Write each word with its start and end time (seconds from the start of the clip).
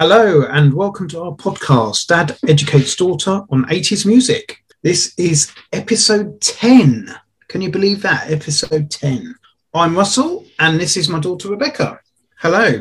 Hello, 0.00 0.46
and 0.46 0.72
welcome 0.72 1.06
to 1.08 1.20
our 1.20 1.32
podcast, 1.32 2.06
Dad 2.06 2.34
Educates 2.48 2.96
Daughter 2.96 3.42
on 3.50 3.66
80s 3.66 4.06
Music. 4.06 4.64
This 4.82 5.12
is 5.18 5.52
episode 5.74 6.40
10. 6.40 7.14
Can 7.48 7.60
you 7.60 7.70
believe 7.70 8.00
that? 8.00 8.30
Episode 8.30 8.90
10. 8.90 9.34
I'm 9.74 9.94
Russell, 9.94 10.46
and 10.58 10.80
this 10.80 10.96
is 10.96 11.10
my 11.10 11.20
daughter 11.20 11.50
Rebecca. 11.50 12.00
Hello. 12.38 12.80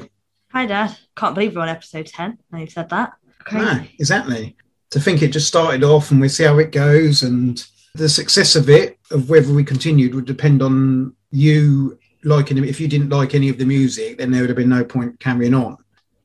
Hi, 0.53 0.65
Dad. 0.65 0.97
Can't 1.17 1.35
believe 1.35 1.57
we're 1.57 1.63
on 1.63 1.67
episode 1.67 2.05
10. 2.05 2.37
Now 2.53 2.59
you've 2.59 2.69
said 2.69 2.89
that. 2.91 3.11
Crazy. 3.39 3.65
Ah, 3.67 3.83
exactly. 3.99 4.55
To 4.91 5.01
think 5.01 5.21
it 5.21 5.33
just 5.33 5.49
started 5.49 5.83
off 5.83 6.11
and 6.11 6.21
we 6.21 6.29
see 6.29 6.45
how 6.45 6.57
it 6.59 6.71
goes, 6.71 7.23
and 7.23 7.61
the 7.95 8.07
success 8.07 8.55
of 8.55 8.69
it, 8.69 8.97
of 9.11 9.29
whether 9.29 9.51
we 9.53 9.65
continued, 9.65 10.15
would 10.15 10.23
depend 10.23 10.61
on 10.61 11.13
you 11.31 11.99
liking 12.23 12.57
it. 12.57 12.63
If 12.63 12.79
you 12.79 12.87
didn't 12.87 13.09
like 13.09 13.35
any 13.35 13.49
of 13.49 13.57
the 13.57 13.65
music, 13.65 14.19
then 14.19 14.31
there 14.31 14.39
would 14.39 14.49
have 14.49 14.55
been 14.55 14.69
no 14.69 14.85
point 14.85 15.19
carrying 15.19 15.53
on. 15.53 15.75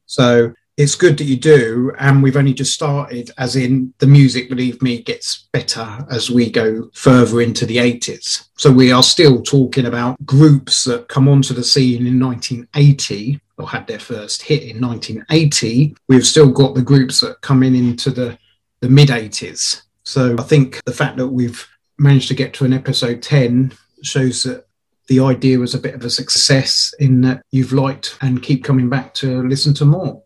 So 0.06 0.54
it's 0.76 0.96
good 0.96 1.16
that 1.18 1.24
you 1.24 1.36
do 1.36 1.92
and 1.98 2.22
we've 2.22 2.36
only 2.36 2.52
just 2.52 2.74
started 2.74 3.30
as 3.38 3.54
in 3.54 3.92
the 3.98 4.06
music 4.06 4.48
believe 4.48 4.82
me 4.82 5.00
gets 5.02 5.48
better 5.52 6.04
as 6.10 6.30
we 6.30 6.50
go 6.50 6.88
further 6.94 7.40
into 7.40 7.64
the 7.64 7.76
80s 7.76 8.48
so 8.56 8.72
we 8.72 8.90
are 8.90 9.02
still 9.02 9.40
talking 9.42 9.86
about 9.86 10.16
groups 10.26 10.84
that 10.84 11.08
come 11.08 11.28
onto 11.28 11.54
the 11.54 11.62
scene 11.62 12.06
in 12.06 12.18
1980 12.18 13.40
or 13.56 13.68
had 13.68 13.86
their 13.86 14.00
first 14.00 14.42
hit 14.42 14.62
in 14.62 14.80
1980 14.80 15.96
we've 16.08 16.26
still 16.26 16.50
got 16.50 16.74
the 16.74 16.82
groups 16.82 17.20
that 17.20 17.40
come 17.40 17.62
in 17.62 17.74
into 17.74 18.10
the 18.10 18.36
the 18.80 18.88
mid 18.88 19.10
80s 19.10 19.82
so 20.02 20.36
i 20.38 20.42
think 20.42 20.80
the 20.86 20.92
fact 20.92 21.16
that 21.18 21.28
we've 21.28 21.66
managed 21.98 22.28
to 22.28 22.34
get 22.34 22.52
to 22.54 22.64
an 22.64 22.72
episode 22.72 23.22
10 23.22 23.72
shows 24.02 24.42
that 24.42 24.66
the 25.06 25.20
idea 25.20 25.58
was 25.58 25.74
a 25.74 25.78
bit 25.78 25.94
of 25.94 26.04
a 26.04 26.10
success 26.10 26.92
in 26.98 27.20
that 27.20 27.42
you've 27.52 27.72
liked 27.74 28.16
and 28.22 28.42
keep 28.42 28.64
coming 28.64 28.88
back 28.88 29.14
to 29.14 29.46
listen 29.46 29.74
to 29.74 29.84
more 29.84 30.23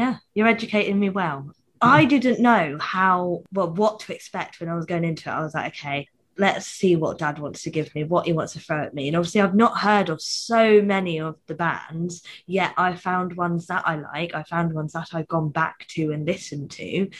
Yeah, 0.00 0.16
you're 0.32 0.48
educating 0.48 0.98
me 0.98 1.10
well. 1.10 1.52
I 1.78 2.06
mm. 2.06 2.08
didn't 2.08 2.40
know 2.40 2.78
how, 2.80 3.42
well, 3.52 3.70
what 3.70 4.00
to 4.00 4.14
expect 4.14 4.58
when 4.58 4.70
I 4.70 4.74
was 4.74 4.86
going 4.86 5.04
into 5.04 5.28
it. 5.28 5.32
I 5.32 5.42
was 5.42 5.52
like, 5.52 5.74
okay, 5.74 6.08
let's 6.38 6.64
see 6.64 6.96
what 6.96 7.18
dad 7.18 7.38
wants 7.38 7.64
to 7.64 7.70
give 7.70 7.94
me, 7.94 8.04
what 8.04 8.24
he 8.24 8.32
wants 8.32 8.54
to 8.54 8.60
throw 8.60 8.82
at 8.82 8.94
me. 8.94 9.08
And 9.08 9.16
obviously, 9.18 9.42
I've 9.42 9.54
not 9.54 9.76
heard 9.76 10.08
of 10.08 10.22
so 10.22 10.80
many 10.80 11.20
of 11.20 11.36
the 11.48 11.54
bands, 11.54 12.22
yet 12.46 12.72
I 12.78 12.94
found 12.94 13.36
ones 13.36 13.66
that 13.66 13.86
I 13.86 13.96
like. 13.96 14.34
I 14.34 14.42
found 14.44 14.72
ones 14.72 14.94
that 14.94 15.08
I've 15.12 15.28
gone 15.28 15.50
back 15.50 15.86
to 15.88 16.12
and 16.12 16.24
listened 16.24 16.70
to. 16.70 17.10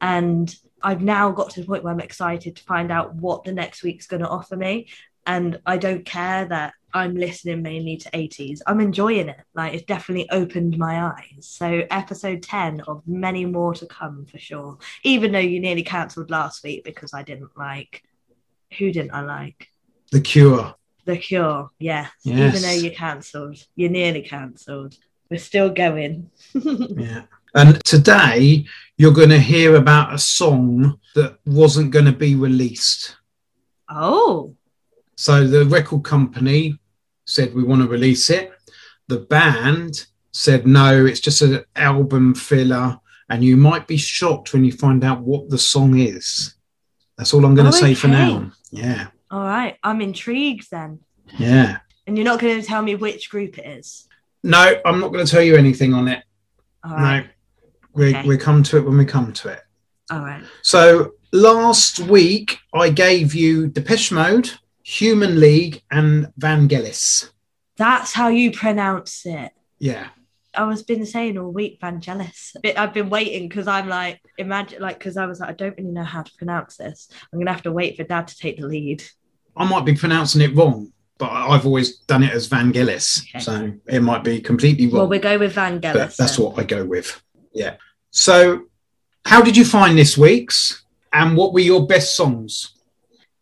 And 0.00 0.56
I've 0.82 1.02
now 1.02 1.32
got 1.32 1.50
to 1.50 1.60
the 1.60 1.66
point 1.66 1.84
where 1.84 1.92
I'm 1.92 2.00
excited 2.00 2.56
to 2.56 2.64
find 2.64 2.90
out 2.90 3.16
what 3.16 3.44
the 3.44 3.52
next 3.52 3.82
week's 3.82 4.06
going 4.06 4.22
to 4.22 4.28
offer 4.30 4.56
me. 4.56 4.88
And 5.26 5.60
I 5.66 5.76
don't 5.76 6.06
care 6.06 6.46
that 6.46 6.72
I'm 6.92 7.14
listening 7.14 7.62
mainly 7.62 7.96
to 7.98 8.10
80s. 8.10 8.60
I'm 8.66 8.80
enjoying 8.80 9.28
it. 9.28 9.40
Like, 9.54 9.74
it's 9.74 9.84
definitely 9.84 10.28
opened 10.30 10.78
my 10.78 11.04
eyes. 11.04 11.46
So, 11.46 11.82
episode 11.90 12.42
10 12.42 12.82
of 12.82 13.02
many 13.06 13.44
more 13.46 13.74
to 13.74 13.86
come 13.86 14.26
for 14.26 14.38
sure. 14.38 14.78
Even 15.04 15.32
though 15.32 15.38
you 15.38 15.60
nearly 15.60 15.82
cancelled 15.82 16.30
last 16.30 16.62
week 16.64 16.84
because 16.84 17.14
I 17.14 17.22
didn't 17.22 17.56
like. 17.56 18.02
Who 18.78 18.92
didn't 18.92 19.12
I 19.12 19.22
like? 19.22 19.68
the 20.12 20.20
cure 20.20 20.74
The 21.04 21.16
Cure, 21.16 21.70
yes. 21.78 22.10
Yes. 22.24 22.56
Even 22.56 22.62
though 22.62 22.82
you 22.84 22.94
cancelled, 22.94 23.64
you 23.76 23.88
nearly 23.88 24.22
cancelled. 24.22 24.96
We're 25.30 25.38
still 25.38 25.70
going. 25.70 26.30
Yeah. 26.96 27.22
And 27.54 27.82
today 27.84 28.64
you're 28.96 29.12
going 29.12 29.30
to 29.30 29.38
hear 29.38 29.74
about 29.76 30.14
a 30.14 30.18
song 30.18 31.00
that 31.14 31.38
wasn't 31.46 31.90
going 31.90 32.04
to 32.04 32.12
be 32.12 32.36
released. 32.36 33.16
oh, 33.88 34.54
So 35.16 35.46
the 35.46 35.64
record 35.64 36.04
company 36.04 36.78
said 37.30 37.54
we 37.54 37.62
want 37.62 37.82
to 37.82 37.88
release 37.88 38.28
it. 38.30 38.52
The 39.08 39.18
band 39.20 40.06
said 40.32 40.66
no, 40.66 41.06
it's 41.06 41.20
just 41.20 41.42
an 41.42 41.64
album 41.76 42.34
filler. 42.34 42.98
And 43.28 43.44
you 43.44 43.56
might 43.56 43.86
be 43.86 43.96
shocked 43.96 44.52
when 44.52 44.64
you 44.64 44.72
find 44.72 45.04
out 45.04 45.20
what 45.20 45.48
the 45.50 45.58
song 45.58 45.98
is. 45.98 46.54
That's 47.16 47.32
all 47.32 47.44
I'm 47.44 47.54
going 47.54 47.70
to 47.70 47.76
Oh, 47.76 47.80
say 47.80 47.94
for 47.94 48.08
now. 48.08 48.50
Yeah. 48.72 49.08
all 49.30 49.42
right. 49.44 49.76
I'm 49.84 50.00
intrigued 50.00 50.68
then. 50.70 51.00
Yeah. 51.38 51.78
And 52.06 52.16
you're 52.16 52.24
not 52.24 52.40
going 52.40 52.60
to 52.60 52.66
tell 52.66 52.82
me 52.82 52.96
which 52.96 53.30
group 53.30 53.56
it 53.58 53.66
is. 53.78 54.08
No, 54.42 54.80
I'm 54.84 54.98
not 55.00 55.12
going 55.12 55.24
to 55.24 55.30
tell 55.30 55.42
you 55.42 55.54
anything 55.56 55.94
on 55.94 56.08
it. 56.08 56.24
All 56.82 56.94
right. 56.96 57.20
No. 57.24 57.28
We, 57.92 58.16
Okay. 58.16 58.26
we 58.26 58.36
come 58.36 58.62
to 58.64 58.78
it 58.78 58.84
when 58.84 58.96
we 58.98 59.04
come 59.04 59.32
to 59.32 59.48
it. 59.50 59.60
All 60.10 60.20
right. 60.24 60.42
So 60.62 61.12
last 61.32 62.00
week 62.00 62.58
I 62.74 62.90
gave 62.90 63.34
you 63.34 63.68
Depeche 63.68 64.10
Mode, 64.12 64.50
Human 64.82 65.40
League, 65.40 65.82
and 65.90 66.32
Vangelis. 66.38 67.30
That's 67.76 68.12
how 68.12 68.28
you 68.28 68.52
pronounce 68.52 69.24
it. 69.24 69.52
Yeah. 69.78 70.08
I 70.54 70.64
was 70.64 70.82
been 70.82 71.06
saying 71.06 71.38
all 71.38 71.52
week 71.52 71.80
Vangelis. 71.80 72.56
I've 72.76 72.92
been 72.92 73.08
waiting 73.08 73.48
because 73.48 73.68
I'm 73.68 73.88
like, 73.88 74.20
imagine, 74.36 74.82
like, 74.82 74.98
because 74.98 75.16
I 75.16 75.26
was 75.26 75.40
like, 75.40 75.50
I 75.50 75.52
don't 75.52 75.76
really 75.78 75.90
know 75.90 76.04
how 76.04 76.22
to 76.22 76.32
pronounce 76.36 76.76
this. 76.76 77.08
I'm 77.32 77.38
going 77.38 77.46
to 77.46 77.52
have 77.52 77.62
to 77.62 77.72
wait 77.72 77.96
for 77.96 78.04
dad 78.04 78.28
to 78.28 78.36
take 78.36 78.58
the 78.58 78.66
lead. 78.66 79.02
I 79.56 79.64
might 79.64 79.84
be 79.84 79.94
pronouncing 79.94 80.42
it 80.42 80.54
wrong, 80.54 80.92
but 81.18 81.30
I've 81.30 81.66
always 81.66 81.98
done 82.00 82.22
it 82.22 82.32
as 82.32 82.48
Vangelis. 82.48 83.22
Okay. 83.30 83.38
So 83.38 83.72
it 83.86 84.00
might 84.00 84.24
be 84.24 84.40
completely 84.40 84.86
wrong. 84.86 84.96
Well, 84.96 85.08
we 85.08 85.18
go 85.18 85.38
with 85.38 85.54
Vangelis. 85.54 86.16
that's 86.16 86.38
what 86.38 86.58
I 86.58 86.64
go 86.64 86.84
with. 86.84 87.22
Yeah. 87.52 87.76
So 88.10 88.66
how 89.24 89.42
did 89.42 89.56
you 89.56 89.64
find 89.64 89.96
this 89.96 90.18
week's? 90.18 90.84
And 91.12 91.36
what 91.36 91.52
were 91.52 91.60
your 91.60 91.86
best 91.86 92.16
songs? 92.16 92.74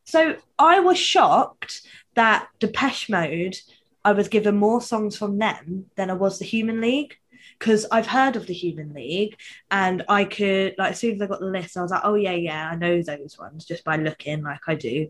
So 0.08 0.36
I 0.58 0.80
was 0.80 0.96
shocked 0.98 1.82
that 2.14 2.48
Depeche 2.60 3.10
Mode, 3.10 3.58
I 4.02 4.12
was 4.12 4.28
given 4.28 4.56
more 4.56 4.80
songs 4.80 5.18
from 5.18 5.36
them 5.36 5.90
than 5.96 6.08
I 6.08 6.14
was 6.14 6.38
the 6.38 6.46
Human 6.46 6.80
League. 6.80 7.16
Because 7.58 7.84
I've 7.92 8.06
heard 8.06 8.34
of 8.36 8.46
the 8.46 8.54
Human 8.54 8.94
League 8.94 9.36
and 9.70 10.04
I 10.08 10.24
could, 10.24 10.76
like, 10.78 10.92
as 10.92 11.00
soon 11.00 11.16
as 11.16 11.22
I 11.22 11.26
got 11.26 11.40
the 11.40 11.46
list, 11.46 11.76
I 11.76 11.82
was 11.82 11.90
like, 11.90 12.00
oh, 12.04 12.14
yeah, 12.14 12.32
yeah, 12.32 12.70
I 12.70 12.76
know 12.76 13.02
those 13.02 13.36
ones 13.38 13.66
just 13.66 13.84
by 13.84 13.96
looking 13.96 14.42
like 14.42 14.60
I 14.66 14.76
do. 14.76 15.08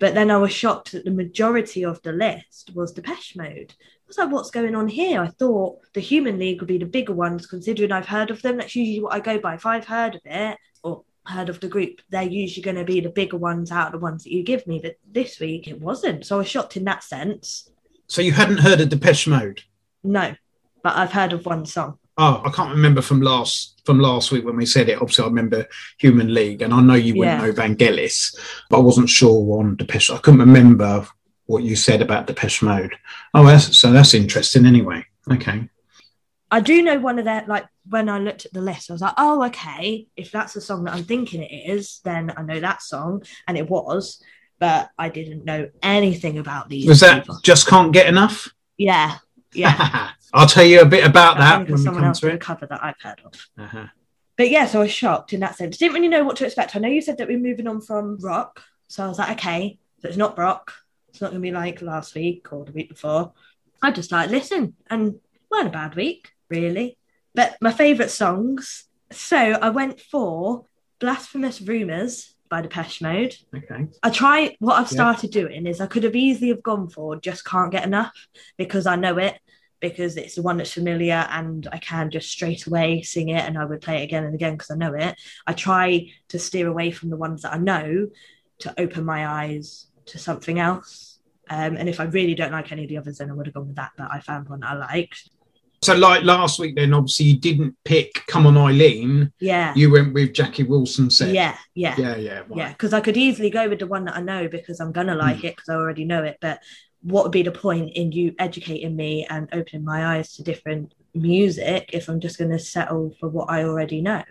But 0.00 0.14
then 0.14 0.30
I 0.30 0.38
was 0.38 0.52
shocked 0.52 0.92
that 0.92 1.04
the 1.04 1.12
majority 1.12 1.84
of 1.84 2.02
the 2.02 2.12
list 2.12 2.72
was 2.74 2.92
Depeche 2.92 3.36
Mode. 3.36 3.74
I 3.78 4.08
was 4.08 4.18
like, 4.18 4.32
what's 4.32 4.50
going 4.50 4.74
on 4.74 4.88
here? 4.88 5.20
I 5.20 5.28
thought 5.28 5.78
the 5.92 6.00
Human 6.00 6.38
League 6.38 6.60
would 6.60 6.68
be 6.68 6.78
the 6.78 6.86
bigger 6.86 7.12
ones, 7.12 7.46
considering 7.46 7.92
I've 7.92 8.06
heard 8.06 8.30
of 8.30 8.42
them. 8.42 8.56
That's 8.56 8.74
usually 8.74 9.02
what 9.02 9.14
I 9.14 9.20
go 9.20 9.38
by. 9.38 9.54
If 9.54 9.66
I've 9.66 9.86
heard 9.86 10.16
of 10.16 10.22
it 10.24 10.58
heard 11.26 11.48
of 11.48 11.60
the 11.60 11.68
group, 11.68 12.00
they're 12.10 12.22
usually 12.22 12.62
going 12.62 12.76
to 12.76 12.84
be 12.84 13.00
the 13.00 13.08
bigger 13.10 13.36
ones 13.36 13.70
out 13.70 13.86
of 13.86 13.92
the 13.92 13.98
ones 13.98 14.24
that 14.24 14.32
you 14.32 14.42
give 14.42 14.66
me. 14.66 14.80
But 14.82 14.96
this 15.10 15.38
week 15.40 15.68
it 15.68 15.80
wasn't. 15.80 16.26
So 16.26 16.36
I 16.36 16.38
was 16.38 16.48
shocked 16.48 16.76
in 16.76 16.84
that 16.84 17.04
sense. 17.04 17.70
So 18.08 18.20
you 18.22 18.32
hadn't 18.32 18.58
heard 18.58 18.80
of 18.80 18.90
the 18.90 18.96
Depeche 18.96 19.26
Mode? 19.26 19.62
No, 20.04 20.34
but 20.82 20.96
I've 20.96 21.12
heard 21.12 21.32
of 21.32 21.46
one 21.46 21.64
song. 21.64 21.98
Oh, 22.18 22.42
I 22.44 22.50
can't 22.50 22.70
remember 22.74 23.00
from 23.00 23.22
last 23.22 23.80
from 23.86 23.98
last 23.98 24.30
week 24.32 24.44
when 24.44 24.56
we 24.56 24.66
said 24.66 24.88
it. 24.88 25.00
Obviously, 25.00 25.24
I 25.24 25.28
remember 25.28 25.66
Human 25.98 26.34
League, 26.34 26.60
and 26.60 26.74
I 26.74 26.80
know 26.82 26.94
you 26.94 27.14
wouldn't 27.16 27.40
Yeah. 27.40 27.46
know 27.46 27.52
Vangelis, 27.52 28.36
but 28.68 28.78
I 28.78 28.80
wasn't 28.80 29.08
sure 29.08 29.58
on 29.58 29.76
Depeche. 29.76 30.10
I 30.10 30.18
couldn't 30.18 30.40
remember 30.40 31.06
what 31.46 31.62
you 31.62 31.74
said 31.74 32.02
about 32.02 32.26
Depeche 32.26 32.62
Mode. 32.62 32.94
Oh, 33.34 33.46
that's, 33.46 33.78
so 33.78 33.92
that's 33.92 34.12
interesting. 34.14 34.66
Anyway, 34.66 35.04
okay. 35.30 35.68
I 36.52 36.60
do 36.60 36.82
know 36.82 36.98
one 36.98 37.18
of 37.18 37.24
their 37.24 37.44
like 37.48 37.66
when 37.88 38.10
I 38.10 38.18
looked 38.18 38.44
at 38.44 38.52
the 38.52 38.60
list, 38.60 38.90
I 38.90 38.92
was 38.92 39.00
like, 39.00 39.14
oh, 39.16 39.42
okay. 39.46 40.06
If 40.16 40.30
that's 40.30 40.52
the 40.52 40.60
song 40.60 40.84
that 40.84 40.94
I'm 40.94 41.04
thinking 41.04 41.42
it 41.42 41.50
is, 41.50 42.00
then 42.04 42.30
I 42.36 42.42
know 42.42 42.60
that 42.60 42.82
song, 42.82 43.22
and 43.48 43.56
it 43.56 43.68
was. 43.68 44.22
But 44.58 44.90
I 44.98 45.08
didn't 45.08 45.46
know 45.46 45.70
anything 45.82 46.38
about 46.38 46.68
these. 46.68 46.86
Was 46.86 47.00
that 47.00 47.22
people. 47.22 47.40
just 47.42 47.66
can't 47.66 47.90
get 47.90 48.06
enough? 48.06 48.50
Yeah, 48.76 49.16
yeah. 49.54 50.10
I'll 50.34 50.46
tell 50.46 50.64
you 50.64 50.82
a 50.82 50.86
bit 50.86 51.04
about 51.04 51.38
That's 51.38 51.50
that 51.50 51.58
when 51.64 51.72
we 51.72 51.82
someone 51.82 52.02
come 52.02 52.08
else 52.08 52.20
to 52.20 52.28
it. 52.28 52.40
cover 52.40 52.66
that 52.66 52.84
I've 52.84 53.00
heard 53.00 53.22
of. 53.24 53.48
Uh-huh. 53.58 53.86
But 54.36 54.50
yeah, 54.50 54.66
so 54.66 54.80
I 54.80 54.82
was 54.82 54.92
shocked 54.92 55.32
in 55.32 55.40
that 55.40 55.56
sense. 55.56 55.78
Didn't 55.78 55.94
really 55.94 56.08
know 56.08 56.22
what 56.22 56.36
to 56.36 56.44
expect. 56.44 56.76
I 56.76 56.80
know 56.80 56.88
you 56.88 57.00
said 57.00 57.16
that 57.18 57.28
we're 57.28 57.38
moving 57.38 57.66
on 57.66 57.80
from 57.80 58.18
rock, 58.18 58.62
so 58.88 59.04
I 59.04 59.08
was 59.08 59.18
like, 59.18 59.38
okay, 59.38 59.78
so 60.00 60.08
it's 60.08 60.18
not 60.18 60.36
rock. 60.36 60.72
It's 61.08 61.20
not 61.22 61.30
going 61.30 61.40
to 61.42 61.48
be 61.48 61.52
like 61.52 61.80
last 61.80 62.14
week 62.14 62.52
or 62.52 62.64
the 62.64 62.72
week 62.72 62.90
before. 62.90 63.32
I 63.80 63.90
just 63.90 64.12
like 64.12 64.30
listen, 64.30 64.74
and 64.90 65.18
weren't 65.50 65.68
a 65.68 65.70
bad 65.70 65.94
week 65.94 66.32
really. 66.52 66.98
But 67.34 67.56
my 67.60 67.72
favourite 67.72 68.10
songs. 68.10 68.84
So 69.10 69.36
I 69.36 69.70
went 69.70 70.00
for 70.00 70.66
"Blasphemous 71.00 71.60
Rumors" 71.60 72.34
by 72.48 72.60
Depeche 72.62 73.00
Mode. 73.02 73.34
Okay. 73.56 73.86
I 74.02 74.10
try 74.10 74.56
what 74.60 74.74
I've 74.74 74.92
Yeah. 74.92 75.00
started 75.00 75.30
doing 75.30 75.66
is 75.66 75.80
I 75.80 75.86
could 75.86 76.04
have 76.04 76.14
easily 76.14 76.50
have 76.50 76.62
gone 76.62 76.88
for 76.88 77.16
just 77.16 77.44
can't 77.44 77.72
get 77.72 77.84
enough 77.86 78.12
because 78.58 78.86
I 78.86 78.96
know 78.96 79.16
it 79.18 79.38
because 79.80 80.16
it's 80.16 80.36
the 80.36 80.42
one 80.42 80.58
that's 80.58 80.72
familiar 80.72 81.26
and 81.30 81.66
I 81.72 81.78
can 81.78 82.10
just 82.10 82.30
straight 82.30 82.66
away 82.66 83.02
sing 83.02 83.30
it 83.30 83.44
and 83.46 83.58
I 83.58 83.64
would 83.64 83.80
play 83.80 83.96
it 84.00 84.04
again 84.04 84.24
and 84.24 84.34
again 84.34 84.52
because 84.54 84.70
I 84.70 84.76
know 84.76 84.94
it. 84.94 85.14
I 85.46 85.54
try 85.54 85.86
to 86.28 86.38
steer 86.38 86.68
away 86.68 86.90
from 86.90 87.08
the 87.10 87.16
ones 87.26 87.42
that 87.42 87.54
I 87.54 87.58
know 87.58 88.08
to 88.60 88.74
open 88.78 89.04
my 89.04 89.26
eyes 89.26 89.86
to 90.06 90.18
something 90.18 90.58
else. 90.58 91.18
Um, 91.50 91.76
and 91.76 91.88
if 91.88 91.98
I 92.00 92.04
really 92.04 92.34
don't 92.34 92.52
like 92.52 92.70
any 92.70 92.84
of 92.84 92.88
the 92.90 92.98
others, 92.98 93.18
then 93.18 93.30
I 93.30 93.34
would 93.34 93.46
have 93.46 93.54
gone 93.54 93.66
with 93.66 93.76
that. 93.76 93.92
But 93.98 94.08
I 94.12 94.20
found 94.20 94.48
one 94.48 94.62
I 94.62 94.74
liked. 94.74 95.28
So, 95.82 95.94
like 95.96 96.22
last 96.22 96.58
week, 96.60 96.76
then 96.76 96.94
obviously 96.94 97.26
you 97.26 97.38
didn't 97.38 97.76
pick 97.84 98.24
"Come 98.28 98.46
On 98.46 98.56
Eileen." 98.56 99.32
Yeah. 99.40 99.72
You 99.74 99.90
went 99.90 100.14
with 100.14 100.32
Jackie 100.32 100.62
Wilson. 100.62 101.10
Said, 101.10 101.34
Yeah. 101.34 101.56
Yeah. 101.74 101.96
yeah, 101.98 102.16
yeah, 102.16 102.38
right. 102.40 102.56
Yeah, 102.56 102.68
because 102.72 102.92
I 102.92 103.00
could 103.00 103.16
easily 103.16 103.50
go 103.50 103.68
with 103.68 103.80
the 103.80 103.86
one 103.88 104.04
that 104.04 104.16
I 104.16 104.20
know 104.20 104.46
because 104.48 104.78
I'm 104.80 104.92
gonna 104.92 105.16
like 105.16 105.38
Mm. 105.38 105.44
it 105.44 105.56
because 105.56 105.68
I 105.68 105.74
already 105.74 106.04
know 106.04 106.22
it. 106.22 106.38
But 106.40 106.60
what 107.00 107.24
would 107.24 107.32
be 107.32 107.42
the 107.42 107.50
point 107.50 107.90
in 107.96 108.12
you 108.12 108.32
educating 108.38 108.94
me 108.94 109.26
and 109.28 109.48
opening 109.52 109.84
my 109.84 110.16
eyes 110.16 110.34
to 110.36 110.44
different 110.44 110.94
music 111.14 111.90
if 111.92 112.08
I'm 112.08 112.20
just 112.20 112.38
going 112.38 112.52
to 112.52 112.60
settle 112.60 113.14
for 113.18 113.28
what 113.28 113.50
I 113.50 113.64
already 113.64 114.00
know. 114.00 114.22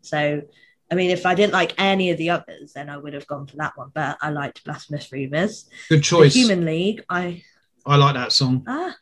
So, 0.00 0.40
I 0.90 0.94
mean, 0.94 1.10
if 1.10 1.26
I 1.26 1.34
didn't 1.34 1.52
like 1.52 1.74
any 1.76 2.10
of 2.10 2.16
the 2.18 2.30
others, 2.30 2.72
then 2.72 2.88
I 2.88 2.96
would 2.96 3.12
have 3.12 3.26
gone 3.26 3.46
for 3.46 3.56
that 3.58 3.76
one. 3.76 3.90
But 3.94 4.16
I 4.22 4.30
liked 4.30 4.64
Blasphemous 4.64 5.12
Rumours. 5.12 5.68
Good 5.90 6.02
choice. 6.02 6.32
The 6.32 6.40
Human 6.40 6.64
League, 6.64 7.04
I 7.10 7.42
I 7.84 7.96
like 7.96 8.14
that 8.14 8.32
song. 8.32 8.64
ah, 8.66 8.94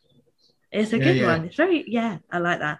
it's 0.73 0.93
a 0.93 0.99
Yeah, 0.99 1.05
good 1.05 1.17
yeah. 1.17 1.27
one. 1.27 1.45
It's 1.47 1.57
very 1.57 1.85
yeah, 1.87 2.19
I 2.31 2.39
like 2.39 2.59
that. 2.61 2.79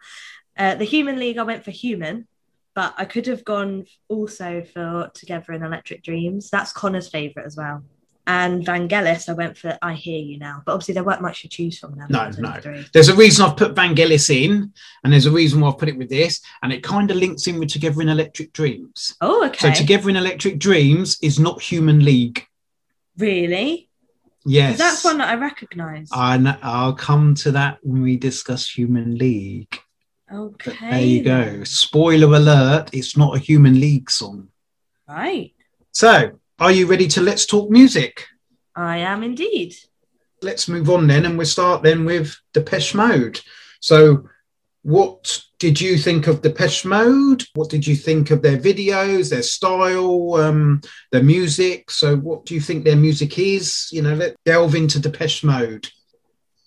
Uh, 0.57 0.75
the 0.75 0.85
Human 0.85 1.19
League, 1.19 1.39
I 1.39 1.45
went 1.45 1.65
for 1.65 1.71
Human, 1.71 2.27
but 2.75 2.95
I 2.99 3.05
could 3.05 3.27
have 3.27 3.45
gone 3.45 3.87
also 4.09 4.63
for 4.73 5.11
Together 5.15 5.53
in 5.53 5.63
Electric 5.63 6.03
Dreams. 6.03 6.51
That's 6.51 6.73
Connor's 6.73 7.09
favorite 7.09 7.47
as 7.47 7.57
well. 7.57 7.85
And 8.25 8.65
Vangelis, 8.65 9.29
I 9.29 9.33
went 9.33 9.59
for 9.59 9.77
I 9.83 9.95
Hear 9.95 10.21
You 10.21 10.39
Now, 10.39 10.63
but 10.65 10.73
obviously 10.75 10.95
there 10.95 11.03
weren't 11.03 11.23
much 11.23 11.43
to 11.43 11.49
choose 11.49 11.79
from 11.81 11.97
now. 11.97 12.07
No, 12.09 12.31
no. 12.39 12.85
There's 12.93 13.09
a 13.09 13.17
reason 13.17 13.45
I've 13.45 13.57
put 13.57 13.75
Vangelis 13.75 14.31
in, 14.31 14.73
and 15.03 15.13
there's 15.13 15.27
a 15.27 15.31
reason 15.33 15.61
why 15.61 15.71
I've 15.71 15.79
put 15.79 15.89
it 15.89 15.99
with 15.99 16.09
this, 16.09 16.41
and 16.63 16.73
it 16.73 16.85
kind 16.85 17.11
of 17.11 17.17
links 17.17 17.49
in 17.49 17.59
with 17.59 17.71
Together 17.71 18.01
in 18.01 18.09
Electric 18.09 18.53
Dreams. 18.53 19.17
Oh, 19.21 19.45
okay. 19.47 19.73
So 19.73 19.75
Together 19.75 20.09
in 20.09 20.15
Electric 20.17 20.59
Dreams 20.61 21.19
is 21.21 21.41
not 21.41 21.61
Human 21.63 22.05
League. 22.05 22.47
really? 23.19 23.89
Yes. 24.45 24.79
That's 24.79 25.05
one 25.05 25.19
that 25.19 25.29
I 25.29 25.35
recognise. 25.35 26.09
And 26.13 26.57
I'll 26.63 26.95
come 26.95 27.35
to 27.37 27.53
that 27.53 27.79
when 27.83 28.03
we 28.03 28.17
discuss 28.17 28.69
Human 28.69 29.17
League. 29.17 29.79
okay. 30.33 30.71
But 30.71 30.91
there 30.91 31.01
you 31.01 31.23
go. 31.23 31.65
Spoiler 31.65 32.35
alert, 32.37 32.91
it's 32.93 33.17
not 33.17 33.37
a 33.37 33.41
Human 33.41 33.79
League 33.81 34.11
song. 34.11 34.49
Right. 35.09 35.55
So, 35.93 36.39
are 36.59 36.73
you 36.73 36.87
ready 36.87 37.07
to 37.09 37.21
let's 37.21 37.47
talk 37.47 37.71
music? 37.71 38.27
I 38.75 38.99
am 38.99 39.23
indeed. 39.23 39.75
Let's 40.41 40.69
move 40.69 40.91
on 40.91 41.07
then, 41.07 41.27
and 41.27 41.37
we'll 41.37 41.47
start 41.47 41.83
then 41.83 42.05
with 42.05 42.37
Depeche 42.53 42.95
Mode. 42.95 43.41
So, 43.81 44.29
what 44.83 45.43
did 45.63 45.81
you 45.81 45.97
think 45.97 46.27
of 46.27 46.43
Depeche 46.43 46.85
Mode? 46.85 47.45
What 47.55 47.71
did 47.71 47.87
you 47.87 47.95
think 47.95 48.33
of 48.33 48.43
their 48.43 48.59
videos, 48.59 49.31
their 49.31 49.45
style, 49.45 50.35
um, 50.35 50.81
their 51.13 51.23
music? 51.23 51.89
So, 51.89 52.17
what 52.17 52.45
do 52.45 52.55
you 52.55 52.61
think 52.61 52.83
their 52.83 52.97
music 52.97 53.39
is? 53.39 53.89
You 53.93 54.03
know, 54.03 54.15
let's 54.15 54.35
delve 54.45 54.75
into 54.75 54.99
Depeche 54.99 55.45
Mode. 55.45 55.89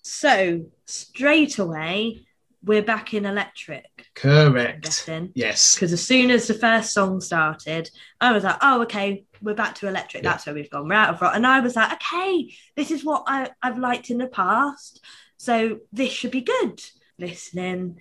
So 0.02 0.68
straight 0.86 1.60
away, 1.60 2.26
we're 2.64 2.84
back 2.84 3.14
in 3.14 3.26
electric. 3.26 4.08
Correct. 4.16 5.10
Yes. 5.34 5.76
Because 5.76 5.92
as 5.92 6.08
soon 6.08 6.32
as 6.32 6.48
the 6.48 6.54
first 6.54 6.94
song 6.94 7.20
started, 7.20 7.90
I 8.22 8.32
was 8.32 8.46
like, 8.46 8.60
oh, 8.62 8.84
okay, 8.84 9.26
we're 9.42 9.56
back 9.56 9.76
to 9.76 9.90
electric. 9.90 10.24
Yeah. 10.24 10.30
That's 10.30 10.46
where 10.46 10.56
we've 10.56 10.70
gone. 10.70 10.88
We're 10.88 10.96
out 10.96 11.16
of 11.16 11.22
rock. 11.22 11.36
And 11.36 11.46
I 11.46 11.60
was 11.60 11.76
like, 11.76 11.92
okay, 11.92 12.50
this 12.78 12.92
is 12.92 13.04
what 13.04 13.24
I, 13.28 13.50
I've 13.62 13.78
liked 13.78 14.10
in 14.10 14.20
the 14.20 14.28
past. 14.28 15.04
So 15.36 15.80
this 15.92 16.14
should 16.14 16.32
be 16.32 16.40
good. 16.40 16.82
Listening. 17.20 17.98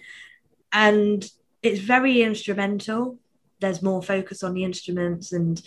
And 0.74 1.24
it's 1.62 1.80
very 1.80 2.22
instrumental. 2.22 3.16
There's 3.60 3.80
more 3.80 4.02
focus 4.02 4.42
on 4.42 4.52
the 4.52 4.64
instruments, 4.64 5.32
and 5.32 5.62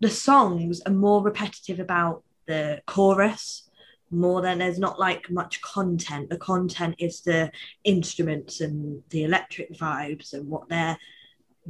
the 0.00 0.10
songs 0.10 0.80
are 0.86 0.92
more 0.92 1.22
repetitive 1.22 1.78
about 1.78 2.24
the 2.46 2.80
chorus 2.86 3.68
more 4.10 4.40
than 4.40 4.58
there's 4.58 4.78
not 4.78 4.98
like 4.98 5.30
much 5.30 5.60
content. 5.60 6.30
The 6.30 6.38
content 6.38 6.94
is 6.98 7.20
the 7.20 7.52
instruments 7.84 8.60
and 8.60 9.02
the 9.10 9.24
electric 9.24 9.74
vibes 9.74 10.32
and 10.32 10.48
what 10.48 10.68
they're 10.68 10.98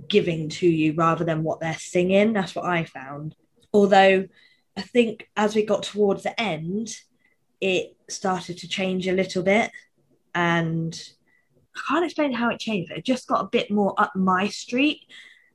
giving 0.06 0.48
to 0.48 0.68
you 0.68 0.92
rather 0.92 1.24
than 1.24 1.42
what 1.42 1.60
they're 1.60 1.74
singing. 1.78 2.32
That's 2.32 2.54
what 2.54 2.64
I 2.64 2.84
found. 2.84 3.34
Although 3.72 4.28
I 4.76 4.82
think 4.82 5.28
as 5.36 5.54
we 5.54 5.64
got 5.64 5.82
towards 5.82 6.22
the 6.22 6.40
end, 6.40 6.96
it 7.60 7.96
started 8.08 8.58
to 8.58 8.68
change 8.68 9.08
a 9.08 9.12
little 9.12 9.42
bit. 9.42 9.72
And 10.34 10.96
I 11.78 11.92
can't 11.92 12.04
explain 12.04 12.32
how 12.32 12.50
it 12.50 12.60
changed, 12.60 12.90
it 12.90 13.04
just 13.04 13.28
got 13.28 13.44
a 13.44 13.48
bit 13.48 13.70
more 13.70 13.94
up 13.98 14.14
my 14.16 14.48
street. 14.48 15.02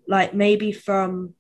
Like 0.07 0.33
maybe 0.33 0.71
from 0.71 1.33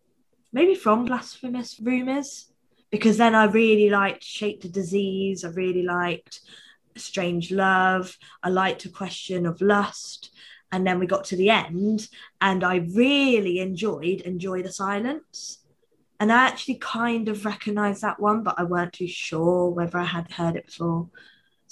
maybe 0.53 0.75
from 0.75 1.05
blasphemous 1.05 1.79
rumors 1.81 2.53
because 2.93 3.17
then 3.17 3.33
I 3.33 3.45
really 3.45 3.89
liked 3.89 4.23
Shake 4.23 4.61
the 4.61 4.69
Disease. 4.69 5.43
I 5.43 5.49
really 5.49 5.81
liked 5.81 6.41
Strange 6.95 7.51
Love. 7.51 8.15
I 8.43 8.49
liked 8.49 8.85
A 8.85 8.89
Question 8.89 9.47
of 9.47 9.61
Lust. 9.61 10.29
And 10.71 10.85
then 10.85 10.99
we 10.99 11.07
got 11.07 11.23
to 11.25 11.35
the 11.35 11.49
end, 11.49 12.07
and 12.39 12.63
I 12.63 12.77
really 12.77 13.59
enjoyed 13.59 14.21
Enjoy 14.21 14.61
the 14.61 14.71
Silence. 14.71 15.59
And 16.19 16.31
I 16.31 16.47
actually 16.47 16.75
kind 16.75 17.29
of 17.29 17.45
recognized 17.45 18.03
that 18.03 18.19
one, 18.19 18.43
but 18.43 18.59
I 18.59 18.63
weren't 18.63 18.93
too 18.93 19.07
sure 19.07 19.69
whether 19.69 19.97
I 19.97 20.05
had 20.05 20.31
heard 20.31 20.55
it 20.55 20.67
before. 20.67 21.09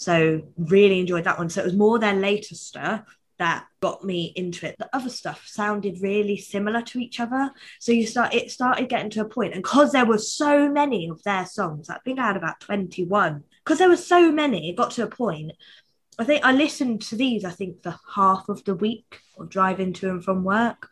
So, 0.01 0.42
really 0.57 1.00
enjoyed 1.00 1.25
that 1.25 1.38
one. 1.38 1.50
So, 1.50 1.62
it 1.62 1.65
was 1.65 1.75
more 1.75 2.00
their 2.00 2.15
later 2.15 2.56
stuff 2.56 3.03
that 3.42 3.65
got 3.81 4.03
me 4.03 4.31
into 4.36 4.68
it. 4.68 4.75
The 4.77 4.95
other 4.95 5.09
stuff 5.09 5.48
sounded 5.48 6.00
really 6.00 6.38
similar 6.38 6.83
to 6.83 7.00
each 7.00 7.19
other. 7.19 7.50
So 7.80 7.92
you 7.92 8.06
start 8.06 8.36
it 8.36 8.51
started 8.51 8.88
getting 8.88 9.09
to 9.12 9.21
a 9.21 9.25
point, 9.25 9.53
and 9.53 9.63
because 9.63 9.92
there 9.92 10.06
were 10.06 10.19
so 10.19 10.69
many 10.69 11.09
of 11.09 11.24
their 11.24 11.48
songs, 11.48 11.89
I 11.89 11.98
think 12.06 12.19
I 12.19 12.27
had 12.27 12.38
about 12.38 12.59
21. 12.59 13.44
Because 13.63 13.80
there 13.80 13.89
were 13.89 13.98
so 13.98 14.31
many, 14.31 14.69
it 14.69 14.75
got 14.75 14.92
to 14.92 15.03
a 15.03 15.07
point. 15.07 15.53
I 16.19 16.24
think 16.24 16.45
I 16.45 16.51
listened 16.51 17.01
to 17.03 17.15
these, 17.15 17.44
I 17.44 17.50
think, 17.50 17.81
for 17.81 17.95
half 18.13 18.48
of 18.48 18.63
the 18.63 18.75
week 18.75 19.21
or 19.36 19.45
driving 19.45 19.94
to 19.94 20.09
and 20.12 20.24
from 20.24 20.44
work, 20.44 20.89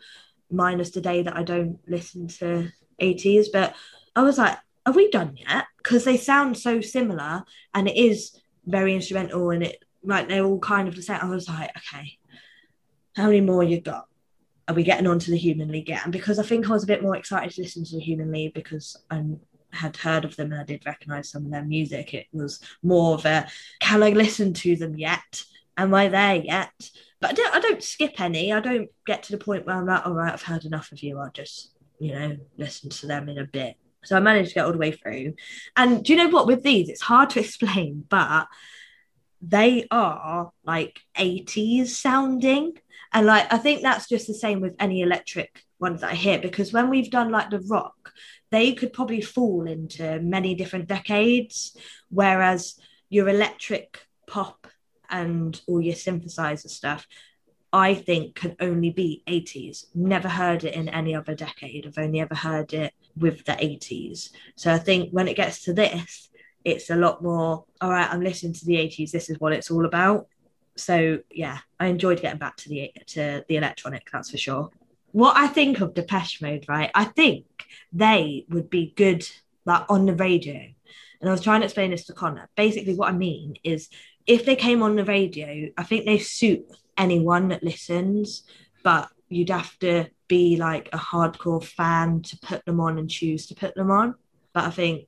minus 0.50 0.90
the 0.90 1.02
day 1.02 1.22
that 1.22 1.36
I 1.36 1.44
don't 1.44 1.80
listen 1.88 2.28
to 2.40 2.72
80s. 3.00 3.48
But 3.54 3.76
I 4.16 4.24
was 4.24 4.40
like, 4.40 4.58
are 4.88 4.94
we 4.94 5.12
done 5.12 5.38
yet? 5.38 5.66
Because 5.78 6.04
they 6.04 6.18
sound 6.18 6.58
so 6.58 6.82
similar 6.82 7.44
and 7.76 7.88
it 7.88 7.96
is 7.96 8.40
very 8.66 8.96
instrumental 8.96 9.50
and 9.52 9.64
it 9.64 9.84
like 10.04 10.28
they're 10.28 10.46
all 10.46 10.60
kind 10.60 10.88
of 10.88 10.96
the 10.96 11.02
same. 11.02 11.20
I 11.22 11.30
was 11.30 11.50
like, 11.50 11.72
okay, 11.78 12.18
how 13.16 13.26
many 13.26 13.42
more 13.42 13.64
you 13.64 13.82
got? 13.82 14.08
Are 14.68 14.76
we 14.76 14.84
getting 14.84 15.08
on 15.08 15.20
to 15.20 15.32
the 15.32 15.38
Human 15.38 15.70
League 15.70 15.90
yet? 15.90 16.04
And 16.04 16.14
because 16.14 16.40
I 16.40 16.44
think 16.44 16.70
I 16.70 16.74
was 16.74 16.84
a 16.84 16.88
bit 16.88 17.02
more 17.02 17.16
excited 17.16 17.52
to 17.52 17.62
listen 17.62 17.84
to 17.86 17.96
the 17.98 18.04
Human 18.04 18.32
League 18.32 18.54
because 18.54 18.96
I 19.10 19.24
had 19.72 19.98
heard 19.98 20.26
of 20.26 20.36
them 20.36 20.52
and 20.52 20.62
I 20.62 20.64
did 20.64 20.86
recognize 20.86 21.30
some 21.30 21.46
of 21.46 21.52
their 21.52 21.66
music, 21.66 22.14
it 22.14 22.28
was 22.32 22.60
more 22.84 23.16
of 23.16 23.26
a 23.26 23.48
can 23.80 24.04
I 24.04 24.10
listen 24.10 24.54
to 24.54 24.76
them 24.76 24.98
yet? 24.98 25.44
Am 25.78 25.94
I 25.94 26.08
there 26.08 26.36
yet? 26.36 26.92
But 27.20 27.32
I 27.32 27.34
don't, 27.34 27.56
I 27.56 27.60
don't 27.60 27.84
skip 27.84 28.20
any. 28.20 28.54
I 28.54 28.60
don't 28.60 28.90
get 29.06 29.24
to 29.24 29.32
the 29.32 29.44
point 29.44 29.66
where 29.66 29.76
I'm 29.76 29.86
like, 29.86 30.06
all 30.06 30.14
right, 30.14 30.32
I've 30.32 30.42
heard 30.42 30.66
enough 30.66 30.92
of 30.92 31.02
you. 31.04 31.20
I'll 31.20 31.32
just, 31.32 31.72
you 32.00 32.14
know, 32.14 32.38
listen 32.58 32.90
to 32.90 33.08
them 33.08 33.28
in 33.28 33.38
a 33.38 33.46
bit. 33.46 33.76
So 34.04 34.16
I 34.16 34.20
managed 34.20 34.50
to 34.50 34.56
get 34.56 34.66
all 34.66 34.72
the 34.72 34.78
way 34.78 34.92
through. 34.92 35.34
And 35.76 36.04
do 36.04 36.14
you 36.14 36.18
know 36.18 36.30
what? 36.30 36.48
With 36.48 36.64
these, 36.64 36.90
it's 36.90 37.02
hard 37.02 37.30
to 37.32 37.40
explain, 37.46 38.06
but 38.08 38.48
they 39.42 39.88
are 39.92 40.52
like 40.64 41.00
80s 41.18 41.88
sounding. 41.88 42.78
And 43.14 43.26
like, 43.26 43.52
I 43.52 43.58
think 43.58 43.82
that's 43.82 44.08
just 44.08 44.28
the 44.28 44.34
same 44.34 44.62
with 44.62 44.76
any 44.80 45.02
electric 45.02 45.64
ones 45.80 46.02
that 46.02 46.12
I 46.12 46.16
hear 46.16 46.40
because 46.40 46.74
when 46.74 46.90
we've 46.90 47.10
done 47.10 47.32
like 47.32 47.50
the 47.50 47.62
rock, 47.62 48.14
they 48.52 48.74
could 48.74 48.94
probably 48.94 49.22
fall 49.22 49.68
into 49.68 50.20
many 50.22 50.56
different 50.56 50.88
decades. 50.88 51.76
Whereas 52.10 52.80
your 53.10 53.30
electric 53.30 54.00
pop 54.28 54.68
and 55.10 55.60
all 55.68 55.82
your 55.82 55.96
synthesizer 55.96 56.70
stuff, 56.70 57.08
I 57.72 57.94
think 57.94 58.36
can 58.36 58.56
only 58.60 58.90
be 58.90 59.24
80s. 59.28 59.86
Never 59.94 60.28
heard 60.28 60.64
it 60.64 60.74
in 60.74 60.90
any 60.90 61.14
other 61.16 61.36
decade. 61.36 61.86
I've 61.86 62.04
only 62.04 62.20
ever 62.20 62.36
heard 62.36 62.74
it 62.74 62.94
with 63.16 63.46
the 63.46 63.54
80s. 63.54 64.30
So 64.56 64.74
I 64.74 64.80
think 64.80 65.12
when 65.12 65.28
it 65.28 65.36
gets 65.36 65.64
to 65.66 65.74
this, 65.74 66.30
it's 66.66 66.90
a 66.90 66.96
lot 66.96 67.22
more, 67.22 67.66
all 67.82 67.90
right, 67.90 68.10
I'm 68.10 68.22
listening 68.22 68.54
to 68.54 68.66
the 68.66 68.76
80s. 68.76 69.12
This 69.12 69.30
is 69.30 69.40
what 69.40 69.54
it's 69.54 69.70
all 69.70 69.86
about. 69.86 70.28
So 70.76 71.20
yeah, 71.30 71.60
I 71.80 71.88
enjoyed 71.88 72.22
getting 72.22 72.40
back 72.40 72.56
to 72.58 72.70
the 72.70 72.92
to 73.08 73.44
the 73.48 73.58
electronic, 73.58 74.10
that's 74.12 74.32
for 74.32 74.38
sure. 74.38 74.70
What 75.12 75.36
I 75.36 75.48
think 75.48 75.82
of 75.82 75.94
Depeche 75.94 76.42
Mode, 76.42 76.66
right? 76.68 76.92
I 76.94 77.06
think 77.06 77.46
they 77.92 78.46
would 78.50 78.70
be 78.70 78.94
good 78.96 79.28
like 79.66 79.84
on 79.90 80.06
the 80.06 80.14
radio. 80.14 80.62
And 81.22 81.30
I 81.30 81.32
was 81.32 81.42
trying 81.42 81.62
to 81.62 81.66
explain 81.66 81.92
this 81.92 82.06
to 82.06 82.14
Connor. 82.14 82.50
Basically, 82.56 82.96
what 82.96 83.10
I 83.10 83.14
mean 83.14 83.56
is 83.64 83.90
if 84.26 84.46
they 84.46 84.56
came 84.56 84.82
on 84.82 84.96
the 84.96 85.04
radio, 85.04 85.70
I 85.78 85.84
think 85.84 86.06
they 86.06 86.20
suit 86.20 86.66
anyone 87.00 87.48
that 87.48 87.64
listens, 87.64 88.44
but 88.84 89.10
you'd 89.30 89.50
have 89.50 89.78
to 89.80 90.08
be 90.28 90.58
like 90.58 90.90
a 90.94 90.98
hardcore 90.98 91.64
fan 91.64 92.22
to 92.22 92.38
put 92.38 92.64
them 92.66 92.80
on 92.80 93.00
and 93.00 93.10
choose 93.10 93.48
to 93.48 93.56
put 93.56 93.74
them 93.76 93.90
on. 93.90 94.16
But 94.54 94.66
I 94.66 94.70
think 94.70 95.08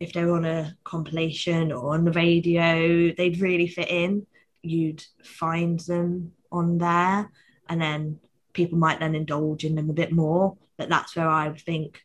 if 0.00 0.12
they 0.12 0.24
were 0.24 0.36
on 0.36 0.44
a 0.44 0.76
compilation 0.84 1.72
or 1.72 1.94
on 1.94 2.04
the 2.04 2.12
radio, 2.12 3.12
they'd 3.16 3.40
really 3.40 3.66
fit 3.66 3.88
in. 3.88 4.26
You'd 4.62 5.04
find 5.22 5.78
them 5.80 6.32
on 6.50 6.78
there, 6.78 7.30
and 7.68 7.80
then 7.80 8.20
people 8.52 8.78
might 8.78 9.00
then 9.00 9.14
indulge 9.14 9.64
in 9.64 9.74
them 9.74 9.90
a 9.90 9.94
bit 9.94 10.12
more. 10.12 10.56
But 10.76 10.88
that's 10.88 11.16
where 11.16 11.28
I 11.28 11.52
think 11.52 12.02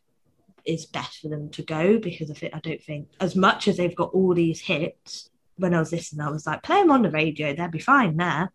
is 0.64 0.86
best 0.86 1.20
for 1.20 1.28
them 1.28 1.48
to 1.50 1.62
go 1.62 1.98
because 1.98 2.30
I 2.30 2.34
think 2.34 2.54
I 2.54 2.60
don't 2.60 2.82
think 2.82 3.08
as 3.20 3.34
much 3.34 3.68
as 3.68 3.78
they've 3.78 3.96
got 3.96 4.12
all 4.12 4.34
these 4.34 4.60
hits. 4.60 5.30
When 5.56 5.74
I 5.74 5.80
was 5.80 5.90
listening, 5.90 6.24
I 6.24 6.30
was 6.30 6.46
like, 6.46 6.62
play 6.62 6.80
them 6.80 6.92
on 6.92 7.02
the 7.02 7.10
radio, 7.10 7.52
they'd 7.52 7.70
be 7.72 7.80
fine 7.80 8.16
there. 8.16 8.52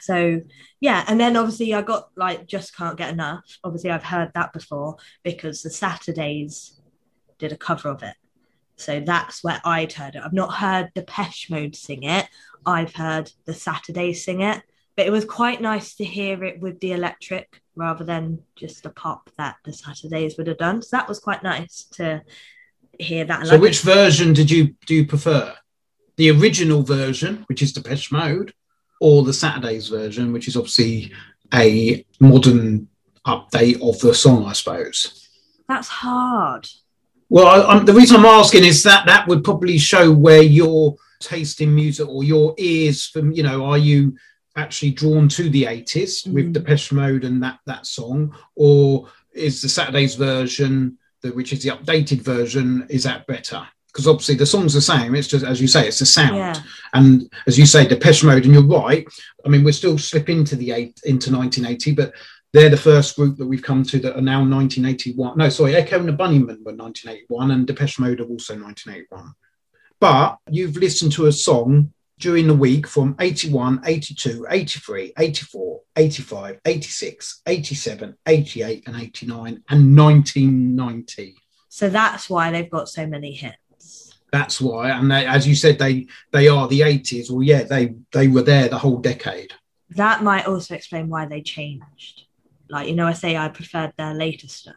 So 0.00 0.40
yeah, 0.80 1.04
and 1.08 1.20
then 1.20 1.36
obviously 1.36 1.74
I 1.74 1.82
got 1.82 2.10
like 2.16 2.46
just 2.46 2.76
can't 2.76 2.98
get 2.98 3.12
enough. 3.12 3.58
Obviously 3.64 3.90
I've 3.90 4.04
heard 4.04 4.32
that 4.34 4.52
before 4.52 4.96
because 5.22 5.62
the 5.62 5.70
Saturdays 5.70 6.80
did 7.38 7.52
a 7.52 7.56
cover 7.56 7.88
of 7.88 8.02
it. 8.02 8.14
So 8.76 9.00
that's 9.00 9.42
where 9.42 9.60
I'd 9.64 9.92
heard 9.92 10.16
it. 10.16 10.22
I've 10.24 10.32
not 10.32 10.54
heard 10.54 10.92
Depeche 10.94 11.48
Mode 11.50 11.74
sing 11.74 12.02
it. 12.02 12.28
I've 12.64 12.94
heard 12.94 13.32
the 13.46 13.54
Saturdays 13.54 14.24
sing 14.24 14.42
it. 14.42 14.62
But 14.96 15.06
it 15.06 15.12
was 15.12 15.24
quite 15.24 15.60
nice 15.60 15.94
to 15.96 16.04
hear 16.04 16.42
it 16.42 16.60
with 16.60 16.80
the 16.80 16.92
electric 16.92 17.60
rather 17.74 18.04
than 18.04 18.40
just 18.56 18.82
the 18.82 18.90
pop 18.90 19.30
that 19.36 19.56
the 19.64 19.72
Saturdays 19.72 20.36
would 20.36 20.46
have 20.46 20.58
done. 20.58 20.80
So 20.80 20.96
that 20.96 21.08
was 21.08 21.18
quite 21.18 21.42
nice 21.42 21.84
to 21.92 22.22
hear 22.98 23.24
that. 23.26 23.46
So, 23.46 23.52
like 23.52 23.60
which 23.60 23.82
version 23.82 24.32
did 24.32 24.50
you 24.50 24.74
do 24.86 24.94
you 24.94 25.06
prefer? 25.06 25.54
The 26.16 26.30
original 26.30 26.82
version, 26.82 27.44
which 27.46 27.60
is 27.60 27.74
Depeche 27.74 28.10
Mode, 28.10 28.54
or 29.00 29.22
the 29.22 29.32
Saturdays 29.32 29.88
version, 29.88 30.32
which 30.32 30.48
is 30.48 30.56
obviously 30.56 31.12
a 31.52 32.04
modern 32.20 32.88
update 33.26 33.80
of 33.82 33.98
the 34.00 34.14
song, 34.14 34.46
I 34.46 34.52
suppose. 34.52 35.28
That's 35.68 35.88
hard. 35.88 36.68
Well, 37.28 37.46
I, 37.46 37.78
the 37.80 37.92
reason 37.92 38.16
I'm 38.16 38.24
asking 38.24 38.64
is 38.64 38.82
that 38.84 39.06
that 39.06 39.26
would 39.26 39.42
probably 39.42 39.78
show 39.78 40.12
where 40.12 40.42
your 40.42 40.96
taste 41.20 41.60
in 41.60 41.74
music 41.74 42.08
or 42.08 42.22
your 42.22 42.54
ears 42.56 43.06
from, 43.06 43.32
you 43.32 43.42
know, 43.42 43.64
are 43.64 43.78
you 43.78 44.16
actually 44.56 44.92
drawn 44.92 45.28
to 45.28 45.50
the 45.50 45.64
80s 45.64 46.26
mm. 46.26 46.32
with 46.32 46.52
Depeche 46.52 46.92
Mode 46.92 47.24
and 47.24 47.42
that 47.42 47.58
that 47.66 47.86
song, 47.86 48.34
or 48.54 49.08
is 49.32 49.60
the 49.60 49.68
Saturdays 49.68 50.14
version, 50.14 50.98
the, 51.20 51.30
which 51.30 51.52
is 51.52 51.62
the 51.62 51.70
updated 51.70 52.22
version, 52.22 52.86
is 52.88 53.04
that 53.04 53.26
better? 53.26 53.66
Because 53.96 54.06
obviously 54.06 54.34
the 54.34 54.44
song's 54.44 54.74
the 54.74 54.80
same. 54.82 55.14
It's 55.14 55.26
just 55.26 55.42
as 55.42 55.58
you 55.58 55.66
say, 55.66 55.88
it's 55.88 56.00
the 56.00 56.04
sound. 56.04 56.36
Yeah. 56.36 56.60
And 56.92 57.32
as 57.46 57.58
you 57.58 57.64
say, 57.64 57.86
Depeche 57.86 58.24
Mode, 58.24 58.44
and 58.44 58.52
you're 58.52 58.62
right. 58.62 59.06
I 59.42 59.48
mean, 59.48 59.64
we're 59.64 59.72
still 59.72 59.96
slipping 59.96 60.40
into 60.40 60.54
the 60.54 60.72
eight 60.72 61.00
into 61.04 61.34
1980, 61.34 61.92
but 61.92 62.12
they're 62.52 62.68
the 62.68 62.76
first 62.76 63.16
group 63.16 63.38
that 63.38 63.46
we've 63.46 63.62
come 63.62 63.84
to 63.84 63.98
that 64.00 64.14
are 64.14 64.20
now 64.20 64.40
1981. 64.40 65.38
No, 65.38 65.48
sorry, 65.48 65.76
Echo 65.76 65.98
and 65.98 66.08
the 66.10 66.12
Bunnymen 66.12 66.62
were 66.62 66.74
1981, 66.74 67.50
and 67.52 67.66
Depeche 67.66 67.98
Mode 67.98 68.20
are 68.20 68.26
also 68.26 68.52
1981. 68.54 69.32
But 69.98 70.36
you've 70.50 70.76
listened 70.76 71.12
to 71.12 71.24
a 71.26 71.32
song 71.32 71.94
during 72.18 72.48
the 72.48 72.54
week 72.54 72.86
from 72.86 73.16
81, 73.18 73.80
82, 73.82 74.46
83, 74.50 75.14
84, 75.18 75.80
85, 75.96 76.60
86, 76.66 77.42
87, 77.46 78.16
88, 78.26 78.88
and 78.88 78.96
89, 79.00 79.64
and 79.70 79.96
1990. 79.96 81.34
So 81.70 81.88
that's 81.88 82.28
why 82.28 82.50
they've 82.50 82.70
got 82.70 82.90
so 82.90 83.06
many 83.06 83.32
hits 83.32 83.56
that's 84.32 84.60
why 84.60 84.90
and 84.90 85.10
they, 85.10 85.26
as 85.26 85.46
you 85.46 85.54
said 85.54 85.78
they 85.78 86.06
they 86.32 86.48
are 86.48 86.68
the 86.68 86.80
80s 86.80 87.30
well 87.30 87.42
yeah 87.42 87.62
they 87.62 87.94
they 88.12 88.28
were 88.28 88.42
there 88.42 88.68
the 88.68 88.78
whole 88.78 88.98
decade. 88.98 89.52
That 89.90 90.22
might 90.22 90.46
also 90.46 90.74
explain 90.74 91.08
why 91.08 91.26
they 91.26 91.42
changed. 91.42 92.24
Like 92.68 92.88
you 92.88 92.94
know 92.94 93.06
i 93.06 93.12
say 93.12 93.36
i 93.36 93.48
preferred 93.48 93.92
their 93.96 94.14
later 94.14 94.48
stuff. 94.48 94.74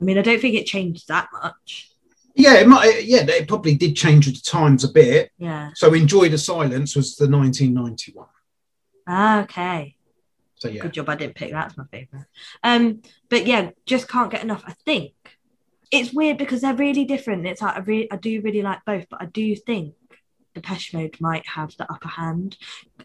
I 0.00 0.04
mean 0.04 0.18
i 0.18 0.22
don't 0.22 0.40
think 0.40 0.54
it 0.54 0.66
changed 0.66 1.08
that 1.08 1.28
much. 1.32 1.90
Yeah 2.34 2.54
it 2.54 2.68
might 2.68 3.04
yeah 3.04 3.24
it 3.26 3.48
probably 3.48 3.74
did 3.74 3.96
change 3.96 4.26
with 4.26 4.42
the 4.42 4.48
times 4.48 4.84
a 4.84 4.88
bit. 4.88 5.30
Yeah. 5.38 5.70
So 5.74 5.92
enjoy 5.92 6.28
the 6.28 6.38
silence 6.38 6.94
was 6.94 7.16
the 7.16 7.28
1991 7.28 8.26
ah, 9.08 9.42
okay. 9.42 9.96
So 10.56 10.68
yeah. 10.68 10.82
Good 10.82 10.94
job 10.94 11.08
i 11.08 11.16
didn't 11.16 11.34
pick 11.34 11.50
that 11.52 11.66
as 11.66 11.76
my 11.76 11.84
favorite 11.90 12.26
um 12.62 13.02
but 13.28 13.46
yeah 13.46 13.70
just 13.84 14.08
can't 14.08 14.30
get 14.30 14.42
enough 14.42 14.64
i 14.66 14.72
think 14.84 15.12
it's 15.90 16.12
weird 16.12 16.38
because 16.38 16.60
they're 16.60 16.74
really 16.74 17.04
different. 17.04 17.46
It's 17.46 17.62
like 17.62 17.76
I 17.76 17.80
really, 17.80 18.10
I 18.10 18.16
do 18.16 18.40
really 18.40 18.62
like 18.62 18.84
both, 18.84 19.06
but 19.08 19.22
I 19.22 19.26
do 19.26 19.54
think 19.54 19.94
Depeche 20.54 20.94
Mode 20.94 21.16
might 21.20 21.46
have 21.46 21.76
the 21.76 21.90
upper 21.90 22.08
hand. 22.08 22.56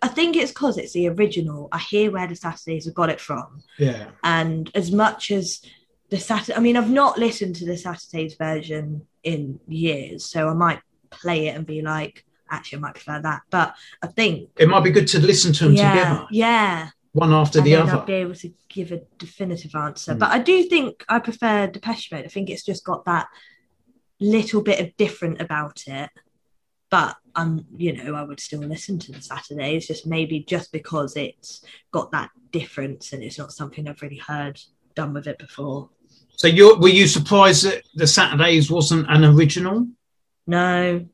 I 0.01 0.07
think 0.07 0.35
it's 0.35 0.51
because 0.51 0.77
it's 0.77 0.93
the 0.93 1.09
original. 1.09 1.67
I 1.71 1.79
hear 1.79 2.11
where 2.11 2.27
the 2.27 2.35
Saturdays 2.35 2.85
have 2.85 2.93
got 2.93 3.09
it 3.09 3.19
from. 3.19 3.63
Yeah. 3.77 4.07
And 4.23 4.71
as 4.73 4.91
much 4.91 5.31
as 5.31 5.61
the 6.09 6.17
Saturday, 6.17 6.57
I 6.57 6.61
mean, 6.61 6.77
I've 6.77 6.89
not 6.89 7.19
listened 7.19 7.55
to 7.57 7.65
the 7.65 7.77
Saturdays 7.77 8.35
version 8.35 9.05
in 9.23 9.59
years, 9.67 10.25
so 10.25 10.49
I 10.49 10.53
might 10.53 10.79
play 11.09 11.47
it 11.47 11.55
and 11.55 11.65
be 11.65 11.81
like, 11.81 12.25
actually, 12.49 12.79
I 12.79 12.81
might 12.81 12.95
prefer 12.95 13.21
that. 13.21 13.41
But 13.49 13.75
I 14.01 14.07
think 14.07 14.49
it 14.57 14.69
might 14.69 14.83
be 14.83 14.91
good 14.91 15.07
to 15.09 15.19
listen 15.19 15.53
to 15.53 15.65
them 15.65 15.73
yeah, 15.73 15.91
together. 15.91 16.27
Yeah 16.31 16.89
one 17.13 17.33
after 17.33 17.59
and 17.59 17.67
the 17.67 17.75
other. 17.75 17.91
I'll 17.91 18.05
be 18.05 18.13
able 18.13 18.35
to 18.35 18.53
give 18.69 18.91
a 18.91 19.01
definitive 19.17 19.75
answer. 19.75 20.13
Mm. 20.13 20.19
But 20.19 20.31
I 20.31 20.39
do 20.39 20.63
think 20.63 21.03
I 21.09 21.19
prefer 21.19 21.67
Depeche 21.67 22.11
Mode. 22.11 22.25
I 22.25 22.29
think 22.29 22.49
it's 22.49 22.63
just 22.63 22.85
got 22.85 23.05
that 23.05 23.27
little 24.19 24.61
bit 24.61 24.79
of 24.79 24.95
different 24.97 25.41
about 25.41 25.83
it. 25.87 26.09
But 26.89 27.15
I'm, 27.35 27.65
you 27.77 27.93
know, 27.93 28.15
I 28.15 28.23
would 28.23 28.39
still 28.39 28.59
listen 28.59 28.99
to 28.99 29.11
the 29.13 29.21
Saturdays, 29.21 29.87
just 29.87 30.05
maybe 30.05 30.41
just 30.41 30.71
because 30.71 31.15
it's 31.15 31.63
got 31.91 32.11
that 32.11 32.31
difference 32.51 33.13
and 33.13 33.23
it's 33.23 33.37
not 33.37 33.53
something 33.53 33.87
I've 33.87 34.01
really 34.01 34.17
heard 34.17 34.59
done 34.93 35.13
with 35.13 35.27
it 35.27 35.39
before. 35.39 35.89
So 36.31 36.47
you 36.47 36.77
were 36.77 36.89
you 36.89 37.07
surprised 37.07 37.65
that 37.65 37.83
the 37.95 38.07
Saturdays 38.07 38.69
wasn't 38.69 39.09
an 39.09 39.23
original? 39.23 39.87
No, 40.47 41.05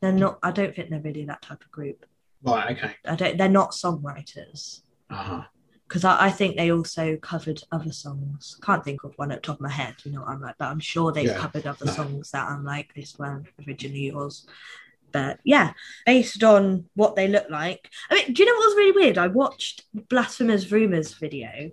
they're 0.00 0.12
not. 0.12 0.38
I 0.42 0.50
don't 0.52 0.74
think 0.74 0.90
they're 0.90 1.00
really 1.00 1.24
that 1.24 1.42
type 1.42 1.62
of 1.64 1.70
group. 1.70 2.04
Right. 2.42 2.76
Okay. 2.76 2.94
I 3.04 3.16
don't. 3.16 3.38
They're 3.38 3.48
not 3.48 3.72
songwriters. 3.72 4.82
Uh-huh 5.10 5.44
because 5.88 6.04
I, 6.04 6.26
I, 6.26 6.30
think 6.30 6.56
they 6.56 6.70
also 6.70 7.16
covered 7.16 7.62
other 7.72 7.92
songs. 7.92 8.58
Can't 8.62 8.84
think 8.84 9.04
of 9.04 9.14
one 9.16 9.32
at 9.32 9.42
the 9.42 9.46
top 9.46 9.56
of 9.56 9.62
my 9.62 9.70
head, 9.70 9.94
you 10.04 10.12
know 10.12 10.20
what 10.20 10.28
I'm 10.28 10.40
like, 10.42 10.56
but 10.58 10.66
I'm 10.66 10.80
sure 10.80 11.12
they've 11.12 11.26
yeah. 11.28 11.38
covered 11.38 11.66
other 11.66 11.86
no. 11.86 11.92
songs 11.92 12.30
that 12.32 12.46
I'm 12.46 12.62
like, 12.62 12.92
this 12.94 13.18
one 13.18 13.46
originally 13.66 14.08
yours. 14.08 14.46
But 15.10 15.40
yeah, 15.44 15.72
based 16.04 16.44
on 16.44 16.84
what 16.94 17.16
they 17.16 17.28
look 17.28 17.48
like. 17.48 17.88
I 18.10 18.16
mean, 18.16 18.34
do 18.34 18.42
you 18.42 18.46
know 18.46 18.58
what 18.58 18.66
was 18.66 18.76
really 18.76 19.00
weird? 19.00 19.16
I 19.16 19.28
watched 19.28 19.84
Blasphemous 20.10 20.70
Rumors 20.70 21.14
video 21.14 21.70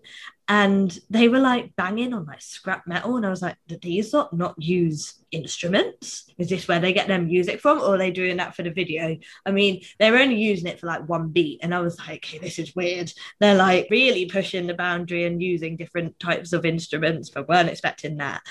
and 0.47 0.97
they 1.09 1.27
were 1.27 1.39
like 1.39 1.75
banging 1.75 2.13
on 2.13 2.25
like 2.25 2.41
scrap 2.41 2.85
metal. 2.85 3.17
And 3.17 3.25
I 3.25 3.29
was 3.29 3.41
like, 3.41 3.55
did 3.67 3.81
these 3.81 4.13
not, 4.13 4.31
not 4.31 4.61
use 4.61 5.15
instruments? 5.31 6.29
Is 6.37 6.49
this 6.49 6.67
where 6.67 6.79
they 6.79 6.93
get 6.93 7.07
their 7.07 7.21
music 7.21 7.59
from? 7.59 7.79
Or 7.79 7.95
are 7.95 7.97
they 7.97 8.11
doing 8.11 8.37
that 8.37 8.55
for 8.55 8.61
the 8.61 8.69
video? 8.69 9.17
I 9.45 9.51
mean, 9.51 9.81
they're 9.99 10.17
only 10.17 10.35
using 10.35 10.67
it 10.67 10.79
for 10.79 10.85
like 10.85 11.09
one 11.09 11.29
beat. 11.29 11.61
And 11.63 11.73
I 11.73 11.79
was 11.79 11.97
like, 11.97 12.23
hey, 12.25 12.37
this 12.37 12.59
is 12.59 12.75
weird. 12.75 13.11
They're 13.39 13.55
like 13.55 13.87
really 13.89 14.27
pushing 14.27 14.67
the 14.67 14.75
boundary 14.75 15.25
and 15.25 15.41
using 15.41 15.77
different 15.77 16.19
types 16.19 16.53
of 16.53 16.63
instruments, 16.63 17.31
but 17.31 17.49
weren't 17.49 17.69
expecting 17.69 18.17
that. 18.17 18.41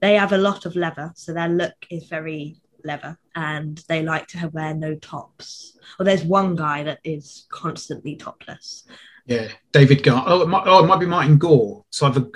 They 0.00 0.14
have 0.14 0.32
a 0.32 0.38
lot 0.38 0.66
of 0.66 0.76
leather, 0.76 1.12
so 1.16 1.32
their 1.32 1.48
look 1.48 1.74
is 1.90 2.04
very 2.04 2.56
leather 2.84 3.18
and 3.34 3.82
they 3.88 4.02
like 4.02 4.28
to 4.28 4.48
wear 4.52 4.74
no 4.74 4.94
tops. 4.96 5.76
Well, 5.98 6.06
there's 6.06 6.22
one 6.22 6.54
guy 6.54 6.84
that 6.84 7.00
is 7.04 7.46
constantly 7.50 8.16
topless. 8.16 8.84
Yeah, 9.28 9.48
David 9.72 10.02
Gahan. 10.02 10.24
Oh, 10.26 10.42
it 10.42 10.48
might, 10.48 10.62
oh, 10.66 10.82
it 10.82 10.86
might 10.86 11.00
be 11.00 11.06
Martin 11.06 11.36
Gore. 11.36 11.84
It's 11.88 12.02
either 12.02 12.26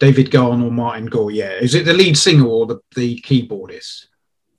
David 0.00 0.32
Gahan 0.32 0.60
or 0.60 0.72
Martin 0.72 1.06
Gore. 1.06 1.30
Yeah, 1.30 1.52
is 1.52 1.76
it 1.76 1.84
the 1.84 1.94
lead 1.94 2.18
singer 2.18 2.46
or 2.46 2.66
the, 2.66 2.80
the 2.96 3.20
keyboardist? 3.20 4.06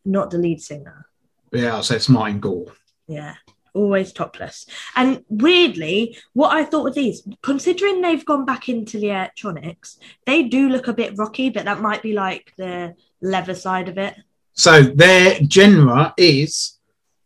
Not 0.05 0.31
the 0.31 0.38
lead 0.38 0.62
singer. 0.62 1.09
Yeah, 1.51 1.81
so 1.81 1.95
it's 1.95 2.07
Martin 2.07 2.39
Gore. 2.39 2.71
Yeah, 3.05 3.36
always 3.74 4.13
topless. 4.13 4.65
And 4.95 5.25
weirdly, 5.27 6.17
what 6.31 6.55
I 6.55 6.63
thought 6.63 6.86
with 6.86 6.95
these, 6.95 7.27
considering 7.43 8.00
they've 8.00 8.25
gone 8.25 8.45
back 8.45 8.69
into 8.69 8.97
the 8.97 9.09
electronics, 9.09 10.00
they 10.25 10.43
do 10.43 10.69
look 10.69 10.88
a 10.88 10.93
bit 10.93 11.17
rocky, 11.17 11.50
but 11.50 11.65
that 11.65 11.81
might 11.81 12.01
be 12.01 12.13
like 12.13 12.53
the 12.57 12.95
leather 13.21 13.55
side 13.55 13.89
of 13.89 13.97
it. 13.97 14.15
So 14.53 14.83
their 14.83 15.38
genre 15.43 16.13
is 16.17 16.79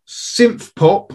synth 0.08 0.74
pop 0.74 1.14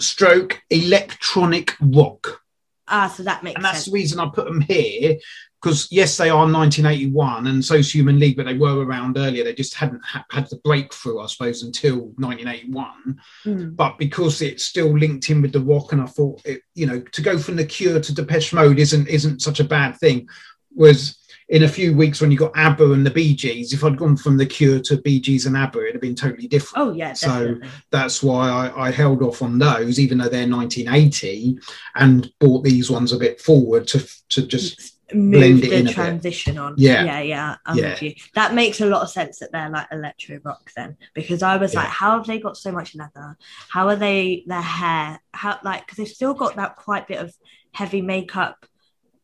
stroke 0.00 0.62
electronic 0.70 1.76
rock. 1.78 2.41
Ah, 2.88 3.08
so 3.08 3.22
that 3.22 3.42
makes 3.42 3.56
and 3.56 3.64
that's 3.64 3.78
sense. 3.78 3.86
the 3.86 3.92
reason 3.92 4.20
I 4.20 4.28
put 4.28 4.46
them 4.46 4.60
here 4.60 5.16
because 5.62 5.86
yes, 5.92 6.16
they 6.16 6.28
are 6.28 6.50
1981 6.50 7.46
and 7.46 7.64
so 7.64 7.80
Human 7.80 8.18
League, 8.18 8.36
but 8.36 8.46
they 8.46 8.58
were 8.58 8.84
around 8.84 9.16
earlier. 9.16 9.44
They 9.44 9.54
just 9.54 9.74
hadn't 9.74 10.04
ha- 10.04 10.24
had 10.30 10.50
the 10.50 10.56
breakthrough, 10.64 11.20
I 11.20 11.26
suppose, 11.26 11.62
until 11.62 12.12
1981. 12.16 13.20
Mm. 13.46 13.76
But 13.76 13.96
because 13.96 14.42
it's 14.42 14.64
still 14.64 14.98
linked 14.98 15.30
in 15.30 15.40
with 15.40 15.52
the 15.52 15.60
rock, 15.60 15.92
and 15.92 16.02
I 16.02 16.06
thought, 16.06 16.42
it, 16.44 16.62
you 16.74 16.86
know, 16.86 17.00
to 17.00 17.22
go 17.22 17.38
from 17.38 17.56
the 17.56 17.64
Cure 17.64 18.00
to 18.00 18.14
Depeche 18.14 18.52
Mode 18.52 18.80
isn't 18.80 19.06
isn't 19.06 19.40
such 19.40 19.60
a 19.60 19.64
bad 19.64 19.96
thing. 19.98 20.28
Was 20.74 21.21
in 21.52 21.64
a 21.64 21.68
few 21.68 21.94
weeks 21.94 22.18
when 22.18 22.30
you 22.30 22.38
got 22.38 22.56
ABBA 22.56 22.92
and 22.92 23.04
the 23.04 23.10
Bee 23.10 23.34
Gees, 23.34 23.74
if 23.74 23.84
I'd 23.84 23.98
gone 23.98 24.16
from 24.16 24.38
the 24.38 24.46
Cure 24.46 24.80
to 24.80 24.96
Bee 24.96 25.20
Gees 25.20 25.44
and 25.44 25.54
ABBA, 25.54 25.82
it'd 25.82 25.94
have 25.96 26.00
been 26.00 26.14
totally 26.14 26.48
different. 26.48 26.88
Oh 26.88 26.92
yeah, 26.94 27.12
definitely. 27.12 27.68
so 27.68 27.72
that's 27.90 28.22
why 28.22 28.48
I, 28.48 28.88
I, 28.88 28.90
held 28.90 29.22
off 29.22 29.42
on 29.42 29.58
those, 29.58 30.00
even 30.00 30.16
though 30.16 30.30
they're 30.30 30.48
1980, 30.48 31.58
and 31.96 32.32
bought 32.40 32.64
these 32.64 32.90
ones 32.90 33.12
a 33.12 33.18
bit 33.18 33.38
forward 33.38 33.86
to 33.88 34.02
to 34.30 34.46
just 34.46 34.96
move 35.12 35.60
the 35.60 35.92
transition 35.92 36.56
on. 36.56 36.74
Yeah, 36.78 37.04
yeah, 37.04 37.20
yeah. 37.20 37.56
I'm 37.66 37.76
yeah. 37.76 37.90
with 37.90 38.02
you. 38.02 38.14
That 38.34 38.54
makes 38.54 38.80
a 38.80 38.86
lot 38.86 39.02
of 39.02 39.10
sense 39.10 39.38
that 39.40 39.52
they're 39.52 39.68
like 39.68 39.88
electro 39.92 40.40
rock 40.42 40.72
then, 40.74 40.96
because 41.12 41.42
I 41.42 41.58
was 41.58 41.74
yeah. 41.74 41.80
like, 41.80 41.90
how 41.90 42.16
have 42.16 42.26
they 42.26 42.40
got 42.40 42.56
so 42.56 42.72
much 42.72 42.94
leather? 42.94 43.36
How 43.68 43.88
are 43.88 43.96
they 43.96 44.44
their 44.46 44.62
hair? 44.62 45.20
How 45.34 45.58
like 45.62 45.84
because 45.84 45.98
they've 45.98 46.08
still 46.08 46.32
got 46.32 46.56
that 46.56 46.76
quite 46.76 47.08
bit 47.08 47.18
of 47.20 47.34
heavy 47.72 48.00
makeup 48.00 48.64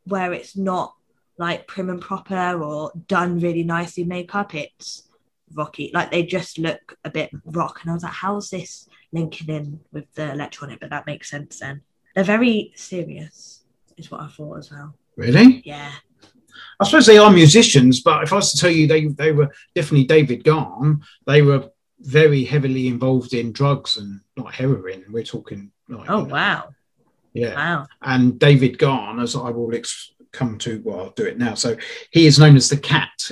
where 0.04 0.34
it's 0.34 0.54
not 0.54 0.94
like 1.38 1.66
prim 1.66 1.88
and 1.88 2.00
proper 2.00 2.60
or 2.60 2.92
done 3.06 3.38
really 3.38 3.62
nicely 3.62 4.04
makeup. 4.04 4.54
It's 4.54 5.08
rocky. 5.54 5.90
Like 5.94 6.10
they 6.10 6.24
just 6.24 6.58
look 6.58 6.98
a 7.04 7.10
bit 7.10 7.30
rock. 7.44 7.80
And 7.82 7.90
I 7.90 7.94
was 7.94 8.02
like, 8.02 8.12
how's 8.12 8.50
this 8.50 8.88
linking 9.12 9.48
in 9.48 9.80
with 9.92 10.12
the 10.14 10.32
electronic? 10.32 10.80
But 10.80 10.90
that 10.90 11.06
makes 11.06 11.30
sense 11.30 11.60
then. 11.60 11.82
They're 12.14 12.24
very 12.24 12.72
serious, 12.74 13.62
is 13.96 14.10
what 14.10 14.20
I 14.20 14.28
thought 14.28 14.58
as 14.58 14.70
well. 14.70 14.94
Really? 15.16 15.62
Yeah. 15.64 15.92
I 16.80 16.84
suppose 16.84 17.06
they 17.06 17.18
are 17.18 17.30
musicians, 17.30 18.00
but 18.00 18.22
if 18.22 18.32
I 18.32 18.36
was 18.36 18.52
to 18.52 18.58
tell 18.58 18.70
you 18.70 18.86
they 18.86 19.06
they 19.06 19.32
were 19.32 19.52
definitely 19.74 20.06
David 20.06 20.44
Gahan, 20.44 21.02
they 21.26 21.42
were 21.42 21.70
very 22.00 22.44
heavily 22.44 22.88
involved 22.88 23.34
in 23.34 23.52
drugs 23.52 23.96
and 23.96 24.20
not 24.36 24.54
heroin. 24.54 25.04
We're 25.10 25.24
talking 25.24 25.72
like, 25.88 26.08
Oh 26.08 26.22
know, 26.22 26.32
wow. 26.32 26.68
Yeah. 27.32 27.54
Wow. 27.54 27.86
And 28.02 28.38
David 28.38 28.78
Gahan, 28.78 29.20
as 29.20 29.36
I 29.36 29.50
will 29.50 29.74
ex- 29.74 30.12
come 30.38 30.56
to, 30.58 30.80
well, 30.84 31.00
I'll 31.00 31.10
do 31.10 31.24
it 31.24 31.38
now. 31.38 31.54
So 31.54 31.76
he 32.10 32.26
is 32.26 32.38
known 32.38 32.56
as 32.56 32.68
the 32.68 32.76
cat. 32.76 33.30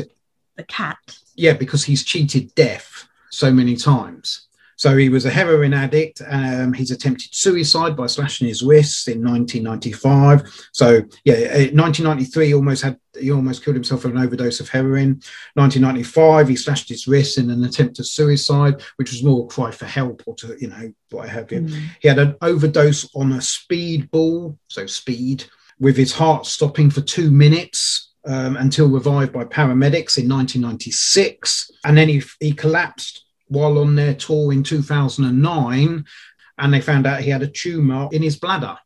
The 0.56 0.64
cat. 0.64 0.98
Yeah, 1.36 1.52
because 1.52 1.84
he's 1.84 2.04
cheated 2.04 2.54
death 2.54 3.06
so 3.30 3.52
many 3.52 3.76
times. 3.76 4.46
So 4.78 4.94
he 4.94 5.08
was 5.08 5.24
a 5.24 5.30
heroin 5.30 5.72
addict. 5.72 6.20
Um, 6.28 6.74
he's 6.74 6.90
attempted 6.90 7.34
suicide 7.34 7.96
by 7.96 8.06
slashing 8.06 8.46
his 8.46 8.62
wrists 8.62 9.08
in 9.08 9.24
1995. 9.24 10.68
So 10.72 11.02
yeah, 11.24 11.34
1993 11.72 12.46
he 12.46 12.54
almost 12.54 12.82
had 12.82 12.98
he 13.18 13.32
almost 13.32 13.64
killed 13.64 13.76
himself 13.76 14.02
from 14.02 14.16
an 14.16 14.22
overdose 14.22 14.60
of 14.60 14.68
heroin. 14.68 15.22
1995 15.54 16.48
he 16.48 16.56
slashed 16.56 16.90
his 16.90 17.08
wrists 17.08 17.38
in 17.38 17.48
an 17.48 17.64
attempt 17.64 17.98
at 17.98 18.04
suicide, 18.04 18.82
which 18.96 19.12
was 19.12 19.22
more 19.22 19.46
a 19.46 19.48
cry 19.48 19.70
for 19.70 19.86
help 19.86 20.22
or 20.26 20.34
to 20.36 20.54
you 20.60 20.68
know 20.68 20.92
what 21.10 21.28
have 21.28 21.50
you. 21.50 21.62
Mm. 21.62 21.82
He 22.00 22.08
had 22.08 22.18
an 22.18 22.36
overdose 22.42 23.08
on 23.14 23.32
a 23.32 23.40
speed 23.40 24.10
ball, 24.10 24.58
so 24.68 24.84
speed, 24.84 25.44
with 25.78 25.96
his 25.96 26.12
heart 26.12 26.46
stopping 26.46 26.90
for 26.90 27.00
two 27.00 27.30
minutes. 27.30 28.02
Um, 28.28 28.56
until 28.56 28.88
revived 28.88 29.32
by 29.32 29.44
paramedics 29.44 30.18
in 30.18 30.28
1996, 30.28 31.70
and 31.84 31.96
then 31.96 32.08
he, 32.08 32.20
he 32.40 32.50
collapsed 32.50 33.24
while 33.46 33.78
on 33.78 33.94
their 33.94 34.14
tour 34.14 34.52
in 34.52 34.64
2009 34.64 36.04
and 36.58 36.74
they 36.74 36.80
found 36.80 37.06
out 37.06 37.20
he 37.20 37.30
had 37.30 37.42
a 37.42 37.46
tumor 37.46 38.08
in 38.12 38.22
his 38.22 38.36
bladder. 38.36 38.76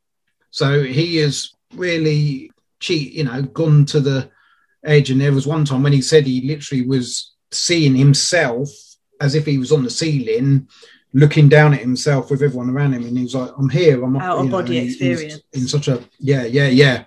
So 0.51 0.83
he 0.83 1.17
has 1.17 1.53
really 1.75 2.51
cheat, 2.81 3.13
you 3.13 3.25
know, 3.25 3.43
gone 3.43 3.85
to 3.87 4.01
the 4.01 4.31
edge. 4.85 5.11
And 5.11 5.21
there 5.21 5.33
was 5.33 5.47
one 5.47 5.65
time 5.65 5.83
when 5.83 5.93
he 5.93 6.03
said 6.03 6.27
he 6.27 6.41
literally 6.43 6.87
was 6.87 7.33
seeing 7.53 7.95
himself 7.95 8.69
as 9.21 9.35
if 9.35 9.47
he 9.47 9.59
was 9.59 9.71
on 9.71 9.85
the 9.85 9.91
ceiling, 9.91 10.69
looking 11.13 11.49
down 11.49 11.75
at 11.75 11.81
himself 11.81 12.31
with 12.31 12.43
everyone 12.43 12.71
around 12.71 12.93
him, 12.93 13.05
and 13.05 13.17
he 13.17 13.25
was 13.25 13.35
like, 13.35 13.51
"I'm 13.59 13.69
here. 13.69 14.03
I'm 14.03 14.17
Out 14.17 14.39
of 14.39 14.47
know, 14.47 14.51
body 14.53 14.81
he's 14.81 15.01
experience. 15.01 15.43
in 15.53 15.67
such 15.67 15.89
a 15.89 16.03
yeah, 16.19 16.45
yeah, 16.45 16.69
yeah." 16.69 17.05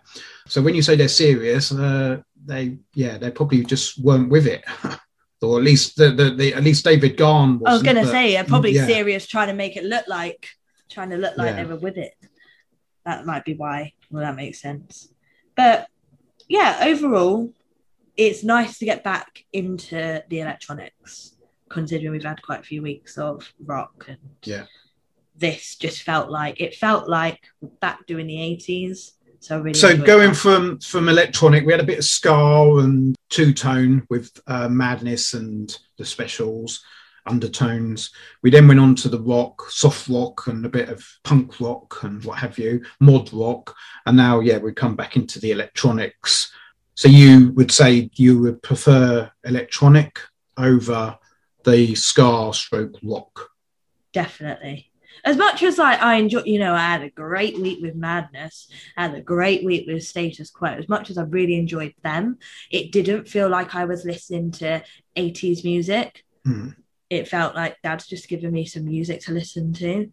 So 0.48 0.62
when 0.62 0.76
you 0.76 0.82
say 0.82 0.96
they're 0.96 1.08
serious, 1.08 1.72
uh, 1.72 2.22
they 2.46 2.78
yeah, 2.94 3.18
they 3.18 3.32
probably 3.32 3.64
just 3.64 4.00
weren't 4.04 4.30
with 4.30 4.48
it. 4.48 4.64
Or 5.44 5.58
at 5.58 5.66
least 5.66 5.98
the, 5.98 6.10
the, 6.10 6.32
the 6.32 6.54
at 6.54 6.64
least 6.64 6.86
David 6.86 7.18
Gahan 7.18 7.60
was. 7.60 7.70
I 7.70 7.74
was 7.74 7.84
gonna 7.84 8.08
say, 8.08 8.32
they're 8.32 8.46
probably 8.46 8.72
yeah. 8.72 8.86
serious, 8.86 9.28
trying 9.28 9.50
to 9.50 9.54
make 9.54 9.76
it 9.76 9.84
look 9.84 10.08
like, 10.08 10.48
trying 10.90 11.10
to 11.10 11.18
look 11.18 11.38
like 11.38 11.58
Yeah. 11.58 11.64
they 11.64 11.70
were 11.70 11.76
with 11.76 11.98
it. 11.98 12.14
That 13.04 13.26
might 13.26 13.44
be 13.44 13.54
why. 13.54 13.92
Well, 14.10 14.24
that 14.24 14.38
makes 14.38 14.62
sense. 14.62 15.10
But 15.58 15.88
yeah, 16.48 16.80
overall, 16.84 17.52
it's 18.16 18.44
nice 18.44 18.80
to 18.80 18.86
get 18.86 19.04
back 19.04 19.44
into 19.52 20.24
the 20.30 20.40
electronics, 20.40 21.33
considering 21.74 22.12
we've 22.12 22.24
had 22.24 22.42
quite 22.42 22.60
a 22.62 22.64
few 22.64 22.82
weeks 22.82 23.18
of 23.18 23.52
rock 23.66 24.06
and 24.08 24.18
Yeah. 24.44 24.66
this 25.36 25.76
just 25.76 26.04
felt 26.04 26.30
like 26.30 26.62
it 26.62 26.76
felt 26.76 27.10
like 27.10 27.40
back 27.82 28.06
doing 28.06 28.28
the 28.28 28.38
80s. 28.38 29.14
So 29.40 29.60
really 29.60 29.74
so 29.74 29.98
going 29.98 30.30
that. 30.30 30.38
from 30.38 30.80
from 30.80 31.10
electronic, 31.10 31.66
we 31.66 31.74
had 31.74 31.82
a 31.82 31.86
bit 31.86 31.98
of 31.98 32.06
ska 32.06 32.78
and 32.78 33.14
two 33.30 33.54
tone 33.54 34.06
with 34.10 34.32
uh, 34.48 34.70
Madness 34.70 35.34
and 35.34 35.78
the 35.98 36.06
specials, 36.06 36.82
undertones. 37.26 38.12
We 38.42 38.52
then 38.52 38.68
went 38.70 38.80
on 38.80 38.96
to 38.96 39.10
the 39.10 39.20
rock, 39.20 39.70
soft 39.70 40.08
rock, 40.08 40.48
and 40.48 40.66
a 40.66 40.70
bit 40.70 40.88
of 40.88 41.06
punk 41.24 41.60
rock 41.60 42.04
and 42.04 42.24
what 42.24 42.38
have 42.40 42.58
you, 42.58 42.86
mod 43.02 43.34
rock, 43.34 43.76
and 44.06 44.16
now 44.16 44.40
yeah, 44.40 44.60
we 44.60 44.72
come 44.72 44.96
back 44.96 45.18
into 45.18 45.40
the 45.40 45.52
electronics. 45.52 46.54
So 46.96 47.10
you 47.10 47.52
would 47.54 47.72
say 47.72 48.10
you 48.14 48.40
would 48.40 48.62
prefer 48.62 49.30
electronic 49.44 50.20
over 50.58 51.18
the 51.64 51.96
ska 51.96 52.52
stroke 52.54 52.98
rock. 53.04 53.50
definitely. 54.12 54.92
As 55.26 55.38
much 55.38 55.64
as 55.64 55.80
I, 55.80 55.94
I 55.96 56.16
enjoy, 56.16 56.44
you 56.44 56.60
know, 56.60 56.74
I 56.74 56.80
had 56.80 57.04
a 57.04 57.10
great 57.10 57.58
week 57.60 57.80
with 57.82 57.96
Madness, 57.96 58.68
I 58.98 59.04
had 59.04 59.16
a 59.16 59.22
great 59.22 59.64
week 59.64 59.86
with 59.88 60.04
Status 60.04 60.50
Quo. 60.50 60.70
As 60.70 60.90
much 60.90 61.10
as 61.10 61.18
I 61.18 61.24
really 61.24 61.56
enjoyed 61.56 61.94
them, 62.04 62.40
it 62.72 62.92
didn't 62.92 63.28
feel 63.28 63.48
like 63.48 63.76
I 63.76 63.86
was 63.86 64.06
listening 64.06 64.52
to 64.54 64.84
80s 65.16 65.64
music. 65.64 66.26
Hmm. 66.44 66.70
It 67.10 67.28
felt 67.28 67.56
like 67.56 67.82
Dad's 67.84 68.08
just 68.08 68.28
given 68.28 68.52
me 68.52 68.66
some 68.66 68.86
music 68.86 69.22
to 69.22 69.34
listen 69.34 69.72
to. 69.74 70.12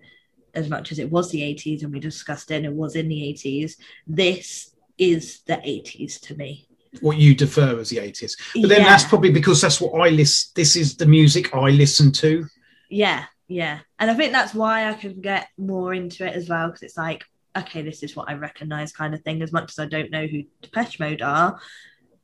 As 0.54 0.68
much 0.68 0.92
as 0.92 0.98
it 0.98 1.10
was 1.10 1.30
the 1.30 1.42
80s 1.42 1.82
and 1.82 1.92
we 1.92 2.00
discussed 2.00 2.50
it 2.50 2.56
and 2.56 2.66
it 2.66 2.72
was 2.72 2.94
in 2.94 3.08
the 3.08 3.22
80s, 3.22 3.76
this 4.06 4.74
is 4.98 5.40
the 5.46 5.54
80s 5.54 6.20
to 6.22 6.36
me. 6.36 6.68
What 7.00 7.18
you 7.18 7.36
defer 7.36 7.78
as 7.78 7.90
the 7.90 7.98
80s. 7.98 8.32
But 8.54 8.68
then 8.68 8.82
that's 8.82 9.04
probably 9.04 9.30
because 9.30 9.60
that's 9.60 9.80
what 9.80 10.00
I 10.00 10.08
list. 10.08 10.56
This 10.56 10.74
is 10.74 10.96
the 10.96 11.06
music 11.06 11.54
I 11.54 11.70
listen 11.70 12.10
to. 12.12 12.46
Yeah, 12.88 13.26
yeah. 13.46 13.78
And 14.00 14.10
I 14.10 14.14
think 14.14 14.32
that's 14.32 14.54
why 14.54 14.88
I 14.88 14.94
can 14.94 15.20
get 15.20 15.48
more 15.56 15.94
into 15.94 16.26
it 16.26 16.34
as 16.34 16.48
well, 16.48 16.66
because 16.66 16.82
it's 16.82 16.96
like, 16.96 17.24
okay, 17.56 17.82
this 17.82 18.02
is 18.02 18.16
what 18.16 18.28
I 18.28 18.34
recognize 18.34 18.92
kind 18.92 19.14
of 19.14 19.22
thing. 19.22 19.40
As 19.40 19.52
much 19.52 19.70
as 19.70 19.78
I 19.78 19.86
don't 19.86 20.10
know 20.10 20.26
who 20.26 20.42
Depeche 20.62 20.98
Mode 20.98 21.22
are, 21.22 21.60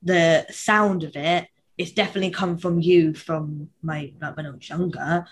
the 0.02 0.44
sound 0.50 1.04
of 1.04 1.14
it, 1.14 1.46
it's 1.78 1.92
definitely 1.92 2.30
come 2.30 2.58
from 2.58 2.80
you 2.80 3.14
from 3.14 3.68
my 3.82 4.12
like 4.20 4.36
when 4.36 4.46
I 4.46 4.50
was 4.50 4.68
younger. 4.68 5.26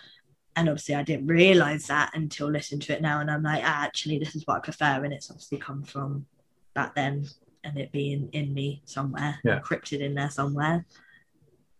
And 0.56 0.68
obviously 0.68 0.94
I 0.94 1.02
didn't 1.02 1.26
realize 1.26 1.88
that 1.88 2.12
until 2.14 2.48
listening 2.48 2.80
to 2.82 2.94
it 2.94 3.02
now. 3.02 3.18
And 3.18 3.28
I'm 3.30 3.42
like, 3.42 3.64
ah, 3.64 3.82
actually, 3.82 4.18
this 4.18 4.36
is 4.36 4.46
what 4.46 4.58
I 4.58 4.60
prefer. 4.60 5.02
And 5.02 5.12
it's 5.12 5.28
obviously 5.28 5.58
come 5.58 5.82
from 5.82 6.26
back 6.74 6.94
then 6.94 7.26
and 7.64 7.76
it 7.78 7.90
being 7.92 8.28
in 8.32 8.52
me 8.54 8.82
somewhere, 8.84 9.38
Yeah. 9.44 9.60
encrypted 9.60 10.00
in 10.00 10.14
there 10.14 10.30
somewhere. 10.30 10.84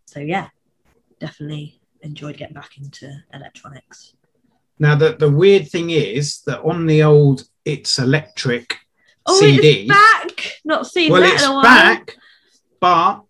So 0.07 0.21
yeah, 0.21 0.49
definitely 1.21 1.81
enjoyed 2.01 2.37
getting 2.37 2.55
back 2.55 2.77
into 2.79 3.13
electronics. 3.33 4.15
Now, 4.79 4.95
the, 4.97 5.15
the 5.17 5.31
weird 5.31 5.69
thing 5.69 5.91
is 5.91 6.41
that 6.47 6.61
on 6.63 6.87
the 6.87 7.03
old 7.05 7.45
It's 7.65 7.99
Electric 7.99 8.77
Oh, 9.27 9.39
CD, 9.41 9.87
it's 9.87 9.89
back! 9.89 10.53
Not 10.67 10.87
seen 10.87 11.11
well, 11.13 11.23
that 11.23 11.33
it's 11.33 11.45
in 11.45 11.51
a 11.51 11.55
while. 11.55 11.63
back, 11.63 12.17
but 12.81 13.23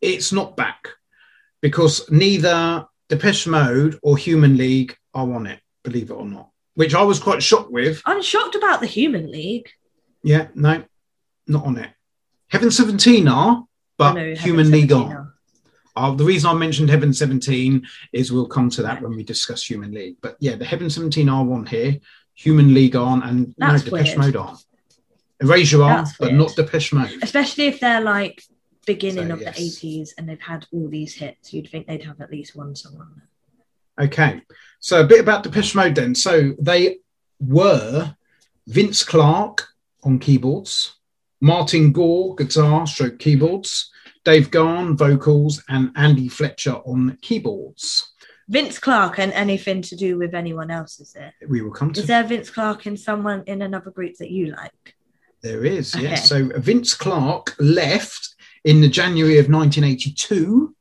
it's 0.00 0.30
not 0.32 0.56
back 0.56 0.88
because 1.60 2.08
neither 2.10 2.86
Depeche 3.08 3.48
Mode 3.48 3.98
or 4.02 4.16
Human 4.16 4.56
League 4.56 4.96
are 5.12 5.32
on 5.32 5.46
it, 5.46 5.58
believe 5.82 6.10
it 6.10 6.14
or 6.14 6.24
not, 6.26 6.50
which 6.74 6.94
I 6.94 7.02
was 7.02 7.18
quite 7.18 7.42
shocked 7.42 7.72
with. 7.72 8.00
I'm 8.06 8.22
shocked 8.22 8.54
about 8.54 8.80
the 8.80 8.86
Human 8.86 9.28
League. 9.32 9.68
Yeah, 10.22 10.48
no, 10.54 10.84
not 11.48 11.64
on 11.66 11.78
it. 11.78 11.90
Heaven 12.50 12.70
17 12.70 13.28
are, 13.28 13.64
but 13.96 14.14
know 14.14 14.34
Human 14.34 14.70
League 14.70 14.90
17 14.90 15.12
are. 15.16 15.34
Uh, 15.96 16.12
the 16.12 16.24
reason 16.24 16.50
I 16.50 16.54
mentioned 16.54 16.88
Heaven 16.88 17.12
17 17.12 17.86
is 18.12 18.32
we'll 18.32 18.46
come 18.46 18.70
to 18.70 18.82
that 18.82 19.02
when 19.02 19.16
we 19.16 19.22
discuss 19.24 19.68
Human 19.68 19.92
League. 19.92 20.16
But 20.20 20.36
yeah, 20.40 20.56
the 20.56 20.64
Heaven 20.64 20.88
17 20.88 21.28
are 21.28 21.44
one 21.44 21.66
here, 21.66 21.98
Human 22.34 22.72
League 22.72 22.96
aren't, 22.96 23.24
and 23.24 23.54
That's 23.58 23.84
no, 23.84 23.90
Depeche 23.90 24.16
weird. 24.16 24.18
Mode 24.18 24.36
aren't. 24.36 24.64
Erasure 25.40 25.82
are, 25.82 26.06
but 26.18 26.34
not 26.34 26.54
Depeche 26.54 26.92
Mode. 26.92 27.18
Especially 27.22 27.66
if 27.66 27.80
they're 27.80 28.00
like 28.02 28.42
beginning 28.86 29.28
So, 29.28 29.34
of 29.34 29.40
yes. 29.40 29.56
the 29.56 29.62
80s 29.62 30.10
and 30.18 30.28
they've 30.28 30.40
had 30.40 30.66
all 30.72 30.88
these 30.88 31.14
hits, 31.14 31.52
you'd 31.52 31.68
think 31.68 31.86
they'd 31.86 32.04
have 32.04 32.20
at 32.20 32.30
least 32.30 32.56
one 32.56 32.74
song 32.76 32.96
on 33.00 33.12
there. 33.16 34.06
Okay, 34.06 34.42
so 34.78 35.02
a 35.02 35.06
bit 35.06 35.20
about 35.20 35.42
Depeche 35.42 35.74
Mode 35.74 35.94
then. 35.94 36.14
So 36.14 36.54
they 36.58 36.98
were 37.38 38.14
Vince 38.66 39.04
Clarke 39.04 39.68
on 40.02 40.18
keyboards, 40.18 40.99
Martin 41.40 41.92
Gore 41.92 42.34
guitar, 42.34 42.86
stroke 42.86 43.18
keyboards, 43.18 43.90
Dave 44.24 44.50
Gahan 44.50 44.96
vocals, 44.96 45.62
and 45.68 45.90
Andy 45.96 46.28
Fletcher 46.28 46.74
on 46.74 47.16
keyboards. 47.22 48.12
Vince 48.48 48.78
Clarke 48.78 49.18
and 49.20 49.32
anything 49.32 49.80
to 49.82 49.96
do 49.96 50.18
with 50.18 50.34
anyone 50.34 50.70
else, 50.70 50.98
is 51.00 51.12
there? 51.12 51.32
We 51.48 51.62
will 51.62 51.70
come 51.70 51.92
to 51.92 52.00
Is 52.00 52.06
there 52.06 52.24
Vince 52.24 52.50
Clarke 52.50 52.86
in 52.86 52.96
someone 52.96 53.44
in 53.46 53.62
another 53.62 53.90
group 53.90 54.16
that 54.18 54.30
you 54.30 54.46
like? 54.46 54.96
There 55.42 55.64
is, 55.64 55.94
Okay. 55.94 56.02
yes. 56.04 56.28
So 56.28 56.50
Vince 56.56 56.92
Clarke 56.94 57.54
left 57.58 58.34
in 58.64 58.80
the 58.80 58.88
January 58.88 59.38
of 59.38 59.48
1982 59.48 60.74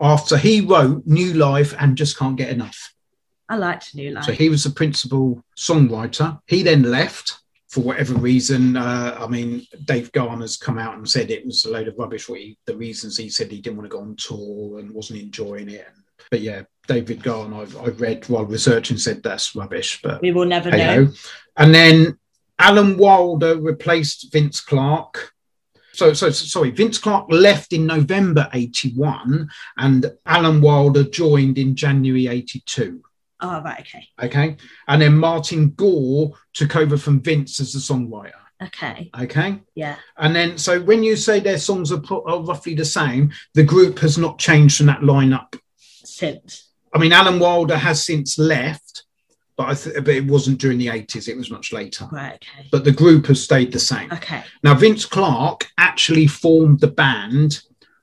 after 0.00 0.36
he 0.36 0.60
wrote 0.60 1.04
New 1.06 1.32
Life 1.34 1.74
and 1.80 1.96
Just 1.96 2.16
Can't 2.16 2.36
Get 2.36 2.50
Enough. 2.50 2.94
I 3.48 3.56
liked 3.56 3.94
New 3.94 4.10
Life. 4.12 4.24
So 4.24 4.32
he 4.32 4.50
was 4.50 4.62
the 4.64 4.70
principal 4.70 5.42
songwriter. 5.56 6.40
He 6.46 6.62
then 6.62 6.82
left 6.82 7.38
for 7.78 7.84
whatever 7.84 8.14
reason. 8.14 8.76
Uh, 8.76 9.16
I 9.20 9.28
mean, 9.28 9.64
Dave 9.84 10.10
Garner's 10.10 10.56
come 10.56 10.78
out 10.78 10.96
and 10.96 11.08
said 11.08 11.30
it 11.30 11.46
was 11.46 11.64
a 11.64 11.70
load 11.70 11.86
of 11.86 11.96
rubbish. 11.96 12.28
What 12.28 12.40
he, 12.40 12.58
the 12.66 12.76
reasons 12.76 13.16
he 13.16 13.28
said 13.28 13.52
he 13.52 13.60
didn't 13.60 13.76
want 13.76 13.88
to 13.88 13.96
go 13.96 14.02
on 14.02 14.16
tour 14.16 14.80
and 14.80 14.90
wasn't 14.90 15.20
enjoying 15.20 15.68
it. 15.68 15.86
But 16.30 16.40
yeah, 16.40 16.62
David 16.88 17.22
Garner, 17.22 17.62
I've, 17.62 17.76
I've 17.78 18.00
read 18.00 18.28
while 18.28 18.44
researching, 18.44 18.98
said 18.98 19.22
that's 19.22 19.54
rubbish. 19.54 20.00
But 20.02 20.20
we 20.22 20.32
will 20.32 20.44
never 20.44 20.70
hey 20.70 20.78
know. 20.78 21.12
And 21.56 21.72
then 21.72 22.18
Alan 22.58 22.98
Wilder 22.98 23.60
replaced 23.60 24.32
Vince 24.32 24.60
Clarke. 24.60 25.32
So, 25.92 26.12
so, 26.12 26.30
so- 26.30 26.46
sorry, 26.46 26.70
Vince 26.72 26.98
Clarke 26.98 27.30
left 27.30 27.72
in 27.72 27.86
November 27.86 28.48
81 28.52 29.48
and 29.76 30.12
Alan 30.26 30.60
Wilder 30.60 31.04
joined 31.04 31.58
in 31.58 31.76
January 31.76 32.26
82. 32.26 33.02
Oh, 33.40 33.62
right, 33.62 33.80
okay. 33.80 34.08
Okay. 34.20 34.56
And 34.88 35.00
then 35.00 35.16
Martin 35.16 35.70
Gore 35.70 36.32
took 36.54 36.76
over 36.76 36.96
from 36.96 37.20
Vince 37.20 37.60
as 37.60 37.72
the 37.72 37.78
songwriter. 37.78 38.32
Okay. 38.60 39.10
Okay. 39.20 39.60
Yeah. 39.76 39.96
And 40.16 40.34
then, 40.34 40.58
so 40.58 40.80
when 40.80 41.04
you 41.04 41.14
say 41.14 41.38
their 41.38 41.58
songs 41.58 41.92
are, 41.92 42.02
are 42.26 42.42
roughly 42.42 42.74
the 42.74 42.84
same, 42.84 43.30
the 43.54 43.62
group 43.62 44.00
has 44.00 44.18
not 44.18 44.40
changed 44.40 44.78
from 44.78 44.86
that 44.86 45.00
lineup. 45.00 45.56
Since. 45.78 46.70
I 46.92 46.98
mean, 46.98 47.12
Alan 47.12 47.38
Wilder 47.38 47.76
has 47.76 48.04
since 48.04 48.36
left, 48.38 49.04
but 49.56 49.68
I 49.68 49.74
th- 49.74 49.96
but 49.96 50.14
it 50.14 50.26
wasn't 50.26 50.58
during 50.58 50.78
the 50.78 50.88
eighties. 50.88 51.28
It 51.28 51.36
was 51.36 51.50
much 51.50 51.72
later. 51.72 52.08
Right. 52.10 52.34
Okay. 52.34 52.68
But 52.72 52.82
the 52.82 52.90
group 52.90 53.26
has 53.26 53.42
stayed 53.42 53.70
the 53.70 53.78
same. 53.78 54.10
Okay. 54.10 54.42
Now, 54.64 54.74
Vince 54.74 55.04
Clarke 55.04 55.68
actually 55.78 56.26
formed 56.26 56.80
the 56.80 56.88
band 56.88 57.60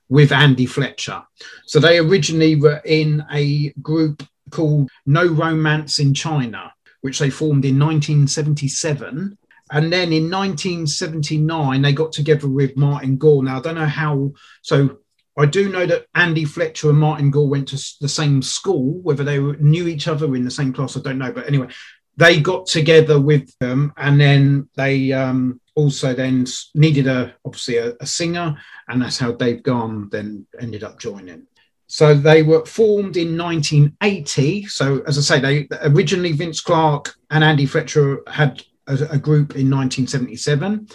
with 0.08 0.32
Andy 0.32 0.66
Fletcher. 0.66 1.22
So 1.66 1.80
they 1.80 1.98
originally 1.98 2.56
were 2.56 2.80
in 2.84 3.24
a 3.30 3.74
group 3.82 4.22
called 4.50 4.90
No 5.06 5.26
Romance 5.26 5.98
in 5.98 6.14
China, 6.14 6.72
which 7.00 7.18
they 7.18 7.30
formed 7.30 7.64
in 7.64 7.78
1977. 7.78 9.38
And 9.72 9.92
then 9.92 10.12
in 10.12 10.30
1979, 10.30 11.82
they 11.82 11.92
got 11.92 12.12
together 12.12 12.48
with 12.48 12.76
Martin 12.76 13.16
Gore. 13.16 13.42
Now, 13.42 13.58
I 13.58 13.60
don't 13.60 13.74
know 13.74 13.86
how. 13.86 14.32
So 14.62 14.98
I 15.36 15.46
do 15.46 15.68
know 15.68 15.86
that 15.86 16.06
Andy 16.14 16.44
Fletcher 16.44 16.90
and 16.90 16.98
Martin 16.98 17.30
Gore 17.30 17.48
went 17.48 17.68
to 17.68 17.94
the 18.00 18.08
same 18.08 18.42
school. 18.42 19.00
Whether 19.02 19.24
they 19.24 19.38
knew 19.38 19.88
each 19.88 20.08
other 20.08 20.36
in 20.36 20.44
the 20.44 20.50
same 20.50 20.72
class, 20.72 20.96
I 20.96 21.00
don't 21.00 21.18
know. 21.18 21.32
But 21.32 21.48
anyway, 21.48 21.68
they 22.16 22.40
got 22.40 22.66
together 22.66 23.20
with 23.20 23.56
them, 23.58 23.92
and 23.96 24.20
then 24.20 24.68
they 24.76 25.12
um, 25.12 25.60
also 25.74 26.14
then 26.14 26.46
needed 26.74 27.06
a 27.06 27.34
obviously 27.44 27.76
a, 27.76 27.94
a 28.00 28.06
singer, 28.06 28.56
and 28.88 29.02
that's 29.02 29.18
how 29.18 29.32
Dave 29.32 29.62
Gahan 29.62 30.08
then 30.10 30.46
ended 30.60 30.84
up 30.84 30.98
joining. 30.98 31.46
So 31.86 32.14
they 32.14 32.42
were 32.42 32.64
formed 32.66 33.16
in 33.16 33.38
1980. 33.38 34.66
So 34.66 35.02
as 35.06 35.18
I 35.18 35.20
say, 35.20 35.40
they 35.40 35.76
originally 35.82 36.32
Vince 36.32 36.60
Clarke 36.60 37.14
and 37.30 37.44
Andy 37.44 37.66
Fletcher 37.66 38.22
had 38.26 38.62
a, 38.86 38.94
a 39.10 39.18
group 39.18 39.54
in 39.54 39.70
1977, 39.70 40.88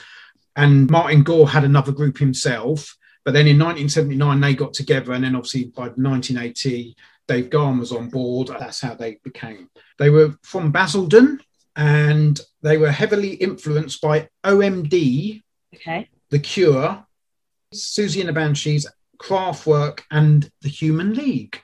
and 0.56 0.90
Martin 0.90 1.24
Gore 1.24 1.50
had 1.50 1.64
another 1.64 1.92
group 1.92 2.18
himself. 2.18 2.98
But 3.24 3.34
then 3.34 3.48
in 3.48 3.60
1979 3.60 4.40
they 4.42 4.56
got 4.56 4.74
together, 4.74 5.14
and 5.14 5.24
then 5.24 5.36
obviously 5.36 5.66
by 5.66 5.84
1980 5.84 6.96
Dave 7.28 7.50
Gahan 7.50 7.80
was 7.80 7.92
on 7.92 8.10
board. 8.10 8.48
That's 8.48 8.82
how 8.82 8.96
they 8.96 9.20
became. 9.24 9.70
They 9.98 10.10
were 10.10 10.36
from 10.42 10.72
Basildon, 10.72 11.40
and 11.76 12.40
they 12.62 12.78
were 12.78 12.92
heavily 12.92 13.36
influenced 13.36 14.02
by 14.02 14.28
OMD, 14.44 15.42
Okay. 15.74 16.10
The 16.30 16.40
Cure, 16.40 17.06
Siouxsie 17.74 18.20
and 18.20 18.30
the 18.30 18.34
Banshees, 18.34 18.86
Kraftwerk, 19.22 20.02
and 20.10 20.50
the 20.62 20.70
Human 20.70 21.14
League. 21.14 21.62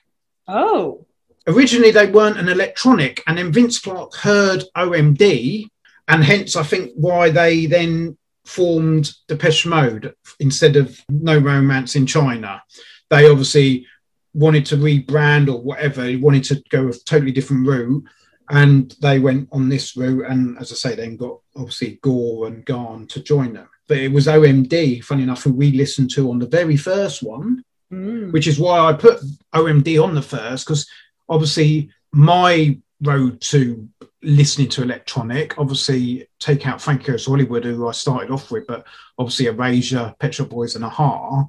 Oh. 0.47 1.05
Originally, 1.47 1.91
they 1.91 2.07
weren't 2.07 2.37
an 2.37 2.49
electronic, 2.49 3.23
and 3.25 3.37
then 3.37 3.51
Vince 3.51 3.79
Clarke 3.79 4.15
heard 4.15 4.63
OMD, 4.75 5.67
and 6.07 6.23
hence 6.23 6.55
I 6.55 6.63
think 6.63 6.91
why 6.95 7.29
they 7.29 7.65
then 7.65 8.17
formed 8.45 9.11
Depeche 9.27 9.65
Mode 9.65 10.13
instead 10.39 10.75
of 10.75 10.99
No 11.09 11.37
Romance 11.37 11.95
in 11.95 12.05
China. 12.05 12.63
They 13.09 13.29
obviously 13.29 13.85
wanted 14.33 14.65
to 14.67 14.77
rebrand 14.77 15.47
or 15.47 15.61
whatever, 15.61 16.03
they 16.03 16.15
wanted 16.15 16.43
to 16.45 16.63
go 16.69 16.87
a 16.87 16.93
totally 16.93 17.31
different 17.31 17.67
route. 17.67 18.03
And 18.49 18.95
they 19.01 19.19
went 19.19 19.49
on 19.51 19.67
this 19.67 19.97
route, 19.97 20.25
and 20.29 20.57
as 20.57 20.71
I 20.71 20.75
say, 20.75 20.95
then 20.95 21.17
got 21.17 21.39
obviously 21.55 21.99
Gore 22.01 22.47
and 22.47 22.63
Garn 22.63 23.07
to 23.07 23.21
join 23.21 23.53
them. 23.53 23.67
But 23.87 23.97
it 23.97 24.11
was 24.11 24.27
OMD, 24.27 25.03
funny 25.03 25.23
enough, 25.23 25.43
who 25.43 25.53
we 25.53 25.71
listened 25.71 26.09
to 26.11 26.29
on 26.29 26.39
the 26.39 26.47
very 26.47 26.77
first 26.77 27.23
one, 27.23 27.63
Mm. 27.91 28.33
which 28.33 28.47
is 28.47 28.59
why 28.59 28.79
I 28.79 28.91
put 28.91 29.21
OMD 29.53 29.97
on 29.97 30.13
the 30.13 30.21
first, 30.21 30.65
because 30.65 30.85
obviously 31.29 31.89
my 32.11 32.77
road 33.01 33.39
to 33.39 33.87
listening 34.21 34.67
to 34.69 34.81
electronic, 34.83 35.57
obviously 35.57 36.27
take 36.39 36.67
out 36.67 36.81
Frankie 36.81 37.05
Goes 37.05 37.27
Hollywood, 37.27 37.63
who 37.63 37.87
I 37.87 37.93
started 37.93 38.29
off 38.29 38.51
with, 38.51 38.67
but 38.67 38.85
obviously 39.17 39.45
Erasure, 39.45 40.13
Pet 40.19 40.33
Shop 40.33 40.49
Boys, 40.49 40.75
and 40.75 40.83
A-ha, 40.83 41.45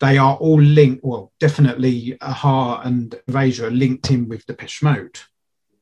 they 0.00 0.18
are 0.18 0.36
all 0.36 0.60
linked. 0.60 1.02
Well, 1.02 1.32
definitely 1.40 2.18
A-ha 2.20 2.82
and 2.82 3.14
Erasure 3.28 3.68
are 3.68 3.70
linked 3.70 4.10
in 4.10 4.28
with 4.28 4.44
Depeche 4.44 4.82
Mode. 4.82 5.18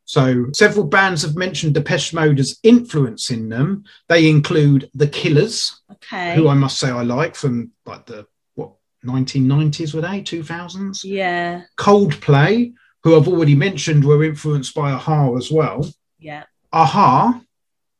So 0.08 0.46
several 0.54 0.86
bands 0.86 1.22
have 1.22 1.34
mentioned 1.36 1.74
Depeche 1.74 2.14
Mode 2.14 2.38
as 2.38 2.58
influencing 2.62 3.48
them. 3.48 3.84
They 4.08 4.30
include 4.30 4.88
The 4.94 5.08
Killers, 5.08 5.80
Okay. 5.92 6.36
who 6.36 6.48
I 6.48 6.54
must 6.54 6.78
say 6.78 6.88
I 6.88 7.02
like 7.02 7.34
from 7.34 7.72
like 7.84 8.06
the 8.06 8.26
what 8.54 8.72
1990s 9.04 9.92
were 9.94 10.00
they 10.00 10.22
2000s 10.22 11.00
yeah. 11.04 11.62
Coldplay 11.76 12.72
who 13.02 13.16
I've 13.16 13.28
already 13.28 13.54
mentioned 13.56 14.04
were 14.04 14.22
influenced 14.24 14.74
by 14.74 14.92
A-ha 14.92 15.34
as 15.36 15.50
well 15.50 15.86
Yeah. 16.20 16.44
A-ha 16.72 17.40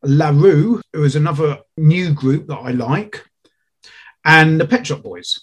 La 0.05 0.29
Roux 0.31 0.81
who 0.93 1.03
is 1.05 1.17
another 1.17 1.59
new 1.77 2.13
group 2.13 2.47
that 2.47 2.59
I 2.59 2.71
like 2.71 3.25
and 4.25 4.61
the 4.61 4.67
Pet 4.67 4.87
Shop 4.87 5.03
Boys 5.03 5.41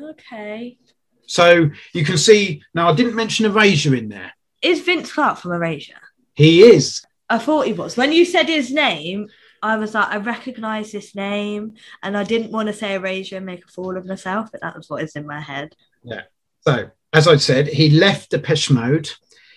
Okay. 0.00 0.78
so 1.26 1.68
you 1.92 2.04
can 2.04 2.16
see 2.16 2.62
now 2.74 2.88
I 2.90 2.94
didn't 2.94 3.14
mention 3.16 3.44
Erasure 3.46 3.94
in 3.94 4.08
there 4.08 4.32
Is 4.62 4.80
Vince 4.80 5.12
Clarke 5.12 5.38
from 5.38 5.52
Erasure? 5.52 6.00
he 6.34 6.62
is 6.62 7.02
I 7.30 7.38
thought 7.38 7.66
he 7.66 7.72
was. 7.72 7.96
When 7.96 8.12
you 8.12 8.24
said 8.24 8.48
his 8.48 8.72
name, 8.72 9.28
I 9.62 9.76
was 9.76 9.94
like, 9.94 10.08
I 10.08 10.16
recognise 10.16 10.92
this 10.92 11.14
name, 11.14 11.74
and 12.02 12.16
I 12.16 12.24
didn't 12.24 12.52
want 12.52 12.68
to 12.68 12.72
say 12.72 12.94
Erasure 12.94 13.36
and 13.36 13.46
make 13.46 13.64
a 13.64 13.68
fool 13.68 13.96
of 13.96 14.06
myself, 14.06 14.50
but 14.50 14.62
that 14.62 14.76
was 14.76 14.88
what 14.88 15.02
is 15.02 15.16
in 15.16 15.26
my 15.26 15.40
head. 15.40 15.74
Yeah. 16.02 16.22
So, 16.62 16.90
as 17.12 17.28
I 17.28 17.36
said, 17.36 17.68
he 17.68 17.90
left 17.90 18.30
Depeche 18.30 18.70
Mode. 18.70 19.10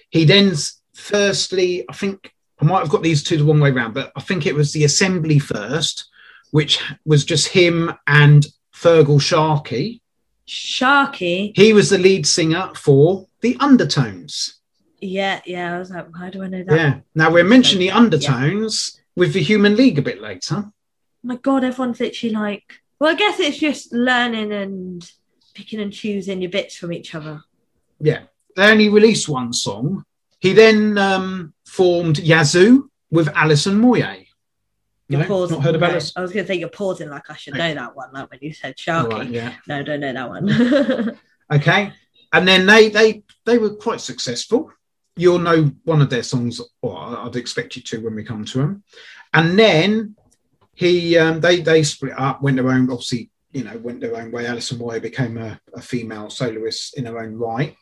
He 0.09 0.25
then, 0.25 0.53
firstly, 0.93 1.85
I 1.89 1.93
think 1.93 2.33
I 2.59 2.65
might 2.65 2.79
have 2.79 2.89
got 2.89 3.03
these 3.03 3.23
two 3.23 3.37
the 3.37 3.43
wrong 3.43 3.59
way 3.59 3.71
round, 3.71 3.93
but 3.93 4.11
I 4.15 4.21
think 4.21 4.45
it 4.45 4.55
was 4.55 4.73
the 4.73 4.83
Assembly 4.83 5.39
first, 5.39 6.09
which 6.51 6.81
was 7.05 7.23
just 7.23 7.47
him 7.49 7.93
and 8.07 8.45
Feargal 8.75 9.21
Sharkey. 9.21 10.01
Sharkey. 10.45 11.53
He 11.55 11.71
was 11.71 11.89
the 11.89 11.97
lead 11.97 12.27
singer 12.27 12.71
for 12.75 13.27
the 13.41 13.55
Undertones. 13.59 14.60
Yeah, 15.01 15.41
yeah. 15.45 15.75
I 15.75 15.79
was 15.79 15.89
like, 15.89 16.07
how 16.15 16.29
do 16.29 16.43
I 16.43 16.47
know 16.47 16.63
that? 16.63 16.75
Yeah. 16.75 16.99
Now 17.15 17.31
we'll 17.31 17.43
mention 17.45 17.79
the 17.79 17.91
Undertones 17.91 19.01
with 19.15 19.33
the 19.33 19.41
Human 19.41 19.75
League 19.75 19.97
a 19.99 20.01
bit 20.03 20.21
later. 20.21 20.55
Oh 20.65 20.71
my 21.23 21.35
god, 21.37 21.63
everyone's 21.63 21.99
literally 21.99 22.33
like, 22.35 22.63
well, 22.99 23.11
I 23.11 23.15
guess 23.15 23.39
it's 23.39 23.57
just 23.57 23.91
learning 23.93 24.51
and 24.53 25.11
picking 25.53 25.79
and 25.79 25.91
choosing 25.91 26.41
your 26.41 26.51
bits 26.51 26.75
from 26.77 26.93
each 26.93 27.13
other. 27.15 27.41
Yeah. 27.99 28.23
They 28.55 28.69
only 28.71 28.89
released 28.89 29.27
one 29.27 29.53
song. 29.53 30.05
He 30.39 30.53
then 30.53 30.97
um, 30.97 31.53
formed 31.65 32.19
Yazoo 32.19 32.89
with 33.11 33.27
Alison 33.29 33.79
Moyet. 33.81 34.27
You're 35.07 35.21
No, 35.21 35.27
pausing. 35.27 35.57
not 35.57 35.65
heard 35.65 35.75
of 35.75 35.81
no? 35.81 35.87
I 35.87 35.93
was 35.93 36.11
going 36.13 36.31
to 36.31 36.47
say 36.47 36.55
you're 36.55 36.69
pausing 36.69 37.09
like 37.09 37.29
I 37.29 37.35
should 37.35 37.53
Okay. 37.55 37.73
know 37.73 37.81
that 37.81 37.95
one, 37.95 38.09
like 38.13 38.29
when 38.31 38.39
you 38.41 38.53
said 38.53 38.79
Sharkey. 38.79 39.13
right, 39.15 39.29
yeah. 39.29 39.53
No, 39.67 39.83
don't 39.83 39.99
know 39.99 40.13
that 40.13 40.29
one. 40.29 41.19
Okay. 41.51 41.91
And 42.31 42.47
then 42.47 42.65
they 42.65 42.87
they 42.87 43.23
they 43.45 43.57
were 43.57 43.71
quite 43.75 43.99
successful. 43.99 44.71
You'll 45.15 45.39
know 45.39 45.71
one 45.83 46.01
of 46.01 46.09
their 46.09 46.23
songs, 46.23 46.61
or 46.81 46.97
I'd 46.97 47.35
expect 47.35 47.75
you 47.75 47.81
to 47.83 47.99
when 48.01 48.15
we 48.15 48.23
come 48.23 48.45
to 48.45 48.57
them. 48.59 48.83
And 49.33 49.57
then 49.59 50.15
he 50.73 51.17
um, 51.17 51.41
they 51.41 51.61
they 51.61 51.83
split 51.83 52.13
up, 52.17 52.41
went 52.41 52.57
their 52.57 52.69
own 52.69 52.89
obviously, 52.89 53.29
you 53.51 53.63
know, 53.63 53.77
went 53.77 53.99
their 54.01 54.15
own 54.15 54.31
way. 54.31 54.45
Alison 54.47 54.79
Moyet 54.79 55.01
became 55.01 55.37
a, 55.37 55.59
a 55.75 55.81
female 55.81 56.29
soloist 56.29 56.97
in 56.97 57.05
her 57.05 57.19
own 57.19 57.35
right. 57.35 57.75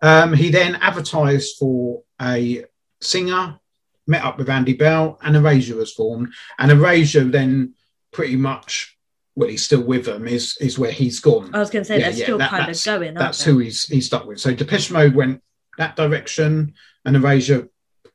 Um, 0.00 0.32
he 0.32 0.50
then 0.50 0.76
advertised 0.76 1.56
for 1.58 2.02
a 2.20 2.64
singer, 3.00 3.58
met 4.06 4.24
up 4.24 4.38
with 4.38 4.48
Andy 4.48 4.72
Bell, 4.72 5.18
and 5.22 5.36
Erasure 5.36 5.76
was 5.76 5.92
formed. 5.92 6.32
And 6.58 6.72
Erasure 6.72 7.24
then 7.24 7.74
pretty 8.12 8.34
much, 8.36 8.98
well, 9.36 9.48
he's 9.48 9.62
still 9.64 9.82
with 9.82 10.06
them, 10.06 10.26
is 10.26 10.56
is 10.60 10.78
where 10.78 10.90
he's 10.90 11.20
gone 11.20 11.54
I 11.54 11.58
was 11.58 11.70
going 11.70 11.84
to 11.84 11.86
say 11.86 11.98
Yeah, 12.00 12.08
they're 12.10 12.18
yeah, 12.18 12.24
still 12.24 12.38
that- 12.38 12.50
kind 12.50 12.70
of 12.70 12.82
going. 12.84 13.14
that's 13.14 13.44
who 13.44 13.58
he's 13.58 13.84
he's 13.84 14.06
stuck 14.06 14.24
with. 14.26 14.40
So 14.40 14.54
Depeche 14.54 14.90
Mode 14.90 15.14
went 15.14 15.42
that 15.78 15.96
direction, 15.96 16.74
and 17.04 17.16
Erasure, 17.16 17.68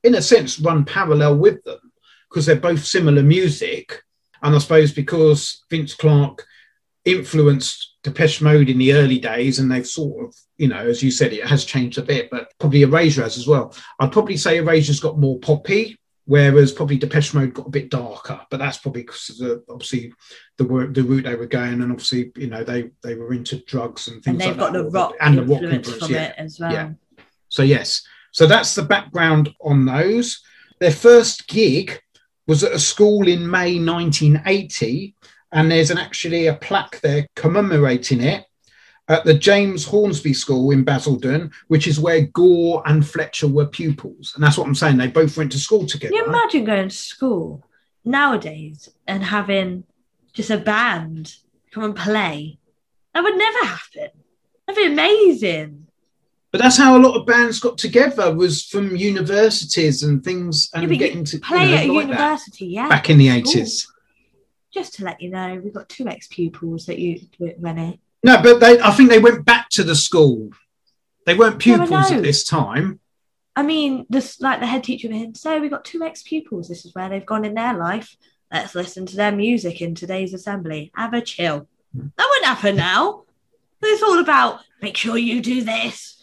in 0.04 0.16
a 0.16 0.22
sense, 0.22 0.60
run 0.60 0.86
parallel 0.86 1.38
with 1.38 1.64
them 1.64 1.80
because 2.30 2.46
they're 2.46 2.56
both 2.56 2.86
similar 2.86 3.24
music. 3.24 4.04
And 4.44 4.56
I 4.56 4.60
suppose 4.60 4.92
because 4.92 5.64
Vince 5.70 5.96
Clarke 5.96 6.46
influenced 7.06 7.96
Depeche 8.04 8.42
Mode 8.42 8.70
in 8.70 8.78
the 8.78 8.94
early 8.94 9.20
days, 9.20 9.60
and 9.60 9.72
they've 9.72 9.88
sort 9.88 10.26
of, 10.26 10.36
you 10.58 10.68
know, 10.68 10.78
as 10.78 11.02
you 11.02 11.10
said, 11.10 11.34
it 11.34 11.46
has 11.46 11.66
changed 11.66 11.98
a 11.98 12.04
bit, 12.04 12.30
but 12.30 12.52
probably 12.60 12.84
Erasure 12.84 13.24
has 13.24 13.38
as 13.38 13.48
well. 13.48 13.76
I'd 14.00 14.12
probably 14.12 14.38
say 14.38 14.58
Erasure's 14.58 15.00
got 15.00 15.20
more 15.20 15.40
poppy. 15.40 15.98
Whereas 16.30 16.74
probably 16.74 16.98
Depeche 16.98 17.34
Mode 17.34 17.54
got 17.54 17.68
a 17.68 17.72
bit 17.72 17.90
darker, 17.90 18.42
but 18.52 18.58
that's 18.58 18.80
probably 18.80 19.04
because 19.04 19.28
the, 19.40 19.64
obviously 19.70 20.12
the 20.58 20.66
the 20.92 21.02
route 21.02 21.24
they 21.24 21.36
were 21.36 21.46
going, 21.46 21.82
and 21.82 21.90
obviously 21.90 22.34
you 22.36 22.48
know 22.48 22.66
they 22.66 22.90
they 23.02 23.16
were 23.16 23.32
into 23.32 23.64
drugs 23.64 24.10
and 24.10 24.22
things 24.22 24.34
And 24.34 24.42
they've 24.42 24.48
like 24.50 24.58
got 24.58 24.74
that. 24.74 24.84
the 24.84 24.90
rock 24.90 25.14
and 25.22 25.38
the 25.38 25.44
rock 25.44 25.62
influence 25.62 25.88
influence, 25.88 26.06
from 26.06 26.14
yeah. 26.14 26.24
it 26.24 26.36
as 26.38 26.60
well. 26.60 26.74
Yeah. 26.74 26.90
So 27.50 27.64
yes, 27.64 28.06
so 28.32 28.46
that's 28.46 28.76
the 28.76 28.84
background 28.84 29.54
on 29.62 29.86
those. 29.86 30.42
Their 30.80 30.92
first 30.92 31.48
gig 31.48 32.02
was 32.46 32.64
at 32.64 32.74
a 32.74 32.80
school 32.80 33.28
in 33.28 33.50
May 33.50 33.80
1980, 33.80 35.16
and 35.52 35.72
there's 35.72 35.92
an 35.92 35.98
actually 35.98 36.48
a 36.48 36.56
plaque 36.56 37.00
there 37.02 37.28
commemorating 37.36 38.22
it 38.22 38.46
at 39.10 39.24
the 39.24 39.34
James 39.34 39.86
Hornsby 39.86 40.34
School 40.34 40.72
in 40.72 40.84
Basildon, 40.84 41.52
which 41.68 41.88
is 41.88 42.00
where 42.00 42.22
Gore 42.28 42.84
and 42.86 43.08
Fletcher 43.08 43.48
were 43.48 43.66
pupils, 43.66 44.34
and 44.36 44.44
that's 44.44 44.58
what 44.58 44.68
I'm 44.68 44.76
saying. 44.76 44.98
They 44.98 45.08
both 45.08 45.38
went 45.38 45.52
to 45.54 45.60
school 45.60 45.86
together. 45.86 46.14
Can 46.14 46.26
you 46.26 46.30
imagine 46.30 46.66
going 46.66 46.90
to 46.90 46.96
school 46.96 47.66
nowadays 48.04 48.90
and 49.08 49.24
having 49.24 49.84
just 50.34 50.50
a 50.50 50.58
band 50.58 51.36
come 51.72 51.84
and 51.84 51.96
play? 51.96 52.60
That 53.14 53.24
would 53.24 53.38
never 53.38 53.66
happen. 53.66 54.10
That'd 54.68 54.84
be 54.84 54.92
amazing. 54.92 55.87
But 56.58 56.64
that's 56.64 56.78
how 56.78 56.98
a 56.98 57.06
lot 57.06 57.16
of 57.16 57.28
bands 57.28 57.60
got 57.60 57.78
together 57.78 58.34
was 58.34 58.64
from 58.64 58.96
universities 58.96 60.02
and 60.02 60.24
things 60.24 60.72
and 60.74 60.90
Yeah, 60.90 60.98
getting 60.98 61.24
to 61.26 61.38
play 61.38 61.66
you 61.66 61.68
know, 61.68 61.78
at 61.78 61.86
a 61.86 61.92
like 61.92 62.08
that 62.08 62.14
university, 62.14 62.66
yeah. 62.66 62.90
back 62.90 63.12
in 63.12 63.20
the 63.20 63.30
eighties. 63.30 63.88
Just 64.74 64.96
to 64.96 65.04
let 65.04 65.22
you 65.22 65.30
know, 65.30 65.62
we've 65.64 65.72
got 65.72 65.88
two 65.88 66.08
ex 66.08 66.26
pupils 66.26 66.88
that 66.88 66.98
you 66.98 67.20
went 67.38 67.78
in. 67.78 68.00
No, 68.24 68.42
but 68.42 68.60
they 68.60 68.82
I 68.82 68.90
think 68.90 69.12
they 69.12 69.20
went 69.20 69.46
back 69.46 69.70
to 69.70 69.84
the 69.84 69.94
school. 69.94 70.50
They 71.28 71.36
weren't 71.36 71.60
pupils 71.60 71.92
know. 71.92 72.18
at 72.18 72.24
this 72.24 72.44
time. 72.44 73.02
I 73.56 73.62
mean, 73.62 74.08
this 74.10 74.42
like 74.42 74.60
the 74.60 74.66
head 74.66 74.84
teacher 74.84 75.10
went 75.10 75.24
in. 75.24 75.36
So 75.36 75.60
we've 75.62 75.70
got 75.70 75.86
two 75.86 76.02
ex 76.02 76.24
pupils. 76.24 76.70
This 76.70 76.86
is 76.86 76.96
where 76.96 77.08
they've 77.08 77.24
gone 77.24 77.46
in 77.46 77.54
their 77.54 77.76
life. 77.76 78.18
Let's 78.52 78.74
listen 78.74 79.06
to 79.06 79.16
their 79.16 79.32
music 79.32 79.80
in 79.80 79.94
today's 79.94 80.34
assembly. 80.34 80.92
Have 80.96 81.14
a 81.14 81.22
chill. 81.22 81.68
Hmm. 81.96 82.08
That 82.18 82.28
wouldn't 82.28 82.46
happen 82.48 82.78
now. 82.78 83.26
It's 83.80 84.02
all 84.02 84.18
about 84.18 84.62
make 84.82 84.98
sure 84.98 85.20
you 85.20 85.40
do 85.40 85.64
this. 85.64 86.17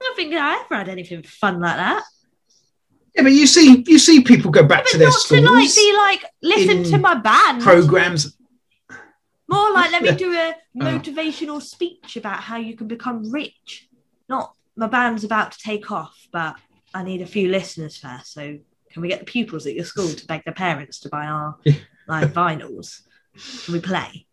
I 0.00 0.04
don't 0.04 0.16
think 0.16 0.34
I 0.34 0.54
ever 0.64 0.76
had 0.76 0.88
anything 0.88 1.22
fun 1.22 1.60
like 1.60 1.76
that. 1.76 2.02
Yeah, 3.14 3.22
but 3.24 3.32
you 3.32 3.46
see 3.46 3.82
you 3.86 3.98
see 3.98 4.20
people 4.22 4.50
go 4.50 4.62
back 4.62 4.84
But 4.84 4.90
to 4.92 4.98
their 4.98 5.08
not 5.08 5.20
to 5.26 5.40
like 5.40 5.74
be 5.74 5.92
like 5.96 6.24
listen 6.42 6.84
to 6.84 6.98
my 6.98 7.14
band. 7.16 7.62
programs. 7.62 8.36
More 9.48 9.72
like 9.72 9.90
let 9.92 10.02
me 10.02 10.12
do 10.16 10.32
a 10.32 10.54
Oh. 10.80 10.84
motivational 10.84 11.60
speech 11.60 12.16
about 12.16 12.38
how 12.40 12.56
you 12.56 12.76
can 12.76 12.86
become 12.86 13.32
rich. 13.32 13.88
Not 14.28 14.54
my 14.76 14.86
band's 14.86 15.24
about 15.24 15.50
to 15.52 15.58
take 15.58 15.90
off, 15.90 16.16
but 16.30 16.54
I 16.94 17.02
need 17.02 17.20
a 17.20 17.26
few 17.26 17.48
listeners 17.48 17.96
first. 17.96 18.32
So 18.32 18.58
can 18.92 19.02
we 19.02 19.08
get 19.08 19.18
the 19.18 19.24
pupils 19.24 19.66
at 19.66 19.74
your 19.74 19.84
school 19.84 20.08
to 20.08 20.26
beg 20.26 20.44
their 20.44 20.54
parents 20.54 21.00
to 21.00 21.08
buy 21.08 21.26
our 21.26 21.58
like 22.06 22.32
vinyls? 22.32 23.00
Can 23.64 23.74
we 23.74 23.80
play? 23.80 24.27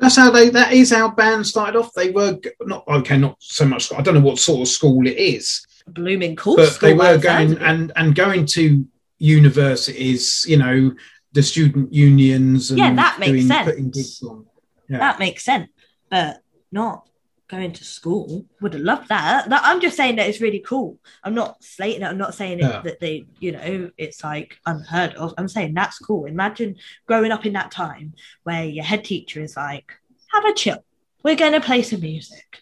That's 0.00 0.16
how 0.16 0.30
they. 0.30 0.50
That 0.50 0.72
is 0.72 0.90
how 0.90 1.10
bands 1.10 1.50
started 1.50 1.78
off. 1.78 1.92
They 1.92 2.10
were 2.10 2.38
not 2.62 2.86
okay, 2.86 3.16
not 3.16 3.36
so 3.40 3.64
much. 3.64 3.92
I 3.92 4.00
don't 4.00 4.14
know 4.14 4.20
what 4.20 4.38
sort 4.38 4.62
of 4.62 4.68
school 4.68 5.06
it 5.06 5.16
is, 5.16 5.66
blooming 5.86 6.36
cool 6.36 6.56
but 6.56 6.78
they 6.80 6.94
were 6.94 7.18
going 7.18 7.58
and 7.58 7.92
and 7.96 8.14
going 8.14 8.46
to 8.46 8.86
universities. 9.18 10.44
You 10.48 10.58
know, 10.58 10.94
the 11.32 11.42
student 11.42 11.92
unions. 11.92 12.70
And 12.70 12.78
Yeah, 12.78 12.94
that 12.94 13.18
makes 13.18 13.32
doing, 13.32 13.46
sense. 13.46 13.68
Putting 13.68 13.90
gigs 13.90 14.22
on. 14.22 14.46
Yeah. 14.88 14.98
that 14.98 15.18
makes 15.18 15.44
sense, 15.44 15.68
but 16.10 16.42
not 16.72 17.08
going 17.48 17.72
to 17.72 17.84
school. 17.84 18.46
Would 18.60 18.74
have 18.74 18.82
loved 18.82 19.08
that. 19.08 19.48
that. 19.48 19.62
I'm 19.64 19.80
just 19.80 19.96
saying 19.96 20.16
that 20.16 20.28
it's 20.28 20.40
really 20.40 20.60
cool. 20.60 20.98
I'm 21.24 21.34
not 21.34 21.62
slating 21.64 22.02
it. 22.02 22.06
I'm 22.06 22.18
not 22.18 22.34
saying 22.34 22.60
it, 22.60 22.84
that 22.84 23.00
they, 23.00 23.26
you 23.40 23.52
know, 23.52 23.90
it's 23.96 24.22
like 24.22 24.58
unheard 24.66 25.14
of. 25.14 25.34
I'm 25.38 25.48
saying 25.48 25.74
that's 25.74 25.98
cool. 25.98 26.26
Imagine 26.26 26.76
growing 27.06 27.32
up 27.32 27.46
in 27.46 27.54
that 27.54 27.70
time 27.70 28.14
where 28.44 28.64
your 28.64 28.84
head 28.84 29.04
teacher 29.04 29.40
is 29.40 29.56
like, 29.56 29.92
have 30.32 30.44
a 30.44 30.54
chill. 30.54 30.84
We're 31.24 31.36
going 31.36 31.52
to 31.52 31.60
play 31.60 31.82
some 31.82 32.00
music. 32.00 32.60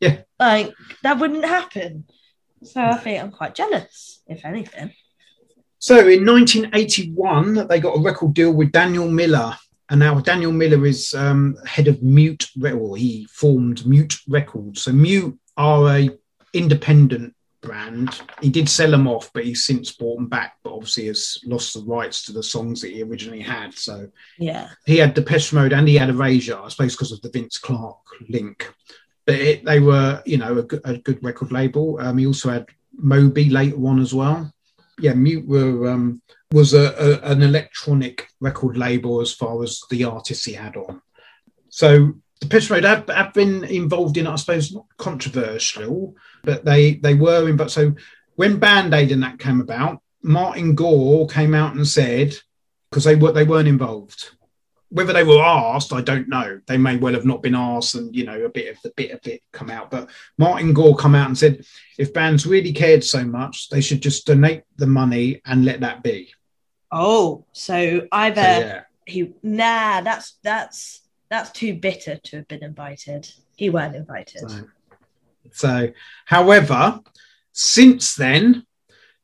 Yeah. 0.00 0.22
Like, 0.38 0.72
that 1.02 1.18
wouldn't 1.18 1.44
happen. 1.44 2.04
So 2.62 2.82
I 2.82 2.96
think 2.96 3.22
I'm 3.22 3.30
quite 3.30 3.54
jealous, 3.54 4.22
if 4.26 4.44
anything. 4.44 4.92
So 5.80 6.08
in 6.08 6.26
1981, 6.26 7.68
they 7.68 7.80
got 7.80 7.96
a 7.96 8.00
record 8.00 8.34
deal 8.34 8.52
with 8.52 8.72
Daniel 8.72 9.08
Miller. 9.08 9.56
And 9.90 10.00
now 10.00 10.20
Daniel 10.20 10.52
Miller 10.52 10.84
is 10.86 11.14
um, 11.14 11.56
head 11.66 11.88
of 11.88 12.02
Mute, 12.02 12.48
or 12.62 12.96
he 12.96 13.26
formed 13.30 13.86
Mute 13.86 14.18
Records. 14.28 14.82
So 14.82 14.92
Mute 14.92 15.38
are 15.56 15.88
a 15.88 16.10
independent 16.52 17.34
brand. 17.60 18.20
He 18.40 18.50
did 18.50 18.68
sell 18.68 18.90
them 18.90 19.06
off, 19.08 19.30
but 19.32 19.44
he's 19.44 19.64
since 19.64 19.92
bought 19.92 20.16
them 20.16 20.28
back. 20.28 20.56
But 20.62 20.74
obviously 20.74 21.06
has 21.06 21.38
lost 21.44 21.74
the 21.74 21.80
rights 21.80 22.24
to 22.24 22.32
the 22.32 22.42
songs 22.42 22.80
that 22.82 22.92
he 22.92 23.02
originally 23.02 23.40
had. 23.40 23.74
So 23.74 24.08
Yeah. 24.38 24.68
he 24.86 24.98
had 24.98 25.14
Depeche 25.14 25.52
Mode 25.52 25.72
and 25.72 25.88
he 25.88 25.96
had 25.96 26.10
Erasure, 26.10 26.58
I 26.58 26.68
suppose, 26.68 26.94
because 26.94 27.12
of 27.12 27.22
the 27.22 27.30
Vince 27.30 27.58
Clarke 27.58 27.96
link. 28.28 28.72
But 29.26 29.36
it, 29.36 29.64
they 29.64 29.80
were, 29.80 30.22
you 30.24 30.38
know, 30.38 30.58
a 30.58 30.62
good, 30.62 30.80
a 30.84 30.98
good 30.98 31.22
record 31.22 31.52
label. 31.52 31.98
Um, 32.00 32.18
he 32.18 32.26
also 32.26 32.50
had 32.50 32.66
Moby 32.96 33.50
later 33.50 33.76
on 33.86 34.00
as 34.00 34.14
well. 34.14 34.52
Yeah, 34.98 35.14
Mute 35.14 35.46
were 35.46 35.88
um, 35.88 36.22
was 36.52 36.74
a, 36.74 36.94
a, 36.98 37.30
an 37.30 37.42
electronic 37.42 38.28
record 38.40 38.76
label 38.76 39.20
as 39.20 39.32
far 39.32 39.62
as 39.62 39.82
the 39.90 40.04
artists 40.04 40.44
he 40.44 40.54
had 40.54 40.76
on. 40.76 41.00
So 41.68 42.14
Depeche 42.40 42.70
Mode 42.70 42.84
have, 42.84 43.08
have 43.08 43.34
been 43.34 43.64
involved 43.64 44.16
in, 44.16 44.26
I 44.26 44.36
suppose, 44.36 44.72
not 44.72 44.86
controversial, 44.96 46.16
but 46.42 46.64
they 46.64 46.94
they 46.94 47.14
were 47.14 47.48
in. 47.48 47.56
But 47.56 47.70
so 47.70 47.94
when 48.36 48.58
Band 48.58 48.94
Aid 48.94 49.12
and 49.12 49.22
that 49.22 49.38
came 49.38 49.60
about, 49.60 50.00
Martin 50.22 50.74
Gore 50.74 51.26
came 51.28 51.54
out 51.54 51.74
and 51.74 51.86
said 51.86 52.36
because 52.90 53.04
they 53.04 53.16
were 53.16 53.32
they 53.32 53.44
weren't 53.44 53.68
involved. 53.68 54.30
Whether 54.90 55.12
they 55.12 55.24
were 55.24 55.42
asked, 55.42 55.92
I 55.92 56.00
don't 56.00 56.28
know. 56.28 56.60
They 56.66 56.78
may 56.78 56.96
well 56.96 57.12
have 57.12 57.26
not 57.26 57.42
been 57.42 57.54
asked, 57.54 57.94
and 57.94 58.14
you 58.14 58.24
know, 58.24 58.44
a 58.44 58.48
bit 58.48 58.74
of 58.74 58.80
the 58.82 58.90
bit 58.96 59.10
of 59.10 59.20
it 59.26 59.42
come 59.52 59.70
out. 59.70 59.90
But 59.90 60.08
Martin 60.38 60.72
Gore 60.72 60.96
come 60.96 61.14
out 61.14 61.26
and 61.26 61.36
said, 61.36 61.64
if 61.98 62.14
bands 62.14 62.46
really 62.46 62.72
cared 62.72 63.04
so 63.04 63.24
much, 63.24 63.68
they 63.68 63.80
should 63.80 64.00
just 64.00 64.26
donate 64.26 64.62
the 64.76 64.86
money 64.86 65.42
and 65.44 65.64
let 65.64 65.80
that 65.80 66.02
be. 66.02 66.32
Oh, 66.90 67.44
so 67.52 68.00
So, 68.00 68.08
either 68.12 68.40
yeah, 68.40 68.80
he 69.04 69.32
nah 69.42 70.00
that's 70.00 70.38
that's 70.42 71.00
that's 71.28 71.50
too 71.50 71.74
bitter 71.74 72.16
to 72.16 72.36
have 72.36 72.48
been 72.48 72.64
invited 72.64 73.30
he 73.56 73.70
weren't 73.70 73.96
invited 73.96 74.48
So, 74.48 74.64
so, 75.50 75.88
however, 76.26 77.00
since 77.52 78.14
then, 78.14 78.64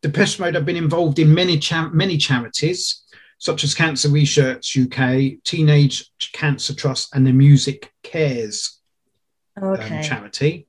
Depeche 0.02 0.38
Mode 0.38 0.54
have 0.54 0.66
been 0.66 0.76
involved 0.76 1.18
in 1.18 1.32
many 1.32 1.58
cha- 1.58 1.90
many 1.90 2.16
charities, 2.18 3.03
such 3.38 3.64
as 3.64 3.74
Cancer 3.74 4.08
Research 4.08 4.76
UK, 4.76 5.42
Teenage 5.44 6.10
Cancer 6.32 6.74
Trust, 6.74 7.14
and 7.14 7.26
the 7.26 7.32
Music 7.32 7.92
Cares 8.02 8.80
um, 9.60 9.76
charity. 10.02 10.66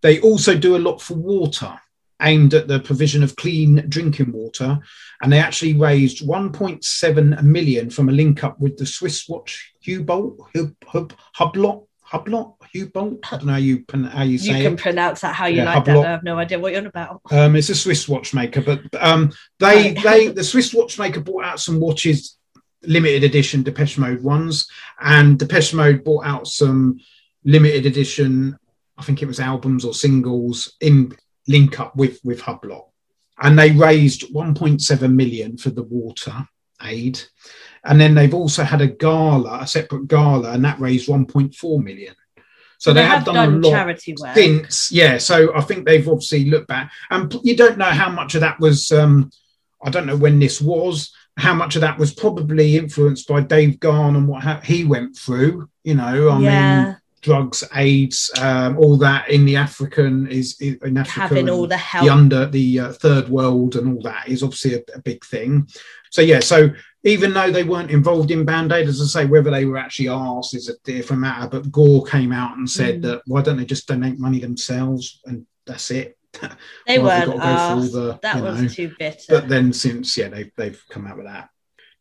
They 0.00 0.20
also 0.20 0.56
do 0.56 0.76
a 0.76 0.78
lot 0.78 1.00
for 1.00 1.14
water, 1.14 1.78
aimed 2.20 2.54
at 2.54 2.68
the 2.68 2.80
provision 2.80 3.22
of 3.22 3.36
clean 3.36 3.84
drinking 3.88 4.32
water, 4.32 4.78
and 5.22 5.32
they 5.32 5.38
actually 5.38 5.74
raised 5.74 6.26
1.7 6.26 7.42
million 7.42 7.90
from 7.90 8.08
a 8.08 8.12
link 8.12 8.44
up 8.44 8.58
with 8.60 8.76
the 8.76 8.86
Swiss 8.86 9.28
watch 9.28 9.72
Hublot, 9.86 10.38
Hub, 10.54 10.74
Hub, 10.86 11.12
Hublot, 11.36 11.86
Hublot, 12.12 12.54
Hublot. 12.74 13.18
I 13.30 13.36
don't 13.36 13.46
know 13.46 13.52
how 13.52 13.58
you 13.58 13.84
how 13.90 14.22
you 14.22 14.38
say. 14.38 14.58
you 14.58 14.64
can 14.64 14.74
it. 14.74 14.80
pronounce 14.80 15.20
that 15.20 15.34
how 15.34 15.46
you 15.46 15.58
Yeah, 15.58 15.74
like 15.74 15.84
that 15.84 15.96
i 15.96 16.10
have 16.10 16.22
no 16.24 16.38
idea 16.38 16.58
what 16.58 16.72
you're 16.72 16.80
on 16.80 16.86
about 16.86 17.20
Um, 17.30 17.56
it's 17.56 17.68
a 17.68 17.74
Swiss 17.74 18.08
watchmaker, 18.08 18.60
but 18.62 18.80
um, 19.00 19.32
they 19.58 19.92
Right. 19.94 20.02
they 20.02 20.28
the 20.28 20.44
Swiss 20.44 20.72
watchmaker 20.74 21.20
brought 21.20 21.44
out 21.44 21.60
some 21.60 21.80
watches, 21.80 22.38
limited 22.82 23.24
edition 23.24 23.62
Depeche 23.62 23.98
Mode 23.98 24.22
ones, 24.22 24.68
and 25.00 25.38
Depeche 25.38 25.74
Mode 25.74 26.04
brought 26.04 26.24
out 26.26 26.46
some 26.46 26.98
limited 27.44 27.86
edition. 27.86 28.58
I 28.98 29.02
think 29.02 29.22
it 29.22 29.26
was 29.26 29.40
albums 29.40 29.84
or 29.84 29.94
singles 29.94 30.76
in 30.80 31.16
link 31.48 31.80
up 31.80 31.94
with 31.96 32.20
with 32.24 32.40
Hublot, 32.40 32.86
and 33.40 33.58
they 33.58 33.72
raised 33.72 34.32
1.7 34.32 35.12
million 35.14 35.56
for 35.56 35.70
the 35.70 35.82
water 35.82 36.46
aid, 36.84 37.20
and 37.84 38.00
then 38.00 38.14
they've 38.14 38.34
also 38.34 38.64
had 38.64 38.80
a 38.80 38.86
gala, 38.86 39.60
a 39.62 39.66
separate 39.66 40.08
gala, 40.08 40.52
and 40.52 40.64
that 40.64 40.80
raised 40.80 41.08
1.4 41.08 41.82
million. 41.82 42.14
So 42.82 42.92
they, 42.92 43.04
have, 43.04 43.24
done, 43.24 43.36
a 43.36 43.56
lot 43.58 43.70
charity 43.70 44.12
work. 44.20 44.34
since. 44.34 44.90
Yeah 44.90 45.18
so 45.18 45.54
i 45.54 45.60
think 45.60 45.86
they've 45.86 46.08
obviously 46.08 46.46
looked 46.46 46.66
back. 46.66 46.90
And 47.10 47.32
you 47.44 47.56
don't 47.56 47.78
know 47.78 47.84
how 48.02 48.10
much 48.10 48.34
of 48.34 48.40
that 48.40 48.58
was 48.58 48.90
um 48.90 49.30
i 49.84 49.88
don't 49.90 50.06
know 50.06 50.16
when 50.16 50.38
this 50.40 50.60
was 50.60 51.12
how 51.36 51.54
much 51.54 51.76
of 51.76 51.80
that 51.80 51.98
was 51.98 52.12
probably 52.12 52.76
influenced 52.76 53.28
by 53.28 53.40
dave 53.40 53.78
gahan 53.78 54.16
and 54.16 54.28
what 54.28 54.42
ha- 54.42 54.60
he 54.64 54.84
went 54.84 55.16
through 55.16 55.68
you 55.84 55.94
know 55.94 56.28
i 56.30 56.38
mean 56.38 56.96
drugs 57.20 57.62
aids 57.76 58.30
um 58.40 58.76
all 58.76 58.96
that 58.96 59.28
in 59.30 59.44
the 59.44 59.56
african 59.56 60.26
is, 60.26 60.60
is 60.60 60.76
in 60.82 60.96
africa 60.98 61.20
having 61.20 61.48
all 61.48 61.62
the 61.62 61.68
the 61.68 61.76
help. 61.76 62.10
under 62.10 62.46
the 62.46 62.80
uh, 62.80 62.92
third 62.92 63.28
world 63.28 63.76
and 63.76 63.96
all 63.96 64.02
that 64.02 64.28
is 64.28 64.42
obviously 64.42 64.74
a, 64.74 64.82
a 64.94 65.00
big 65.00 65.24
thing 65.24 65.66
so 66.12 66.20
yeah 66.22 66.40
so 66.40 66.70
even 67.04 67.32
though 67.32 67.50
they 67.50 67.64
weren't 67.64 67.90
involved 67.90 68.30
in 68.30 68.44
Band 68.44 68.70
Aid, 68.72 68.88
as 68.88 69.00
I 69.00 69.06
say, 69.06 69.26
whether 69.26 69.50
they 69.50 69.64
were 69.64 69.76
actually 69.76 70.08
asked 70.08 70.54
is 70.54 70.68
a 70.68 70.78
different 70.84 71.22
matter. 71.22 71.48
But 71.48 71.72
Gore 71.72 72.04
came 72.04 72.32
out 72.32 72.56
and 72.56 72.70
said 72.70 72.98
Mm. 72.98 73.02
that 73.02 73.22
why 73.26 73.42
don't 73.42 73.56
they 73.56 73.64
just 73.64 73.88
donate 73.88 74.18
money 74.18 74.38
themselves 74.38 75.20
and 75.24 75.46
that's 75.66 75.90
it. 75.90 76.16
they 76.86 76.98
weren't 76.98 77.34
asked. 77.40 77.92
the, 77.92 78.18
that 78.22 78.42
was 78.42 78.62
know, 78.62 78.68
too 78.68 78.92
bitter 78.98 79.18
But 79.28 79.48
then 79.48 79.72
since 79.72 80.16
yeah, 80.16 80.28
they've 80.28 80.50
they've 80.56 80.82
come 80.90 81.06
out 81.06 81.16
with 81.16 81.26
that. 81.26 81.50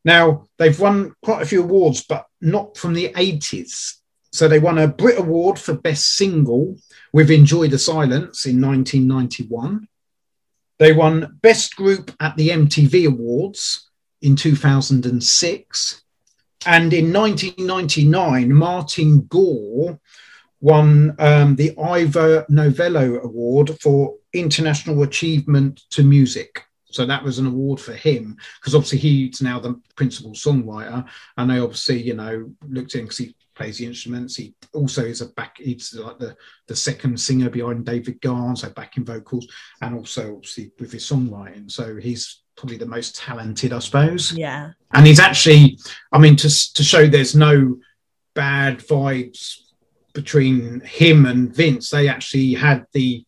Now 0.06 0.48
they've 0.58 0.80
won 0.80 1.16
quite 1.24 1.42
a 1.42 1.46
few 1.46 1.64
awards, 1.64 2.04
but 2.04 2.28
not 2.40 2.78
from 2.78 2.94
the 2.94 3.10
80s. 3.10 3.96
So 4.32 4.48
they 4.48 4.60
won 4.60 4.78
a 4.78 4.88
Brit 4.88 5.20
Award 5.20 5.60
for 5.60 5.74
Best 5.74 6.16
Single 6.16 6.78
with 7.12 7.30
Enjoy 7.30 7.68
the 7.68 7.78
Silence 7.78 8.46
in 8.46 8.62
1991. 8.62 9.88
They 10.80 10.94
won 10.94 11.38
Best 11.42 11.76
Group 11.76 12.12
at 12.20 12.38
the 12.38 12.50
MTV 12.50 13.08
Awards 13.08 13.91
in 14.22 14.36
2006. 14.36 16.02
And 16.66 16.94
in 16.94 17.12
1999, 17.12 18.54
Martin 18.54 19.22
Gore 19.22 20.00
won 20.60 21.16
um, 21.18 21.56
the 21.56 21.76
Ivor 21.78 22.46
Novello 22.50 23.20
Award 23.24 23.80
for 23.82 24.16
International 24.34 25.02
Achievement 25.04 25.82
to 25.90 26.04
Music. 26.04 26.64
So 26.92 27.06
that 27.06 27.24
was 27.24 27.40
an 27.40 27.48
award 27.48 27.80
for 27.80 27.94
him 27.94 28.38
because 28.60 28.76
obviously 28.76 29.00
he's 29.00 29.42
now 29.42 29.60
the 29.60 29.80
principal 29.96 30.32
songwriter, 30.32 31.08
and 31.38 31.50
they 31.50 31.60
obviously, 31.60 32.02
you 32.02 32.14
know, 32.14 32.52
looked 32.68 32.96
in 32.96 33.04
because 33.04 33.18
he 33.18 33.36
plays 33.56 33.78
the 33.78 33.86
instruments. 33.86 34.36
He 34.36 34.54
also 34.74 35.06
is 35.06 35.22
a 35.22 35.28
back. 35.28 35.58
He's 35.58 35.94
like 35.94 36.20
the 36.20 36.36
the 36.68 36.76
second 36.76 37.20
singer 37.20 37.50
behind 37.50 37.86
David 37.86 38.22
Gahan, 38.22 38.58
so 38.58 38.70
backing 38.70 39.06
vocals, 39.06 39.48
and 39.82 39.96
also 39.96 40.36
obviously 40.36 40.72
with 40.80 40.92
his 40.92 41.10
songwriting. 41.10 41.72
So 41.72 41.96
he's 41.96 42.44
probably 42.62 42.78
the 42.78 42.86
most 42.86 43.16
talented, 43.16 43.74
I 43.74 43.80
suppose. 43.80 44.32
Yeah. 44.34 44.72
And 44.94 45.08
he's 45.08 45.20
actually, 45.20 45.80
I 46.12 46.20
mean, 46.20 46.36
to 46.38 46.74
to 46.74 46.84
show 46.84 47.08
there's 47.08 47.36
no 47.36 47.80
bad 48.36 48.78
vibes 48.78 49.58
between 50.14 50.82
him 50.82 51.26
and 51.26 51.54
Vince. 51.56 51.90
They 51.90 52.08
actually 52.08 52.54
had 52.54 52.86
the, 52.94 53.26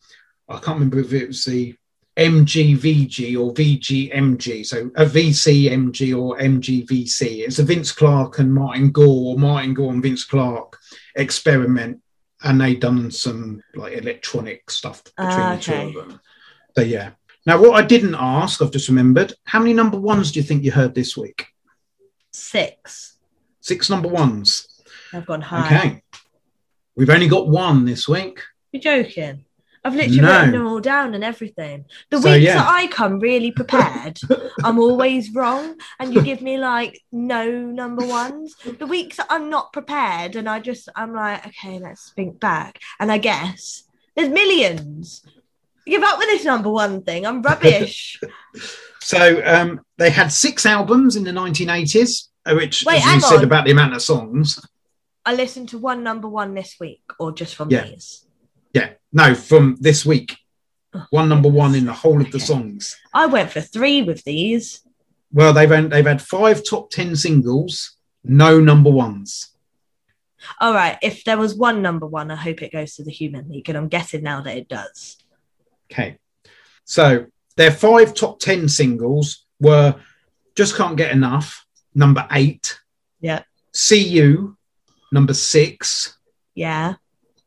I 0.47 0.59
can't 0.59 0.75
remember 0.75 0.99
if 0.99 1.13
it 1.13 1.27
was 1.27 1.45
the 1.45 1.75
MGVG 2.15 3.39
or 3.39 3.53
VGMG, 3.55 4.65
so 4.65 4.91
a 4.95 5.05
VCMG 5.05 6.15
or 6.15 6.37
MGVC. 6.37 7.39
It's 7.39 7.57
a 7.57 7.63
Vince 7.63 7.91
Clarke 7.91 8.37
and 8.37 8.53
Martin 8.53 8.91
Gore, 8.91 9.33
or 9.33 9.39
Martin 9.39 9.73
Gore 9.73 9.93
and 9.93 10.03
Vince 10.03 10.25
Clarke 10.25 10.77
experiment, 11.15 12.01
and 12.43 12.61
they 12.61 12.75
done 12.75 13.09
some 13.09 13.63
like 13.73 13.93
electronic 13.93 14.69
stuff 14.69 15.03
between 15.03 15.27
Ah, 15.27 15.55
the 15.55 15.61
two 15.61 15.73
of 15.73 15.93
them. 15.95 16.19
So 16.75 16.83
yeah. 16.83 17.11
Now, 17.45 17.61
what 17.61 17.73
I 17.73 17.85
didn't 17.85 18.15
ask, 18.15 18.61
I've 18.61 18.71
just 18.71 18.87
remembered. 18.87 19.33
How 19.43 19.59
many 19.59 19.73
number 19.73 19.99
ones 19.99 20.31
do 20.31 20.39
you 20.39 20.43
think 20.45 20.63
you 20.63 20.71
heard 20.71 20.95
this 20.95 21.17
week? 21.17 21.47
Six. 22.31 23.17
Six 23.59 23.89
number 23.89 24.07
ones. 24.07 24.81
I've 25.13 25.25
gone 25.25 25.41
high. 25.41 25.65
Okay. 25.77 26.03
We've 26.95 27.09
only 27.09 27.27
got 27.27 27.47
one 27.49 27.85
this 27.85 28.07
week. 28.07 28.39
You're 28.71 28.81
joking. 28.81 29.45
I've 29.85 29.95
literally 29.95 30.21
No. 30.21 30.31
written 30.37 30.51
them 30.53 30.67
all 30.67 30.79
down 30.79 31.13
and 31.13 31.23
everything. 31.25 31.83
The 32.09 32.21
So, 32.21 32.31
weeks 32.31 32.45
yeah. 32.45 32.55
that 32.55 32.67
I 32.69 32.87
come 32.87 33.19
really 33.19 33.51
prepared, 33.51 34.17
I'm 34.63 34.79
always 34.79 35.33
wrong, 35.33 35.75
and 35.99 36.13
you 36.13 36.21
give 36.21 36.41
me 36.41 36.57
like 36.57 37.01
no 37.11 37.51
number 37.51 38.05
ones. 38.05 38.55
The 38.79 38.87
weeks 38.87 39.17
that 39.17 39.27
I'm 39.29 39.49
not 39.49 39.73
prepared, 39.73 40.37
and 40.37 40.47
I 40.49 40.59
just 40.59 40.87
I'm 40.95 41.13
like, 41.13 41.45
okay, 41.47 41.79
let's 41.79 42.11
think 42.11 42.39
back, 42.39 42.79
and 42.97 43.11
I 43.11 43.17
guess 43.17 43.83
there's 44.15 44.29
millions. 44.29 45.25
Give 45.85 46.01
up 46.03 46.17
with 46.17 46.27
this 46.29 46.45
number 46.45 46.69
one 46.69 47.03
thing. 47.03 47.25
I'm 47.25 47.41
rubbish. 47.41 48.19
So 49.05 49.41
um, 49.45 49.81
they 49.97 50.09
had 50.09 50.31
six 50.31 50.65
albums 50.65 51.17
in 51.17 51.25
the 51.25 51.31
1980s, 51.31 52.29
uh, 52.45 52.55
which, 52.55 52.85
Wait, 52.85 53.05
as 53.05 53.15
you 53.15 53.19
said 53.19 53.39
on. 53.39 53.43
about 53.43 53.65
the 53.65 53.71
amount 53.71 53.93
of 53.93 54.01
songs. 54.01 54.65
I 55.25 55.35
listened 55.35 55.67
to 55.69 55.77
one 55.77 56.03
number 56.03 56.29
one 56.29 56.53
this 56.53 56.77
week, 56.79 57.01
or 57.19 57.33
just 57.33 57.53
from 57.55 57.69
Yeah. 57.69 57.83
these. 57.83 58.25
Yeah, 58.73 58.91
no, 59.11 59.35
from 59.35 59.75
this 59.81 60.05
week. 60.05 60.37
Oh, 60.93 61.03
One 61.09 61.27
number 61.27 61.49
one 61.49 61.75
in 61.75 61.85
the 61.85 61.91
whole 61.91 62.21
of 62.21 62.31
the 62.31 62.37
Okay. 62.37 62.45
songs. 62.45 62.95
I 63.13 63.25
went 63.25 63.51
for 63.51 63.59
three 63.59 64.01
with 64.03 64.23
these. 64.23 64.79
Well, 65.33 65.51
they've 65.51 65.69
had, 65.69 65.89
they've 65.89 66.05
had 66.07 66.21
five 66.21 66.63
top 66.63 66.89
ten 66.89 67.17
singles, 67.17 67.97
no 68.23 68.61
number 68.61 68.89
ones. 68.89 69.49
All 70.61 70.73
right, 70.73 70.97
if 71.01 71.25
there 71.25 71.37
was 71.37 71.53
one 71.55 71.81
number 71.81 72.07
one, 72.07 72.31
I 72.31 72.37
hope 72.37 72.61
it 72.61 72.71
goes 72.71 72.95
to 72.95 73.03
the 73.03 73.11
Human 73.11 73.49
League, 73.49 73.67
and 73.67 73.77
I'm 73.77 73.89
guessing 73.89 74.23
now 74.23 74.39
that 74.43 74.55
it 74.55 74.69
does. 74.69 75.17
Okay, 75.91 76.17
so 76.85 77.27
their 77.57 77.71
five 77.71 78.13
top 78.13 78.39
ten 78.39 78.67
singles 78.67 79.45
were 79.59 79.95
"Just 80.55 80.75
Can't 80.75 80.97
Get 80.97 81.11
Enough," 81.11 81.65
number 81.93 82.27
eight. 82.31 82.79
Yeah. 83.19 83.43
"See 83.73 84.07
You," 84.07 84.57
number 85.11 85.33
six. 85.33 86.17
Yeah. 86.55 86.95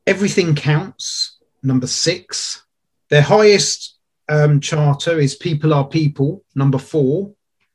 Everything 0.06 0.54
Counts, 0.54 1.38
number 1.62 1.86
six. 1.86 2.64
Their 3.10 3.22
highest 3.22 3.98
um, 4.28 4.60
charter 4.60 5.18
is 5.18 5.34
People 5.34 5.74
Are 5.74 5.86
People, 5.86 6.44
number 6.54 6.78
four. 6.78 7.32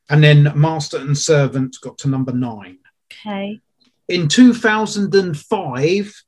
And 0.10 0.24
then 0.24 0.52
Master 0.56 0.97
and 0.97 1.17
Servant 1.17 1.78
got 1.82 1.97
to 2.00 2.10
number 2.10 2.34
nine. 2.34 2.80
Okay. 3.12 3.62
In 4.08 4.28
2005, 4.28 6.24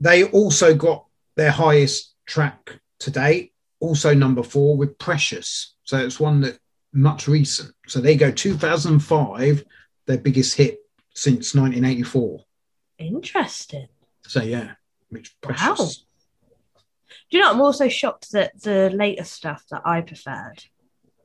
they 0.00 0.24
also 0.24 0.74
got 0.74 1.04
their 1.36 1.50
highest 1.50 2.14
track 2.26 2.80
to 3.00 3.10
date, 3.10 3.52
also 3.80 4.14
number 4.14 4.42
four 4.42 4.76
with 4.76 4.98
Precious. 4.98 5.74
So 5.84 5.98
it's 5.98 6.20
one 6.20 6.40
that 6.42 6.58
much 6.92 7.28
recent. 7.28 7.72
So 7.86 8.00
they 8.00 8.16
go 8.16 8.30
2005, 8.30 9.64
their 10.06 10.18
biggest 10.18 10.56
hit 10.56 10.78
since 11.14 11.54
1984. 11.54 12.44
Interesting. 12.98 13.88
So 14.26 14.42
yeah, 14.42 14.72
which 15.10 15.34
Wow. 15.44 15.54
Precious. 15.54 16.04
Do 17.30 17.36
you 17.36 17.40
know? 17.40 17.50
I'm 17.50 17.60
also 17.60 17.88
shocked 17.88 18.32
that 18.32 18.60
the 18.62 18.90
later 18.90 19.24
stuff 19.24 19.64
that 19.70 19.82
I 19.84 20.00
preferred, 20.00 20.64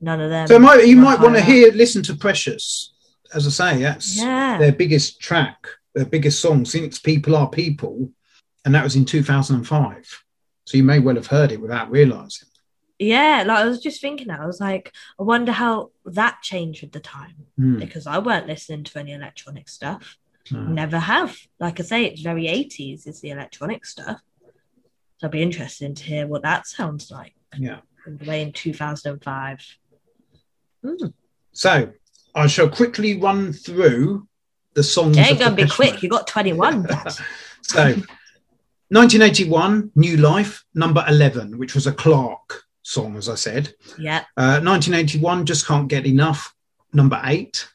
none 0.00 0.20
of 0.20 0.30
them. 0.30 0.46
So 0.46 0.58
might, 0.58 0.86
you 0.86 0.96
might 0.96 1.20
want 1.20 1.34
to 1.34 1.40
hear, 1.42 1.72
listen 1.72 2.02
to 2.04 2.14
Precious. 2.14 2.92
As 3.32 3.46
I 3.46 3.50
say, 3.74 3.82
that's 3.82 4.16
Yeah. 4.16 4.58
their 4.58 4.72
biggest 4.72 5.20
track, 5.20 5.66
their 5.94 6.04
biggest 6.04 6.40
song 6.40 6.64
since 6.64 6.98
People 6.98 7.34
Are 7.36 7.48
People, 7.48 8.10
and 8.64 8.74
that 8.74 8.84
was 8.84 8.96
in 8.96 9.04
2005. 9.04 10.23
So 10.66 10.76
you 10.76 10.84
may 10.84 10.98
well 10.98 11.16
have 11.16 11.26
heard 11.26 11.52
it 11.52 11.60
without 11.60 11.90
realizing. 11.90 12.48
Yeah, 12.98 13.44
like 13.46 13.58
I 13.58 13.64
was 13.66 13.80
just 13.82 14.00
thinking 14.00 14.28
that. 14.28 14.40
I 14.40 14.46
was 14.46 14.60
like, 14.60 14.92
I 15.18 15.24
wonder 15.24 15.52
how 15.52 15.90
that 16.06 16.38
changed 16.42 16.82
with 16.82 16.92
the 16.92 17.00
time 17.00 17.34
Hmm. 17.56 17.78
because 17.78 18.06
I 18.06 18.18
weren't 18.18 18.46
listening 18.46 18.84
to 18.84 18.98
any 18.98 19.12
electronic 19.12 19.68
stuff. 19.68 20.16
No. 20.50 20.60
Never 20.60 20.98
have. 20.98 21.36
Like 21.58 21.80
I 21.80 21.82
say, 21.82 22.04
it's 22.04 22.20
very 22.22 22.44
80s 22.44 23.06
is 23.06 23.20
the 23.20 23.30
electronic 23.30 23.84
stuff. 23.84 24.20
So 25.18 25.26
it'd 25.26 25.32
be 25.32 25.42
interesting 25.42 25.94
to 25.94 26.02
hear 26.04 26.26
what 26.26 26.42
that 26.42 26.66
sounds 26.66 27.10
like 27.10 27.34
Yeah. 27.58 27.80
way 28.06 28.42
in 28.42 28.52
2005. 28.52 29.58
Hmm. 30.82 31.06
So 31.52 31.92
I 32.34 32.46
shall 32.46 32.68
quickly 32.68 33.18
run 33.18 33.52
through 33.52 34.28
the 34.74 34.82
songs. 34.82 35.16
Ain't 35.16 35.32
of 35.32 35.38
gonna 35.38 35.56
be 35.56 35.66
quick. 35.68 36.02
You 36.02 36.08
got 36.08 36.26
21. 36.26 36.86
So 37.66 37.96
1981, 38.94 39.90
New 39.96 40.16
Life, 40.18 40.64
number 40.72 41.04
11, 41.08 41.58
which 41.58 41.74
was 41.74 41.88
a 41.88 41.92
Clarke 41.92 42.62
song, 42.82 43.16
as 43.16 43.28
I 43.28 43.34
said. 43.34 43.74
yeah. 43.98 44.20
Uh, 44.36 44.60
1981, 44.62 45.46
Just 45.46 45.66
Can't 45.66 45.88
Get 45.88 46.06
Enough, 46.06 46.54
number 46.92 47.20
eight. 47.24 47.66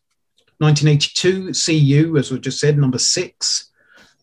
1982, 0.60 1.54
See 1.54 1.76
You, 1.78 2.16
as 2.18 2.32
we 2.32 2.40
just 2.40 2.58
said, 2.58 2.78
number 2.78 2.98
six. 3.00 3.70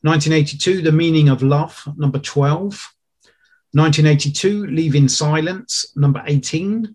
1982, 0.03 0.81
The 0.81 0.91
Meaning 0.91 1.29
of 1.29 1.43
Love, 1.43 1.87
number 1.99 2.19
12. 2.19 2.71
1982, 3.73 4.67
Leave 4.69 4.95
in 4.95 5.07
Silence, 5.07 5.93
number 5.97 6.23
18. 6.27 6.95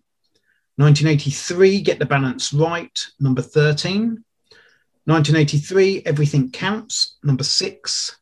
1983, 0.77 1.81
Get 1.81 1.99
the 1.99 2.07
Balance 2.07 2.53
Right, 2.53 3.05
number 3.19 3.43
13. 3.43 4.23
1983, 5.05 6.01
Everything 6.07 6.49
Counts, 6.49 7.17
number 7.23 7.43
six. 7.43 8.17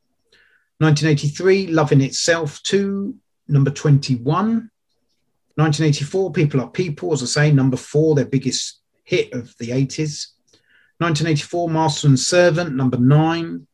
1983, 0.80 1.68
Love 1.68 1.92
in 1.92 2.00
Itself 2.02 2.62
2, 2.64 3.14
number 3.50 3.70
21. 3.70 4.70
1984, 5.56 6.32
People 6.32 6.62
Are 6.62 6.70
People, 6.70 7.12
as 7.12 7.22
I 7.22 7.26
say, 7.26 7.52
number 7.52 7.76
four, 7.76 8.16
their 8.16 8.26
biggest 8.26 8.80
hit 9.04 9.34
of 9.34 9.54
the 9.58 9.70
80s. 9.72 10.28
1984, 11.00 11.70
Master 11.70 12.08
and 12.08 12.20
Servant, 12.20 12.76
number 12.76 12.98
nine. 12.98 13.68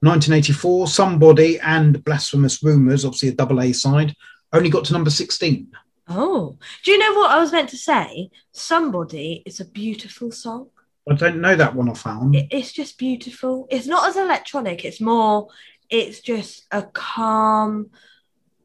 1984, 0.00 0.88
Somebody 0.88 1.60
and 1.60 2.02
Blasphemous 2.04 2.62
Rumours, 2.62 3.04
obviously 3.04 3.28
a 3.30 3.32
double 3.32 3.60
A 3.60 3.72
side, 3.72 4.14
only 4.52 4.68
got 4.70 4.84
to 4.86 4.92
number 4.92 5.10
16. 5.10 5.68
Oh, 6.08 6.56
do 6.84 6.90
you 6.90 6.98
know 6.98 7.14
what 7.14 7.30
I 7.30 7.38
was 7.38 7.52
meant 7.52 7.68
to 7.70 7.76
say? 7.76 8.30
Somebody 8.50 9.42
is 9.46 9.60
a 9.60 9.64
beautiful 9.64 10.32
song. 10.32 10.70
I 11.08 11.14
don't 11.14 11.40
know 11.40 11.54
that 11.54 11.74
one 11.74 11.88
I 11.88 11.94
found. 11.94 12.34
It- 12.34 12.48
it's 12.50 12.72
just 12.72 12.98
beautiful. 12.98 13.66
It's 13.70 13.86
not 13.86 14.08
as 14.08 14.16
electronic. 14.16 14.84
It's 14.84 15.00
more. 15.00 15.48
It's 15.90 16.20
just 16.20 16.66
a 16.70 16.82
calm. 16.82 17.90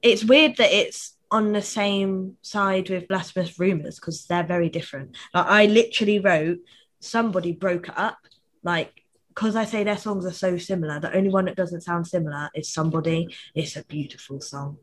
It's 0.02 0.24
weird 0.24 0.58
that 0.58 0.72
it's 0.72 1.16
on 1.32 1.52
the 1.52 1.62
same 1.62 2.38
side 2.42 2.90
with 2.90 3.08
blasphemous 3.08 3.60
rumors 3.60 4.00
because 4.00 4.26
they're 4.26 4.44
very 4.44 4.70
different. 4.70 5.16
Like 5.34 5.48
I 5.48 5.66
literally 5.66 6.20
wrote, 6.20 6.60
somebody 7.00 7.54
broke 7.54 7.88
it 7.88 7.98
up. 7.98 8.18
Like 8.64 9.04
because 9.34 9.56
I 9.56 9.66
say 9.66 9.84
their 9.84 9.98
songs 9.98 10.26
are 10.26 10.32
so 10.32 10.58
similar. 10.58 11.00
The 11.00 11.16
only 11.16 11.30
one 11.30 11.46
that 11.46 11.56
doesn't 11.56 11.82
sound 11.82 12.08
similar 12.08 12.50
is 12.54 12.72
somebody. 12.72 13.28
It's 13.56 13.76
a 13.76 13.84
beautiful 13.84 14.40
song. 14.42 14.78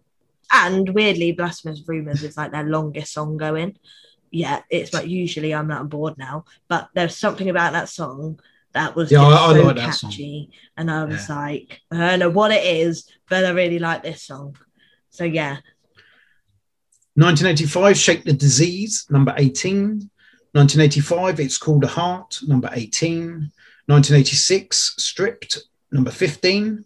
And 0.51 0.89
weirdly, 0.89 1.33
blasphemous 1.33 1.83
rumors 1.87 2.25
is 2.25 2.37
like 2.37 2.51
their 2.51 2.65
longest 2.65 3.13
song 3.13 3.37
going. 3.37 3.79
Yeah, 4.33 4.63
it's 4.69 4.93
like 4.93 5.07
usually 5.07 5.55
I'm 5.55 5.69
not 5.69 5.83
on 5.83 5.89
board 5.89 6.19
now, 6.19 6.45
but 6.69 6.89
there's 6.95 7.17
something 7.17 7.49
about 7.49 7.73
that 7.73 7.89
song 7.89 8.41
that 8.73 8.95
was 8.95 9.11
Yeah, 9.11 9.23
I- 9.23 9.51
I 9.51 9.55
so 9.55 9.63
like 9.65 9.77
that 9.77 9.95
song. 9.95 10.11
catchy, 10.11 10.51
and 10.77 10.91
I 10.91 11.05
was 11.05 11.29
like, 11.29 11.81
I 11.91 11.97
don't 12.11 12.19
know 12.21 12.31
what 12.31 12.53
it 12.53 12.65
is, 12.65 13.07
but 13.29 13.45
I 13.45 13.51
really 13.51 13.79
like 13.79 14.03
this 14.03 14.23
song. 14.25 14.57
So 15.11 15.25
yeah, 15.25 15.59
1985, 17.15 17.97
Shake 17.99 18.25
the 18.25 18.33
Disease, 18.33 19.07
number 19.11 19.35
18. 19.37 20.11
1985, 20.53 21.41
It's 21.41 21.59
Called 21.59 21.85
a 21.85 21.89
Heart, 21.89 22.41
number 22.47 22.71
18. 22.73 23.51
1986, 23.87 24.95
Stripped, 24.99 25.59
number 25.93 26.11
15. 26.11 26.85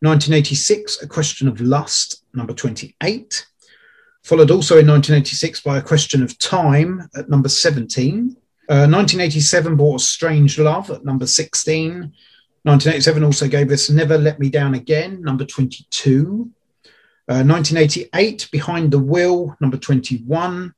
1986, 0.00 1.02
A 1.02 1.06
Question 1.06 1.48
of 1.48 1.60
Lust, 1.60 2.24
number 2.34 2.52
28. 2.54 3.46
Followed 4.24 4.50
also 4.50 4.78
in 4.78 4.86
1986 4.86 5.60
by 5.60 5.78
A 5.78 5.82
Question 5.82 6.22
of 6.22 6.38
Time 6.38 7.08
at 7.16 7.28
number 7.28 7.48
17. 7.48 8.36
Uh, 8.70 8.84
1987 8.84 9.76
brought 9.76 10.00
Strange 10.02 10.58
Love 10.58 10.90
at 10.90 11.04
number 11.04 11.26
16. 11.26 12.12
1987 12.64 13.24
also 13.24 13.48
gave 13.48 13.70
us 13.70 13.88
Never 13.88 14.18
Let 14.18 14.38
Me 14.38 14.50
Down 14.50 14.74
Again, 14.74 15.22
number 15.22 15.46
22. 15.46 16.50
Uh, 17.26 17.44
1988, 17.44 18.48
Behind 18.52 18.90
the 18.90 18.98
Wheel, 18.98 19.56
number 19.60 19.78
21. 19.78 20.74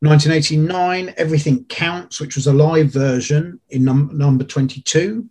1989, 0.00 1.14
Everything 1.18 1.64
Counts, 1.64 2.20
which 2.20 2.36
was 2.36 2.46
a 2.46 2.52
live 2.52 2.92
version 2.92 3.60
in 3.68 3.84
num- 3.84 4.10
number 4.16 4.44
22. 4.44 5.28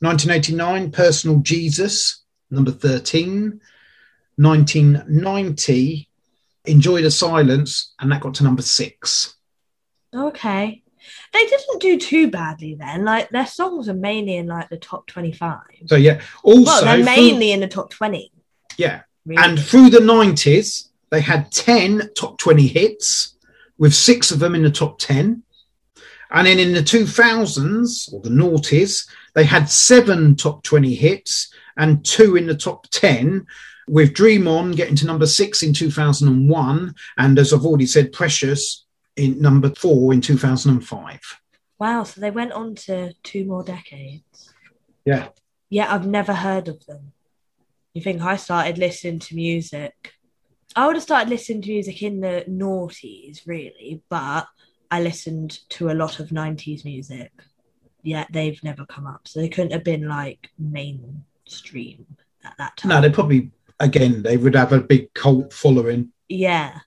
1989, 0.00 0.90
Personal 0.90 1.38
Jesus, 1.40 2.22
number 2.50 2.70
13. 2.70 3.60
1990, 4.36 6.08
Enjoy 6.64 7.02
the 7.02 7.10
Silence, 7.10 7.94
and 8.00 8.10
that 8.10 8.20
got 8.20 8.34
to 8.34 8.44
number 8.44 8.62
six. 8.62 9.36
Okay. 10.14 10.82
They 11.32 11.46
didn't 11.46 11.80
do 11.80 11.98
too 11.98 12.30
badly 12.30 12.74
then. 12.74 13.04
Like 13.04 13.30
their 13.30 13.46
songs 13.46 13.88
are 13.88 13.94
mainly 13.94 14.36
in 14.36 14.46
like 14.46 14.68
the 14.68 14.76
top 14.76 15.06
25. 15.06 15.58
So, 15.86 15.96
yeah. 15.96 16.20
Also, 16.42 16.64
well, 16.64 16.84
they're 16.84 16.96
through- 16.96 17.04
mainly 17.04 17.52
in 17.52 17.60
the 17.60 17.68
top 17.68 17.90
20. 17.90 18.32
yeah. 18.76 19.02
Really. 19.24 19.42
And 19.42 19.58
through 19.60 19.90
the 19.90 19.98
90s, 19.98 20.88
they 21.10 21.20
had 21.20 21.50
10 21.50 22.10
top 22.14 22.38
20 22.38 22.68
hits, 22.68 23.36
with 23.76 23.92
six 23.92 24.30
of 24.30 24.38
them 24.38 24.54
in 24.54 24.62
the 24.62 24.70
top 24.70 25.00
10. 25.00 25.42
And 26.30 26.46
then 26.46 26.60
in 26.60 26.72
the 26.72 26.80
2000s, 26.80 28.12
or 28.12 28.20
the 28.20 28.30
noughties, 28.30 29.08
they 29.34 29.44
had 29.44 29.68
seven 29.68 30.36
top 30.36 30.62
20 30.62 30.94
hits 30.94 31.52
and 31.76 32.04
two 32.04 32.36
in 32.36 32.46
the 32.46 32.54
top 32.56 32.86
10, 32.90 33.46
with 33.88 34.14
Dream 34.14 34.46
On 34.48 34.70
getting 34.72 34.96
to 34.96 35.06
number 35.06 35.26
six 35.26 35.62
in 35.62 35.72
2001. 35.74 36.94
And 37.18 37.38
as 37.38 37.52
I've 37.52 37.66
already 37.66 37.86
said, 37.86 38.12
Precious 38.12 38.85
in 39.16 39.40
number 39.40 39.70
four 39.70 40.12
in 40.12 40.20
2005. 40.20 41.20
wow, 41.78 42.02
so 42.04 42.20
they 42.20 42.30
went 42.30 42.52
on 42.52 42.74
to 42.74 43.12
two 43.22 43.44
more 43.44 43.62
decades. 43.62 44.52
Yeah. 45.04 45.28
Yeah, 45.70 45.92
I've 45.92 46.06
never 46.06 46.32
heard 46.32 46.68
of 46.68 46.84
them. 46.86 47.12
You 47.94 48.02
think 48.02 48.22
I 48.22 48.36
started 48.36 48.78
listening 48.78 49.18
to 49.20 49.34
music? 49.34 50.12
I 50.74 50.86
would 50.86 50.96
have 50.96 51.02
started 51.02 51.30
listening 51.30 51.62
to 51.62 51.70
music 51.70 52.02
in 52.02 52.20
the 52.20 52.44
noughties, 52.48 53.46
really, 53.46 54.02
but 54.10 54.46
I 54.90 55.00
listened 55.00 55.58
to 55.70 55.90
a 55.90 55.94
lot 55.94 56.20
of 56.20 56.28
90s 56.28 56.84
music. 56.84 57.32
Yet 58.02 58.28
they've 58.30 58.62
never 58.62 58.84
come 58.86 59.06
up. 59.06 59.26
So 59.26 59.40
they 59.40 59.48
couldn't 59.48 59.72
have 59.72 59.82
been 59.82 60.06
like 60.06 60.50
mainstream 60.58 62.06
at 62.44 62.54
that 62.58 62.76
time. 62.76 62.90
No, 62.90 63.00
they 63.00 63.10
probably, 63.10 63.50
again, 63.80 64.22
they 64.22 64.36
would 64.36 64.54
have 64.54 64.72
a 64.72 64.80
big 64.80 65.12
cult 65.14 65.52
following. 65.52 66.12
yeah. 66.28 66.78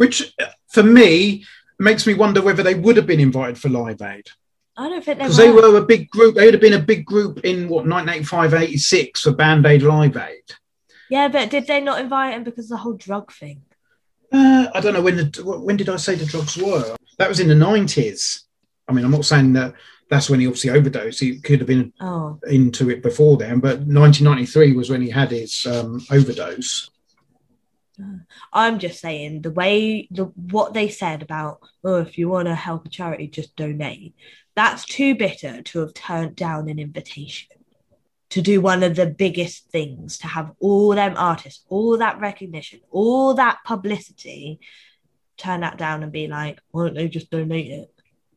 Which 0.00 0.34
for 0.68 0.82
me 0.82 1.44
makes 1.78 2.06
me 2.06 2.14
wonder 2.14 2.40
whether 2.40 2.62
they 2.62 2.74
would 2.74 2.96
have 2.96 3.06
been 3.06 3.20
invited 3.20 3.58
for 3.58 3.68
Live 3.68 4.00
Aid 4.00 4.26
I 4.78 4.88
don't 4.88 5.04
think 5.04 5.18
they 5.18 5.24
because 5.24 5.36
were. 5.38 5.44
they 5.44 5.50
were 5.72 5.76
a 5.76 5.84
big 5.84 6.08
group. 6.08 6.36
They 6.36 6.46
would 6.46 6.54
have 6.54 6.60
been 6.62 6.72
a 6.72 6.78
big 6.92 7.04
group 7.04 7.40
in 7.44 7.68
what 7.68 7.84
1985, 7.86 8.54
86 8.54 9.20
for 9.20 9.32
Band 9.32 9.66
Aid 9.66 9.82
Live 9.82 10.16
Aid. 10.16 10.46
Yeah, 11.10 11.28
but 11.28 11.50
did 11.50 11.66
they 11.66 11.82
not 11.82 12.00
invite 12.00 12.32
him 12.34 12.44
because 12.44 12.64
of 12.66 12.70
the 12.70 12.76
whole 12.78 12.94
drug 12.94 13.30
thing? 13.30 13.60
Uh, 14.32 14.68
I 14.72 14.80
don't 14.80 14.94
know 14.94 15.02
when 15.02 15.16
the 15.16 15.42
when 15.44 15.76
did 15.76 15.90
I 15.90 15.96
say 15.96 16.14
the 16.14 16.24
drugs 16.24 16.56
were? 16.56 16.96
That 17.18 17.28
was 17.28 17.40
in 17.40 17.48
the 17.48 17.54
90s. 17.54 18.44
I 18.88 18.92
mean, 18.94 19.04
I'm 19.04 19.10
not 19.10 19.26
saying 19.26 19.52
that 19.54 19.74
that's 20.08 20.30
when 20.30 20.40
he 20.40 20.46
obviously 20.46 20.70
overdosed. 20.70 21.20
He 21.20 21.40
could 21.40 21.58
have 21.60 21.66
been 21.68 21.92
Oh, 22.00 22.38
into 22.48 22.88
it 22.88 23.02
before 23.02 23.36
then, 23.36 23.60
but 23.60 23.80
1993 23.80 24.72
was 24.72 24.88
when 24.88 25.02
he 25.02 25.10
had 25.10 25.30
his 25.30 25.66
um, 25.66 26.00
overdose. 26.10 26.88
I'm 28.52 28.78
just 28.78 29.00
saying 29.00 29.42
the 29.42 29.50
way 29.50 30.08
the 30.10 30.24
what 30.24 30.74
they 30.74 30.88
said 30.88 31.22
about 31.22 31.60
oh 31.84 31.96
if 31.96 32.18
you 32.18 32.28
want 32.28 32.48
to 32.48 32.54
help 32.54 32.86
a 32.86 32.88
charity 32.88 33.28
just 33.28 33.56
donate 33.56 34.14
that's 34.54 34.84
too 34.84 35.14
bitter 35.14 35.62
to 35.62 35.80
have 35.80 35.94
turned 35.94 36.36
down 36.36 36.68
an 36.68 36.78
invitation 36.78 37.48
to 38.30 38.40
do 38.42 38.60
one 38.60 38.82
of 38.82 38.94
the 38.96 39.06
biggest 39.06 39.70
things 39.70 40.18
to 40.18 40.26
have 40.26 40.52
all 40.60 40.90
them 40.94 41.14
artists 41.16 41.64
all 41.68 41.98
that 41.98 42.20
recognition 42.20 42.80
all 42.90 43.34
that 43.34 43.58
publicity 43.64 44.60
turn 45.36 45.60
that 45.60 45.78
down 45.78 46.02
and 46.02 46.12
be 46.12 46.26
like 46.26 46.60
why 46.70 46.84
don't 46.84 46.94
they 46.94 47.08
just 47.08 47.30
donate 47.30 47.70
it 47.70 47.92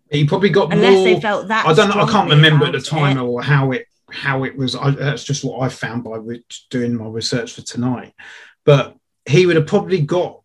He 0.10 0.26
probably 0.26 0.50
got 0.50 0.72
unless 0.72 0.96
more. 0.96 1.04
they 1.06 1.20
felt 1.22 1.48
that 1.50 1.66
I 1.66 1.74
don't 1.74 1.90
know. 1.90 2.02
I 2.02 2.12
can't 2.12 2.30
remember 2.30 2.66
at 2.66 2.72
the 2.72 2.82
time 2.82 3.18
it. 3.18 3.22
or 3.22 3.42
how 3.42 3.72
it 3.72 3.86
how 4.12 4.44
it 4.44 4.56
was. 4.56 4.76
I, 4.76 4.92
that's 4.92 5.24
just 5.24 5.44
what 5.44 5.62
I 5.62 5.70
found 5.70 6.04
by 6.04 6.18
re- 6.18 6.46
doing 6.70 6.96
my 6.96 7.08
research 7.08 7.54
for 7.54 7.62
tonight. 7.64 8.14
But 8.64 8.96
he 9.26 9.46
would 9.46 9.56
have 9.56 9.68
probably 9.68 10.02
got 10.02 10.42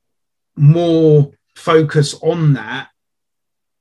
more 0.56 1.32
focus 1.54 2.14
on 2.22 2.54
that 2.54 2.88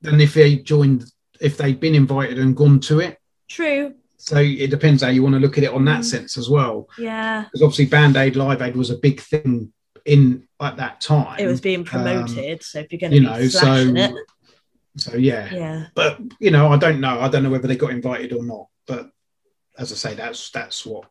than 0.01 0.19
if 0.21 0.33
he 0.35 0.59
joined 0.61 1.05
if 1.39 1.57
they'd 1.57 1.79
been 1.79 1.95
invited 1.95 2.39
and 2.39 2.55
gone 2.55 2.79
to 2.79 2.99
it. 2.99 3.17
true 3.47 3.93
So 4.17 4.37
it 4.37 4.69
depends 4.71 5.03
how 5.03 5.09
you 5.09 5.21
want 5.21 5.33
to 5.35 5.39
look 5.39 5.57
at 5.57 5.63
it 5.63 5.71
on 5.73 5.85
that 5.85 6.01
Mm. 6.01 6.05
sense 6.05 6.37
as 6.37 6.49
well. 6.49 6.87
yeah 6.97 7.43
Because 7.43 7.61
obviously 7.61 7.85
Band 7.85 8.17
Aid 8.17 8.35
Live 8.35 8.61
Aid 8.61 8.75
was 8.75 8.89
a 8.89 8.97
big 8.97 9.21
thing 9.21 9.71
in 10.05 10.47
at 10.59 10.77
that 10.77 11.01
time. 11.01 11.37
it 11.39 11.45
was 11.47 11.61
being 11.61 11.83
promoted 11.83 12.63
so 12.63 12.79
if 12.79 12.91
you're 12.91 12.99
going 12.99 13.11
to 13.11 13.17
you 13.17 13.23
know, 13.23 13.47
so 13.47 13.73
it 13.73 14.15
so 14.95 15.15
yeah. 15.15 15.53
yeah 15.53 15.85
but 15.93 16.19
you 16.39 16.49
know, 16.49 16.69
I 16.69 16.77
don't 16.77 16.99
know. 16.99 17.19
I 17.19 17.27
don't 17.29 17.43
know 17.43 17.51
whether 17.51 17.67
they 17.67 17.75
got 17.75 17.91
invited 17.91 18.33
or 18.33 18.43
not. 18.43 18.65
But 18.87 19.11
as 19.77 19.91
I 19.91 19.95
say, 19.95 20.15
that's 20.15 20.49
that's 20.49 20.83
what 20.87 21.05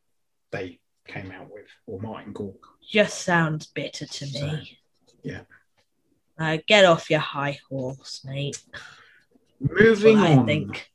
they 0.51 0.81
came 1.07 1.31
out 1.31 1.53
with, 1.53 1.67
or 1.87 2.01
Martin 2.01 2.33
Gore. 2.33 2.55
Just 2.87 3.23
sounds 3.23 3.67
bitter 3.67 4.07
to 4.07 4.25
me. 4.27 4.79
So, 5.07 5.15
yeah. 5.23 5.41
Uh, 6.39 6.59
get 6.67 6.85
off 6.85 7.11
your 7.11 7.21
high 7.21 7.59
horse, 7.69 8.23
mate. 8.25 8.63
Moving 9.59 10.19
What 10.19 10.31
I 10.31 10.37
on, 10.37 10.47
think. 10.47 10.91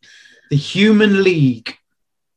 the 0.49 0.55
Human 0.55 1.23
League. 1.23 1.75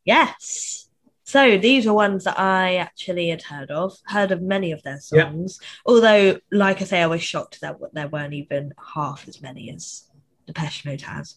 Yes. 0.04 0.88
So 1.24 1.58
these 1.58 1.86
are 1.86 1.92
ones 1.92 2.24
that 2.24 2.38
I 2.38 2.76
actually 2.76 3.28
had 3.28 3.42
heard 3.42 3.70
of, 3.70 3.96
heard 4.06 4.30
of 4.30 4.40
many 4.40 4.72
of 4.72 4.82
their 4.82 5.00
songs. 5.00 5.58
Although, 5.84 6.38
like 6.52 6.80
I 6.80 6.84
say, 6.84 7.02
I 7.02 7.06
was 7.06 7.22
shocked 7.22 7.60
that 7.60 7.76
there 7.92 8.08
weren't 8.08 8.34
even 8.34 8.72
half 8.94 9.26
as 9.26 9.42
many 9.42 9.70
as 9.70 10.04
Depeche 10.46 10.84
Mode 10.84 11.00
has. 11.02 11.36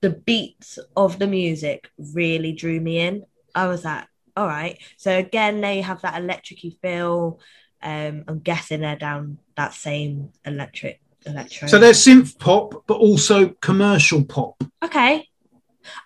The 0.00 0.10
beats 0.10 0.78
of 0.96 1.18
the 1.18 1.26
music 1.26 1.90
really 1.98 2.52
drew 2.52 2.80
me 2.80 2.98
in. 2.98 3.24
I 3.54 3.68
was 3.68 3.84
like, 3.84 4.06
all 4.38 4.46
right. 4.46 4.78
So 4.96 5.16
again, 5.18 5.60
they 5.60 5.80
have 5.80 6.00
that 6.02 6.20
electric 6.22 6.60
feel. 6.80 7.40
Um, 7.82 8.24
I'm 8.28 8.38
guessing 8.38 8.80
they're 8.80 8.96
down 8.96 9.38
that 9.56 9.74
same 9.74 10.30
electric 10.44 11.00
electro. 11.26 11.66
So 11.68 11.78
they're 11.78 11.92
synth 11.92 12.38
pop, 12.38 12.84
but 12.86 12.94
also 12.98 13.48
commercial 13.60 14.24
pop. 14.24 14.62
okay. 14.84 15.28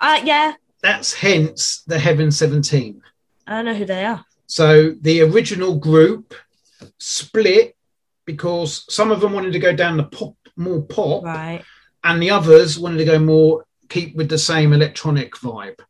Uh, 0.00 0.20
yeah, 0.24 0.54
That's 0.82 1.12
hence 1.12 1.82
the 1.86 1.98
Heaven 1.98 2.30
Seventeen. 2.30 3.02
I 3.46 3.56
don't 3.56 3.64
know 3.66 3.74
who 3.74 3.84
they 3.84 4.04
are. 4.04 4.24
So 4.46 4.94
the 5.00 5.22
original 5.22 5.76
group 5.76 6.34
split 6.98 7.76
because 8.24 8.84
some 8.94 9.10
of 9.10 9.20
them 9.20 9.32
wanted 9.32 9.52
to 9.52 9.58
go 9.58 9.74
down 9.74 9.96
the 9.96 10.04
pop, 10.04 10.36
more 10.56 10.82
pop, 10.82 11.24
Right. 11.24 11.62
and 12.04 12.22
the 12.22 12.30
others 12.30 12.78
wanted 12.78 12.98
to 12.98 13.04
go 13.04 13.18
more 13.18 13.64
keep 13.88 14.14
with 14.16 14.28
the 14.28 14.38
same 14.38 14.72
electronic 14.72 15.34
vibe 15.34 15.80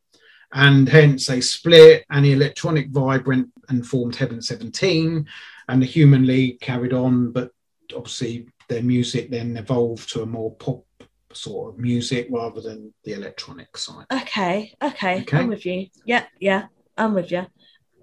and 0.53 0.89
hence 0.89 1.27
they 1.27 1.41
split 1.41 2.05
and 2.11 2.25
the 2.25 2.33
electronic 2.33 2.91
vibe 2.93 3.27
went 3.27 3.49
and 3.69 3.87
formed 3.87 4.17
heaven 4.17 4.43
17 4.43 5.27
and 5.69 5.83
the 5.83 5.87
human 5.87 6.27
league 6.27 6.61
carried 6.61 6.93
on 6.93 7.33
but 7.33 7.51
obviously 7.95 8.47
their 8.69 8.83
music 8.83 9.31
then 9.31 9.57
evolved 9.57 10.09
to 10.11 10.23
a 10.23 10.27
more 10.27 10.55
pop 10.57 10.85
sort 11.33 11.73
of 11.73 11.79
music 11.79 12.29
rather 12.31 12.61
than 12.61 12.93
the 13.05 13.13
electronic 13.13 13.77
side 13.77 14.07
Okay, 14.13 14.75
okay, 14.83 15.23
Okay. 15.23 15.39
I'm 15.39 15.49
with 15.49 15.65
you. 15.65 15.87
Yeah, 16.05 16.25
yeah, 16.39 16.67
I'm 16.97 17.15
with 17.15 17.31
you. 17.33 17.47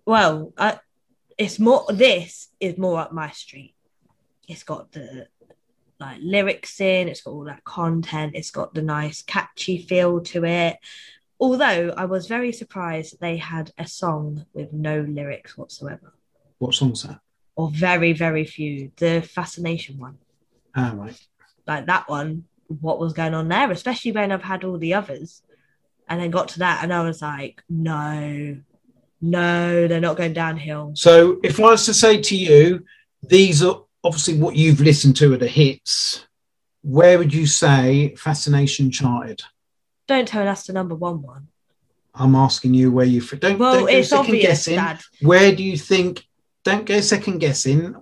Well, 0.06 0.54
I, 0.58 0.80
it's 1.38 1.60
more. 1.60 1.86
This 1.90 2.50
is 2.60 2.78
more 2.78 3.00
up 3.00 3.14
my 3.14 3.30
street. 3.32 3.76
It's 4.48 4.64
got 4.64 4.92
the 4.92 5.28
like 6.00 6.18
lyrics 6.22 6.82
in. 6.82 7.08
It's 7.08 7.22
got 7.22 7.32
all 7.32 7.46
that 7.46 7.64
content. 7.64 8.34
It's 8.36 8.52
got 8.52 8.74
the 8.74 8.82
nice 8.82 9.22
catchy 9.22 9.78
feel 9.78 10.22
to 10.22 10.46
it. 10.46 10.78
Although 11.40 11.94
I 11.96 12.06
was 12.06 12.28
very 12.28 12.52
surprised 12.52 13.20
they 13.20 13.38
had 13.38 13.72
a 13.78 13.88
song 13.88 14.46
with 14.54 14.74
no 14.74 15.02
lyrics 15.02 15.58
whatsoever, 15.58 16.14
what 16.58 16.74
song's 16.74 17.04
that 17.04 17.20
or 17.56 17.70
very, 17.72 18.14
very 18.14 18.46
few. 18.46 18.92
The 18.98 19.22
fascination 19.22 19.98
one, 20.00 20.18
ah 20.76 20.94
right 20.96 21.20
like 21.68 21.86
that 21.88 22.10
one. 22.10 22.46
What 22.68 23.00
was 23.00 23.14
going 23.14 23.34
on 23.34 23.48
there? 23.48 23.72
Especially 23.72 24.12
when 24.12 24.32
I've 24.32 24.44
had 24.44 24.64
all 24.64 24.78
the 24.78 24.94
others. 24.94 25.42
and 26.08 26.20
then 26.20 26.32
got 26.32 26.50
to 26.50 26.60
that 26.60 26.84
and 26.84 26.92
I 26.92 27.04
was 27.04 27.22
like, 27.22 27.62
no, 27.70 28.58
no, 29.22 29.88
they're 29.88 30.00
not 30.00 30.18
going 30.18 30.34
downhill. 30.34 30.92
so 30.96 31.40
if 31.44 31.60
i 31.60 31.64
was 31.64 31.86
to 31.86 31.94
say 31.94 32.20
to 32.22 32.36
you 32.36 32.84
these 33.22 33.62
are 33.64 33.84
obviously 34.04 34.38
what 34.38 34.56
you've 34.56 34.80
listened 34.82 35.16
to 35.18 35.34
are 35.34 35.38
the 35.38 35.48
hits 35.48 36.26
where 36.82 37.18
would 37.18 37.34
you 37.34 37.46
say 37.46 38.16
fascination 38.16 38.90
charted 38.90 39.42
Don't 40.10 40.28
tell 40.28 40.48
us 40.48 40.66
the 40.66 40.74
number 40.74 40.96
one 40.96 41.22
one. 41.22 41.50
I'm 42.16 42.34
asking 42.34 42.74
you 42.74 42.92
where 42.92 43.06
you 43.06 43.22
don't, 43.22 43.60
Well, 43.60 43.76
don't 43.76 43.86
go 43.86 43.88
it's 43.88 44.10
second 44.10 44.26
obvious, 44.26 44.44
guessing. 44.44 44.76
Dad. 44.78 45.02
Where 45.22 45.56
do 45.56 45.64
you 45.64 45.78
think? 45.78 46.26
Don't 46.64 46.88
go 46.88 47.00
second 47.00 47.38
guessing. 47.38 47.96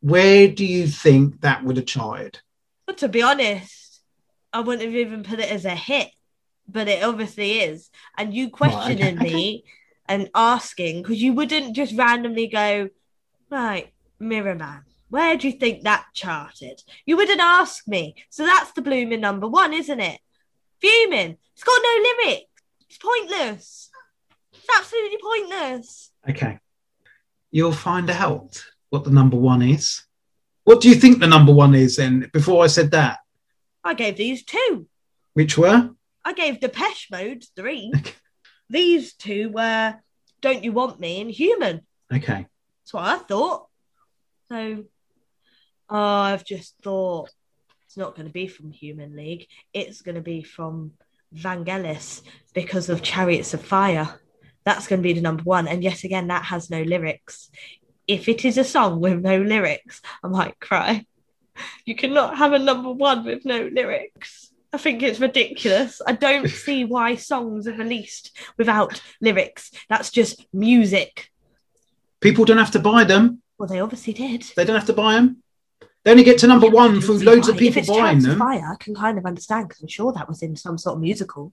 Where 0.00 0.48
do 0.48 0.64
you 0.64 0.86
think 0.86 1.42
that 1.42 1.62
would 1.64 1.76
have 1.76 1.84
charted? 1.84 2.40
But 2.86 2.96
to 2.98 3.08
be 3.08 3.20
honest, 3.20 4.00
I 4.54 4.60
wouldn't 4.60 4.86
have 4.86 4.94
even 4.94 5.22
put 5.22 5.38
it 5.38 5.52
as 5.52 5.66
a 5.66 5.74
hit, 5.74 6.08
but 6.66 6.88
it 6.88 7.04
obviously 7.04 7.60
is. 7.60 7.90
And 8.16 8.32
you 8.32 8.48
questioning 8.48 9.18
okay, 9.18 9.30
me 9.30 9.64
and 10.06 10.30
asking 10.34 11.02
because 11.02 11.22
you 11.22 11.34
wouldn't 11.34 11.76
just 11.76 11.94
randomly 11.94 12.46
go, 12.46 12.88
right, 13.50 13.92
Mirror 14.18 14.54
Man. 14.54 14.84
Where 15.10 15.36
do 15.36 15.46
you 15.46 15.58
think 15.58 15.82
that 15.82 16.06
charted? 16.14 16.82
You 17.04 17.18
wouldn't 17.18 17.42
ask 17.42 17.86
me. 17.86 18.14
So 18.30 18.46
that's 18.46 18.72
the 18.72 18.80
blooming 18.80 19.20
number 19.20 19.46
one, 19.46 19.74
isn't 19.74 20.00
it? 20.00 20.20
Fuming. 20.80 21.36
It's 21.54 21.64
got 21.64 21.80
no 21.82 22.02
lyrics. 22.24 22.44
It's 22.88 22.98
pointless. 22.98 23.90
It's 24.52 24.66
absolutely 24.78 25.18
pointless. 25.22 26.10
Okay. 26.28 26.58
You'll 27.50 27.72
find 27.72 28.10
out 28.10 28.62
what 28.90 29.04
the 29.04 29.10
number 29.10 29.36
one 29.36 29.62
is. 29.62 30.04
What 30.64 30.80
do 30.80 30.88
you 30.88 30.94
think 30.94 31.18
the 31.18 31.26
number 31.26 31.52
one 31.52 31.74
is 31.74 31.96
then? 31.96 32.30
Before 32.32 32.62
I 32.62 32.66
said 32.66 32.90
that, 32.92 33.18
I 33.82 33.94
gave 33.94 34.16
these 34.16 34.44
two. 34.44 34.86
which 35.34 35.56
were? 35.56 35.90
I 36.24 36.32
gave 36.34 36.60
Depeche 36.60 37.08
Mode 37.10 37.44
three. 37.56 37.92
These 38.68 39.14
two 39.14 39.48
were 39.50 39.94
Don't 40.42 40.62
You 40.62 40.72
Want 40.72 41.00
Me 41.00 41.20
and 41.22 41.30
Human. 41.30 41.86
Okay. 42.12 42.46
That's 42.82 42.92
what 42.92 43.04
I 43.04 43.16
thought. 43.18 43.66
So, 44.50 44.84
I've 45.88 46.44
just 46.44 46.74
thought 46.82 47.30
it's 47.88 47.96
not 47.96 48.14
going 48.14 48.26
to 48.26 48.32
be 48.32 48.46
from 48.46 48.70
Human 48.70 49.16
League. 49.16 49.46
It's 49.72 50.02
going 50.02 50.16
to 50.16 50.20
be 50.20 50.42
from 50.42 50.92
Vangelis 51.34 52.20
because 52.52 52.90
of 52.90 53.00
Chariots 53.00 53.54
of 53.54 53.64
Fire. 53.64 54.20
That's 54.66 54.86
going 54.86 55.00
to 55.00 55.02
be 55.02 55.14
the 55.14 55.22
number 55.22 55.42
one. 55.42 55.66
And 55.66 55.82
yet 55.82 56.04
again, 56.04 56.26
that 56.26 56.44
has 56.44 56.68
no 56.68 56.82
lyrics. 56.82 57.50
If 58.06 58.28
it 58.28 58.44
is 58.44 58.58
a 58.58 58.64
song 58.64 59.00
with 59.00 59.22
no 59.22 59.40
lyrics, 59.40 60.02
I 60.22 60.28
might 60.28 60.60
cry. 60.60 61.06
You 61.86 61.96
cannot 61.96 62.36
have 62.36 62.52
a 62.52 62.58
number 62.58 62.90
one 62.90 63.24
with 63.24 63.46
no 63.46 63.70
lyrics. 63.72 64.52
I 64.70 64.76
think 64.76 65.02
it's 65.02 65.18
ridiculous. 65.18 66.02
I 66.06 66.12
don't 66.12 66.46
see 66.66 66.84
why 66.84 67.14
songs 67.14 67.66
are 67.66 67.72
released 67.72 68.36
without 68.58 69.00
lyrics. 69.22 69.70
That's 69.88 70.10
just 70.10 70.44
music. 70.52 71.30
People 72.20 72.44
don't 72.44 72.58
have 72.58 72.72
to 72.72 72.80
buy 72.80 73.04
them. 73.04 73.40
Well, 73.56 73.66
they 73.66 73.80
obviously 73.80 74.12
did. 74.12 74.42
They 74.56 74.66
don't 74.66 74.76
have 74.76 74.88
to 74.88 74.92
buy 74.92 75.14
them. 75.14 75.42
They 76.08 76.12
only 76.12 76.24
get 76.24 76.38
to 76.38 76.46
number 76.46 76.70
one 76.70 77.02
through 77.02 77.18
loads 77.18 77.48
of 77.50 77.58
people 77.58 77.82
buying 77.86 78.20
them. 78.20 78.38
Fire, 78.38 78.72
I 78.72 78.82
can 78.82 78.94
kind 78.94 79.18
of 79.18 79.26
understand 79.26 79.68
because 79.68 79.82
I'm 79.82 79.88
sure 79.88 80.10
that 80.14 80.26
was 80.26 80.40
in 80.42 80.56
some 80.56 80.78
sort 80.78 80.94
of 80.94 81.02
musical. 81.02 81.52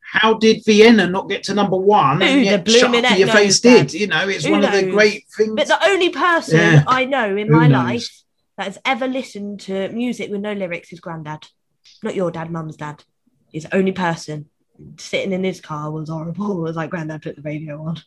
How 0.00 0.32
did 0.32 0.64
Vienna 0.64 1.06
not 1.06 1.28
get 1.28 1.42
to 1.42 1.54
number 1.54 1.76
one? 1.76 2.22
Who 2.22 2.26
and 2.26 2.42
yet 2.42 2.66
Shut 2.70 3.18
Your 3.18 3.28
Face 3.28 3.60
Dad? 3.60 3.88
did. 3.88 4.00
You 4.00 4.06
know, 4.06 4.26
it's 4.26 4.46
Who 4.46 4.52
one 4.52 4.64
of 4.64 4.72
the 4.72 4.90
great 4.90 5.26
things. 5.36 5.52
But 5.56 5.66
the 5.66 5.78
only 5.86 6.08
person 6.08 6.58
Yeah. 6.58 6.84
I 6.86 7.04
know 7.04 7.36
in 7.36 7.48
Who 7.48 7.52
my 7.52 7.66
knows? 7.68 7.84
life 7.84 8.22
that 8.56 8.64
has 8.64 8.78
ever 8.86 9.06
listened 9.06 9.60
to 9.60 9.90
music 9.90 10.30
with 10.30 10.40
no 10.40 10.54
lyrics 10.54 10.90
is 10.94 11.00
Grandad. 11.00 11.48
Not 12.02 12.14
your 12.14 12.30
dad, 12.30 12.50
mum's 12.50 12.78
dad. 12.78 13.04
He's 13.50 13.64
the 13.64 13.76
only 13.76 13.92
person 13.92 14.48
sitting 14.96 15.32
in 15.34 15.44
his 15.44 15.60
car 15.60 15.90
was 15.90 16.08
horrible. 16.08 16.52
It 16.60 16.62
was 16.62 16.76
like 16.76 16.88
Grandad 16.88 17.20
put 17.20 17.36
the 17.36 17.42
radio 17.42 17.84
on. 17.84 18.00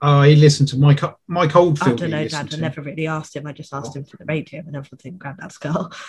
Oh, 0.00 0.22
he 0.22 0.36
listened 0.36 0.68
to 0.68 0.78
Mike, 0.78 1.00
Mike 1.26 1.56
Oldfield. 1.56 1.98
I 1.98 2.06
don't 2.06 2.10
know, 2.10 2.28
Dad. 2.28 2.54
I 2.54 2.58
never 2.58 2.82
really 2.82 3.08
asked 3.08 3.34
him. 3.34 3.46
I 3.46 3.52
just 3.52 3.74
asked 3.74 3.96
him 3.96 4.04
oh. 4.06 4.10
for 4.10 4.16
the 4.16 4.24
radio 4.26 4.60
and 4.60 4.76
everything, 4.76 5.18
Grandad's 5.18 5.58
car. 5.58 5.90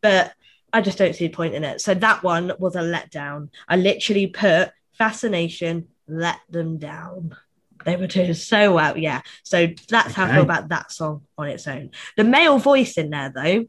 But 0.00 0.32
I 0.72 0.80
just 0.80 0.98
don't 0.98 1.14
see 1.14 1.28
the 1.28 1.32
point 1.32 1.54
in 1.54 1.62
it. 1.62 1.80
So 1.80 1.94
that 1.94 2.24
one 2.24 2.50
was 2.58 2.74
a 2.74 2.80
letdown. 2.80 3.50
I 3.68 3.76
literally 3.76 4.26
put 4.26 4.72
fascination, 4.94 5.86
let 6.08 6.40
them 6.50 6.78
down. 6.78 7.36
They 7.84 7.94
were 7.94 8.08
doing 8.08 8.34
so 8.34 8.74
well, 8.74 8.96
yeah. 8.98 9.20
So 9.44 9.68
that's 9.88 10.14
how 10.14 10.24
I 10.24 10.32
feel 10.32 10.42
about 10.42 10.70
that 10.70 10.90
song 10.90 11.22
on 11.38 11.48
its 11.48 11.68
own. 11.68 11.90
The 12.16 12.24
male 12.24 12.58
voice 12.58 12.98
in 12.98 13.10
there, 13.10 13.32
though, 13.32 13.66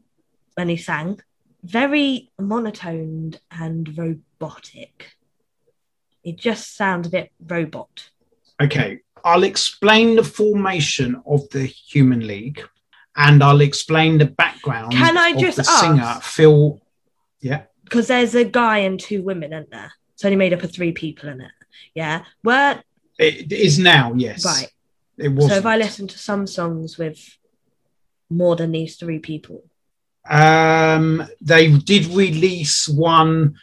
when 0.54 0.68
he 0.68 0.76
sang, 0.76 1.20
very 1.62 2.30
monotoned 2.38 3.40
and 3.50 3.96
robotic. 3.96 5.12
It 6.22 6.36
just 6.36 6.76
sounds 6.76 7.06
a 7.06 7.10
bit 7.10 7.32
robot. 7.40 8.10
Okay, 8.60 9.00
I'll 9.24 9.44
explain 9.44 10.16
the 10.16 10.22
formation 10.24 11.20
of 11.26 11.48
the 11.50 11.64
Human 11.64 12.26
League, 12.26 12.62
and 13.16 13.42
I'll 13.42 13.62
explain 13.62 14.18
the 14.18 14.26
background. 14.26 14.92
Can 14.92 15.16
I 15.16 15.30
of 15.30 15.38
just 15.38 15.56
the 15.56 15.64
singer? 15.64 16.18
Phil? 16.22 16.80
Yeah. 17.40 17.62
because 17.84 18.06
there's 18.08 18.34
a 18.34 18.44
guy 18.44 18.78
and 18.78 18.98
two 19.00 19.22
women 19.22 19.52
in 19.52 19.66
there. 19.70 19.92
It's 20.14 20.24
only 20.24 20.36
made 20.36 20.52
up 20.52 20.62
of 20.62 20.72
three 20.72 20.92
people 20.92 21.28
in 21.28 21.40
it. 21.40 21.50
Yeah. 21.94 22.24
Where 22.42 22.82
It 23.18 23.52
is 23.52 23.78
now, 23.78 24.12
yes. 24.16 24.44
right. 24.44 24.70
It 25.18 25.28
was. 25.28 25.48
So 25.48 25.54
if 25.56 25.66
I 25.66 25.76
listen 25.76 26.06
to 26.08 26.18
some 26.18 26.46
songs 26.46 26.96
with 26.98 27.18
more 28.30 28.56
than 28.56 28.72
these 28.72 28.96
three 28.96 29.18
people, 29.20 29.64
Um, 30.28 31.26
they 31.40 31.70
did 31.70 32.06
release 32.06 32.88
one 32.88 33.56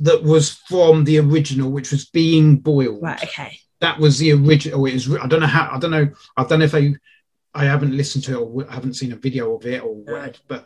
that 0.00 0.22
was 0.22 0.50
from 0.50 1.04
the 1.04 1.18
original, 1.18 1.70
which 1.70 1.92
was 1.92 2.06
Being 2.06 2.56
Boiled. 2.56 3.02
right? 3.02 3.22
Okay. 3.22 3.58
That 3.82 3.98
was 3.98 4.18
the 4.18 4.32
original. 4.32 4.86
It 4.86 4.92
was. 4.94 5.12
I 5.14 5.26
don't 5.26 5.40
know 5.40 5.46
how. 5.46 5.68
I 5.74 5.78
don't 5.78 5.90
know. 5.90 6.08
I 6.36 6.44
don't 6.44 6.60
know 6.60 6.64
if 6.64 6.72
they. 6.72 6.94
I 7.54 7.64
haven't 7.64 7.94
listened 7.96 8.24
to 8.24 8.32
it 8.32 8.36
or 8.40 8.70
I 8.70 8.74
haven't 8.74 8.94
seen 8.94 9.12
a 9.12 9.16
video 9.16 9.54
of 9.56 9.66
it 9.66 9.82
or 9.82 9.94
whatever. 9.94 10.32
But 10.48 10.64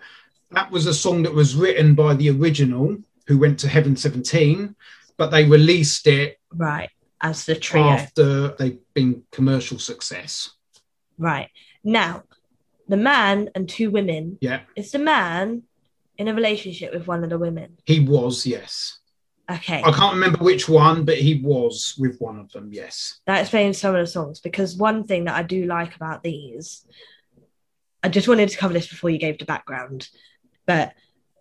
that 0.53 0.71
was 0.71 0.87
a 0.87 0.95
song 0.95 1.25
that 1.25 1.35
was 1.35 1.57
written 1.57 1.95
by 1.97 2.15
the 2.15 2.31
original, 2.31 2.97
who 3.27 3.39
went 3.39 3.59
to 3.61 3.69
Heaven 3.69 3.97
Seventeen, 3.97 4.77
but 5.17 5.31
they 5.33 5.45
released 5.45 6.07
it 6.07 6.39
Right. 6.53 6.91
As 7.21 7.45
the 7.47 7.57
trio. 7.57 7.85
after 7.89 8.49
they've 8.57 8.79
been 8.95 9.25
commercial 9.33 9.79
success. 9.81 10.51
Right. 11.19 11.49
Now, 11.83 12.23
the 12.87 12.97
man 12.99 13.49
and 13.55 13.69
two 13.69 13.91
women. 13.91 14.39
Yeah, 14.41 14.61
Is 14.77 14.93
the 14.93 14.99
man 15.01 15.63
in 16.19 16.29
a 16.29 16.35
relationship 16.35 16.93
with 16.95 17.07
one 17.09 17.25
of 17.25 17.31
the 17.31 17.39
women? 17.39 17.79
he 17.85 17.99
was. 18.01 18.47
Yes, 18.47 18.99
Okay. 19.51 19.81
I 19.85 19.93
can't 19.93 20.15
remember 20.15 20.39
which 20.39 20.69
one, 20.69 21.05
but 21.05 21.19
he 21.19 21.41
was 21.41 21.95
with 21.99 22.21
one 22.21 22.39
of 22.39 22.51
them. 22.51 22.71
Yes. 22.73 23.21
that 23.27 23.41
explains 23.41 23.79
some 23.79 23.95
of 23.95 24.01
the 24.01 24.11
songs 24.11 24.41
because 24.41 24.77
one 24.77 25.05
thing 25.05 25.25
that 25.25 25.37
I 25.37 25.43
do 25.43 25.67
like 25.67 25.95
about 25.95 26.23
these, 26.23 26.85
I 28.03 28.09
just 28.09 28.29
wanted 28.29 28.49
to 28.49 28.59
cover 28.59 28.75
this 28.75 28.89
before 28.89 29.11
you 29.11 29.19
gave 29.19 29.39
the 29.39 29.45
background, 29.45 30.09
but 30.67 30.95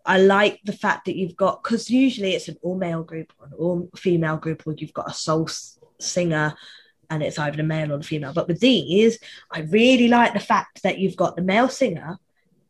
I 0.05 0.19
like 0.19 0.61
the 0.63 0.73
fact 0.73 1.05
that 1.05 1.15
you've 1.15 1.35
got 1.35 1.63
because 1.63 1.89
usually 1.89 2.33
it's 2.33 2.47
an 2.47 2.57
all 2.61 2.77
male 2.77 3.01
group 3.01 3.33
or 3.39 3.47
an 3.47 3.53
all 3.57 3.89
female 3.95 4.37
group, 4.37 4.63
or 4.67 4.73
you've 4.73 4.93
got 4.93 5.09
a 5.09 5.13
soul 5.13 5.49
singer 5.99 6.55
and 7.09 7.23
it's 7.23 7.39
either 7.39 7.61
a 7.61 7.65
male 7.65 7.91
or 7.91 7.97
a 7.97 8.03
female. 8.03 8.33
But 8.33 8.47
with 8.47 8.59
these, 8.59 9.17
I 9.51 9.61
really 9.61 10.07
like 10.07 10.33
the 10.33 10.39
fact 10.39 10.83
that 10.83 10.99
you've 10.99 11.15
got 11.15 11.35
the 11.35 11.41
male 11.41 11.69
singer 11.69 12.19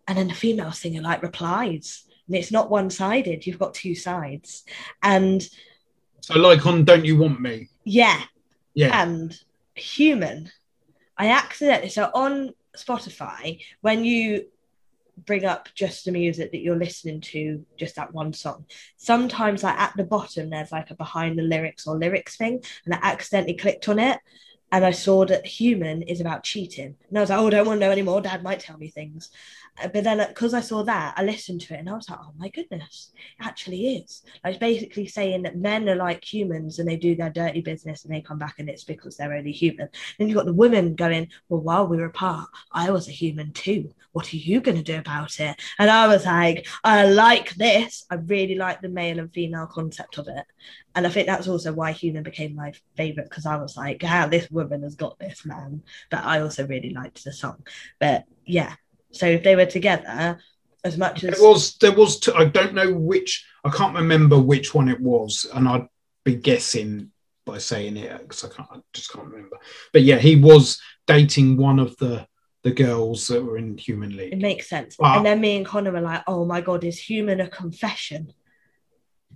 and 0.08 0.18
then 0.18 0.30
the 0.30 0.34
female 0.34 0.72
singer 0.72 1.02
like 1.02 1.24
replies. 1.24 2.05
And 2.28 2.36
it's 2.36 2.52
not 2.52 2.70
one 2.70 2.90
sided, 2.90 3.46
you've 3.46 3.60
got 3.60 3.74
two 3.74 3.96
sides. 3.96 4.64
And 5.04 5.48
So, 6.22 6.40
like 6.40 6.66
on 6.66 6.86
"Don't 6.86 7.06
You 7.06 7.18
Want 7.18 7.40
Me"? 7.40 7.70
yeah, 7.84 8.22
Yeah. 8.74 9.02
and 9.04 9.38
human. 9.76 10.52
I 11.18 11.30
accidentally 11.30 11.90
so 11.90 12.10
on 12.14 12.54
Spotify 12.76 13.62
when 13.82 14.04
you 14.04 14.48
bring 15.26 15.46
up 15.46 15.70
just 15.76 16.04
the 16.04 16.12
music 16.12 16.52
that 16.52 16.60
you're 16.62 16.76
listening 16.76 17.22
to, 17.22 17.66
just 17.78 17.96
that 17.96 18.14
one 18.14 18.34
song. 18.34 18.66
Sometimes 18.98 19.64
like 19.64 19.78
at 19.78 19.96
the 19.96 20.04
bottom 20.04 20.50
there's 20.50 20.72
like 20.74 20.92
a 20.92 20.96
behind 20.96 21.38
the 21.40 21.44
lyrics 21.44 21.88
or 21.88 21.98
lyrics 21.98 22.36
thing, 22.36 22.62
and 22.86 22.94
I 22.94 23.00
accidentally 23.02 23.56
clicked 23.56 23.88
on 23.88 24.00
it. 24.00 24.20
And 24.72 24.84
I 24.84 24.92
saw 24.92 25.26
that 25.26 25.46
human 25.46 26.02
is 26.02 26.20
about 26.20 26.44
cheating. 26.44 26.96
And 27.08 27.18
I 27.18 27.22
was 27.22 27.30
like, 27.30 27.40
oh, 27.40 27.48
I 27.48 27.50
don't 27.52 27.68
want 27.68 27.80
to 27.80 27.86
know 27.86 27.92
anymore. 27.92 28.22
Dad 28.22 28.44
might 28.44 28.60
tell 28.60 28.78
me 28.78 28.90
things. 28.90 29.30
Uh, 29.82 29.88
But 29.88 30.04
then, 30.04 30.26
because 30.28 30.54
I 30.54 30.62
saw 30.62 30.84
that, 30.84 31.14
I 31.18 31.24
listened 31.24 31.62
to 31.62 31.76
it 31.76 31.80
and 31.80 31.90
I 31.90 31.94
was 31.94 32.10
like, 32.10 32.20
oh 32.22 32.34
my 32.38 32.50
goodness, 32.50 33.12
it 33.40 33.46
actually 33.46 33.96
is. 33.98 34.24
Like, 34.44 34.56
it's 34.56 34.60
basically 34.60 35.08
saying 35.08 35.44
that 35.44 35.58
men 35.58 35.88
are 35.88 35.96
like 35.96 36.24
humans 36.24 36.80
and 36.80 36.90
they 36.90 36.98
do 36.98 37.16
their 37.16 37.30
dirty 37.30 37.62
business 37.62 38.04
and 38.04 38.14
they 38.14 38.22
come 38.22 38.40
back 38.40 38.56
and 38.58 38.70
it's 38.70 38.84
because 38.84 39.16
they're 39.16 39.34
only 39.34 39.52
human. 39.52 39.88
Then 40.18 40.28
you've 40.28 40.38
got 40.38 40.46
the 40.46 40.54
women 40.54 40.96
going, 40.96 41.30
well, 41.48 41.62
while 41.62 41.88
we 41.88 41.98
were 41.98 42.06
apart, 42.06 42.50
I 42.72 42.92
was 42.92 43.08
a 43.08 43.12
human 43.12 43.54
too. 43.54 43.94
What 44.14 44.34
are 44.34 44.38
you 44.38 44.62
going 44.62 44.78
to 44.78 44.84
do 44.84 44.98
about 44.98 45.40
it? 45.40 45.62
And 45.78 45.90
I 45.90 46.08
was 46.08 46.26
like, 46.26 46.68
I 46.84 47.06
like 47.06 47.54
this. 47.56 48.06
I 48.10 48.16
really 48.16 48.56
like 48.56 48.82
the 48.82 48.90
male 48.90 49.20
and 49.20 49.32
female 49.34 49.68
concept 49.68 50.18
of 50.18 50.28
it. 50.28 50.46
And 50.96 51.06
I 51.06 51.10
think 51.10 51.28
that's 51.28 51.48
also 51.48 51.74
why 51.74 51.92
Human 51.92 52.24
became 52.24 52.56
my 52.56 52.74
favorite 52.96 53.30
because 53.30 53.46
I 53.46 53.58
was 53.58 53.76
like, 53.76 54.02
wow, 54.02 54.28
this 54.28 54.50
woman 54.50 54.84
has 54.84 54.96
got 54.96 55.20
this, 55.20 55.46
man. 55.46 55.84
But 56.10 56.24
I 56.24 56.40
also 56.40 56.66
really 56.66 56.92
liked 56.92 57.24
the 57.24 57.34
song. 57.34 57.66
But 58.00 58.24
yeah, 58.46 58.76
so 59.12 59.26
if 59.28 59.44
they 59.44 59.56
were 59.56 59.66
together, 59.66 60.40
as 60.86 60.98
much 60.98 61.24
as 61.24 61.38
There 61.38 61.50
was, 61.50 61.76
there 61.78 61.92
was. 61.92 62.20
T- 62.20 62.32
I 62.34 62.46
don't 62.46 62.74
know 62.74 62.94
which. 62.94 63.46
I 63.66 63.70
can't 63.70 63.96
remember 63.96 64.40
which 64.40 64.74
one 64.74 64.88
it 64.88 65.02
was, 65.02 65.46
and 65.54 65.68
I'd 65.68 65.88
be 66.24 66.36
guessing 66.36 67.12
by 67.46 67.58
saying 67.58 67.98
it 67.98 68.22
because 68.22 68.46
I 68.46 68.50
can't. 68.50 68.70
I 68.72 68.78
just 68.94 69.12
can't 69.12 69.28
remember. 69.28 69.58
But 69.92 70.04
yeah, 70.04 70.18
he 70.18 70.36
was 70.36 70.80
dating 71.08 71.58
one 71.58 71.80
of 71.80 71.98
the 71.98 72.28
the 72.64 72.72
girls 72.72 73.28
that 73.28 73.44
were 73.44 73.60
in 73.60 73.78
Human 73.78 74.18
it 74.20 74.40
makes 74.40 74.68
sense. 74.68 74.98
Wow. 74.98 75.18
And 75.18 75.26
then 75.26 75.40
me 75.40 75.56
and 75.56 75.66
Connor 75.66 75.92
were 75.92 76.02
like, 76.02 76.24
oh 76.26 76.46
my 76.46 76.62
God, 76.62 76.84
is 76.84 76.98
Human 76.98 77.40
a 77.40 77.48
confession? 77.48 78.34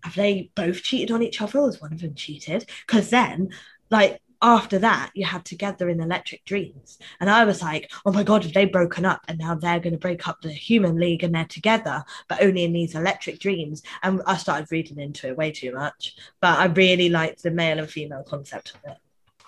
Have 0.04 0.16
they 0.16 0.52
both 0.56 0.84
cheated 0.84 1.12
on 1.12 1.22
each 1.22 1.42
other? 1.42 1.60
or 1.60 1.68
has 1.68 1.82
one 1.82 1.94
of 1.94 2.02
them 2.02 2.16
cheated? 2.16 2.70
Because 2.86 3.10
then, 3.10 3.50
like, 3.90 4.22
after 4.42 4.80
that, 4.80 5.12
you 5.14 5.26
had 5.26 5.44
Together 5.44 5.90
in 5.90 6.00
Electric 6.00 6.46
Dreams. 6.46 6.98
And 7.20 7.30
I 7.30 7.44
was 7.44 7.62
like, 7.62 7.92
oh 8.06 8.12
my 8.12 8.24
God, 8.24 8.44
have 8.44 8.54
they 8.54 8.66
broken 8.66 9.06
up? 9.06 9.22
And 9.28 9.38
now 9.38 9.56
they're 9.56 9.80
going 9.80 9.94
to 9.94 10.00
break 10.00 10.28
up 10.28 10.42
the 10.42 10.52
Human 10.52 10.98
League 10.98 11.24
and 11.24 11.36
they're 11.36 11.46
together, 11.46 12.04
but 12.28 12.42
only 12.42 12.64
in 12.64 12.74
these 12.74 12.96
electric 12.96 13.40
dreams. 13.40 13.84
And 14.02 14.22
I 14.26 14.38
started 14.38 14.72
reading 14.72 15.00
into 15.00 15.28
it 15.28 15.38
way 15.38 15.52
too 15.52 15.74
much. 15.74 16.16
But 16.40 16.58
I 16.60 16.66
really 16.66 17.10
liked 17.10 17.44
the 17.44 17.52
male 17.52 17.80
and 17.80 17.90
female 17.90 18.24
concept 18.24 18.76
of 18.76 18.92
it. 18.92 18.98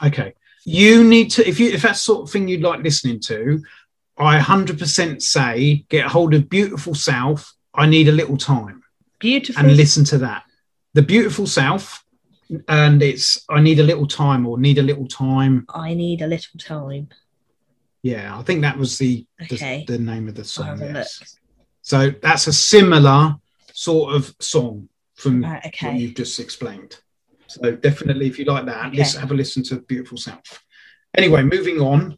Okay, 0.06 0.34
You 0.66 1.04
need 1.04 1.30
to 1.32 1.48
if 1.48 1.60
you 1.60 1.70
if 1.72 1.84
that's 1.84 2.02
sort 2.02 2.24
of 2.24 2.32
thing 2.32 2.48
you'd 2.48 2.62
like 2.62 2.82
listening 2.82 3.20
to, 3.22 3.64
I 4.18 4.40
100% 4.40 5.22
say 5.22 5.86
get 5.90 6.08
a 6.08 6.10
hold 6.10 6.34
of 6.34 6.50
Beautiful 6.50 6.96
South. 6.96 7.54
I 7.74 7.86
need 7.86 8.10
a 8.10 8.12
little 8.12 8.38
time 8.38 8.81
Beautiful. 9.22 9.66
and 9.66 9.78
listen 9.78 10.04
to 10.06 10.18
that. 10.20 10.44
The 10.94 11.02
Beautiful 11.02 11.48
South, 11.48 12.04
and 12.68 13.02
it's 13.02 13.46
I 13.50 13.62
need 13.62 13.80
a 13.80 13.84
little 13.84 14.08
time 14.08 14.46
or 14.46 14.60
need 14.60 14.78
a 14.78 14.84
little 14.84 15.08
time. 15.08 15.66
I 15.70 15.94
need 15.94 16.22
a 16.22 16.28
little 16.28 16.60
time. 16.60 17.08
Yeah, 18.04 18.38
I 18.38 18.42
think 18.44 18.62
that 18.64 18.78
was 18.78 18.98
the 18.98 19.26
the, 19.40 19.56
Okay. 19.56 19.86
the 19.88 19.98
name 20.00 20.28
of 20.28 20.36
the 20.36 20.44
song. 20.44 20.80
yes. 20.80 21.38
So 21.82 22.12
that's 22.22 22.48
a 22.48 22.54
similar 22.54 23.36
sort 23.74 24.14
of 24.16 24.36
song 24.40 24.90
from 25.16 25.44
Right, 25.44 25.64
what 25.82 25.96
you've 25.96 26.16
just 26.16 26.40
explained. 26.40 26.98
So 27.48 27.72
definitely, 27.72 28.28
if 28.28 28.38
you 28.40 28.46
like 28.46 28.66
that, 28.66 28.88
Okay. 28.88 28.98
let's 28.98 29.16
have 29.16 29.32
a 29.32 29.34
listen 29.34 29.64
to 29.64 29.82
Beautiful 29.82 30.18
South. 30.18 30.64
Anyway, 31.16 31.44
moving 31.44 31.80
on. 31.82 32.18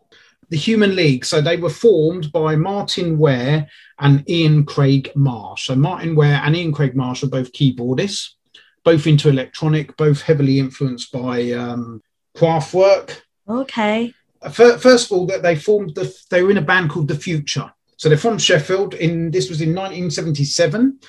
The 0.54 0.60
Human 0.60 0.96
League. 0.96 1.26
So 1.26 1.42
they 1.42 1.58
were 1.58 1.68
formed 1.68 2.32
by 2.32 2.56
Martyn 2.56 3.18
Ware 3.18 3.68
and 3.98 4.24
Ian 4.30 4.66
Craig 4.66 5.10
Marsh. 5.16 5.66
So 5.66 5.76
Martyn 5.76 6.16
Ware 6.16 6.40
and 6.44 6.56
Ian 6.56 6.72
Craig 6.72 6.96
Marsh 6.96 7.24
are 7.24 7.28
both 7.28 7.52
keyboardists, 7.54 8.36
both 8.84 9.08
into 9.08 9.30
electronic, 9.30 9.98
both 9.98 10.22
heavily 10.22 10.60
influenced 10.60 11.12
by 11.12 11.54
um, 11.54 12.04
Kraftwerk. 12.38 13.22
Okay. 13.50 14.14
First 14.52 15.12
of 15.12 15.18
all, 15.18 15.26
that 15.26 15.42
they 15.42 15.56
formed 15.56 15.96
the 15.96 16.16
they 16.30 16.44
were 16.44 16.52
in 16.52 16.60
a 16.60 16.62
band 16.62 16.92
called 16.92 17.08
The 17.08 17.16
Future. 17.16 17.74
So 17.98 18.08
they're 18.08 18.18
from 18.20 18.38
Sheffield. 18.38 18.94
In 18.94 19.32
this 19.32 19.50
was 19.50 19.60
in 19.60 19.70
1977, 19.70 21.00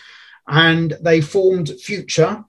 and 0.49 0.97
they 1.03 1.21
formed 1.21 1.69
Future, 1.83 2.43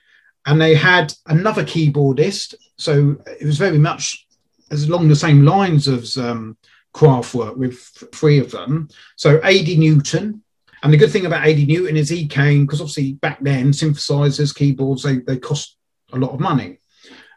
and 0.46 0.62
they 0.62 0.76
had 0.76 1.14
another 1.26 1.66
keyboardist. 1.66 2.56
So 2.78 3.18
it 3.38 3.46
was 3.46 3.58
very 3.58 3.80
much 3.80 4.26
as 4.72 4.88
along 4.88 5.10
the 5.10 5.16
same 5.18 5.44
lines 5.44 5.90
as 5.90 6.16
um, 6.16 6.56
Kraftwerk 6.96 7.58
with 7.58 7.78
three 8.14 8.40
of 8.40 8.52
them. 8.52 8.88
So 9.18 9.42
A.D. 9.44 9.76
Newton. 9.76 10.42
And 10.82 10.94
the 10.94 10.98
good 10.98 11.12
thing 11.12 11.26
about 11.26 11.46
A.D. 11.46 11.66
Newton 11.66 11.98
is 11.98 12.08
he 12.08 12.26
came 12.26 12.66
because 12.66 12.80
obviously 12.80 13.14
back 13.14 13.40
then 13.42 13.72
synthesizers, 13.72 14.56
keyboards, 14.56 15.04
they, 15.04 15.18
they 15.18 15.38
cost 15.38 15.78
a 16.14 16.18
lot 16.18 16.32
of 16.32 16.40
money. 16.40 16.80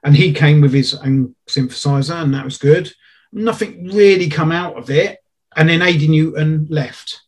And 0.05 0.15
he 0.15 0.33
came 0.33 0.61
with 0.61 0.73
his 0.73 0.95
own 0.95 1.35
synthesizer, 1.49 2.23
and 2.23 2.33
that 2.35 2.45
was 2.45 2.57
good. 2.57 2.93
Nothing 3.33 3.89
really 3.89 4.29
come 4.29 4.53
out 4.53 4.79
of 4.79 4.91
it. 4.91 5.19
And 5.57 5.69
then 5.69 5.83
A.D. 5.83 6.07
Newton 6.07 6.69
left. 6.71 7.23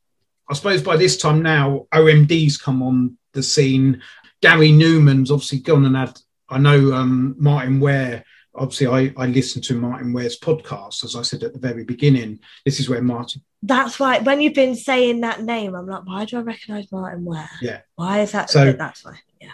I 0.49 0.55
suppose 0.55 0.83
by 0.83 0.97
this 0.97 1.17
time 1.17 1.43
now, 1.43 1.87
OMD's 1.93 2.59
come 2.59 2.81
on 2.83 3.19
the 3.33 3.43
scene. 3.43 4.03
Gary 4.41 4.71
Numan's 4.71 5.33
obviously 5.33 5.59
gone 5.59 5.85
and 5.85 5.97
had, 5.97 6.17
I 6.49 6.59
know 6.59 6.93
um, 6.93 7.35
Martyn 7.39 7.81
Ware, 7.81 8.25
obviously 8.55 8.87
I, 8.87 9.13
I 9.17 9.27
listened 9.27 9.65
to 9.65 9.75
Martyn 9.75 10.13
Ware's 10.13 10.39
podcast, 10.39 11.05
as 11.05 11.17
I 11.17 11.23
said 11.23 11.43
at 11.43 11.53
the 11.53 11.59
very 11.59 11.85
beginning. 11.85 12.41
This 12.65 12.81
is 12.81 12.89
where 12.89 13.03
Martin, 13.03 13.43
That's 13.63 13.99
why 14.01 14.19
when 14.21 14.41
you've 14.41 14.55
been 14.55 14.75
saying 14.75 15.21
that 15.21 15.43
name, 15.43 15.75
I'm 15.75 15.87
like, 15.87 16.07
why 16.07 16.25
do 16.25 16.39
I 16.39 16.41
recognise 16.43 16.91
Martyn 16.91 17.25
Ware? 17.25 17.51
Yeah. 17.61 17.81
Why 17.97 18.21
is 18.21 18.33
that? 18.33 18.51
So- 18.51 18.73
that's 18.73 19.05
why. 19.05 19.19
Yeah. 19.41 19.53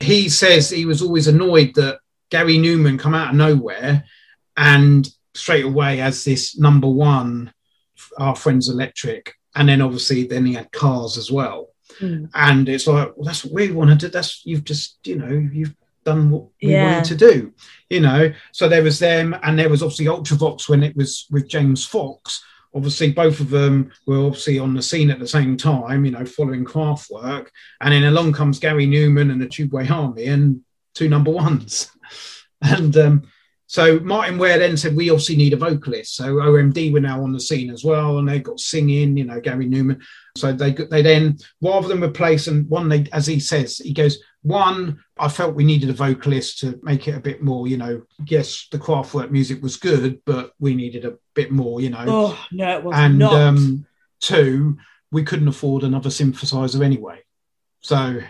he 0.00 0.28
says 0.28 0.70
he 0.70 0.86
was 0.86 1.02
always 1.02 1.28
annoyed 1.28 1.74
that 1.74 2.00
Gary 2.30 2.58
Numan 2.58 2.98
come 2.98 3.14
out 3.14 3.30
of 3.30 3.36
nowhere 3.36 4.04
and 4.56 5.08
straight 5.34 5.64
away 5.64 6.00
as 6.00 6.24
this 6.24 6.58
number 6.58 6.88
one, 6.88 7.52
our 8.18 8.34
friends 8.36 8.68
electric. 8.68 9.34
And 9.54 9.68
then 9.68 9.80
obviously 9.82 10.26
then 10.26 10.46
he 10.46 10.54
had 10.54 10.72
cars 10.72 11.16
as 11.18 11.30
well. 11.30 11.68
Hmm. 11.98 12.26
and 12.34 12.68
it's 12.68 12.86
like 12.86 13.08
well 13.16 13.26
that's 13.26 13.44
what 13.44 13.52
we 13.52 13.72
want 13.72 13.90
to 13.90 13.96
do 13.96 14.08
that's 14.08 14.46
you've 14.46 14.62
just 14.62 14.98
you 15.04 15.16
know 15.16 15.28
you've 15.52 15.74
done 16.04 16.30
what 16.30 16.44
we 16.62 16.70
Yeah. 16.70 16.84
wanted 16.84 17.08
to 17.08 17.16
do 17.16 17.52
you 17.88 18.00
know 18.00 18.32
so 18.52 18.68
there 18.68 18.82
was 18.82 18.98
them 18.98 19.36
and 19.42 19.58
there 19.58 19.68
was 19.68 19.82
obviously 19.82 20.06
ultravox 20.06 20.68
when 20.68 20.82
it 20.82 20.96
was 20.96 21.26
with 21.30 21.48
james 21.48 21.84
fox 21.84 22.42
obviously 22.74 23.12
both 23.12 23.40
of 23.40 23.50
them 23.50 23.90
were 24.06 24.24
obviously 24.24 24.58
on 24.58 24.74
the 24.74 24.82
scene 24.82 25.10
at 25.10 25.18
the 25.18 25.26
same 25.28 25.56
time 25.56 26.04
you 26.04 26.10
know 26.10 26.24
following 26.24 26.64
kraftwerk 26.64 27.48
and 27.80 27.92
then 27.92 28.04
along 28.04 28.32
comes 28.32 28.58
gary 28.58 28.86
numan 28.86 29.30
and 29.30 29.40
the 29.40 29.46
tubeway 29.46 29.90
army 29.90 30.26
and 30.26 30.60
two 30.94 31.08
number 31.08 31.30
ones 31.30 31.90
and 32.62 32.96
um 32.96 33.22
so 33.66 34.00
Martyn 34.00 34.36
Ware 34.36 34.58
then 34.58 34.76
said, 34.76 34.96
we 34.96 35.10
obviously 35.10 35.36
need 35.36 35.52
a 35.52 35.56
vocalist. 35.56 36.16
So 36.16 36.24
OMD 36.34 36.92
were 36.92 36.98
now 36.98 37.22
on 37.22 37.30
the 37.30 37.38
scene 37.38 37.70
as 37.70 37.84
well, 37.84 38.18
and 38.18 38.28
they 38.28 38.40
got 38.40 38.58
singing, 38.58 39.16
you 39.16 39.22
know, 39.22 39.40
Gary 39.40 39.68
Numan. 39.68 40.00
So 40.36 40.52
they 40.52 40.72
they 40.72 41.02
then 41.02 41.38
rather 41.60 41.88
than 41.88 42.02
replace 42.02 42.46
and 42.46 42.68
one 42.68 42.88
they 42.88 43.06
as 43.12 43.26
he 43.26 43.40
says 43.40 43.78
he 43.78 43.92
goes 43.92 44.18
one 44.42 44.98
i 45.18 45.28
felt 45.28 45.54
we 45.54 45.64
needed 45.64 45.90
a 45.90 45.92
vocalist 45.92 46.60
to 46.60 46.78
make 46.82 47.06
it 47.06 47.14
a 47.14 47.20
bit 47.20 47.42
more 47.42 47.68
you 47.68 47.76
know 47.76 48.00
yes 48.26 48.68
the 48.72 48.78
Kraftwerk 48.78 49.30
music 49.30 49.62
was 49.62 49.76
good 49.76 50.18
but 50.24 50.52
we 50.58 50.74
needed 50.74 51.04
a 51.04 51.16
bit 51.34 51.50
more 51.50 51.80
you 51.80 51.90
know. 51.90 52.04
Oh 52.06 52.46
no, 52.52 52.78
it 52.78 52.84
was 52.84 52.96
and 52.96 53.18
not. 53.18 53.34
um 53.34 53.86
two 54.20 54.78
we 55.10 55.24
couldn't 55.24 55.48
afford 55.48 55.82
another 55.82 56.10
synthesizer 56.10 56.84
anyway. 56.84 57.20
So 57.80 58.20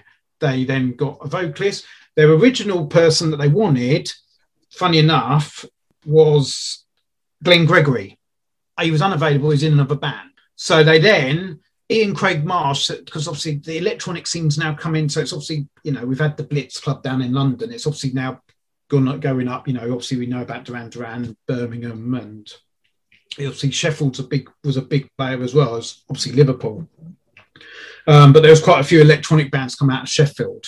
they 0.41 0.65
then 0.65 0.95
got 0.97 1.19
a 1.21 1.29
vocalist. 1.29 1.85
Their 2.17 2.31
original 2.31 2.87
person 2.87 3.31
that 3.31 3.37
they 3.37 3.49
wanted 3.49 4.11
funny 4.71 4.99
enough 4.99 5.65
was 6.07 6.85
glenn 7.43 7.67
gregory. 7.67 8.19
He 8.81 8.91
was 8.91 9.03
unavailable 9.03 9.51
he's 9.51 9.63
in 9.63 9.75
another 9.75 9.97
band. 9.97 10.31
So 10.57 10.83
they 10.83 10.99
then 10.99 11.61
Ian 11.91 12.15
Craig 12.15 12.45
Marsh, 12.45 12.89
because 12.89 13.27
obviously 13.27 13.57
the 13.57 13.79
electronic 13.79 14.27
scene's 14.27 14.57
now 14.57 14.75
come 14.75 14.95
in. 14.95 15.09
So 15.09 15.21
it's 15.21 15.33
obviously, 15.33 15.67
you 15.83 15.93
know, 15.93 16.05
we've 16.07 16.21
had 16.21 16.37
the 16.37 16.45
Blitz 16.45 16.79
Club 16.79 17.03
down 17.03 17.21
in 17.21 17.33
London. 17.33 17.73
It's 17.73 17.87
obviously 17.87 18.13
now 18.13 18.41
gone 18.89 19.19
going 19.19 19.49
up. 19.49 19.67
You 19.67 19.75
know, 19.75 19.93
obviously 19.93 20.19
we 20.19 20.27
know 20.27 20.43
about 20.43 20.65
Duran 20.65 20.91
Duran, 20.91 21.37
Birmingham, 21.47 22.15
and 22.15 22.53
obviously 23.39 23.71
big 24.29 24.51
was 24.63 24.77
a 24.77 24.83
big 24.83 25.09
player 25.17 25.43
as 25.43 25.55
well 25.55 25.77
as 25.77 26.03
obviously 26.09 26.33
Liverpool. 26.33 26.89
Um, 28.07 28.33
but 28.33 28.43
there 28.43 28.51
was 28.51 28.63
quite 28.63 28.81
a 28.81 28.85
few 28.85 29.01
electronic 29.01 29.51
bands 29.51 29.75
come 29.75 29.91
out 29.91 30.05
of 30.05 30.09
Sheffield. 30.09 30.67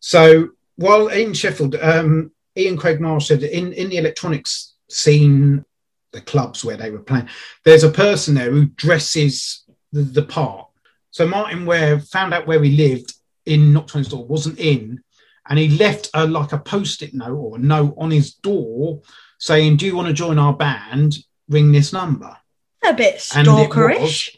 So 0.00 0.50
while 0.76 1.08
in 1.08 1.34
Sheffield, 1.34 1.76
um, 1.76 2.32
Ian 2.56 2.76
Craig 2.76 3.00
Marsh 3.00 3.28
said 3.28 3.42
in 3.42 3.72
in 3.72 3.90
the 3.90 3.98
electronics 3.98 4.74
scene, 4.88 5.64
the 6.12 6.20
clubs 6.20 6.64
where 6.64 6.76
they 6.76 6.90
were 6.90 6.98
playing, 6.98 7.28
there's 7.64 7.84
a 7.84 7.90
person 7.90 8.34
there 8.34 8.50
who 8.50 8.66
dresses 8.66 9.61
the, 9.92 10.02
the 10.02 10.22
part. 10.22 10.68
So 11.10 11.26
Martyn 11.26 11.66
Ware 11.66 12.00
found 12.00 12.32
out 12.34 12.46
where 12.46 12.62
he 12.62 12.76
lived 12.76 13.14
in 13.46 13.72
Nocturne's 13.72 14.08
door, 14.08 14.24
wasn't 14.24 14.58
in, 14.58 15.02
and 15.48 15.58
he 15.58 15.68
left 15.76 16.08
a 16.14 16.26
like 16.26 16.52
a 16.52 16.58
post-it 16.58 17.12
note 17.14 17.36
or 17.36 17.56
a 17.56 17.60
note 17.60 17.94
on 17.98 18.10
his 18.10 18.34
door 18.34 19.02
saying, 19.38 19.76
"Do 19.76 19.86
you 19.86 19.96
want 19.96 20.08
to 20.08 20.14
join 20.14 20.38
our 20.38 20.54
band? 20.54 21.16
Ring 21.48 21.72
this 21.72 21.92
number." 21.92 22.36
a 22.84 22.92
bit 22.94 23.16
stalkerish, 23.18 24.00
was- 24.00 24.30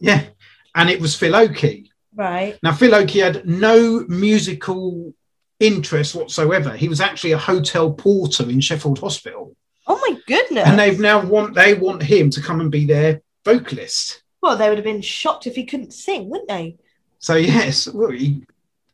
Yeah, 0.00 0.24
and 0.74 0.90
it 0.90 1.00
was 1.00 1.14
Phil 1.14 1.36
Oakey. 1.36 1.92
right? 2.14 2.58
Now 2.62 2.72
Phil 2.72 2.94
Oakey 2.94 3.20
had 3.20 3.46
no 3.46 4.04
musical 4.08 5.14
interest 5.60 6.14
whatsoever. 6.16 6.76
He 6.76 6.88
was 6.88 7.00
actually 7.00 7.32
a 7.32 7.38
hotel 7.38 7.92
porter 7.92 8.48
in 8.50 8.60
Sheffield 8.60 8.98
Hospital, 8.98 9.54
Oh 9.86 10.00
my 10.08 10.18
goodness! 10.26 10.66
and 10.66 10.76
they've 10.78 10.98
now 10.98 11.24
want 11.24 11.54
they 11.54 11.74
want 11.74 12.02
him 12.02 12.30
to 12.30 12.40
come 12.40 12.60
and 12.60 12.70
be 12.70 12.84
their 12.86 13.20
vocalist. 13.44 14.22
Well, 14.44 14.58
they 14.58 14.68
would 14.68 14.76
have 14.76 14.84
been 14.84 15.00
shocked 15.00 15.46
if 15.46 15.56
he 15.56 15.64
couldn't 15.64 15.94
sing, 15.94 16.28
wouldn't 16.28 16.50
they? 16.50 16.76
So 17.18 17.34
yes, 17.34 17.88
well, 17.88 18.10
he, 18.10 18.44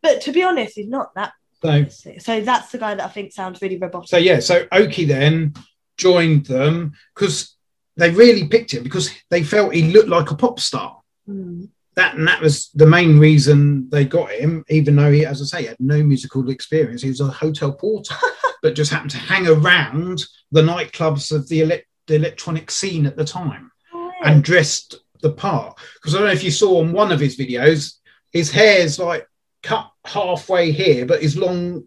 But 0.01 0.21
to 0.21 0.33
be 0.33 0.45
honest, 0.45 0.77
he's 0.77 0.87
not 0.87 1.13
that. 1.17 1.33
so 1.61 1.87
So 2.21 2.41
that's 2.41 2.71
the 2.71 2.79
guy 2.79 2.95
that 2.95 3.05
I 3.05 3.09
think 3.09 3.33
sounds 3.33 3.61
really 3.61 3.77
robotic. 3.77 4.09
So 4.11 4.17
yeah, 4.17 4.39
so 4.39 4.69
Oakey 4.71 5.07
then 5.07 5.55
joined 5.97 6.47
them 6.47 6.93
because 7.13 7.57
they 7.97 8.11
really 8.11 8.47
picked 8.47 8.75
him 8.75 8.85
because 8.85 9.11
they 9.29 9.43
felt 9.43 9.75
he 9.75 9.91
looked 9.91 10.09
like 10.09 10.31
a 10.31 10.37
pop 10.37 10.61
star. 10.61 11.01
Hmm. 11.27 11.65
That 11.97 12.15
and 12.15 12.29
that 12.29 12.41
was 12.41 12.71
the 12.77 12.87
main 12.87 13.19
reason 13.19 13.91
they 13.91 14.05
got 14.05 14.31
him, 14.31 14.65
even 14.69 14.95
though 14.95 15.11
he, 15.11 15.27
as 15.27 15.43
I 15.43 15.45
say, 15.47 15.67
had 15.67 15.81
no 15.81 16.01
musical 16.01 16.49
experience. 16.49 17.03
He 17.03 17.09
was 17.09 17.21
a 17.21 17.27
hotel 17.27 17.73
porter, 17.73 18.15
but 18.63 18.77
just 18.77 18.93
happened 18.93 19.11
to 19.11 19.19
hang 19.19 19.49
around 19.49 20.25
the 20.53 20.63
nightclubs 20.63 21.33
of 21.35 21.49
the, 21.49 21.63
elec 21.63 21.83
the 22.07 22.15
electronic 22.15 22.71
scene 22.71 23.05
at 23.05 23.17
the 23.17 23.25
time 23.25 23.73
Oh, 23.93 24.13
and 24.23 24.45
dressed 24.45 25.01
the 25.21 25.33
part. 25.33 25.79
Because 25.95 26.15
I 26.15 26.19
don't 26.19 26.27
know 26.27 26.33
if 26.33 26.45
you 26.45 26.51
saw 26.51 26.81
on 26.81 26.93
one 26.93 27.13
of 27.13 27.21
his 27.21 27.37
videos, 27.37 27.97
his 28.33 28.51
hair's 28.51 28.99
like 28.99 29.27
cut 29.63 29.91
halfway 30.05 30.73
here, 30.73 31.07
but 31.07 31.23
is 31.23 31.37
long 31.37 31.85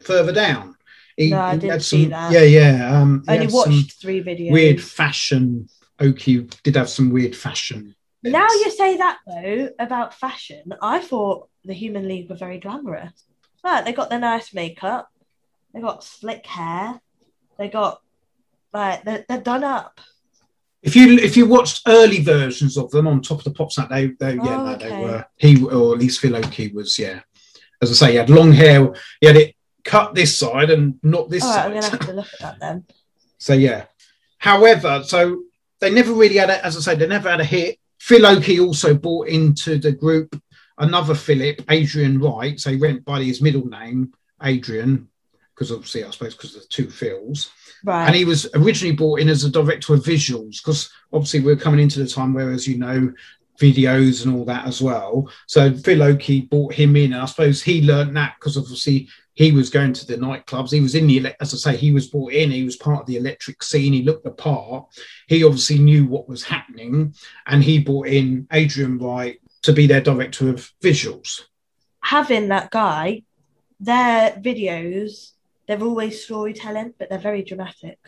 further 0.00 0.32
down. 0.32 0.76
He, 1.16 1.30
No, 1.30 1.40
I 1.40 1.56
didn't 1.56 1.70
had 1.70 1.82
see 1.82 2.06
that. 2.06 2.32
Yeah, 2.32 2.42
yeah. 2.42 3.00
Um, 3.00 3.24
only 3.28 3.46
watched 3.46 4.00
three 4.00 4.22
videos. 4.22 4.52
weird 4.52 4.82
fashion. 4.82 5.68
Oakey 5.98 6.46
did 6.62 6.76
have 6.76 6.90
some 6.90 7.10
weird 7.10 7.34
fashion. 7.34 7.94
Now 8.22 8.48
you 8.48 8.70
say 8.70 8.96
that 8.96 9.18
though 9.26 9.70
about 9.78 10.14
fashion, 10.14 10.74
I 10.82 10.98
thought 10.98 11.48
the 11.64 11.72
Human 11.74 12.08
League 12.08 12.28
were 12.28 12.36
very 12.36 12.58
glamorous. 12.58 13.12
Right, 13.64 13.84
they 13.84 13.92
got 13.92 14.10
their 14.10 14.18
nice 14.18 14.52
makeup, 14.52 15.08
they 15.72 15.80
got 15.80 16.04
slick 16.04 16.46
hair, 16.46 17.00
they 17.58 17.68
got 17.68 18.00
like 18.72 19.04
they're, 19.04 19.24
they're 19.28 19.40
done 19.40 19.64
up. 19.64 20.00
If 20.86 20.96
you 20.96 21.18
if 21.18 21.36
you 21.36 21.46
watched 21.46 21.82
early 21.86 22.22
versions 22.22 22.78
of 22.78 22.90
them 22.90 23.06
on 23.06 23.20
top 23.20 23.38
of 23.38 23.44
the 23.44 23.50
Pops, 23.50 23.76
that 23.76 23.90
they 23.90 24.06
they 24.18 24.36
yeah 24.36 24.60
Oh, 24.60 24.64
no, 24.64 24.76
they 24.76 24.90
were 24.90 25.24
he 25.36 25.62
or 25.64 25.94
at 25.94 26.00
least 26.00 26.20
Phil 26.20 26.36
Oakey 26.36 26.68
was 26.68 26.98
yeah. 26.98 27.20
As 27.82 27.90
I 27.90 27.94
say, 27.94 28.10
he 28.12 28.16
had 28.16 28.30
long 28.30 28.52
hair. 28.52 28.94
He 29.20 29.26
had 29.26 29.36
it 29.36 29.56
cut 29.84 30.14
this 30.14 30.38
side 30.38 30.70
and 30.70 30.98
not 31.02 31.28
this 31.28 31.44
All 31.44 31.54
right, 31.54 31.66
I'm 31.76 31.82
side. 31.82 31.90
gonna 31.90 31.98
have 31.98 32.08
to 32.08 32.12
look 32.20 32.32
at 32.34 32.40
that 32.40 32.60
then. 32.60 32.84
So 33.38 33.52
yeah, 33.52 33.84
However, 34.38 35.02
so 35.04 35.42
they 35.80 35.90
never 35.90 36.12
really 36.12 36.36
had, 36.36 36.50
a, 36.50 36.64
as 36.64 36.76
I 36.76 36.80
say, 36.80 36.94
they 36.94 37.06
never 37.06 37.30
had 37.30 37.40
a 37.40 37.44
hit. 37.44 37.78
Phil 37.98 38.26
Oakey 38.26 38.60
also 38.60 38.94
brought 38.94 39.28
into 39.28 39.78
the 39.78 39.92
group 39.92 40.40
another 40.78 41.14
Philip, 41.14 41.62
Adrian 41.70 42.20
Wright. 42.20 42.60
So 42.60 42.70
he 42.70 42.76
went 42.76 43.04
by 43.04 43.22
his 43.22 43.42
middle 43.42 43.66
name, 43.66 44.12
Adrian, 44.42 45.08
because 45.54 45.72
obviously 45.72 46.04
I 46.04 46.10
suppose 46.10 46.34
because 46.34 46.54
of 46.54 46.62
the 46.62 46.68
two 46.68 46.86
Phils. 46.86 47.48
Right. 47.84 48.06
And 48.06 48.16
he 48.16 48.24
was 48.24 48.48
originally 48.54 48.94
brought 48.94 49.20
in 49.20 49.28
as 49.28 49.44
a 49.44 49.50
director 49.50 49.94
of 49.94 50.00
visuals 50.00 50.62
because 50.62 50.90
obviously 51.12 51.40
we're 51.40 51.56
coming 51.56 51.80
into 51.80 52.00
the 52.00 52.08
time 52.08 52.34
where, 52.34 52.50
as 52.50 52.66
you 52.66 52.78
know, 52.78 53.12
videos 53.60 54.24
and 54.24 54.34
all 54.34 54.44
that 54.44 54.66
as 54.66 54.82
well. 54.82 55.30
So 55.46 55.72
Phil 55.72 56.02
Oakey 56.02 56.42
brought 56.42 56.74
him 56.74 56.96
in, 56.96 57.12
and 57.12 57.22
I 57.22 57.26
suppose 57.26 57.62
he 57.62 57.82
learned 57.82 58.16
that 58.16 58.36
because 58.38 58.56
obviously 58.56 59.08
he 59.34 59.52
was 59.52 59.70
going 59.70 59.92
to 59.92 60.06
the 60.06 60.16
nightclubs. 60.16 60.72
He 60.72 60.80
was 60.80 60.94
in 60.94 61.06
the, 61.06 61.34
as 61.40 61.52
I 61.52 61.72
say, 61.72 61.76
he 61.76 61.92
was 61.92 62.08
brought 62.08 62.32
in. 62.32 62.50
He 62.50 62.64
was 62.64 62.76
part 62.76 63.00
of 63.00 63.06
the 63.06 63.16
electric 63.16 63.62
scene. 63.62 63.92
He 63.92 64.02
looked 64.02 64.24
the 64.24 64.30
part. 64.30 64.86
He 65.28 65.44
obviously 65.44 65.78
knew 65.78 66.06
what 66.06 66.28
was 66.28 66.42
happening, 66.42 67.14
and 67.46 67.62
he 67.62 67.78
brought 67.78 68.08
in 68.08 68.46
Adrian 68.52 68.98
Wright 68.98 69.40
to 69.62 69.72
be 69.72 69.86
their 69.86 70.00
director 70.00 70.48
of 70.48 70.70
visuals. 70.82 71.42
Having 72.00 72.48
that 72.48 72.70
guy, 72.70 73.24
their 73.80 74.30
videos, 74.32 75.32
they're 75.66 75.82
always 75.82 76.24
storytelling, 76.24 76.94
but 76.98 77.08
they're 77.08 77.18
very 77.18 77.42
dramatic. 77.42 77.98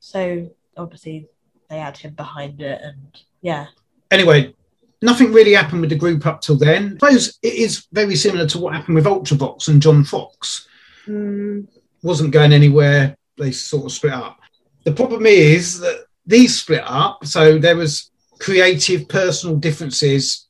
So 0.00 0.50
obviously 0.76 1.28
they 1.68 1.78
had 1.78 1.96
him 1.96 2.14
behind 2.14 2.60
it, 2.60 2.80
and 2.82 3.18
yeah. 3.40 3.66
Anyway, 4.10 4.54
nothing 5.00 5.32
really 5.32 5.52
happened 5.52 5.80
with 5.80 5.90
the 5.90 5.96
group 5.96 6.26
up 6.26 6.40
till 6.40 6.56
then. 6.56 6.98
I 7.02 7.10
suppose 7.10 7.38
it 7.42 7.54
is 7.54 7.86
very 7.92 8.16
similar 8.16 8.46
to 8.48 8.58
what 8.58 8.74
happened 8.74 8.96
with 8.96 9.06
Ultravox 9.06 9.68
and 9.68 9.82
John 9.82 10.04
Foxx. 10.04 10.68
Mm, 11.06 11.66
Wasn't 12.02 12.32
going 12.32 12.52
anywhere. 12.52 13.16
They 13.38 13.52
sort 13.52 13.86
of 13.86 13.92
split 13.92 14.12
up. 14.12 14.38
The 14.84 14.92
problem 14.92 15.26
is 15.26 15.80
that 15.80 16.06
these 16.26 16.60
split 16.60 16.82
up. 16.84 17.24
So 17.24 17.58
there 17.58 17.76
was 17.76 18.10
creative, 18.38 19.08
personal 19.08 19.56
differences. 19.56 20.48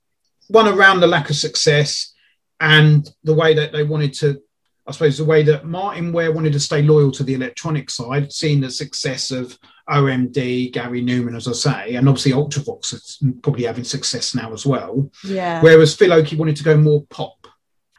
One 0.48 0.68
around 0.68 1.00
the 1.00 1.06
lack 1.06 1.30
of 1.30 1.36
success 1.36 2.12
and 2.60 3.08
the 3.24 3.34
way 3.34 3.54
that 3.54 3.72
they 3.72 3.82
wanted 3.82 4.14
to. 4.14 4.42
I 4.86 4.92
suppose 4.92 5.18
the 5.18 5.24
way 5.24 5.42
that 5.44 5.64
Martyn 5.64 6.12
Ware 6.12 6.32
wanted 6.32 6.52
to 6.54 6.60
stay 6.60 6.82
loyal 6.82 7.12
to 7.12 7.22
the 7.22 7.34
electronic 7.34 7.88
side, 7.88 8.32
seeing 8.32 8.60
the 8.60 8.70
success 8.70 9.30
of 9.30 9.56
OMD, 9.88 10.72
Gary 10.72 11.02
Numan, 11.02 11.36
as 11.36 11.46
I 11.46 11.52
say, 11.52 11.94
and 11.94 12.08
obviously 12.08 12.32
Ultravox 12.32 12.92
is 12.92 13.18
probably 13.42 13.64
having 13.64 13.84
success 13.84 14.34
now 14.34 14.52
as 14.52 14.66
well. 14.66 15.10
yeah. 15.24 15.62
Whereas 15.62 15.94
Phil 15.94 16.12
Oakey 16.12 16.36
wanted 16.36 16.56
to 16.56 16.64
go 16.64 16.76
more 16.76 17.04
pop. 17.10 17.46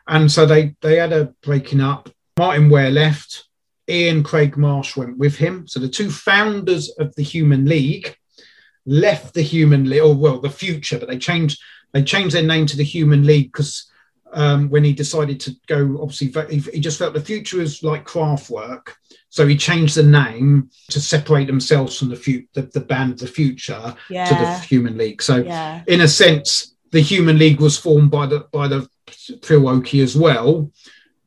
And 0.07 0.29
so 0.29 0.45
they 0.45 0.75
they 0.81 0.97
had 0.97 1.13
a 1.13 1.33
breaking 1.41 1.79
up. 1.81 2.09
Martin 2.37 2.69
Ware 2.69 2.91
left. 2.91 3.47
Ian 3.89 4.23
Craig 4.23 4.57
Marsh 4.57 4.95
went 4.95 5.17
with 5.17 5.35
him. 5.35 5.67
So 5.67 5.79
the 5.79 5.89
two 5.89 6.09
founders 6.09 6.89
of 6.99 7.13
the 7.15 7.23
Human 7.23 7.65
League 7.65 8.17
left 8.85 9.33
the 9.33 9.41
Human 9.41 9.89
League, 9.89 10.01
or 10.01 10.13
well, 10.15 10.39
the 10.39 10.49
future, 10.49 10.99
but 10.99 11.07
they 11.07 11.17
changed 11.17 11.61
they 11.93 12.03
changed 12.03 12.35
their 12.35 12.43
name 12.43 12.65
to 12.67 12.77
the 12.77 12.83
Human 12.83 13.25
League 13.25 13.51
because 13.51 13.89
um, 14.33 14.69
when 14.69 14.83
he 14.83 14.93
decided 14.93 15.39
to 15.41 15.55
go, 15.67 15.99
obviously 16.01 16.27
he, 16.49 16.79
just 16.79 16.97
felt 16.99 17.13
the 17.13 17.21
future 17.21 17.57
was 17.57 17.83
like 17.83 18.05
Kraftwerk. 18.05 18.89
So 19.29 19.47
he 19.47 19.55
changed 19.57 19.95
the 19.95 20.03
name 20.03 20.69
to 20.91 21.01
separate 21.01 21.47
themselves 21.47 21.97
from 21.97 22.09
the, 22.09 22.15
fu- 22.15 22.45
the, 22.53 22.63
the 22.63 22.81
band 22.81 23.17
The 23.19 23.27
Future 23.27 23.95
to 24.09 24.13
the. 24.13 24.59
Human 24.67 24.97
League. 24.97 25.21
So 25.21 25.37
Yeah. 25.37 25.83
in 25.87 26.01
a 26.01 26.07
sense, 26.07 26.75
the 26.91 27.01
Human 27.01 27.37
League 27.39 27.59
was 27.59 27.77
formed 27.77 28.11
by 28.11 28.27
the 28.27 28.41
by 28.51 28.67
the 28.67 28.87
Oakey 29.49 30.01
as 30.01 30.15
well, 30.15 30.71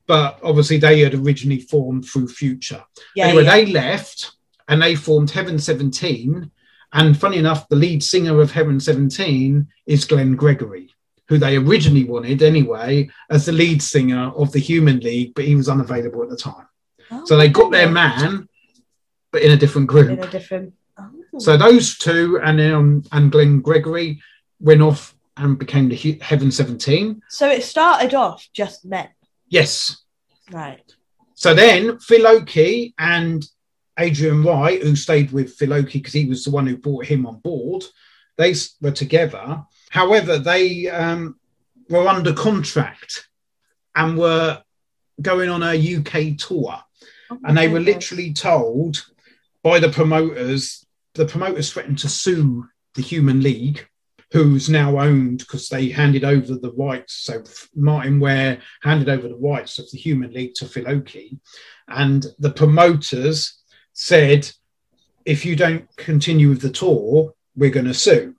but 0.06 0.38
obviously 0.42 0.78
they 0.78 1.00
had 1.00 1.14
originally 1.14 1.60
formed 1.60 2.04
through 2.04 2.28
Future. 2.28 2.84
Yeah. 3.16 3.26
anyway, 3.26 3.44
yeah. 3.44 3.50
they 3.56 3.66
left 3.66 4.32
and 4.68 4.80
they 4.80 4.94
formed 4.94 5.30
Heaven 5.30 5.58
Seventeen. 5.58 6.50
And 6.92 7.18
funny 7.18 7.38
enough, 7.38 7.68
the 7.68 7.76
lead 7.76 8.02
singer 8.04 8.40
of 8.40 8.52
Heaven 8.52 8.78
Seventeen 8.78 9.66
is 9.86 10.04
Glenn 10.04 10.36
Gregory, 10.36 10.94
who 11.28 11.38
they 11.38 11.56
originally 11.56 12.04
wanted 12.04 12.42
anyway 12.42 13.08
as 13.30 13.46
the 13.46 13.52
lead 13.52 13.82
singer 13.82 14.30
of 14.36 14.52
the 14.52 14.60
Human 14.60 15.00
League, 15.00 15.32
but 15.34 15.44
he 15.44 15.56
was 15.56 15.68
unavailable 15.68 16.22
at 16.22 16.28
the 16.30 16.36
time. 16.36 16.66
Oh, 17.10 17.24
So 17.24 17.36
they 17.36 17.48
got 17.48 17.70
their 17.72 17.90
man, 17.90 18.48
but 19.32 19.42
in 19.42 19.52
a 19.52 19.56
different 19.56 19.88
group. 19.88 20.10
in 20.10 20.22
a 20.22 20.30
different. 20.30 20.72
Oh. 20.98 21.10
So 21.38 21.56
those 21.56 21.98
two 21.98 22.40
and 22.42 22.60
um, 22.60 23.02
and 23.12 23.30
Glenn 23.32 23.60
Gregory 23.60 24.20
went 24.60 24.82
off 24.82 25.14
and 25.36 25.58
became 25.58 25.88
the 25.88 26.18
Heaven 26.22 26.50
Seventeen. 26.50 27.22
So 27.28 27.48
it 27.50 27.62
started 27.64 28.14
off 28.14 28.48
just 28.52 28.84
men, 28.84 29.08
Yes. 29.48 29.98
right? 30.50 30.80
So 31.34 31.52
then 31.52 31.98
Phil 31.98 32.26
Oakey 32.26 32.94
and 32.98 33.46
Adrian 33.98 34.42
Wright, 34.42 34.82
who 34.82 34.96
stayed 34.96 35.32
with 35.32 35.54
Phil 35.54 35.72
Oakey 35.74 35.98
because 35.98 36.14
he 36.14 36.24
was 36.26 36.44
the 36.44 36.50
one 36.50 36.66
who 36.66 36.76
brought 36.78 37.04
him 37.06 37.26
on 37.26 37.40
board, 37.40 37.84
they 38.38 38.54
were 38.80 38.90
together. 38.92 39.64
However, 39.90 40.38
they 40.38 40.88
um, 40.88 41.38
were 41.88 42.08
under 42.08 42.32
contract 42.32 43.28
and 43.94 44.18
were 44.18 44.62
going 45.20 45.48
on 45.48 45.62
a 45.62 45.96
UK 45.96 46.36
tour. 46.38 46.76
Oh 47.30 47.38
and 47.44 47.56
they 47.56 47.68
were 47.68 47.80
literally 47.80 48.32
told 48.32 49.04
by 49.62 49.80
the 49.80 49.88
promoters 49.88 50.86
the 51.14 51.26
promoters 51.26 51.72
threatened 51.72 51.98
to 51.98 52.08
sue 52.08 52.66
the 52.94 53.02
human 53.02 53.40
league 53.42 53.86
who's 54.32 54.68
now 54.68 54.98
owned 55.00 55.38
because 55.38 55.68
they 55.68 55.88
handed 55.88 56.24
over 56.24 56.54
the 56.54 56.72
rights 56.72 57.14
so 57.14 57.42
martyn 57.74 58.20
ware 58.20 58.60
handed 58.82 59.08
over 59.08 59.28
the 59.28 59.36
rights 59.36 59.78
of 59.78 59.90
the 59.90 59.98
human 59.98 60.32
league 60.32 60.54
to 60.54 60.66
phil 60.66 60.88
oakey. 60.88 61.38
And 61.88 62.26
the 62.38 62.50
promoters 62.50 63.60
said 63.92 64.50
if 65.24 65.44
you 65.44 65.56
don't 65.56 65.88
continue 65.96 66.48
with 66.48 66.60
the 66.60 66.70
tour 66.70 67.34
we're 67.56 67.70
going 67.70 67.86
to 67.86 67.94
sue 67.94 68.36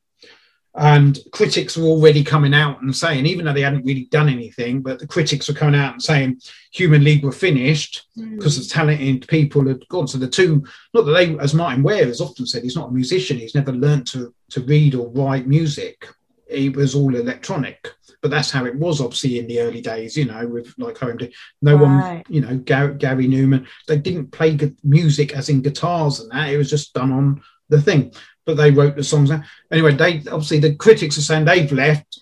and 0.80 1.20
critics 1.32 1.76
were 1.76 1.86
already 1.88 2.24
coming 2.24 2.54
out 2.54 2.82
and 2.82 2.96
saying 2.96 3.26
even 3.26 3.46
though 3.46 3.54
they 3.54 3.62
hadn't 3.62 3.86
really 3.86 4.06
done 4.12 4.30
anything 4.30 4.82
but 4.82 5.00
the 5.00 5.08
critics 5.08 5.48
were 5.48 5.54
coming 5.56 5.80
out 5.80 5.94
and 5.94 6.04
saying 6.04 6.40
human 6.72 7.04
league 7.04 7.24
were 7.24 7.32
finished 7.32 8.04
Hmm. 8.16 8.36
because 8.36 8.58
the 8.58 8.74
talented 8.74 9.28
people 9.28 9.68
had 9.68 9.88
gone. 9.90 10.08
So 10.08 10.18
the 10.18 10.28
two, 10.28 10.64
not 10.94 11.06
that 11.06 11.12
they, 11.14 11.38
as 11.40 11.54
Martyn 11.54 11.84
Ware 11.84 12.06
has 12.06 12.22
often 12.22 12.46
said, 12.48 12.64
he's 12.64 12.76
not 12.76 12.90
a 12.90 12.94
musician. 12.94 13.38
He's 13.38 13.56
never 13.56 13.72
learnt 13.72 14.08
to 14.10 14.34
to 14.52 14.62
read 14.62 14.96
or 14.96 15.10
write 15.10 15.48
music. 15.48 16.08
He 16.50 16.70
was 16.70 16.96
all 16.96 17.14
electronic. 17.16 17.92
But 18.22 18.32
that's 18.32 18.50
how 18.50 18.66
it 18.66 18.76
was, 18.76 19.00
obviously, 19.00 19.38
in 19.38 19.48
the 19.48 19.60
early 19.62 19.82
days. 19.82 20.18
You 20.18 20.26
know, 20.26 20.48
with 20.48 20.74
like 20.80 20.96
OMD, 20.96 21.32
no 21.62 21.78
one, 21.78 22.24
you 22.30 22.42
know, 22.42 22.56
Gary, 22.58 22.96
Gary 22.96 23.28
Numan. 23.28 23.68
They 23.88 23.98
didn't 23.98 24.32
play 24.32 24.58
music 24.84 25.36
as 25.36 25.50
in 25.50 25.62
guitars 25.62 26.20
and 26.20 26.32
that. 26.32 26.50
It 26.50 26.58
was 26.58 26.70
just 26.70 26.94
done 26.94 27.12
on 27.12 27.42
the 27.70 27.80
thing. 27.82 28.12
But 28.48 28.56
they 28.56 28.72
wrote 28.72 28.96
the 28.96 29.04
songs. 29.04 29.30
Anyway, 29.72 29.94
they 29.94 30.20
obviously 30.32 30.60
the 30.60 30.74
critics 30.74 31.18
are 31.18 31.22
saying 31.22 31.46
they've 31.46 31.72
left. 31.72 32.22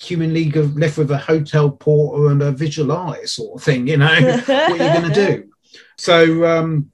Human 0.00 0.32
League 0.32 0.56
have 0.56 0.74
left 0.74 0.98
with 0.98 1.10
a 1.10 1.18
hotel 1.18 1.70
porter 1.70 2.30
and 2.32 2.42
a 2.42 2.50
visual 2.50 2.90
eye 2.92 3.24
sort 3.24 3.60
of 3.60 3.62
thing. 3.62 3.86
You 3.86 3.98
know, 3.98 4.06
what 4.46 4.48
are 4.48 4.72
you 4.72 4.78
going 4.78 5.12
to 5.12 5.26
do? 5.26 5.50
So 5.98 6.46
um, 6.46 6.90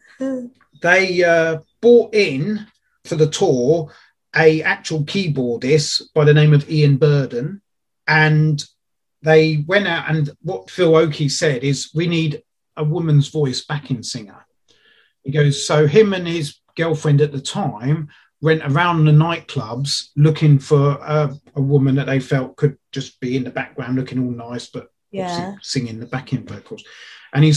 they 0.83 1.23
uh, 1.23 1.59
bought 1.81 2.15
in 2.15 2.67
for 3.05 3.15
the 3.15 3.29
tour 3.29 3.93
a 4.35 4.63
actual 4.63 5.05
keyboardist 5.05 6.03
by 6.13 6.25
the 6.25 6.35
name 6.35 6.53
of 6.53 6.69
Ian 6.69 6.97
Burden, 6.97 7.63
and 8.09 8.65
they 9.23 9.65
went 9.67 9.87
out 9.87 10.11
and 10.11 10.31
what 10.43 10.71
Phil 10.71 10.97
Oakey 10.97 11.29
said 11.29 11.63
is 11.63 11.93
we 11.95 12.07
need 12.07 12.43
a 12.77 12.85
woman's 12.85 13.29
voice 13.29 13.65
backing 13.65 14.03
singer. 14.03 14.45
He 15.23 15.31
goes, 15.31 15.65
so 15.67 15.87
him 15.87 16.13
and 16.13 16.27
his 16.27 16.59
girlfriend 16.77 17.21
at 17.21 17.33
the 17.33 17.41
time 17.41 18.09
went 18.43 18.63
around 18.65 19.05
the 19.05 19.13
nightclubs 19.13 20.09
looking 20.17 20.59
for 20.59 20.99
a, 21.01 21.33
a 21.55 21.61
woman 21.63 21.95
that 21.95 22.07
they 22.07 22.21
felt 22.21 22.57
could 22.57 22.77
just 22.91 23.19
be 23.21 23.37
in 23.37 23.45
the 23.45 23.51
background 23.51 23.97
looking 23.97 24.19
all 24.19 24.51
nice, 24.51 24.67
but 24.67 24.89
Yeah. 25.13 25.55
singing 25.63 26.01
the 26.01 26.07
backing 26.07 26.45
vocals. 26.45 26.85
And 27.33 27.45
he 27.45 27.55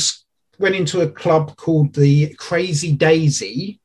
went 0.60 0.76
into 0.76 1.02
a 1.02 1.10
club 1.10 1.58
called 1.58 1.94
the 1.94 2.34
Crazy 2.36 2.92
Daisy 2.94 3.80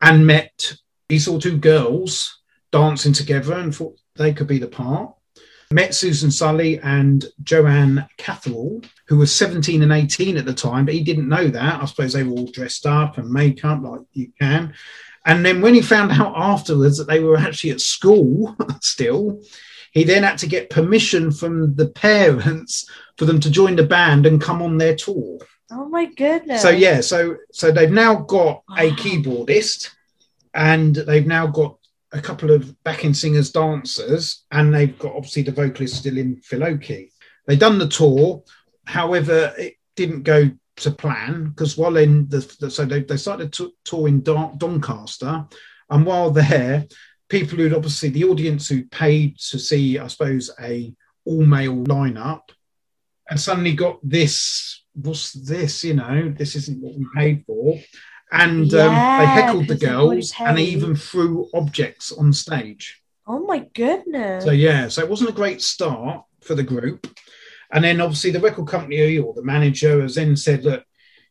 and 0.00 0.26
met 0.26 0.74
he 1.08 1.18
saw 1.18 1.38
two 1.38 1.58
girls 1.58 2.38
dancing 2.72 3.12
together 3.12 3.54
and 3.54 3.74
thought 3.74 3.98
they 4.16 4.32
could 4.32 4.46
be 4.46 4.58
the 4.58 4.68
part. 4.68 5.12
Met 5.72 5.94
Susan 5.94 6.30
Sulley 6.30 6.78
and 6.80 7.26
Joanne 7.42 8.06
Catherall, 8.16 8.82
who 9.08 9.16
was 9.16 9.34
17 9.34 9.82
and 9.82 9.92
18 9.92 10.36
at 10.36 10.44
the 10.44 10.54
time, 10.54 10.84
but 10.84 10.94
he 10.94 11.02
didn't 11.02 11.28
know 11.28 11.48
that. 11.48 11.82
I 11.82 11.84
suppose 11.84 12.12
they 12.12 12.22
were 12.22 12.32
all 12.32 12.50
dressed 12.50 12.86
up 12.86 13.18
and 13.18 13.30
makeup 13.30 13.80
like 13.82 14.00
you 14.12 14.32
can. 14.40 14.72
And 15.26 15.44
then 15.44 15.60
when 15.60 15.74
he 15.74 15.82
found 15.82 16.12
out 16.12 16.32
afterwards 16.34 16.98
that 16.98 17.06
they 17.06 17.20
were 17.20 17.36
actually 17.36 17.70
at 17.70 17.80
school 17.80 18.56
still, 18.80 19.42
he 19.92 20.04
then 20.04 20.22
had 20.22 20.38
to 20.38 20.46
get 20.46 20.70
permission 20.70 21.30
from 21.30 21.74
the 21.74 21.88
parents 21.88 22.88
for 23.18 23.24
them 23.24 23.40
to 23.40 23.50
join 23.50 23.76
the 23.76 23.82
band 23.82 24.24
and 24.24 24.40
come 24.40 24.62
on 24.62 24.78
their 24.78 24.96
tour. 24.96 25.38
Oh 25.70 25.88
my 25.88 26.06
goodness. 26.06 26.62
So 26.62 26.70
yeah, 26.70 27.00
so 27.00 27.36
so 27.52 27.70
they've 27.70 27.90
now 27.90 28.16
got 28.16 28.62
a 28.76 28.90
keyboardist, 28.90 29.90
and 30.54 30.96
they've 30.96 31.26
now 31.26 31.46
got 31.46 31.76
a 32.12 32.20
couple 32.20 32.50
of 32.50 32.82
backing 32.82 33.14
singers, 33.14 33.52
dancers, 33.52 34.44
and 34.50 34.74
they've 34.74 34.98
got 34.98 35.14
obviously 35.14 35.42
the 35.42 35.52
vocalist 35.52 35.96
still 35.96 36.18
in 36.18 36.40
Oakey. 36.52 37.12
They've 37.46 37.58
done 37.58 37.78
the 37.78 37.88
tour, 37.88 38.42
however, 38.84 39.54
it 39.56 39.74
didn't 39.94 40.22
go 40.22 40.50
to 40.80 40.90
plan 40.90 41.50
because 41.50 41.76
while 41.76 41.96
in 41.96 42.28
the, 42.28 42.38
the 42.60 42.70
so 42.70 42.84
they, 42.84 43.02
they 43.02 43.16
started 43.16 43.52
to 43.54 43.72
tour 43.84 44.08
in 44.08 44.22
Don, 44.22 44.58
Doncaster, 44.58 45.46
And 45.88 46.06
while 46.06 46.30
there, 46.30 46.86
people 47.28 47.58
who'd 47.58 47.74
obviously 47.74 48.10
the 48.10 48.24
audience 48.24 48.68
who 48.68 48.84
paid 48.84 49.38
to 49.50 49.58
see, 49.58 49.98
I 49.98 50.06
suppose, 50.08 50.50
a 50.60 50.92
all 51.24 51.44
male 51.44 51.76
lineup, 51.76 52.42
and 53.28 53.38
suddenly 53.38 53.74
got 53.74 53.98
this. 54.02 54.84
What's 54.94 55.32
this? 55.32 55.84
You 55.84 55.94
know, 55.94 56.34
this 56.36 56.56
isn't 56.56 56.80
what 56.80 56.96
we 56.96 57.06
paid 57.14 57.44
for. 57.46 57.78
And 58.32 58.72
um, 58.74 58.94
they 59.18 59.26
heckled 59.26 59.66
the 59.66 59.76
girls 59.76 60.32
and 60.38 60.56
they 60.56 60.64
even 60.64 60.94
threw 60.94 61.48
objects 61.52 62.12
on 62.12 62.32
stage. 62.32 63.02
Oh 63.26 63.40
my 63.40 63.66
goodness. 63.74 64.44
So 64.44 64.52
yeah, 64.52 64.88
so 64.88 65.02
it 65.02 65.10
wasn't 65.10 65.30
a 65.30 65.34
great 65.34 65.62
start 65.62 66.24
for 66.40 66.54
the 66.54 66.62
group. 66.62 67.06
And 67.72 67.84
then 67.84 68.00
obviously 68.00 68.30
the 68.30 68.40
record 68.40 68.66
company 68.66 69.18
or 69.18 69.32
the 69.34 69.42
manager 69.42 70.02
has 70.02 70.14
then 70.16 70.36
said, 70.36 70.64
look, 70.64 70.84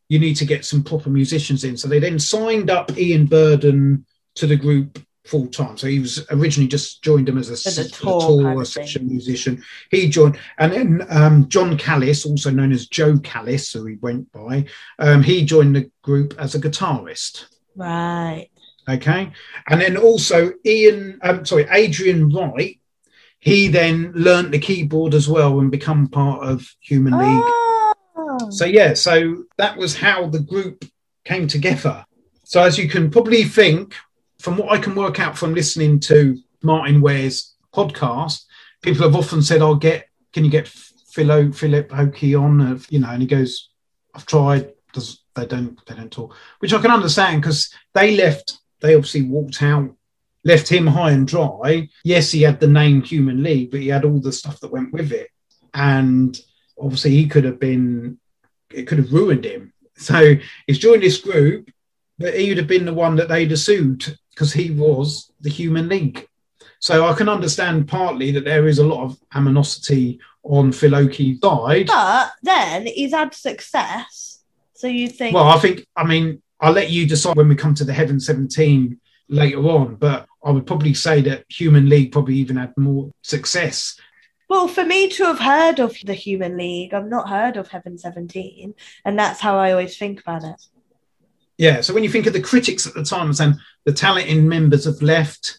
you 0.08 0.18
need 0.18 0.34
to 0.34 0.44
get 0.44 0.64
some 0.64 0.82
proper 0.82 1.10
musicians 1.10 1.64
in. 1.64 1.76
So 1.76 1.86
they 1.86 1.98
then 1.98 2.18
signed 2.18 2.70
up 2.70 2.96
Ian 2.96 3.26
Burden 3.26 4.04
to 4.36 4.46
the 4.46 4.56
group 4.56 4.98
full 5.26 5.46
time. 5.46 5.76
So 5.76 5.86
he 5.86 6.00
was 6.00 6.26
originally 6.30 6.68
just 6.68 7.02
joined 7.02 7.28
them 7.28 7.38
as 7.38 7.48
a, 7.48 7.52
As 7.52 7.78
a 7.78 7.88
tour 7.88 8.20
tour 8.20 8.42
kind 8.42 8.58
a 8.58 8.60
of 8.60 8.68
session 8.68 9.06
musician. 9.06 9.62
He 9.90 10.08
joined, 10.08 10.38
and 10.58 10.72
then 10.72 11.06
um, 11.10 11.48
John 11.48 11.78
Callis, 11.78 12.26
also 12.26 12.50
known 12.50 12.72
as 12.72 12.88
Jo 12.88 13.18
Callis, 13.18 13.72
who 13.72 13.86
he 13.86 13.96
went 14.00 14.32
by, 14.32 14.66
um, 14.98 15.22
he 15.22 15.44
joined 15.44 15.76
the 15.76 15.90
group 16.02 16.34
as 16.38 16.54
a 16.54 16.60
guitarist. 16.60 17.46
right. 17.76 18.48
Okay. 18.88 19.30
And 19.68 19.80
then 19.80 19.96
also 19.96 20.52
Ian, 20.66 21.20
um, 21.22 21.44
sorry, 21.44 21.66
Adrian 21.70 22.28
Wright, 22.30 22.79
he 23.40 23.68
then 23.68 24.12
learnt 24.14 24.52
the 24.52 24.58
keyboard 24.58 25.14
as 25.14 25.28
well 25.28 25.60
and 25.60 25.70
become 25.70 26.08
part 26.08 26.46
of 26.46 26.66
Human 26.80 27.14
League. 27.14 27.42
Oh. 28.16 28.50
So 28.50 28.64
yeah, 28.64 28.94
so 28.94 29.44
that 29.56 29.76
was 29.76 29.96
how 29.96 30.28
the 30.28 30.40
group 30.40 30.84
came 31.24 31.48
together. 31.48 32.04
So 32.44 32.62
as 32.62 32.78
you 32.78 32.88
can 32.88 33.10
probably 33.10 33.44
think, 33.44 33.94
from 34.38 34.56
what 34.56 34.70
I 34.70 34.78
can 34.78 34.94
work 34.94 35.20
out 35.20 35.36
from 35.36 35.54
listening 35.54 36.00
to 36.00 36.38
Martyn 36.62 37.00
Ware's 37.00 37.54
podcast, 37.74 38.44
people 38.82 39.02
have 39.02 39.16
often 39.16 39.42
said, 39.42 39.62
"I'll 39.62 39.74
get, 39.74 40.06
can 40.32 40.44
you 40.44 40.50
get 40.50 40.68
Philo 40.68 41.52
Philip 41.52 41.96
Oakey 41.96 42.34
on?" 42.34 42.80
You 42.88 43.00
know, 43.00 43.10
and 43.10 43.22
he 43.22 43.28
goes, 43.28 43.70
"I've 44.14 44.26
tried." 44.26 44.72
Does 44.92 45.20
they 45.34 45.46
don't 45.46 45.78
they 45.86 45.94
don't 45.94 46.10
talk, 46.10 46.34
which 46.58 46.72
I 46.72 46.80
can 46.80 46.90
understand 46.90 47.42
because 47.42 47.72
they 47.94 48.16
left. 48.16 48.58
They 48.80 48.94
obviously 48.94 49.22
walked 49.22 49.62
out, 49.62 49.94
left 50.44 50.68
him 50.68 50.86
high 50.86 51.12
and 51.12 51.26
dry. 51.26 51.88
Yes, 52.04 52.30
he 52.30 52.42
had 52.42 52.60
the 52.60 52.66
name 52.66 53.02
Human 53.02 53.42
League, 53.42 53.70
but 53.70 53.80
he 53.80 53.88
had 53.88 54.04
all 54.04 54.20
the 54.20 54.32
stuff 54.32 54.60
that 54.60 54.72
went 54.72 54.92
with 54.92 55.12
it, 55.12 55.28
and 55.74 56.38
obviously 56.78 57.10
he 57.10 57.26
could 57.26 57.44
have 57.44 57.60
been 57.60 58.18
it 58.72 58.86
could 58.86 58.98
have 58.98 59.12
ruined 59.12 59.44
him. 59.44 59.72
So 59.96 60.34
he's 60.66 60.78
joined 60.78 61.02
this 61.02 61.18
group, 61.18 61.70
but 62.18 62.34
he 62.34 62.48
would 62.48 62.58
have 62.58 62.66
been 62.66 62.84
the 62.84 62.94
one 62.94 63.16
that 63.16 63.28
they'd 63.28 63.50
have 63.50 63.60
sued 63.60 64.16
because 64.30 64.52
he 64.52 64.70
was 64.70 65.30
the 65.40 65.50
Human 65.50 65.88
League. 65.88 66.26
So 66.78 67.06
I 67.06 67.12
can 67.12 67.28
understand 67.28 67.88
partly 67.88 68.30
that 68.32 68.44
there 68.44 68.66
is 68.66 68.78
a 68.78 68.86
lot 68.86 69.04
of 69.04 69.18
aminosity 69.34 70.18
on 70.42 70.72
Phil 70.72 70.94
Oakey's 70.94 71.38
side. 71.40 71.88
But 71.88 72.32
then 72.42 72.86
he's 72.86 73.12
had 73.12 73.34
success. 73.34 74.42
So 74.74 74.86
you 74.86 75.08
think 75.08 75.34
Well, 75.34 75.48
I 75.48 75.58
think, 75.58 75.86
I 75.94 76.04
mean, 76.04 76.40
I'll 76.58 76.72
let 76.72 76.90
you 76.90 77.06
decide 77.06 77.36
when 77.36 77.48
we 77.48 77.54
come 77.54 77.74
to 77.74 77.84
the 77.84 77.92
Heaven 77.92 78.18
17 78.18 78.98
later 79.28 79.58
on, 79.58 79.96
but 79.96 80.26
I 80.44 80.50
would 80.50 80.66
probably 80.66 80.94
say 80.94 81.20
that 81.22 81.44
Human 81.48 81.88
League 81.88 82.12
probably 82.12 82.36
even 82.36 82.56
had 82.56 82.72
more 82.76 83.10
success. 83.22 83.98
Well, 84.48 84.66
for 84.68 84.84
me 84.84 85.08
to 85.10 85.24
have 85.24 85.38
heard 85.38 85.78
of 85.78 85.96
the 86.04 86.14
Human 86.14 86.56
League, 86.56 86.92
I've 86.92 87.08
not 87.08 87.28
heard 87.28 87.56
of 87.56 87.68
Heaven 87.68 87.98
17. 87.98 88.74
And 89.04 89.18
that's 89.18 89.40
how 89.40 89.56
I 89.58 89.70
always 89.72 89.96
think 89.96 90.20
about 90.20 90.42
it. 90.44 90.60
Yeah, 91.56 91.82
so 91.82 91.92
when 91.92 92.02
you 92.02 92.10
think 92.10 92.26
of 92.26 92.32
the 92.32 92.40
critics 92.40 92.86
at 92.86 92.94
the 92.94 93.04
time 93.04 93.32
saying 93.32 93.54
the 93.84 93.92
talented 93.92 94.42
members 94.42 94.86
have 94.86 95.02
left 95.02 95.58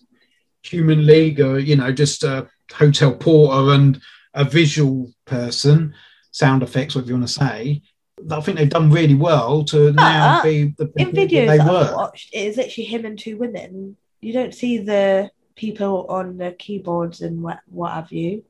Human 0.64 1.06
League, 1.06 1.40
or 1.40 1.60
you 1.60 1.76
know, 1.76 1.92
just 1.92 2.24
a 2.24 2.50
hotel 2.74 3.14
porter 3.14 3.72
and 3.74 4.02
a 4.34 4.44
visual 4.44 5.14
person, 5.26 5.94
sound 6.32 6.64
effects, 6.64 6.96
whatever 6.96 7.10
you 7.12 7.18
want 7.18 7.28
to 7.28 7.34
say, 7.34 7.82
I 8.30 8.42
think 8.42 8.58
they've 8.58 8.70
done 8.70 8.92
really 8.92 9.16
well 9.16 9.64
to 9.66 9.94
now 9.94 10.44
be 10.44 10.74
the 10.78 10.92
In 10.98 11.12
videos 11.12 11.48
they 11.48 11.58
that 11.58 11.62
I've 11.62 11.90
were. 11.92 11.96
watched, 11.96 12.34
it 12.34 12.40
is 12.40 12.58
literally 12.58 12.86
him 12.86 13.06
and 13.06 13.18
two 13.18 13.38
women. 13.38 13.98
You 14.22 14.34
don't 14.34 14.54
see 14.54 14.78
the 14.78 15.32
people 15.56 16.06
on 16.08 16.38
the 16.38 16.52
keyboards 16.52 17.22
and 17.22 17.42
what, 17.42 17.60
what 17.68 17.92
have 17.92 18.12
you. 18.12 18.44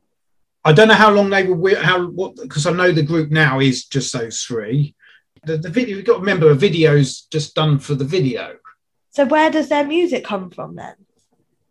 I 0.64 0.74
don't 0.74 0.90
know 0.90 0.94
how 0.94 1.12
long 1.12 1.30
they 1.30 1.44
were 1.44 1.76
how 1.76 2.08
what 2.08 2.36
because 2.36 2.68
I 2.68 2.72
know 2.72 2.92
the 2.92 3.02
group 3.02 3.32
now 3.32 3.60
is 3.60 3.86
just 3.86 4.14
those 4.14 4.42
three. 4.42 4.96
The, 5.44 5.58
the 5.58 5.70
video 5.70 5.98
you've 5.98 6.06
got 6.06 6.16
to 6.16 6.20
remember 6.20 6.52
a 6.52 6.56
video's 6.56 7.22
just 7.22 7.56
done 7.56 7.80
for 7.80 7.96
the 7.96 8.06
video. 8.06 8.58
So 9.10 9.26
where 9.26 9.50
does 9.50 9.70
their 9.70 9.86
music 9.86 10.24
come 10.24 10.52
from 10.52 10.76
then? 10.76 10.94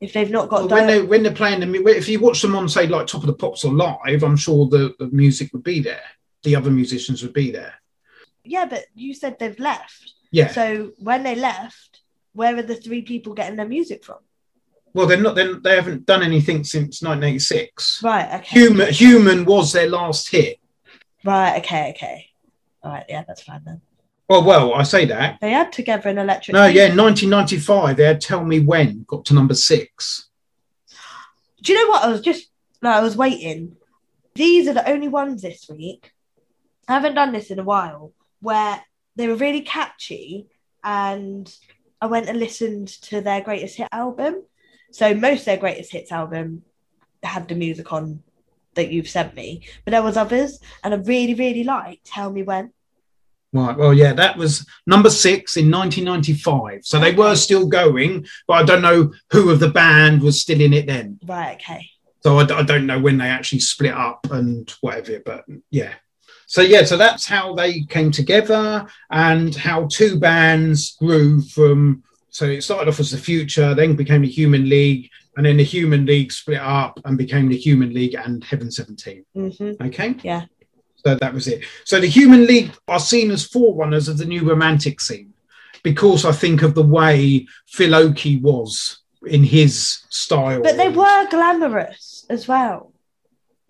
If 0.00 0.12
they've 0.12 0.30
not 0.30 0.48
got 0.48 0.68
Well, 0.68 0.70
when 0.70 0.86
they 0.86 1.02
when 1.02 1.22
they're 1.22 1.32
playing 1.32 1.60
the 1.60 1.86
if 1.86 2.08
you 2.08 2.18
watch 2.18 2.42
them 2.42 2.56
on 2.56 2.68
say 2.68 2.86
like 2.86 3.06
Top 3.06 3.20
of 3.20 3.28
the 3.28 3.34
Pops 3.34 3.64
or 3.64 3.72
live, 3.72 4.24
I'm 4.24 4.36
sure 4.36 4.66
the, 4.66 4.94
the 4.98 5.08
music 5.08 5.52
would 5.52 5.62
be 5.62 5.80
there. 5.80 6.02
The 6.42 6.56
other 6.56 6.70
musicians 6.70 7.22
would 7.22 7.34
be 7.34 7.50
there. 7.50 7.74
Yeah, 8.44 8.64
but 8.64 8.86
you 8.94 9.14
said 9.14 9.38
they've 9.38 9.58
left. 9.58 10.14
Yeah. 10.32 10.48
So 10.48 10.92
when 10.98 11.22
they 11.22 11.36
left, 11.36 11.89
where 12.32 12.56
are 12.56 12.62
the 12.62 12.74
three 12.74 13.02
people 13.02 13.34
getting 13.34 13.56
their 13.56 13.68
music 13.68 14.04
from? 14.04 14.18
Well, 14.92 15.06
they're 15.06 15.20
not. 15.20 15.36
Then 15.36 15.60
they 15.62 15.76
haven't 15.76 16.06
done 16.06 16.22
anything 16.22 16.64
since 16.64 17.02
1986. 17.02 18.02
Right, 18.02 18.40
okay. 18.40 18.60
Human 18.60 18.92
Human 18.92 19.44
was 19.44 19.72
their 19.72 19.88
last 19.88 20.28
hit. 20.28 20.58
Right, 21.24 21.58
okay, 21.58 21.90
okay. 21.90 22.26
All 22.82 22.92
right, 22.92 23.04
yeah, 23.08 23.24
that's 23.26 23.42
fine 23.42 23.62
then. 23.64 23.80
Well, 24.28 24.44
well, 24.44 24.74
I 24.74 24.84
say 24.84 25.06
that. 25.06 25.38
They 25.40 25.50
had 25.50 25.72
together 25.72 26.08
an 26.08 26.18
electric. 26.18 26.54
No, 26.54 26.66
yeah, 26.66 26.86
in 26.86 26.96
1995 26.96 27.96
they 27.96 28.04
had 28.04 28.20
Tell 28.20 28.44
Me 28.44 28.60
When 28.60 29.04
got 29.06 29.24
to 29.26 29.34
number 29.34 29.54
six. 29.54 30.28
Do 31.62 31.72
you 31.72 31.78
know 31.78 31.90
what? 31.90 32.04
I 32.04 32.08
was 32.08 32.20
just 32.20 32.48
no, 32.82 32.90
I 32.90 33.00
was 33.00 33.16
waiting. 33.16 33.76
These 34.34 34.68
are 34.68 34.74
the 34.74 34.88
only 34.88 35.08
ones 35.08 35.42
this 35.42 35.68
week. 35.68 36.12
I 36.88 36.94
haven't 36.94 37.14
done 37.14 37.32
this 37.32 37.50
in 37.50 37.58
a 37.58 37.64
while 37.64 38.12
where 38.40 38.80
they 39.16 39.28
were 39.28 39.34
really 39.34 39.60
catchy 39.60 40.46
and 40.82 41.52
I 42.00 42.06
went 42.06 42.28
and 42.28 42.38
listened 42.38 42.88
to 43.02 43.20
their 43.20 43.40
greatest 43.40 43.76
hit 43.76 43.88
album. 43.92 44.44
So 44.92 45.14
most 45.14 45.40
of 45.40 45.44
their 45.46 45.56
greatest 45.56 45.92
hits 45.92 46.12
album 46.12 46.62
had 47.22 47.48
the 47.48 47.54
music 47.54 47.92
on 47.92 48.22
that 48.74 48.90
you've 48.90 49.08
sent 49.08 49.34
me, 49.34 49.62
but 49.84 49.90
there 49.90 50.02
was 50.02 50.16
others 50.16 50.60
and 50.82 50.94
I 50.94 50.96
really, 50.98 51.34
really 51.34 51.64
liked 51.64 52.04
Tell 52.04 52.30
Me 52.30 52.42
When. 52.42 52.72
Right. 53.52 53.76
Well, 53.76 53.92
yeah, 53.92 54.12
that 54.12 54.36
was 54.36 54.64
number 54.86 55.10
six 55.10 55.56
in 55.56 55.70
1995. 55.70 56.84
So 56.84 57.00
they 57.00 57.12
were 57.12 57.34
still 57.34 57.66
going, 57.66 58.26
but 58.46 58.54
I 58.54 58.62
don't 58.62 58.82
know 58.82 59.12
who 59.32 59.50
of 59.50 59.58
the 59.58 59.68
band 59.68 60.22
was 60.22 60.40
still 60.40 60.60
in 60.60 60.72
it 60.72 60.86
then. 60.86 61.18
Right, 61.26 61.56
okay. 61.56 61.90
So 62.22 62.38
I, 62.38 62.42
I 62.42 62.62
don't 62.62 62.86
know 62.86 63.00
when 63.00 63.18
they 63.18 63.26
actually 63.26 63.60
split 63.60 63.94
up 63.94 64.30
and 64.30 64.70
whatever, 64.80 65.20
but 65.24 65.44
yeah. 65.70 65.94
So 66.50 66.62
yeah, 66.62 66.82
so 66.82 66.96
that's 66.96 67.26
how 67.26 67.54
they 67.54 67.82
came 67.82 68.10
together 68.10 68.84
and 69.08 69.54
how 69.54 69.86
two 69.86 70.18
bands 70.18 70.96
grew 70.96 71.40
from. 71.40 72.02
So 72.30 72.46
it 72.46 72.64
started 72.64 72.88
off 72.88 72.98
as 72.98 73.12
the 73.12 73.18
Future, 73.18 73.72
then 73.72 73.94
became 73.94 74.22
the 74.22 74.28
Human 74.28 74.68
League, 74.68 75.10
and 75.36 75.46
then 75.46 75.58
the 75.58 75.62
Human 75.62 76.06
League 76.06 76.32
split 76.32 76.58
up 76.58 76.98
and 77.04 77.16
became 77.16 77.48
the 77.48 77.56
Human 77.56 77.94
League 77.94 78.16
and 78.16 78.42
Heaven 78.42 78.68
17. 78.68 79.24
hmm 79.32 79.72
Okay. 79.80 80.16
Yeah. 80.24 80.46
So 80.96 81.14
that 81.14 81.32
was 81.32 81.46
it. 81.46 81.64
So 81.84 82.00
the 82.00 82.08
Human 82.08 82.46
League 82.46 82.72
are 82.88 82.98
seen 82.98 83.30
as 83.30 83.46
forerunners 83.46 84.08
of 84.08 84.18
the 84.18 84.24
new 84.24 84.42
romantic 84.42 85.00
scene 85.00 85.32
because 85.84 86.24
I 86.24 86.32
think 86.32 86.62
of 86.62 86.74
the 86.74 86.82
way 86.82 87.46
Phil 87.68 87.94
Oakey 87.94 88.38
was 88.38 88.98
in 89.24 89.44
his 89.44 90.02
style. 90.08 90.62
But 90.62 90.76
they 90.76 90.88
were 90.88 91.28
glamorous 91.30 92.26
as 92.28 92.48
well. 92.48 92.92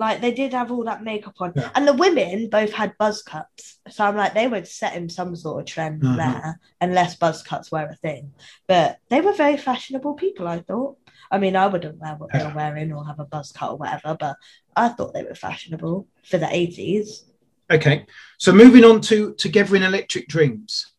Like 0.00 0.22
they 0.22 0.32
did 0.32 0.54
have 0.54 0.72
all 0.72 0.84
that 0.84 1.04
makeup 1.04 1.34
on. 1.40 1.52
Yeah. 1.54 1.70
And 1.74 1.86
the 1.86 1.92
women 1.92 2.48
both 2.48 2.72
had 2.72 2.96
buzz 2.98 3.22
cuts. 3.22 3.78
So 3.90 4.02
I'm 4.04 4.16
like, 4.16 4.32
they 4.32 4.48
were 4.48 4.64
setting 4.64 5.10
some 5.10 5.36
sort 5.36 5.60
of 5.60 5.66
trend 5.66 6.02
Uh-huh. 6.02 6.16
there, 6.16 6.60
unless 6.80 7.16
buzz 7.16 7.42
cuts 7.42 7.70
were 7.70 7.84
a 7.84 7.94
thing. 7.96 8.32
But 8.66 8.98
they 9.10 9.20
were 9.20 9.34
very 9.34 9.58
fashionable 9.58 10.14
people, 10.14 10.48
I 10.48 10.60
thought. 10.60 10.96
I 11.30 11.36
mean, 11.38 11.54
I 11.54 11.66
wouldn't 11.66 11.98
wear 11.98 12.14
what 12.16 12.32
they 12.32 12.42
were 12.42 12.54
wearing 12.54 12.92
or 12.92 13.04
have 13.06 13.20
a 13.20 13.26
buzz 13.26 13.52
cut 13.52 13.72
or 13.72 13.76
whatever, 13.76 14.16
but 14.18 14.36
I 14.74 14.88
thought 14.88 15.12
they 15.12 15.22
were 15.22 15.34
fashionable 15.34 16.08
for 16.24 16.38
the 16.38 16.46
80s. 16.46 17.24
Okay. 17.70 18.06
So 18.38 18.52
moving 18.52 18.84
on 18.84 19.02
to 19.02 19.34
Together 19.34 19.76
in 19.76 19.82
Electric 19.82 20.28
Dreams. 20.28 20.92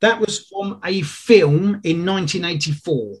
That 0.00 0.18
was 0.18 0.46
from 0.48 0.80
a 0.82 1.02
film 1.02 1.80
in 1.84 2.04
1984 2.06 3.16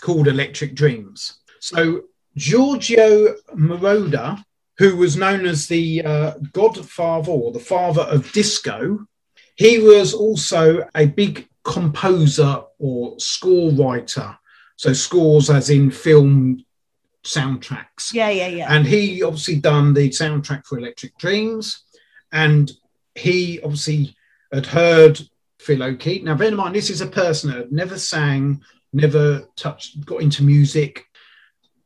called 0.00 0.28
Electric 0.28 0.74
Dreams. 0.74 1.40
So 1.60 2.04
Giorgio 2.36 3.34
Moroder, 3.54 4.42
who 4.78 4.96
was 4.96 5.16
known 5.16 5.44
as 5.46 5.66
the 5.66 6.02
uh, 6.04 6.32
godfather 6.52 7.32
or 7.32 7.52
the 7.52 7.58
father 7.58 8.02
of 8.02 8.32
disco, 8.32 9.06
he 9.56 9.78
was 9.78 10.14
also 10.14 10.88
a 10.94 11.06
big 11.06 11.48
composer 11.64 12.62
or 12.78 13.18
score 13.18 13.72
writer. 13.72 14.38
So 14.76 14.92
scores 14.92 15.50
as 15.50 15.70
in 15.70 15.90
film 15.90 16.64
soundtracks. 17.24 18.12
Yeah, 18.12 18.30
yeah, 18.30 18.46
yeah. 18.48 18.72
And 18.72 18.86
he 18.86 19.22
obviously 19.22 19.56
done 19.56 19.94
the 19.94 20.10
soundtrack 20.10 20.64
for 20.64 20.78
Electric 20.78 21.18
Dreams. 21.18 21.84
And 22.30 22.70
he 23.16 23.60
obviously 23.62 24.16
had 24.52 24.66
heard 24.66 25.20
Phil 25.58 25.82
O'Keefe. 25.82 26.22
Now, 26.22 26.36
bear 26.36 26.48
in 26.48 26.54
mind, 26.54 26.76
this 26.76 26.90
is 26.90 27.00
a 27.00 27.06
person 27.06 27.50
that 27.50 27.58
had 27.58 27.72
never 27.72 27.98
sang 27.98 28.62
never 28.92 29.46
touched, 29.56 30.04
got 30.04 30.22
into 30.22 30.42
music. 30.42 31.04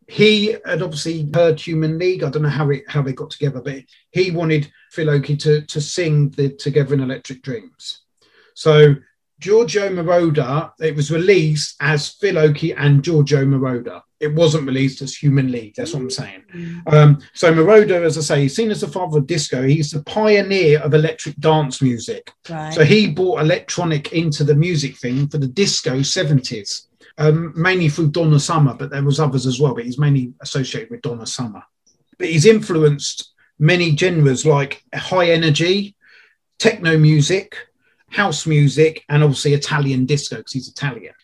He 0.08 0.56
had 0.64 0.82
obviously 0.82 1.30
heard 1.34 1.60
Human 1.60 1.98
League. 1.98 2.22
I 2.22 2.30
don't 2.30 2.42
know 2.42 2.48
how 2.48 2.70
it 2.70 2.84
how 2.88 3.02
they 3.02 3.12
got 3.12 3.30
together, 3.30 3.60
but 3.60 3.84
he 4.10 4.30
wanted 4.30 4.70
Phil 4.90 5.10
Oakey 5.10 5.36
to 5.38 5.62
to 5.62 5.80
sing 5.80 6.30
the 6.30 6.50
Together 6.50 6.94
in 6.94 7.00
Electric 7.00 7.42
Dreams. 7.42 8.02
So 8.54 8.96
Giorgio 9.42 9.88
Moroder, 9.88 10.70
it 10.78 10.94
was 10.94 11.10
released 11.10 11.74
as 11.80 12.10
Phil 12.10 12.38
Oakey 12.38 12.72
and 12.72 13.02
Giorgio 13.02 13.44
Moroder. 13.44 14.00
It 14.20 14.32
wasn't 14.34 14.68
released 14.68 15.02
as 15.02 15.16
Human 15.16 15.50
League. 15.50 15.74
That's 15.74 15.92
what 15.92 16.02
I'm 16.02 16.10
saying. 16.10 16.44
Um, 16.86 17.18
so 17.34 17.52
Moroder, 17.52 18.04
as 18.04 18.16
I 18.16 18.20
say, 18.20 18.42
he's 18.42 18.54
seen 18.54 18.70
as 18.70 18.82
the 18.82 18.86
father 18.86 19.18
of 19.18 19.26
disco. 19.26 19.64
He's 19.64 19.90
the 19.90 20.02
pioneer 20.04 20.78
of 20.78 20.94
electric 20.94 21.34
dance 21.40 21.82
music. 21.82 22.30
Right. 22.48 22.72
So 22.72 22.84
he 22.84 23.10
brought 23.10 23.40
electronic 23.40 24.12
into 24.12 24.44
the 24.44 24.54
music 24.54 24.96
thing 24.96 25.26
for 25.26 25.38
the 25.38 25.48
disco 25.48 25.98
70s, 25.98 26.86
um, 27.18 27.52
mainly 27.56 27.88
through 27.88 28.10
Donna 28.10 28.40
Summer, 28.40 28.74
but 28.74 28.90
there 28.90 29.02
was 29.02 29.20
others 29.20 29.46
as 29.46 29.60
well, 29.60 29.74
but 29.74 29.84
he's 29.84 29.98
mainly 29.98 30.32
associated 30.40 30.90
with 30.90 31.02
Donna 31.02 31.26
Summer. 31.26 31.62
But 32.18 32.28
he's 32.28 32.46
influenced 32.46 33.32
many 33.58 33.96
genres 33.96 34.44
like 34.46 34.82
Hi-NRG, 34.94 35.94
techno 36.58 36.96
music, 36.98 37.56
house 38.08 38.46
music, 38.46 39.04
and 39.08 39.22
obviously 39.22 39.54
Italian 39.54 40.06
disco 40.06 40.36
because 40.36 40.52
he's 40.52 40.68
Italian. 40.68 41.14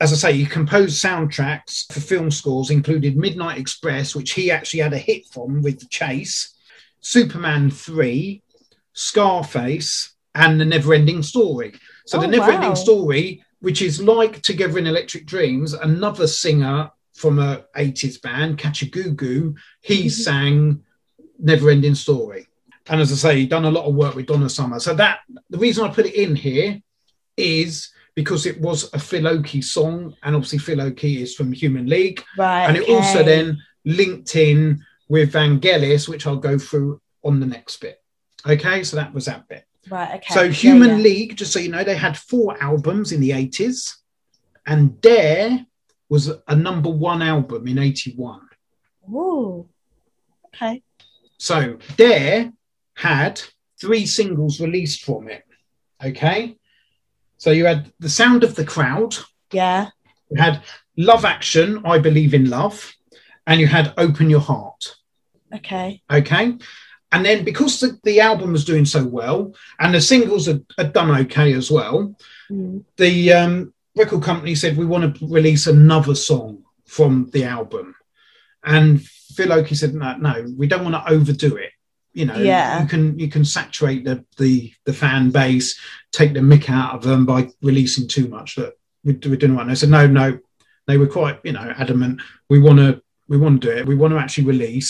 As 0.00 0.12
I 0.12 0.16
say, 0.16 0.32
he 0.36 0.44
composed 0.46 1.02
soundtracks 1.02 1.90
for 1.92 2.00
film 2.00 2.30
scores, 2.30 2.70
included 2.70 3.16
Midnight 3.16 3.58
Express, 3.58 4.14
which 4.14 4.32
he 4.32 4.50
actually 4.50 4.80
had 4.80 4.92
a 4.92 4.98
hit 4.98 5.26
from 5.32 5.62
with 5.62 5.78
The 5.78 5.86
Chase, 5.86 6.54
Superman 7.00 7.70
3, 7.70 8.42
Scarface, 8.92 10.14
and 10.34 10.60
The 10.60 10.64
Neverending 10.64 11.24
Story. 11.24 11.74
So, 12.06 12.20
The 12.20 12.26
Oh, 12.26 12.30
Neverending 12.30 12.68
wow. 12.68 12.74
Story, 12.74 13.43
which 13.64 13.80
is 13.80 14.02
like 14.02 14.42
Together 14.42 14.78
in 14.78 14.86
Electric 14.86 15.24
Dreams, 15.24 15.72
another 15.72 16.26
singer 16.26 16.90
from 17.14 17.38
a 17.38 17.64
80s 17.74 18.18
band, 18.20 18.58
Kajagoogoo, 18.58 19.54
he 19.80 20.04
Mhm. 20.04 20.10
sang 20.10 20.82
Neverending 21.42 21.96
Story. 21.96 22.46
And 22.88 23.00
as 23.00 23.10
I 23.10 23.14
say, 23.14 23.40
he 23.40 23.46
done 23.46 23.64
a 23.64 23.70
lot 23.70 23.86
of 23.86 23.94
work 23.94 24.14
with 24.14 24.26
Donna 24.26 24.50
Summer. 24.50 24.78
So 24.80 24.94
that 24.96 25.20
the 25.48 25.56
reason 25.56 25.82
I 25.84 25.88
put 25.88 26.04
it 26.04 26.14
in 26.14 26.36
here 26.36 26.82
is 27.38 27.88
because 28.14 28.44
it 28.44 28.60
was 28.60 28.90
a 28.92 28.98
Phil 28.98 29.26
Oakey 29.26 29.62
song, 29.62 30.14
and 30.22 30.36
obviously 30.36 30.58
Phil 30.58 30.82
Oakey 30.82 31.22
is 31.22 31.34
from 31.34 31.50
Human 31.50 31.86
League, 31.86 32.22
right. 32.36 32.66
and 32.66 32.76
it 32.76 32.86
also 32.88 33.24
then 33.24 33.62
linked 33.86 34.36
in 34.36 34.84
with 35.08 35.32
Vangelis, 35.32 36.06
which 36.06 36.26
I'll 36.26 36.36
go 36.36 36.58
through 36.58 37.00
on 37.24 37.40
the 37.40 37.46
next 37.46 37.80
bit. 37.80 37.98
Okay, 38.46 38.84
so 38.84 38.96
that 38.96 39.14
was 39.14 39.24
that 39.24 39.48
bit. 39.48 39.64
Right. 39.90 40.14
Okay. 40.16 40.34
So 40.34 40.42
Yeah, 40.42 40.50
Human 40.52 40.90
yeah. 40.90 40.96
League, 41.04 41.36
just 41.36 41.52
so 41.52 41.58
you 41.58 41.68
know, 41.68 41.84
they 41.84 41.96
had 41.96 42.16
four 42.16 42.60
albums 42.62 43.12
in 43.12 43.20
the 43.20 43.30
80s, 43.30 43.94
and 44.66 45.00
Dare 45.00 45.66
was 46.08 46.30
a 46.48 46.56
number 46.56 46.90
one 46.90 47.22
album 47.22 47.66
in 47.66 47.78
81. 47.78 48.40
Ooh. 49.10 49.68
Okay. 50.54 50.82
So 51.38 51.78
Dare 51.96 52.52
had 52.94 53.40
three 53.80 54.06
singles 54.06 54.60
released 54.60 55.04
from 55.04 55.28
it. 55.28 55.44
Okay. 56.02 56.56
So 57.36 57.50
you 57.50 57.66
had 57.66 57.92
The 57.98 58.08
Sound 58.08 58.44
of 58.44 58.54
the 58.54 58.64
Crowd, 58.64 59.16
Yeah. 59.52 59.88
you 60.30 60.40
had 60.40 60.62
Love 60.96 61.24
Action, 61.24 61.82
I 61.84 61.98
Believe 61.98 62.32
in 62.32 62.48
Love, 62.48 62.94
and 63.46 63.60
you 63.60 63.66
had 63.66 63.92
Open 63.98 64.30
Your 64.30 64.40
Heart. 64.40 64.96
Okay. 65.54 66.02
Okay. 66.10 66.56
And 67.14 67.24
then 67.24 67.44
because 67.44 67.78
the, 67.78 67.96
the 68.02 68.18
album 68.20 68.50
was 68.52 68.64
doing 68.64 68.84
so 68.84 69.02
well 69.06 69.54
and 69.78 69.94
the 69.94 70.00
singles 70.00 70.46
had, 70.46 70.64
had 70.76 70.92
done 70.92 71.10
okay 71.22 71.52
as 71.54 71.70
well, 71.70 71.96
Mm. 72.50 72.84
the 72.98 73.32
um, 73.32 73.72
record 73.96 74.22
company 74.22 74.54
said 74.54 74.76
we 74.76 74.84
want 74.84 75.16
to 75.16 75.26
release 75.26 75.66
another 75.66 76.14
song 76.14 76.62
from 76.84 77.30
the 77.32 77.44
album, 77.44 77.94
and 78.62 79.00
Phil 79.34 79.50
Oakey 79.50 79.74
said 79.74 79.94
no, 79.94 80.14
no, 80.18 80.44
we 80.60 80.66
don't 80.66 80.84
want 80.84 80.94
to 80.94 81.10
overdo 81.10 81.56
it. 81.56 81.70
You 82.12 82.26
know, 82.26 82.36
Yeah. 82.36 82.82
you 82.82 82.88
can 82.88 83.18
you 83.18 83.28
can 83.34 83.46
saturate 83.46 84.04
the 84.04 84.16
the 84.36 84.72
the 84.84 84.92
fan 84.92 85.30
base, 85.30 85.68
take 86.12 86.34
the 86.34 86.40
mick 86.40 86.68
out 86.68 86.94
of 86.94 87.02
them 87.02 87.24
by 87.24 87.48
releasing 87.62 88.06
too 88.08 88.28
much. 88.28 88.56
That 88.56 88.74
we 89.04 89.14
we're 89.14 89.36
doing 89.36 89.54
one. 89.56 89.68
They 89.68 89.74
said 89.74 89.88
no, 89.98 90.06
no. 90.06 90.38
They 90.86 90.98
were 90.98 91.06
quite 91.18 91.38
you 91.44 91.52
know 91.52 91.72
adamant. 91.78 92.20
We 92.50 92.58
want 92.66 92.78
to 92.80 93.02
we 93.26 93.38
want 93.38 93.62
to 93.62 93.68
do 93.68 93.74
it. 93.78 93.86
We 93.86 93.94
want 93.94 94.12
to 94.12 94.18
actually 94.18 94.44
release. 94.54 94.88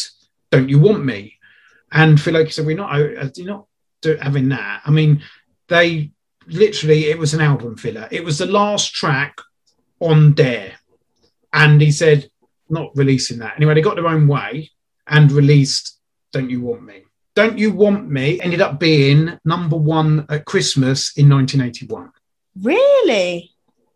Don't 0.50 0.68
you 0.68 0.80
want 0.80 1.04
me? 1.04 1.38
And 1.92 2.20
Phil 2.20 2.36
Oakey 2.36 2.50
said 2.50 2.66
we're 2.66 2.76
not 2.76 2.94
uh, 2.94 3.28
you're 3.36 3.46
not 3.46 3.66
do, 4.02 4.16
having 4.20 4.48
that. 4.50 4.82
I 4.84 4.90
mean, 4.90 5.22
they 5.68 6.12
literally 6.46 7.06
it 7.06 7.18
was 7.18 7.34
an 7.34 7.40
album 7.40 7.76
filler. 7.76 8.08
It 8.10 8.24
was 8.24 8.38
the 8.38 8.46
last 8.46 8.94
track 8.94 9.40
on 10.00 10.34
Dare, 10.34 10.74
and 11.52 11.80
he 11.80 11.90
said 11.90 12.28
not 12.68 12.90
releasing 12.94 13.38
that. 13.38 13.56
Anyway, 13.56 13.74
they 13.74 13.80
got 13.80 13.96
their 13.96 14.06
own 14.06 14.26
way 14.26 14.70
and 15.06 15.30
released 15.32 15.98
"Don't 16.32 16.50
You 16.50 16.60
Want 16.60 16.84
Me." 16.84 17.02
"Don't 17.34 17.58
You 17.58 17.72
Want 17.72 18.08
Me" 18.08 18.40
ended 18.40 18.60
up 18.60 18.78
being 18.78 19.38
number 19.44 19.76
one 19.76 20.26
at 20.28 20.44
Christmas 20.44 21.16
in 21.16 21.28
1981. 21.28 22.10
Really? 22.62 23.50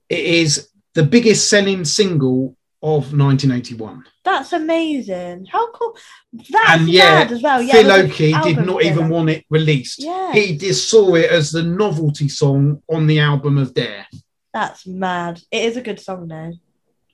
It 0.09 0.25
is 0.25 0.69
the 0.95 1.03
biggest 1.05 1.49
selling 1.49 1.85
single 1.85 2.57
of 2.83 3.13
1981. 3.13 4.05
That's 4.25 4.53
amazing. 4.53 5.47
How 5.47 5.71
cool. 5.73 5.97
That's 6.33 6.71
And 6.71 6.89
yeah, 6.89 7.25
mad 7.25 7.33
as 7.33 7.43
well. 7.43 7.61
Yeah. 7.61 7.73
Phil 7.73 7.91
Oakey 7.91 8.33
did 8.43 8.65
not 8.65 8.85
even 8.85 9.09
want 9.09 9.31
it 9.31 9.45
released. 9.51 10.03
Yeah. 10.03 10.33
He 10.33 10.57
just 10.57 10.89
saw 10.89 11.15
it 11.15 11.31
as 11.31 11.51
the 11.51 11.63
novelty 11.63 12.29
song 12.29 12.83
on 12.89 13.07
the 13.07 13.19
album 13.19 13.59
of 13.59 13.75
Dare. 13.75 14.07
That's 14.55 14.87
mad. 14.87 15.41
It 15.51 15.65
is 15.65 15.77
a 15.77 15.83
good 15.83 16.01
song 16.01 16.29
though. 16.29 16.53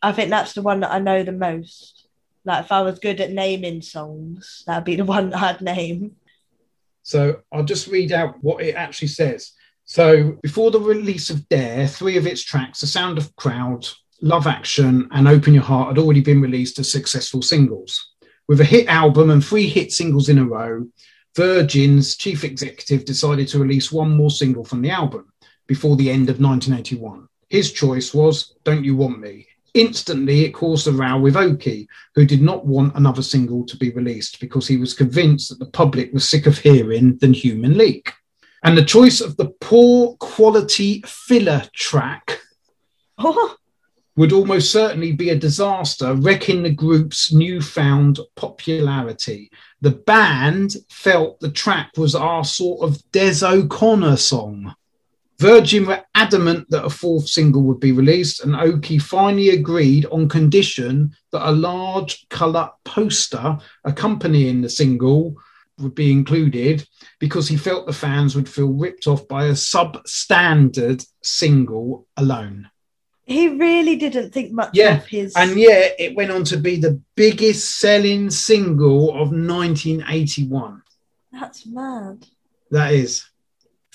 I 0.02 0.12
think 0.12 0.30
that's 0.30 0.52
the 0.52 0.62
one 0.62 0.80
that 0.80 0.92
I 0.92 0.98
know 0.98 1.22
the 1.22 1.32
most. 1.32 2.06
Like 2.44 2.66
if 2.66 2.72
I 2.72 2.82
was 2.82 2.98
good 2.98 3.22
at 3.22 3.32
naming 3.32 3.80
songs, 3.80 4.64
that'd 4.66 4.84
be 4.84 4.96
the 4.96 5.04
one 5.06 5.30
that 5.30 5.42
I'd 5.42 5.60
name. 5.62 6.16
So 7.02 7.40
I'll 7.52 7.64
just 7.64 7.86
read 7.86 8.12
out 8.12 8.36
what 8.42 8.62
it 8.62 8.74
actually 8.74 9.08
says. 9.08 9.52
So 9.86 10.38
before 10.42 10.70
the 10.70 10.80
release 10.80 11.30
of 11.30 11.48
Dare, 11.48 11.86
three 11.86 12.16
of 12.16 12.26
its 12.26 12.42
tracks, 12.42 12.80
The 12.80 12.86
Sound 12.86 13.18
of 13.18 13.34
Crowd, 13.36 13.86
Love 14.24 14.46
Action, 14.46 15.06
and 15.10 15.28
Open 15.28 15.52
Your 15.52 15.62
Heart, 15.62 15.88
had 15.88 15.98
already 15.98 16.22
been 16.22 16.40
released 16.40 16.78
as 16.78 16.90
successful 16.90 17.42
singles. 17.42 18.12
With 18.48 18.58
a 18.60 18.64
hit 18.64 18.86
album 18.88 19.28
and 19.28 19.44
three 19.44 19.68
hit 19.68 19.92
singles 19.92 20.30
in 20.30 20.38
a 20.38 20.44
row, 20.46 20.86
Virgin's 21.36 22.16
chief 22.16 22.42
executive 22.42 23.04
decided 23.04 23.48
to 23.48 23.58
release 23.58 23.92
one 23.92 24.16
more 24.16 24.30
single 24.30 24.64
from 24.64 24.80
the 24.80 24.88
album 24.88 25.30
before 25.66 25.96
the 25.96 26.10
end 26.10 26.30
of 26.30 26.40
1981. 26.40 27.28
His 27.50 27.72
choice 27.72 28.14
was 28.14 28.54
Don't 28.64 28.82
You 28.82 28.96
Want 28.96 29.20
Me? 29.20 29.46
Instantly, 29.74 30.46
it 30.46 30.52
caused 30.52 30.86
a 30.86 30.92
row 30.92 31.18
with 31.18 31.36
Oakey, 31.36 31.86
who 32.14 32.24
did 32.24 32.40
not 32.40 32.64
want 32.64 32.96
another 32.96 33.22
single 33.22 33.66
to 33.66 33.76
be 33.76 33.90
released 33.90 34.40
because 34.40 34.66
he 34.66 34.78
was 34.78 34.94
convinced 34.94 35.50
that 35.50 35.58
the 35.58 35.70
public 35.70 36.14
was 36.14 36.26
sick 36.26 36.46
of 36.46 36.56
hearing 36.56 37.18
the 37.18 37.28
Human 37.28 37.76
League. 37.76 38.10
And 38.62 38.78
the 38.78 38.84
choice 38.84 39.20
of 39.20 39.36
the 39.36 39.50
poor 39.60 40.16
quality 40.16 41.02
filler 41.06 41.64
track 41.74 42.40
Oh, 43.18 43.56
would 44.16 44.32
almost 44.32 44.70
certainly 44.70 45.12
be 45.12 45.30
a 45.30 45.36
disaster, 45.36 46.14
wrecking 46.14 46.62
the 46.62 46.70
group's 46.70 47.32
newfound 47.32 48.20
popularity. 48.36 49.50
The 49.80 49.90
band 49.90 50.76
felt 50.88 51.40
the 51.40 51.50
track 51.50 51.90
was 51.96 52.14
our 52.14 52.44
sort 52.44 52.88
of 52.88 53.02
Des 53.10 53.44
O'Connor 53.44 54.16
song. 54.16 54.74
Virgin 55.40 55.84
were 55.84 56.02
adamant 56.14 56.70
that 56.70 56.84
a 56.84 56.90
fourth 56.90 57.28
single 57.28 57.62
would 57.62 57.80
be 57.80 57.90
released, 57.90 58.44
and 58.44 58.54
Oakey 58.54 58.98
finally 58.98 59.50
agreed 59.50 60.06
on 60.06 60.28
condition 60.28 61.12
that 61.32 61.48
a 61.48 61.50
large 61.50 62.26
colour 62.28 62.70
poster 62.84 63.58
accompanying 63.84 64.62
the 64.62 64.68
single 64.68 65.36
would 65.78 65.94
be 65.94 66.12
included 66.12 66.86
because 67.18 67.48
he 67.48 67.56
felt 67.56 67.84
the 67.86 67.92
fans 67.92 68.36
would 68.36 68.48
feel 68.48 68.72
ripped 68.72 69.08
off 69.08 69.26
by 69.26 69.46
a 69.46 69.52
substandard 69.52 71.04
single 71.22 72.06
alone. 72.16 72.70
He 73.26 73.48
really 73.48 73.96
didn't 73.96 74.32
think 74.32 74.52
much 74.52 74.70
Yeah, 74.74 74.98
of 74.98 75.06
his. 75.06 75.34
And 75.34 75.58
yet 75.58 75.96
it 75.98 76.14
went 76.14 76.30
on 76.30 76.44
to 76.44 76.56
be 76.56 76.76
the 76.76 77.00
biggest 77.16 77.78
selling 77.78 78.30
single 78.30 79.10
of 79.10 79.30
1981. 79.30 80.82
That's 81.32 81.66
mad. 81.66 82.26
That 82.70 82.92
is. 82.92 83.24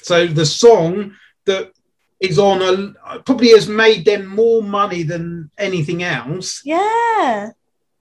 So 0.02 0.28
the 0.28 0.46
song 0.46 1.16
that 1.46 1.72
is 2.20 2.40
on 2.40 2.62
a 2.62 3.20
probably 3.20 3.50
has 3.50 3.68
made 3.68 4.06
them 4.06 4.26
more 4.26 4.62
money 4.64 5.04
than 5.04 5.52
anything 5.58 6.04
else. 6.04 6.62
Yeah. 6.66 7.52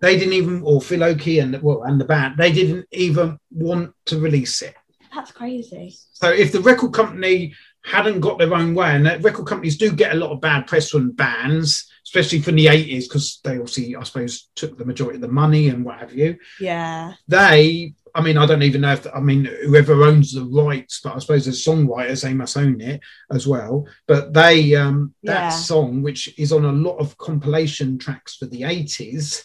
They 0.00 0.16
didn't 0.16 0.34
even, 0.34 0.62
or 0.62 0.80
Phil 0.80 1.02
Oakey 1.02 1.40
and 1.40 1.60
well, 1.62 1.82
and 1.82 2.00
the 2.00 2.04
band, 2.04 2.36
they 2.38 2.52
didn't 2.52 2.86
even 2.92 3.38
want 3.50 3.94
to 4.06 4.18
release 4.18 4.62
it. 4.62 4.74
That's 5.14 5.32
crazy. 5.32 5.96
So 6.12 6.30
if 6.30 6.52
the 6.52 6.60
record 6.60 6.92
company 6.92 7.54
hadn't 7.88 8.20
got 8.20 8.38
their 8.38 8.54
own 8.54 8.74
way, 8.74 8.90
and 8.94 9.06
that 9.06 9.22
record 9.22 9.46
companies 9.46 9.76
do 9.78 9.90
get 9.92 10.12
a 10.12 10.18
lot 10.18 10.30
of 10.32 10.40
bad 10.40 10.66
press 10.66 10.90
from 10.90 11.12
bands, 11.12 11.88
especially 12.04 12.40
from 12.40 12.56
the 12.56 12.66
80s, 12.66 13.04
because 13.04 13.40
they 13.44 13.52
obviously, 13.58 13.96
I 13.96 14.02
suppose, 14.04 14.48
took 14.54 14.76
the 14.78 14.84
majority 14.84 15.16
of 15.16 15.22
the 15.22 15.28
money 15.28 15.68
and 15.68 15.84
what 15.84 15.98
have 15.98 16.12
you. 16.14 16.36
Yeah. 16.60 17.14
They 17.26 17.94
I 18.14 18.22
mean, 18.22 18.38
I 18.38 18.46
don't 18.46 18.62
even 18.62 18.80
know 18.80 18.94
if 18.94 19.06
I 19.14 19.20
mean 19.20 19.44
whoever 19.44 20.02
owns 20.04 20.32
the 20.32 20.42
rights, 20.44 21.00
but 21.04 21.14
I 21.14 21.18
suppose 21.18 21.46
as 21.46 21.62
songwriters 21.64 22.22
they 22.22 22.32
must 22.34 22.56
own 22.56 22.80
it 22.80 23.00
as 23.30 23.46
well. 23.46 23.86
But 24.06 24.32
they 24.32 24.74
um 24.74 25.14
that 25.24 25.44
Yeah. 25.44 25.48
song, 25.50 26.02
which 26.02 26.36
is 26.38 26.50
on 26.52 26.64
a 26.64 26.72
lot 26.72 26.96
of 26.96 27.16
compilation 27.18 27.98
tracks 27.98 28.36
for 28.36 28.46
the 28.46 28.64
eighties, 28.64 29.44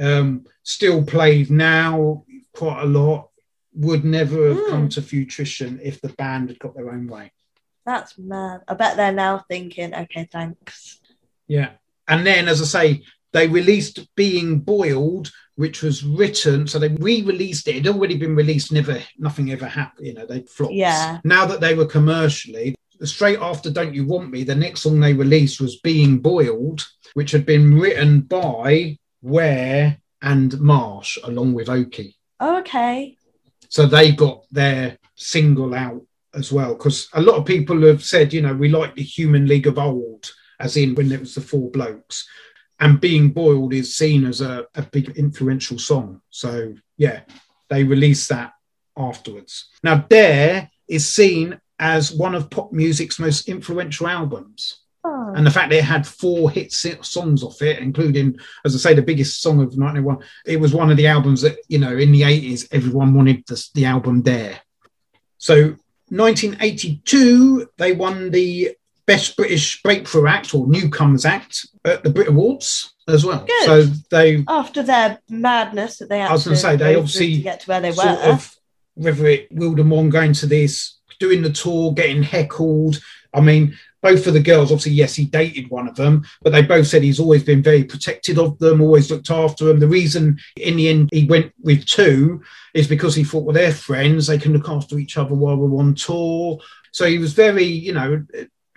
um, 0.00 0.44
still 0.62 1.04
played 1.04 1.50
now 1.50 2.24
quite 2.54 2.82
a 2.82 2.86
lot. 2.86 3.28
Would 3.74 4.04
never 4.04 4.48
have 4.50 4.58
Hmm. 4.64 4.70
come 4.70 4.88
to 4.90 5.02
fruition 5.02 5.80
if 5.82 6.00
the 6.00 6.08
band 6.10 6.48
had 6.48 6.58
got 6.58 6.74
their 6.76 6.90
own 6.90 7.06
way. 7.06 7.32
That's 7.90 8.16
mad. 8.16 8.60
I 8.68 8.74
bet 8.74 8.96
they're 8.96 9.10
now 9.10 9.44
thinking, 9.48 9.92
okay, 9.92 10.28
thanks. 10.30 11.00
Yeah. 11.48 11.70
And 12.06 12.24
then, 12.24 12.46
as 12.46 12.62
I 12.62 12.64
say, 12.64 13.02
they 13.32 13.48
released 13.48 14.14
Being 14.14 14.60
Boiled, 14.60 15.32
which 15.56 15.82
was 15.82 16.04
written. 16.04 16.68
So 16.68 16.78
they 16.78 16.86
re-released 16.86 17.66
it. 17.66 17.74
It 17.74 17.86
had 17.86 17.96
already 17.96 18.16
been 18.16 18.36
released. 18.36 18.70
Never, 18.70 19.02
nothing 19.18 19.50
ever 19.50 19.66
happened. 19.66 20.06
You 20.06 20.14
know, 20.14 20.24
they 20.24 20.42
flopped. 20.42 20.74
Yeah. 20.74 21.18
Now 21.24 21.46
that 21.46 21.60
they 21.60 21.74
were 21.74 21.84
commercially, 21.84 22.76
straight 23.02 23.40
after 23.40 23.72
"Don't 23.72 23.92
You 23.92 24.06
Want 24.06 24.30
Me," 24.30 24.44
the 24.44 24.54
next 24.54 24.82
song 24.82 25.00
they 25.00 25.12
released 25.12 25.60
was 25.60 25.80
"Being 25.80 26.18
Boiled," 26.18 26.86
which 27.14 27.32
had 27.32 27.44
been 27.44 27.76
written 27.76 28.20
by 28.20 28.98
Ware 29.20 29.98
and 30.22 30.60
Marsh 30.60 31.18
along 31.24 31.54
with 31.54 31.68
Oakey. 31.68 32.16
Oh, 32.38 32.58
okay. 32.60 33.16
So 33.68 33.86
they 33.86 34.12
got 34.12 34.44
their 34.52 34.98
single 35.16 35.74
out 35.74 36.02
as 36.34 36.52
well. 36.52 36.74
Because 36.74 37.08
a 37.12 37.20
lot 37.20 37.36
of 37.36 37.44
people 37.44 37.82
have 37.86 38.04
said, 38.04 38.32
you 38.32 38.42
know, 38.42 38.54
we 38.54 38.68
like 38.68 38.94
the 38.94 39.02
Human 39.02 39.46
League 39.46 39.66
of 39.66 39.78
old, 39.78 40.30
as 40.58 40.76
in 40.76 40.94
when 40.94 41.10
it 41.12 41.20
was 41.20 41.34
the 41.34 41.40
four 41.40 41.70
blokes. 41.70 42.28
And 42.78 43.00
Being 43.00 43.30
Boiled 43.30 43.74
is 43.74 43.94
seen 43.94 44.24
as 44.24 44.40
a, 44.40 44.66
a 44.74 44.82
big 44.82 45.10
influential 45.18 45.78
song. 45.78 46.22
So, 46.30 46.74
yeah, 46.96 47.20
they 47.68 47.84
released 47.84 48.28
that 48.30 48.52
afterwards. 48.96 49.68
Now, 49.82 49.96
Dare 50.08 50.70
is 50.88 51.08
seen 51.08 51.60
as 51.78 52.12
one 52.12 52.34
of 52.34 52.50
pop 52.50 52.72
music's 52.72 53.18
most 53.18 53.48
influential 53.48 54.06
albums. 54.06 54.80
Oh. 55.02 55.32
And 55.34 55.46
the 55.46 55.50
fact 55.50 55.70
that 55.70 55.78
it 55.78 55.84
had 55.84 56.06
four 56.06 56.50
hit 56.50 56.72
songs 56.72 57.42
off 57.42 57.62
it, 57.62 57.78
including, 57.78 58.38
as 58.64 58.74
I 58.74 58.78
say, 58.78 58.94
the 58.94 59.02
biggest 59.02 59.40
song 59.40 59.60
of 59.62 59.76
91, 59.76 60.18
it 60.46 60.58
was 60.58 60.74
one 60.74 60.90
of 60.90 60.96
the 60.96 61.06
albums 61.06 61.42
that, 61.42 61.56
you 61.68 61.78
know, 61.78 61.96
in 61.96 62.12
the 62.12 62.22
80s, 62.22 62.68
everyone 62.72 63.14
wanted 63.14 63.44
the, 63.46 63.66
the 63.74 63.86
album 63.86 64.22
Dare. 64.22 64.60
So 65.38 65.76
1982, 66.10 67.70
they 67.78 67.92
won 67.92 68.30
the 68.30 68.76
Best 69.06 69.36
British 69.36 69.82
Breakthrough 69.82 70.28
Act 70.28 70.54
or 70.54 70.66
Newcomers 70.66 71.24
Act 71.24 71.66
at 71.84 72.04
the 72.04 72.10
Brit 72.10 72.28
Awards 72.28 72.94
as 73.08 73.24
well. 73.24 73.44
Good. 73.44 73.64
So 73.64 73.82
they 74.10 74.44
After 74.46 74.82
their 74.82 75.18
madness 75.28 75.98
that 75.98 76.08
they 76.08 76.20
had 76.20 76.30
I 76.30 76.32
was 76.32 76.44
gonna 76.44 76.56
say, 76.56 76.76
they 76.76 76.94
obviously 76.94 77.36
to 77.36 77.42
get 77.42 77.60
to 77.60 77.68
where 77.68 77.80
they 77.80 77.92
sort 77.92 78.18
were. 78.18 78.32
of 78.32 78.54
whether 78.94 79.26
it 79.26 79.52
Wildermore 79.54 80.08
going 80.10 80.32
to 80.34 80.46
this, 80.46 80.98
doing 81.18 81.42
the 81.42 81.50
tour, 81.50 81.92
getting 81.92 82.22
heckled. 82.22 83.00
I 83.32 83.40
mean, 83.40 83.78
both 84.02 84.26
of 84.26 84.34
the 84.34 84.40
girls, 84.40 84.70
obviously, 84.70 84.92
yes, 84.92 85.14
he 85.14 85.24
dated 85.26 85.70
one 85.70 85.88
of 85.88 85.94
them, 85.94 86.24
but 86.42 86.50
they 86.50 86.62
both 86.62 86.86
said 86.86 87.02
he's 87.02 87.20
always 87.20 87.42
been 87.42 87.62
very 87.62 87.84
protected 87.84 88.38
of 88.38 88.58
them, 88.58 88.80
always 88.80 89.10
looked 89.10 89.30
after 89.30 89.64
them. 89.64 89.80
The 89.80 89.88
reason 89.88 90.38
in 90.56 90.76
the 90.76 90.88
end 90.88 91.08
he 91.12 91.26
went 91.26 91.52
with 91.60 91.86
two 91.86 92.42
is 92.74 92.88
because 92.88 93.14
he 93.14 93.24
thought, 93.24 93.44
well, 93.44 93.54
they're 93.54 93.72
friends, 93.72 94.26
they 94.26 94.38
can 94.38 94.52
look 94.52 94.68
after 94.68 94.98
each 94.98 95.16
other 95.16 95.34
while 95.34 95.56
we're 95.56 95.78
on 95.78 95.94
tour. 95.94 96.58
So 96.92 97.06
he 97.06 97.18
was 97.18 97.32
very, 97.32 97.64
you 97.64 97.92
know, 97.92 98.24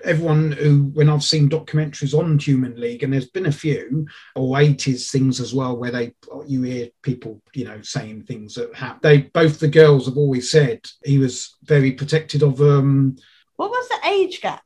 everyone 0.03 0.51
who, 0.51 0.83
when 0.93 1.09
I've 1.09 1.23
seen 1.23 1.49
documentaries 1.49 2.17
on 2.17 2.37
Human 2.39 2.79
League, 2.79 3.03
and 3.03 3.13
there's 3.13 3.29
been 3.29 3.45
a 3.45 3.51
few, 3.51 4.05
or 4.35 4.57
80s 4.57 5.09
things 5.09 5.39
as 5.39 5.53
well, 5.53 5.77
where 5.77 5.91
they, 5.91 6.13
you 6.45 6.63
hear 6.63 6.89
people, 7.01 7.41
you 7.53 7.65
know, 7.65 7.81
saying 7.81 8.23
things 8.23 8.55
that 8.55 8.73
happen. 8.75 8.99
They, 9.01 9.17
both 9.19 9.59
the 9.59 9.67
girls 9.67 10.05
have 10.05 10.17
always 10.17 10.51
said 10.51 10.81
he 11.03 11.17
was 11.17 11.55
very 11.63 11.93
protected 11.93 12.43
of 12.43 12.57
them. 12.57 13.17
what 13.55 13.69
was 13.69 13.87
the 13.89 14.09
age 14.09 14.41
gap? 14.41 14.63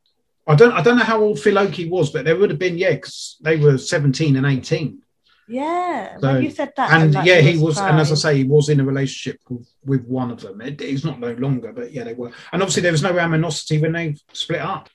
I 0.48 0.54
don't, 0.54 0.72
I 0.72 0.82
don't 0.82 0.96
know 0.98 1.04
how 1.04 1.20
old 1.20 1.38
Phil 1.38 1.58
Oakey 1.58 1.88
was, 1.88 2.10
but 2.10 2.24
there 2.24 2.36
would 2.36 2.50
have 2.50 2.58
been, 2.58 2.78
yeah, 2.78 2.94
because 2.94 3.36
they 3.42 3.56
were 3.56 3.76
17 3.78 4.36
and 4.36 4.46
18. 4.46 5.02
Yeah, 5.50 6.18
So- 6.20 6.38
you 6.38 6.50
said 6.50 6.72
that, 6.76 6.90
and 6.90 7.14
like, 7.14 7.26
yeah, 7.26 7.40
he 7.40 7.58
was, 7.58 7.78
and 7.78 7.98
as 8.00 8.10
I 8.12 8.14
say, 8.14 8.36
he 8.38 8.44
was 8.44 8.68
in 8.68 8.80
a 8.80 8.84
relationship 8.84 9.40
with, 9.48 9.68
with 9.84 10.04
one 10.04 10.30
of 10.30 10.40
them. 10.40 10.60
It, 10.60 10.80
he's 10.80 11.04
not 11.04 11.20
no 11.20 11.32
longer, 11.32 11.72
but 11.72 11.92
yeah, 11.92 12.04
they 12.04 12.14
were. 12.14 12.32
And 12.52 12.62
obviously, 12.62 12.82
there 12.82 12.92
was 12.92 13.02
no 13.02 13.18
animosity 13.18 13.78
when 13.80 13.92
they 13.92 14.16
split 14.32 14.60
up. 14.60 14.88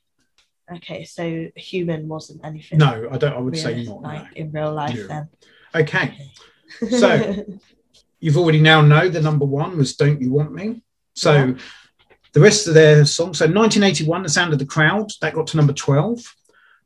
Okay, 0.76 1.04
so 1.06 1.47
human 1.56 2.08
wasn't 2.08 2.41
anything. 2.43 2.78
No, 2.80 3.08
I 3.12 3.18
don't. 3.18 3.34
I 3.34 3.39
would 3.39 3.58
say 3.58 3.76
real- 3.76 4.01
not. 4.01 4.04
like 4.04 4.24
no. 4.24 4.28
in 4.36 4.51
real 4.51 4.74
life 4.74 4.95
Yeah. 4.95 5.08
then. 5.08 5.30
Okay, 5.76 6.18
So- 6.99 7.45
you've 8.20 8.38
already 8.38 8.62
now 8.62 8.82
know 8.82 9.10
the 9.10 9.22
number 9.22 9.45
one 9.45 9.78
was 9.78 9.95
"Don't 9.95 10.22
You 10.22 10.32
Want 10.32 10.54
Me." 10.54 10.82
So 11.16 11.34
Yeah. 11.34 11.54
The 12.34 12.42
rest 12.42 12.68
of 12.68 12.74
their 12.74 13.06
songs. 13.06 13.38
So 13.38 13.46
1981, 13.46 14.24
"The 14.24 14.30
Sound 14.30 14.54
of 14.54 14.60
the 14.60 14.66
Crowd," 14.66 15.12
that 15.22 15.34
got 15.34 15.48
to 15.48 15.58
number 15.58 15.74
12. 15.74 16.20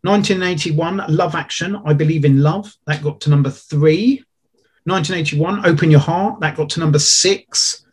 1981, 0.04 1.04
"Love 1.10 1.36
Action," 1.36 1.80
"I 1.86 1.94
Believe 1.94 2.26
in 2.26 2.42
Love," 2.42 2.74
that 2.86 3.04
got 3.04 3.20
to 3.22 3.30
number 3.30 3.50
three. 3.50 4.24
1981, 4.86 5.66
"Open 5.66 5.92
Your 5.92 6.00
Heart," 6.00 6.40
that 6.42 6.56
got 6.56 6.70
to 6.72 6.80
number 6.80 7.00
six. 7.00 7.84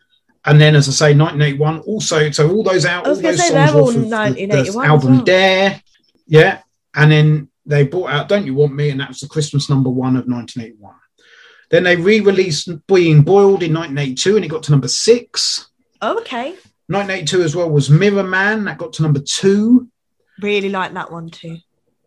And 0.45 0.61
then, 0.61 0.77
as 0.77 0.89
I 0.89 0.93
say, 0.93 1.15
1981 1.15 1.79
also. 1.81 2.31
So 2.31 2.51
all 2.51 2.63
those 2.63 2.85
out, 2.85 3.07
all 3.07 3.23
those 3.23 3.39
songs 3.49 3.71
off 3.71 3.89
of 3.89 3.95
the- 4.35 4.41
the 4.51 4.63
album 4.85 5.15
well. 5.17 5.25
Dare, 5.25 5.83
yeah. 6.27 6.59
And 6.95 7.11
then 7.11 7.49
they 7.67 7.85
brought 7.85 8.11
out 8.11 8.29
"Don't 8.29 8.45
You 8.47 8.55
Want 8.55 8.75
Me," 8.75 8.91
and 8.91 9.01
that 9.01 9.09
was 9.09 9.21
the 9.21 9.27
Christmas 9.27 9.71
number 9.71 9.91
one 9.91 10.17
of 10.17 10.29
1981. 10.29 10.95
Then 11.71 11.85
they 11.85 11.97
re-released 11.97 12.69
"Being 12.87 13.23
Boiled" 13.23 13.63
in 13.63 13.73
1982, 13.73 14.37
and 14.37 14.45
it 14.45 14.49
got 14.49 14.63
to 14.65 14.71
number 14.71 14.87
six. 14.89 15.69
Oh, 16.03 16.19
okay. 16.19 16.55
1982 16.89 17.43
as 17.43 17.57
well 17.57 17.71
was 17.71 17.89
Mirror 17.89 18.25
Man, 18.25 18.65
that 18.65 18.79
got 18.79 18.93
to 18.95 19.03
number 19.03 19.21
two. 19.21 19.89
Really 20.43 20.69
like 20.69 20.93
that 20.95 21.11
one 21.11 21.31
too. 21.31 21.59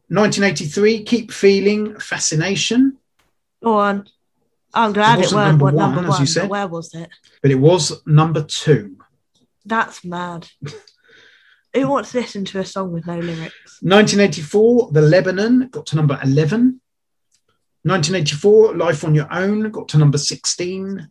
1983, 0.09 1.03
Keep 1.03 1.31
Feeling 1.31 1.99
Fascination, 1.99 2.97
Go 3.63 3.73
on. 3.79 4.07
I'm 4.73 4.93
glad 4.93 5.19
It 5.19 5.25
it, 5.25 5.31
weren't 5.33 5.47
number 5.57 5.65
one, 5.65 5.95
number 5.95 6.11
as 6.11 6.19
you 6.19 6.25
said. 6.27 6.49
where 6.49 6.67
was 6.67 6.93
it? 6.93 7.09
but 7.41 7.49
it 7.51 7.55
was 7.55 8.05
number 8.05 8.43
two. 8.43 8.97
That's 9.65 10.03
mad. 10.05 10.47
Who 11.73 11.87
wants 11.89 12.11
to 12.11 12.19
listen 12.21 12.45
to 12.45 12.59
a 12.59 12.65
song 12.65 12.91
with 12.93 13.05
no 13.07 13.17
lyrics? 13.19 13.79
1984, 13.81 14.91
The 14.91 15.01
Lebanon 15.01 15.67
got 15.69 15.85
to 15.87 15.95
number 15.95 16.19
11. 16.23 16.79
1984, 17.83 18.75
Life 18.75 19.03
on 19.03 19.15
Your 19.15 19.27
Own 19.31 19.69
got 19.71 19.87
to 19.89 19.97
number 19.97 20.17
16. 20.17 21.09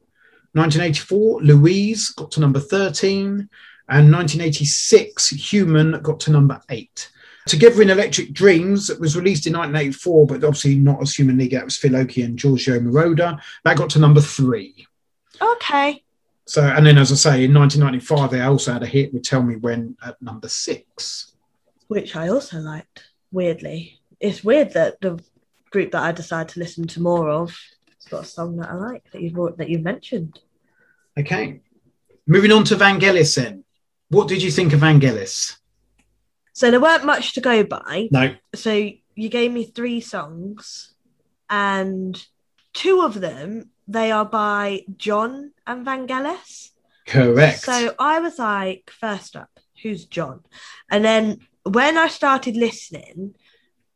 1984, 0.57 1.43
Louise 1.43 2.11
got 2.11 2.31
to 2.33 2.41
number 2.41 2.61
13. 2.61 3.49
And 3.89 4.13
1986, 4.13 5.29
Human 5.31 6.01
got 6.03 6.19
to 6.21 6.33
number 6.33 6.61
8. 6.69 7.11
Together 7.47 7.83
in 7.83 7.91
Electric 7.91 8.33
Dreams, 8.33 8.89
that 8.89 8.99
was 8.99 9.17
released 9.17 9.47
in 9.47 9.53
1984, 9.53 10.27
but 10.27 10.43
obviously 10.43 10.75
not 10.75 11.01
as 11.01 11.15
Human 11.15 11.39
League, 11.39 11.53
that 11.53 11.65
was 11.65 11.77
Phil 11.77 11.95
Oakey 11.95 12.23
and 12.23 12.37
Giorgio 12.37 12.81
Moroder. 12.81 13.41
That 13.63 13.77
got 13.77 13.91
to 13.91 14.01
number 14.01 14.21
3. 14.21 14.87
Okay. 15.41 16.03
So, 16.47 16.63
and 16.63 16.85
then 16.85 16.99
as 16.99 17.13
I 17.13 17.15
say, 17.15 17.45
in 17.45 17.55
1995, 17.55 18.31
they 18.33 18.41
also 18.41 18.73
had 18.73 18.83
a 18.83 18.87
hit 18.87 19.15
with 19.15 19.23
Tell 19.23 19.43
Me 19.43 19.55
When 19.55 19.97
at 20.05 20.21
number 20.21 20.49
6. 20.49 21.33
Which 21.87 22.17
I 22.17 22.29
also 22.29 22.59
liked, 22.59 23.05
weirdly. 23.31 24.01
It's 24.19 24.43
weird 24.43 24.73
that 24.73 25.01
the 25.01 25.23
group 25.71 25.93
that 25.93 26.03
I 26.03 26.11
decide 26.11 26.49
to 26.51 26.59
listen 26.59 26.89
to 26.89 27.03
more 27.03 27.31
of 27.31 27.51
has 27.51 28.11
got 28.11 28.25
a 28.25 28.27
song 28.27 28.57
that 28.57 28.71
I 28.71 28.75
like 28.75 29.09
that 29.13 29.23
you've 29.23 29.57
that 29.57 29.69
you've 29.69 29.83
mentioned. 29.83 30.41
Okay. 31.19 31.61
Moving 32.27 32.53
on 32.53 32.65
to 32.65 32.77
Vangelis 32.77 33.37
then. 33.37 33.65
What 34.09 34.29
did 34.29 34.43
you 34.43 34.51
think 34.51 34.73
of 34.73 34.81
Vangelis? 34.81 35.57
So 36.53 36.71
there 36.71 36.81
weren't 36.81 37.05
much 37.05 37.35
to 37.35 37.41
go 37.41 37.65
by. 37.65 38.09
No. 38.11 38.35
So 38.55 38.91
you 39.15 39.29
gave 39.29 39.53
me 39.53 39.65
three 39.65 40.01
songs, 40.01 40.95
and 41.51 42.23
two 42.73 43.03
of 43.03 43.21
them 43.21 43.71
they 43.89 44.11
are 44.11 44.25
by 44.25 44.85
Jon 44.97 45.53
and 45.67 45.87
Vangelis. 45.87 46.71
Correct. 47.07 47.61
So 47.61 47.95
I 47.99 48.19
was 48.21 48.39
like, 48.39 48.91
first 48.91 49.37
up, 49.37 49.51
who's 49.83 50.07
Jon? 50.07 50.41
And 50.91 51.05
then 51.05 51.41
when 51.63 51.97
I 51.97 52.09
started 52.09 52.57
listening, 52.57 53.37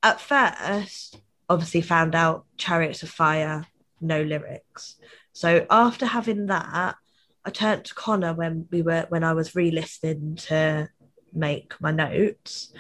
at 0.03 0.21
first, 0.21 1.21
obviously 1.49 1.81
found 1.81 2.15
out 2.15 2.47
Chariots 2.57 3.03
of 3.03 3.11
Fire, 3.11 3.67
no 4.01 4.23
lyrics. 4.23 4.97
So 5.33 5.67
after 5.69 6.07
having 6.07 6.47
that, 6.47 6.97
I 7.45 7.51
turned 7.51 7.85
to 7.87 7.95
Connor 7.95 8.35
when 8.35 8.67
we 8.71 8.83
were 8.83 9.07
when 9.09 9.25
I 9.25 9.33
was 9.33 9.55
re-listening 9.55 10.37
to 10.37 10.89
make 11.33 11.81
my 11.81 11.91
notes. 11.91 12.73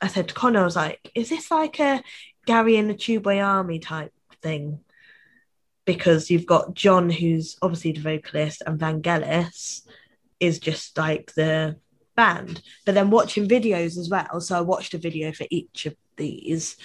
I 0.00 0.06
said 0.08 0.28
to 0.28 0.34
Connor, 0.34 0.60
I 0.60 0.64
was 0.64 0.76
like, 0.76 1.10
is 1.14 1.28
this 1.28 1.50
like 1.50 1.78
a 1.80 2.02
Gary 2.46 2.76
and 2.76 2.88
the 2.88 2.94
Tubeway 2.94 3.44
Army 3.44 3.78
type 3.78 4.12
thing? 4.42 4.80
Because 5.84 6.30
you've 6.30 6.46
got 6.46 6.74
Jon, 6.74 7.10
who's 7.10 7.56
obviously 7.60 7.92
the 7.92 8.00
vocalist, 8.00 8.62
and 8.66 8.80
Vangelis 8.80 9.82
is 10.40 10.58
just 10.58 10.96
like 10.96 11.34
the 11.34 11.76
band. 12.16 12.62
But 12.86 12.94
then 12.94 13.10
watching 13.10 13.48
videos 13.48 13.98
as 13.98 14.08
well. 14.08 14.40
So 14.40 14.56
I 14.56 14.62
watched 14.62 14.94
a 14.94 14.98
video 14.98 15.32
for 15.32 15.46
each 15.50 15.86
of 15.86 15.94
these. 16.16 16.76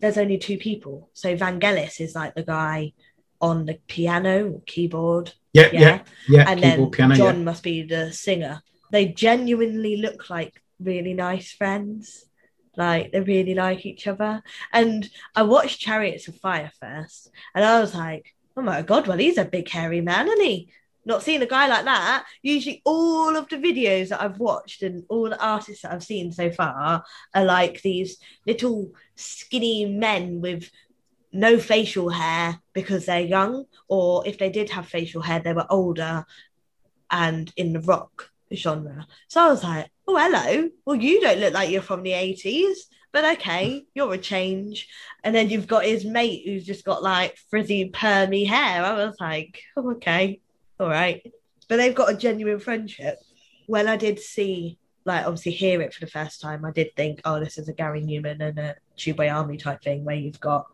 There's 0.00 0.18
only 0.18 0.38
two 0.38 0.58
people. 0.58 1.10
So 1.12 1.36
Vangelis 1.36 2.00
is 2.00 2.14
like 2.14 2.34
the 2.34 2.42
guy 2.42 2.92
on 3.40 3.66
the 3.66 3.78
piano 3.86 4.50
or 4.50 4.62
keyboard, 4.66 5.32
Yeah, 5.52 5.68
yeah, 5.72 5.80
Yeah. 5.80 6.02
yeah. 6.28 6.50
and 6.50 6.60
Keyboard, 6.60 6.78
then 6.78 6.90
piano. 6.90 7.14
Jon 7.14 7.36
Yeah. 7.38 7.42
must 7.44 7.62
be 7.62 7.82
the 7.82 8.12
singer. 8.12 8.62
They 8.92 9.06
genuinely 9.06 9.96
look 9.96 10.30
like 10.30 10.62
really 10.80 11.14
nice 11.14 11.52
friends. 11.52 12.24
Like 12.76 13.10
they 13.12 13.20
really 13.20 13.54
like 13.54 13.84
each 13.84 14.06
other. 14.06 14.42
And 14.72 15.08
I 15.34 15.42
watched 15.42 15.80
Chariots 15.80 16.28
of 16.28 16.36
Fire 16.36 16.70
first, 16.80 17.30
and 17.54 17.64
I 17.64 17.80
was 17.80 17.94
like, 17.94 18.34
oh 18.56 18.62
my 18.62 18.82
god, 18.82 19.06
well, 19.06 19.18
he's 19.18 19.38
a 19.38 19.44
big 19.44 19.68
hairy 19.68 20.00
man, 20.00 20.28
isn't 20.28 20.44
he? 20.44 20.70
Not 21.04 21.22
seeing 21.22 21.42
a 21.42 21.46
guy 21.46 21.66
like 21.68 21.86
that. 21.86 22.26
Usually, 22.42 22.82
all 22.84 23.34
of 23.34 23.48
the 23.48 23.56
videos 23.56 24.10
that 24.10 24.20
I've 24.22 24.38
watched 24.38 24.82
and 24.82 25.04
all 25.08 25.28
the 25.30 25.42
artists 25.42 25.82
that 25.82 25.92
I've 25.92 26.04
seen 26.04 26.30
so 26.32 26.50
far 26.52 27.02
are 27.34 27.44
like 27.44 27.80
these 27.82 28.18
little 28.46 28.92
skinny 29.16 29.86
men 29.86 30.40
with 30.40 30.70
no 31.32 31.58
facial 31.58 32.08
hair 32.08 32.60
because 32.72 33.06
they're 33.06 33.20
young, 33.20 33.64
or 33.88 34.26
if 34.26 34.38
they 34.38 34.50
did 34.50 34.70
have 34.70 34.86
facial 34.88 35.22
hair, 35.22 35.40
they 35.40 35.52
were 35.52 35.66
older 35.70 36.24
and 37.10 37.52
in 37.56 37.72
the 37.72 37.80
rock 37.80 38.30
genre. 38.54 39.06
So 39.28 39.42
I 39.42 39.48
was 39.48 39.62
like, 39.62 39.90
oh, 40.06 40.16
hello. 40.16 40.70
Well, 40.84 40.96
you 40.96 41.20
don't 41.20 41.40
look 41.40 41.54
like 41.54 41.70
you're 41.70 41.82
from 41.82 42.02
the 42.02 42.12
80s, 42.12 42.76
but 43.12 43.24
okay, 43.36 43.84
you're 43.94 44.12
a 44.12 44.18
change. 44.18 44.88
And 45.24 45.34
then 45.34 45.50
you've 45.50 45.66
got 45.66 45.84
his 45.84 46.04
mate 46.04 46.42
who's 46.44 46.64
just 46.64 46.84
got 46.84 47.02
like 47.02 47.36
frizzy, 47.50 47.90
permy 47.90 48.46
hair. 48.46 48.84
I 48.84 49.04
was 49.04 49.16
like, 49.20 49.62
oh, 49.76 49.92
okay, 49.92 50.40
all 50.78 50.88
right. 50.88 51.22
But 51.68 51.76
they've 51.76 51.94
got 51.94 52.12
a 52.12 52.16
genuine 52.16 52.60
friendship. 52.60 53.18
When 53.66 53.88
I 53.88 53.96
did 53.96 54.18
see, 54.18 54.78
like, 55.04 55.26
obviously 55.26 55.52
hear 55.52 55.82
it 55.82 55.92
for 55.92 56.00
the 56.00 56.10
first 56.10 56.40
time, 56.40 56.64
I 56.64 56.70
did 56.70 56.94
think, 56.96 57.20
oh, 57.24 57.40
this 57.40 57.58
is 57.58 57.68
a 57.68 57.74
Gary 57.74 58.00
Numan 58.00 58.40
and 58.40 58.58
a 58.58 58.76
Tubeway 58.96 59.34
Army 59.34 59.58
type 59.58 59.82
thing 59.82 60.04
where 60.04 60.16
you've 60.16 60.40
got 60.40 60.66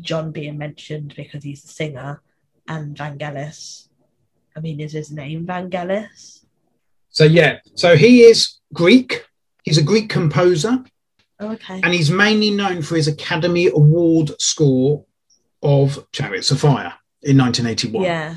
Jon 0.00 0.30
being 0.32 0.58
mentioned 0.58 1.14
because 1.16 1.42
he's 1.44 1.62
the 1.62 1.68
singer 1.68 2.22
and 2.68 2.96
Vangelis. 2.96 3.88
I 4.56 4.60
mean, 4.60 4.80
is 4.80 4.92
his 4.92 5.10
name 5.10 5.46
Vangelis? 5.46 6.44
So 7.10 7.24
yeah, 7.24 7.58
so 7.74 7.96
he 7.96 8.22
is 8.22 8.58
Greek. 8.72 9.24
He's 9.64 9.78
a 9.78 9.82
Greek 9.82 10.08
composer, 10.08 10.84
Oh, 11.40 11.52
okay. 11.52 11.80
and 11.82 11.92
he's 11.92 12.10
mainly 12.10 12.50
known 12.50 12.82
for 12.82 12.94
his 12.96 13.08
Academy 13.08 13.66
Award 13.66 14.30
score 14.40 15.04
of 15.62 16.06
Chariots 16.12 16.50
of 16.50 16.60
Fire 16.60 16.94
in 17.22 17.36
1981. 17.38 18.04
Yeah. 18.04 18.36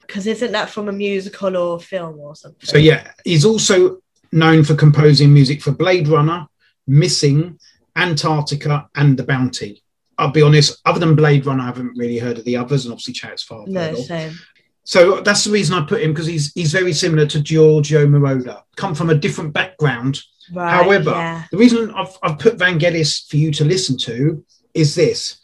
Because 0.00 0.26
isn't 0.26 0.52
that 0.52 0.70
from 0.70 0.88
a 0.88 0.92
musical 0.92 1.56
or 1.56 1.78
film 1.80 2.18
or 2.20 2.34
something? 2.36 2.66
So 2.66 2.78
yeah, 2.78 3.12
he's 3.24 3.44
also 3.44 4.02
known 4.30 4.64
for 4.64 4.74
composing 4.74 5.32
music 5.32 5.60
for 5.62 5.72
Blade 5.72 6.08
Runner, 6.08 6.46
Missing, 6.86 7.58
Antarctica, 7.96 8.88
and 8.94 9.16
The 9.18 9.24
Bounty. 9.24 9.81
I'll 10.22 10.30
be 10.30 10.42
honest, 10.42 10.80
other 10.84 11.00
than 11.00 11.16
Blade 11.16 11.46
Runner, 11.46 11.64
I 11.64 11.66
haven't 11.66 11.98
really 11.98 12.16
heard 12.16 12.38
of 12.38 12.44
the 12.44 12.56
others, 12.56 12.84
and 12.84 12.92
obviously 12.92 13.28
of 13.28 13.40
Fire. 13.40 13.64
No, 13.66 13.94
same. 13.94 14.38
So 14.84 15.20
that's 15.20 15.42
the 15.42 15.50
reason 15.50 15.74
I 15.76 15.84
put 15.84 16.00
him 16.00 16.12
because 16.12 16.26
he's 16.26 16.52
he's 16.52 16.72
very 16.72 16.92
similar 16.92 17.26
to 17.26 17.40
Giorgio 17.40 18.06
Moroder, 18.06 18.62
come 18.76 18.94
from 18.94 19.10
a 19.10 19.16
different 19.16 19.52
background. 19.52 20.20
Right. 20.52 20.70
However, 20.70 21.10
yeah. 21.10 21.44
the 21.50 21.56
reason 21.56 21.90
I've, 21.90 22.16
I've 22.22 22.38
put 22.38 22.56
Vangelis 22.56 23.28
for 23.28 23.36
you 23.36 23.50
to 23.52 23.64
listen 23.64 23.96
to 23.98 24.44
is 24.74 24.94
this. 24.94 25.40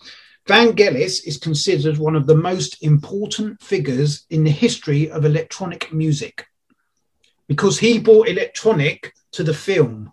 Vangelis 0.46 1.26
is 1.26 1.38
considered 1.38 1.98
one 1.98 2.14
of 2.14 2.26
the 2.26 2.36
most 2.36 2.82
important 2.82 3.60
figures 3.60 4.26
in 4.30 4.44
the 4.44 4.50
history 4.50 5.10
of 5.10 5.24
electronic 5.24 5.92
music 5.92 6.46
because 7.48 7.78
he 7.78 7.98
brought 7.98 8.28
electronic 8.28 9.12
to 9.32 9.42
the 9.42 9.54
film. 9.54 10.12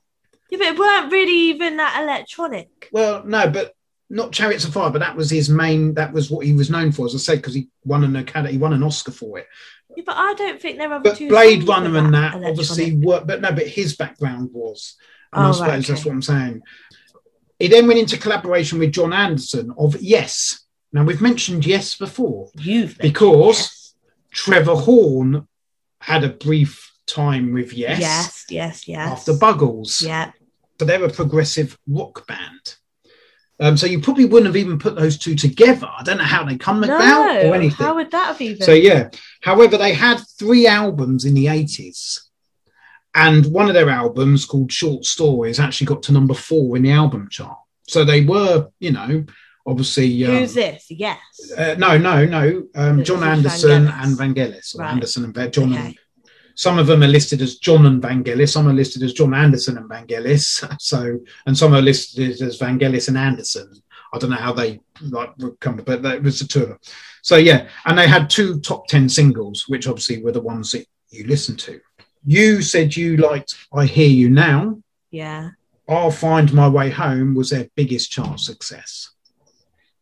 yeah, 0.49 0.57
but 0.57 0.67
it 0.67 0.79
weren't 0.79 1.11
really 1.11 1.49
even 1.51 1.77
that 1.77 2.01
electronic. 2.01 2.89
Well, 2.91 3.23
no, 3.25 3.49
but 3.49 3.75
not 4.10 4.32
Chariots 4.32 4.65
of 4.65 4.73
Fire, 4.73 4.90
but 4.91 4.99
that 4.99 5.15
was 5.15 5.30
his 5.30 5.49
main. 5.49 5.94
That 5.95 6.14
was 6.14 6.30
what 6.30 6.45
he 6.45 6.53
was 6.53 6.69
known 6.69 6.91
for, 6.91 7.06
as 7.06 7.15
I 7.15 7.18
said, 7.18 7.38
because 7.38 7.53
he 7.56 7.69
won 7.84 8.03
an 8.03 8.15
Academy, 8.15 8.52
he 8.53 8.57
won 8.57 8.73
an 8.73 8.84
Oscar 8.84 9.11
for 9.11 9.40
it. 9.40 9.48
Yeah, 9.95 10.03
but 10.06 10.15
I 10.18 10.34
don't 10.36 10.61
think 10.61 10.77
there 10.77 10.91
are 10.94 10.99
But 10.99 11.18
two 11.18 11.30
Blade 11.30 11.64
Runner 11.68 11.98
and 11.98 12.14
that 12.14 12.34
electronic. 12.36 12.49
obviously 12.49 12.95
worked, 12.98 13.27
but 13.27 13.41
no, 13.41 13.52
but 13.52 13.68
his 13.68 13.95
background 13.95 14.49
was. 14.53 14.95
And 15.34 15.45
Oh, 15.45 15.49
I 15.49 15.52
suppose 15.52 15.69
right, 15.69 15.86
that's 15.88 16.06
what 16.06 16.11
I'm 16.11 16.22
saying. 16.22 16.61
He 17.60 17.68
then 17.68 17.88
went 17.88 17.99
into 17.99 18.18
collaboration 18.18 18.80
with 18.80 18.91
Jon 18.91 19.14
Anderson 19.14 19.73
of 19.77 19.99
Yes. 20.02 20.60
Now 20.91 21.03
we've 21.03 21.22
mentioned 21.22 21.65
Yes 21.65 21.95
before. 21.95 22.49
You've 22.56 22.98
Because- 22.98 23.57
yes. 23.57 23.94
Trevor 24.32 24.76
Horn 24.76 25.48
had 26.02 26.23
a 26.26 26.30
brief 26.30 26.91
time 27.07 27.53
with 27.53 27.72
Yes, 27.73 27.99
yes, 28.02 28.45
yes, 28.49 28.88
yes. 28.88 29.11
after 29.11 29.34
Buggles. 29.34 30.02
Yeah. 30.02 30.32
So 30.80 30.86
they're 30.86 31.03
a 31.06 31.10
progressive 31.10 31.77
rock 31.88 32.27
band. 32.27 32.76
Um, 33.60 33.77
so 33.77 33.86
you 33.88 34.02
probably 34.02 34.26
wouldn't 34.26 34.48
have 34.48 34.57
even 34.57 34.77
put 34.77 34.95
those 34.98 35.18
two 35.18 35.34
together. 35.36 35.88
I 35.98 36.03
don't 36.03 36.18
know 36.18 36.23
how 36.26 36.44
they 36.44 36.57
come 36.57 36.82
No, 36.82 36.94
about 36.95 37.45
or 37.45 37.56
anything. 37.56 37.86
how 37.86 37.95
would 37.95 38.11
that 38.11 38.27
have 38.27 38.41
even? 38.41 38.61
So 38.61 38.73
yeah. 38.73 39.10
However, 39.41 39.77
they 39.77 39.94
had 39.94 40.18
three 40.38 40.68
albums 40.68 41.23
in 41.23 41.34
the 41.36 41.48
eighties, 41.48 42.22
and 43.14 43.45
one 43.45 43.68
of 43.69 43.73
their 43.73 43.90
albums 43.90 44.45
called 44.45 44.72
Short 44.72 45.06
Stories 45.06 45.60
actually 45.60 45.88
got 45.88 46.03
to 46.03 46.11
number 46.11 46.34
four 46.34 46.76
in 46.76 46.84
the 46.84 46.91
album 46.91 47.30
chart. 47.32 47.57
So 47.88 48.03
they 48.03 48.26
were, 48.26 48.68
you 48.80 48.91
know, 48.91 49.23
obviously. 49.65 50.26
Um, 50.26 50.38
Who's 50.38 50.53
this? 50.53 50.88
Yes. 50.90 51.19
uh, 51.57 51.76
no, 51.77 51.98
no, 51.98 52.26
no. 52.26 52.64
Um, 52.76 53.03
Jon 53.06 53.23
Anderson 53.23 53.88
Vangelis. 53.88 54.03
and 54.03 54.18
Vangelis, 54.18 54.76
or 54.76 54.82
Right. 54.82 54.91
Anderson 54.91 55.23
and 55.26 55.53
Jon. 55.53 55.73
And, 55.73 55.73
Okay. 55.76 55.98
Some 56.56 56.80
of 56.80 56.88
them 56.88 57.03
are 57.03 57.07
listed 57.07 57.41
as 57.41 57.57
Jon 57.57 57.86
and 57.86 58.02
Vangelis. 58.02 58.53
Some 58.53 58.68
are 58.68 58.73
listed 58.73 59.03
as 59.03 59.14
Jon 59.14 59.34
Anderson 59.34 59.77
and 59.77 59.90
Vangelis. 59.90 60.64
So, 60.80 61.19
and 61.45 61.57
some 61.57 61.73
are 61.73 61.82
listed 61.82 62.41
as 62.41 62.60
Vangelis 62.60 63.07
and 63.10 63.18
Anderson. 63.18 63.72
I 64.14 64.18
don't 64.18 64.30
know 64.30 64.38
how 64.38 64.53
they 64.53 64.80
like 65.02 65.32
come, 65.60 65.77
but 65.77 66.02
that 66.02 66.23
was 66.23 66.40
the 66.40 66.48
two 66.48 66.64
of 66.64 66.69
them. 66.69 66.80
So 67.22 67.36
yeah, 67.36 67.68
and 67.86 67.98
they 67.98 68.07
had 68.07 68.30
two 68.30 68.60
top 68.61 68.88
ten 68.88 69.10
singles, 69.10 69.65
which 69.68 69.88
obviously 69.88 70.23
were 70.23 70.32
the 70.32 70.41
ones 70.41 70.72
that 70.72 70.86
you 71.10 71.27
listened 71.27 71.60
to. 71.60 71.82
You 72.26 72.61
said 72.61 72.95
you 72.95 73.18
liked 73.18 73.56
"I 73.73 73.86
Hear 73.86 74.07
You 74.07 74.30
Now." 74.30 74.82
Yeah. 75.11 75.52
"I'll 75.90 76.11
Find 76.11 76.53
My 76.53 76.69
Way 76.69 76.90
Home" 76.91 77.36
was 77.36 77.49
their 77.49 77.68
biggest 77.76 78.11
chart 78.11 78.40
success. 78.40 79.11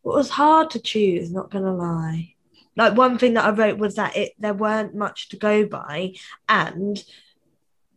It 0.06 0.10
was 0.10 0.30
hard 0.30 0.70
to 0.72 0.80
choose, 0.80 1.32
not 1.32 1.50
gonna 1.50 1.76
lie. 1.76 2.33
Like 2.76 2.98
one 2.98 3.18
thing 3.18 3.36
that 3.36 3.45
I 3.45 3.52
wrote 3.52 3.78
was 3.78 3.95
that 3.95 4.18
it 4.18 4.34
there 4.40 4.54
weren't 4.54 4.95
much 4.95 5.30
to 5.30 5.38
go 5.38 5.66
by, 5.66 6.16
and 6.50 7.04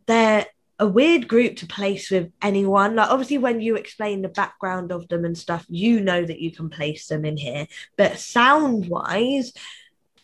they're 0.05 0.45
a 0.79 0.87
weird 0.87 1.27
group 1.27 1.57
to 1.57 1.67
place 1.67 2.11
with 2.11 2.31
anyone. 2.41 2.95
Like 2.95 3.09
obviously, 3.09 3.39
when 3.39 3.61
you 3.61 3.75
explain 3.75 4.21
the 4.21 4.29
background 4.29 4.91
of 4.91 5.07
them 5.07 5.25
and 5.25 5.37
stuff, 5.37 5.65
you 5.69 5.99
know 5.99 6.23
that 6.23 6.39
you 6.39 6.51
can 6.51 6.69
place 6.69 7.07
them 7.07 7.25
in 7.25 7.37
here. 7.37 7.67
But 7.97 8.19
sound 8.19 8.87
wise, 8.87 9.53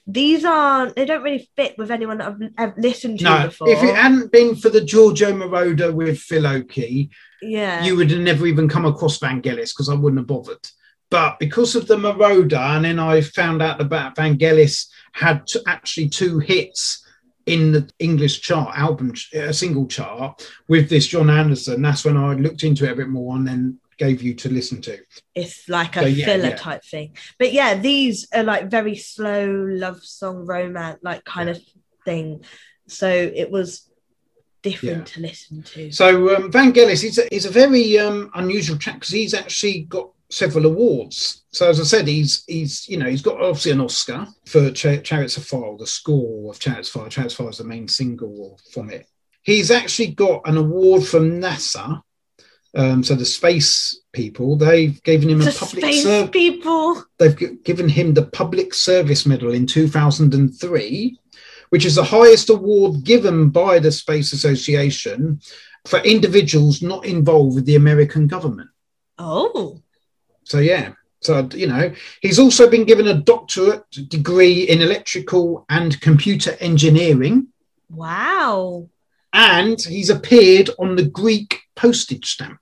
these 0.06 0.46
aren't. 0.46 0.96
They 0.96 1.06
don't 1.06 1.24
really 1.24 1.50
fit 1.56 1.78
with 1.78 1.90
anyone 1.90 2.20
that 2.20 2.28
I've, 2.28 2.52
I've 2.58 2.78
listened 2.78 3.20
to 3.20 3.26
No, 3.26 3.48
before. 3.48 3.70
if 3.70 3.82
it 3.82 3.96
hadn't 3.96 4.32
been 4.32 4.56
for 4.56 4.70
the 4.70 4.82
Giorgio 4.82 5.32
Moroder 5.32 5.94
with 5.94 6.20
Phil 6.20 6.46
Oakey, 6.46 7.10
yeah, 7.42 7.84
you 7.84 7.96
would 7.96 8.12
have 8.12 8.22
never 8.22 8.46
even 8.46 8.70
come 8.70 8.86
across 8.86 9.18
Vangelis 9.18 9.74
because 9.74 9.90
I 9.90 9.96
wouldn't 9.96 10.20
have 10.20 10.28
bothered. 10.28 10.68
But 11.14 11.38
because 11.38 11.76
of 11.76 11.86
the 11.86 11.96
Moroder, 11.96 12.58
and 12.76 12.86
then 12.86 12.98
I 12.98 13.22
found 13.22 13.62
out 13.62 13.80
about 13.80 14.16
Vangelis 14.16 14.88
had 15.12 15.46
t- 15.46 15.60
actually 15.68 16.10
two 16.10 16.40
hits 16.40 17.06
in 17.46 17.72
the 17.72 17.88
English 18.00 18.42
chart, 18.42 18.76
album, 18.76 19.14
ch- 19.14 19.32
uh, 19.36 19.52
single 19.54 19.86
chart 19.86 20.50
with 20.68 20.90
this 20.90 21.06
Jon 21.06 21.30
Anderson. 21.30 21.84
That's 21.84 22.04
when 22.04 22.18
I 22.18 22.34
looked 22.34 22.64
into 22.64 22.86
it 22.86 22.94
a 22.94 22.96
bit 22.96 23.10
more 23.10 23.36
and 23.36 23.48
then 23.48 23.80
gave 24.00 24.24
you 24.24 24.34
to 24.34 24.50
listen 24.50 24.82
to. 24.82 24.98
it's 25.36 25.70
like 25.70 25.98
a 25.98 26.02
So, 26.02 26.06
yeah, 26.08 26.26
filler 26.26 26.50
yeah. 26.50 26.56
type 26.56 26.84
thing. 26.84 27.16
But 27.38 27.54
yeah, 27.54 27.76
these 27.76 28.28
are 28.34 28.42
like 28.44 28.72
very 28.72 28.96
slow 28.96 29.46
love 29.86 30.04
song 30.04 30.48
romance 30.48 30.98
like 31.04 31.24
kind 31.26 31.48
of 31.48 31.62
thing. 32.06 32.44
So 32.88 33.08
it 33.08 33.52
was 33.52 33.88
different 34.64 35.10
Yeah. 35.10 35.14
to 35.14 35.20
listen 35.22 35.62
to. 35.62 35.92
So 35.92 36.36
um, 36.36 36.52
Vangelis 36.52 37.04
is 37.04 37.20
a, 37.20 37.32
is 37.32 37.46
a 37.46 37.52
very 37.52 38.00
um, 38.00 38.32
unusual 38.34 38.80
track 38.80 38.96
because 38.96 39.10
he's 39.14 39.36
actually 39.36 39.82
got 39.84 40.10
several 40.34 40.66
awards. 40.66 41.44
So 41.52 41.70
as 41.70 41.80
I 41.80 41.84
said, 41.84 42.08
he's 42.08 42.44
he's 42.48 42.88
you 42.90 42.98
know 42.98 43.10
he's 43.10 43.22
got 43.22 43.40
obviously 43.42 43.72
an 43.72 43.82
Oscar 43.82 44.28
for 44.46 44.72
Ch- 44.72 45.04
Chariots 45.04 45.38
of 45.38 45.46
Fire, 45.46 45.78
the 45.78 45.88
score 45.88 46.52
of 46.52 46.60
Chariots 46.60 46.90
of 46.94 47.02
Fire. 47.02 47.10
Chariots 47.10 47.34
of 47.36 47.38
Fire 47.38 47.50
is 47.50 47.58
the 47.60 47.64
main 47.64 47.88
single 47.88 48.60
from 48.74 48.90
it. 48.90 49.08
He's 49.44 49.72
actually 49.72 50.08
got 50.08 50.42
an 50.48 50.58
award 50.58 51.04
from 51.06 51.40
NASA. 51.42 52.02
Um, 52.76 53.04
so 53.04 53.14
the 53.14 53.24
space 53.26 54.00
people 54.14 54.56
they've 54.56 55.02
given 55.04 55.30
him 55.30 55.42
a 55.42 55.52
public 55.52 55.84
space 55.84 56.04
ser- 56.04 56.28
people. 56.28 57.04
they've 57.20 57.38
gi- 57.38 57.58
given 57.64 57.88
him 57.88 58.16
the 58.16 58.26
Public 58.26 58.74
Service 58.74 59.28
Medal 59.28 59.54
in 59.54 59.68
2003, 59.68 61.20
which 61.70 61.86
is 61.86 61.94
the 61.94 62.04
highest 62.04 62.50
award 62.50 63.04
given 63.04 63.50
by 63.50 63.78
the 63.78 63.92
Space 63.92 64.34
Association 64.34 65.40
for 65.86 66.00
individuals 66.00 66.82
not 66.82 67.06
involved 67.06 67.54
with 67.56 67.66
the 67.66 67.76
American 67.76 68.26
government. 68.26 68.70
Oh, 69.20 69.83
So, 70.44 70.60
yeah. 70.60 70.94
So, 71.22 71.48
you 71.54 71.68
know, 71.68 71.94
he's 72.22 72.40
also 72.40 72.70
been 72.70 72.84
given 72.84 73.08
a 73.08 73.22
doctorate 73.22 73.90
degree 74.10 74.64
in 74.64 74.82
electrical 74.82 75.66
and 75.70 76.00
computer 76.02 76.58
engineering, 76.60 77.48
wow. 77.90 78.90
and 79.32 79.82
he's 79.82 80.10
appeared 80.10 80.70
on 80.80 80.98
the 80.98 81.06
Greek 81.06 81.62
postage 81.76 82.26
stamp. 82.26 82.60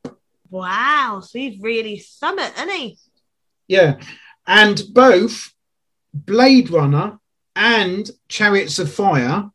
Wow. 0.51 1.23
So 1.25 1.39
he's 1.39 1.59
really 1.59 1.97
summit, 1.97 2.53
isn't 2.55 2.69
he? 2.69 2.97
Yeah. 3.67 3.99
And 4.45 4.83
both 4.93 5.53
Blade 6.13 6.69
Runner 6.69 7.17
and 7.55 8.11
Chariots 8.27 8.77
of 8.77 8.93
Fire 8.93 9.49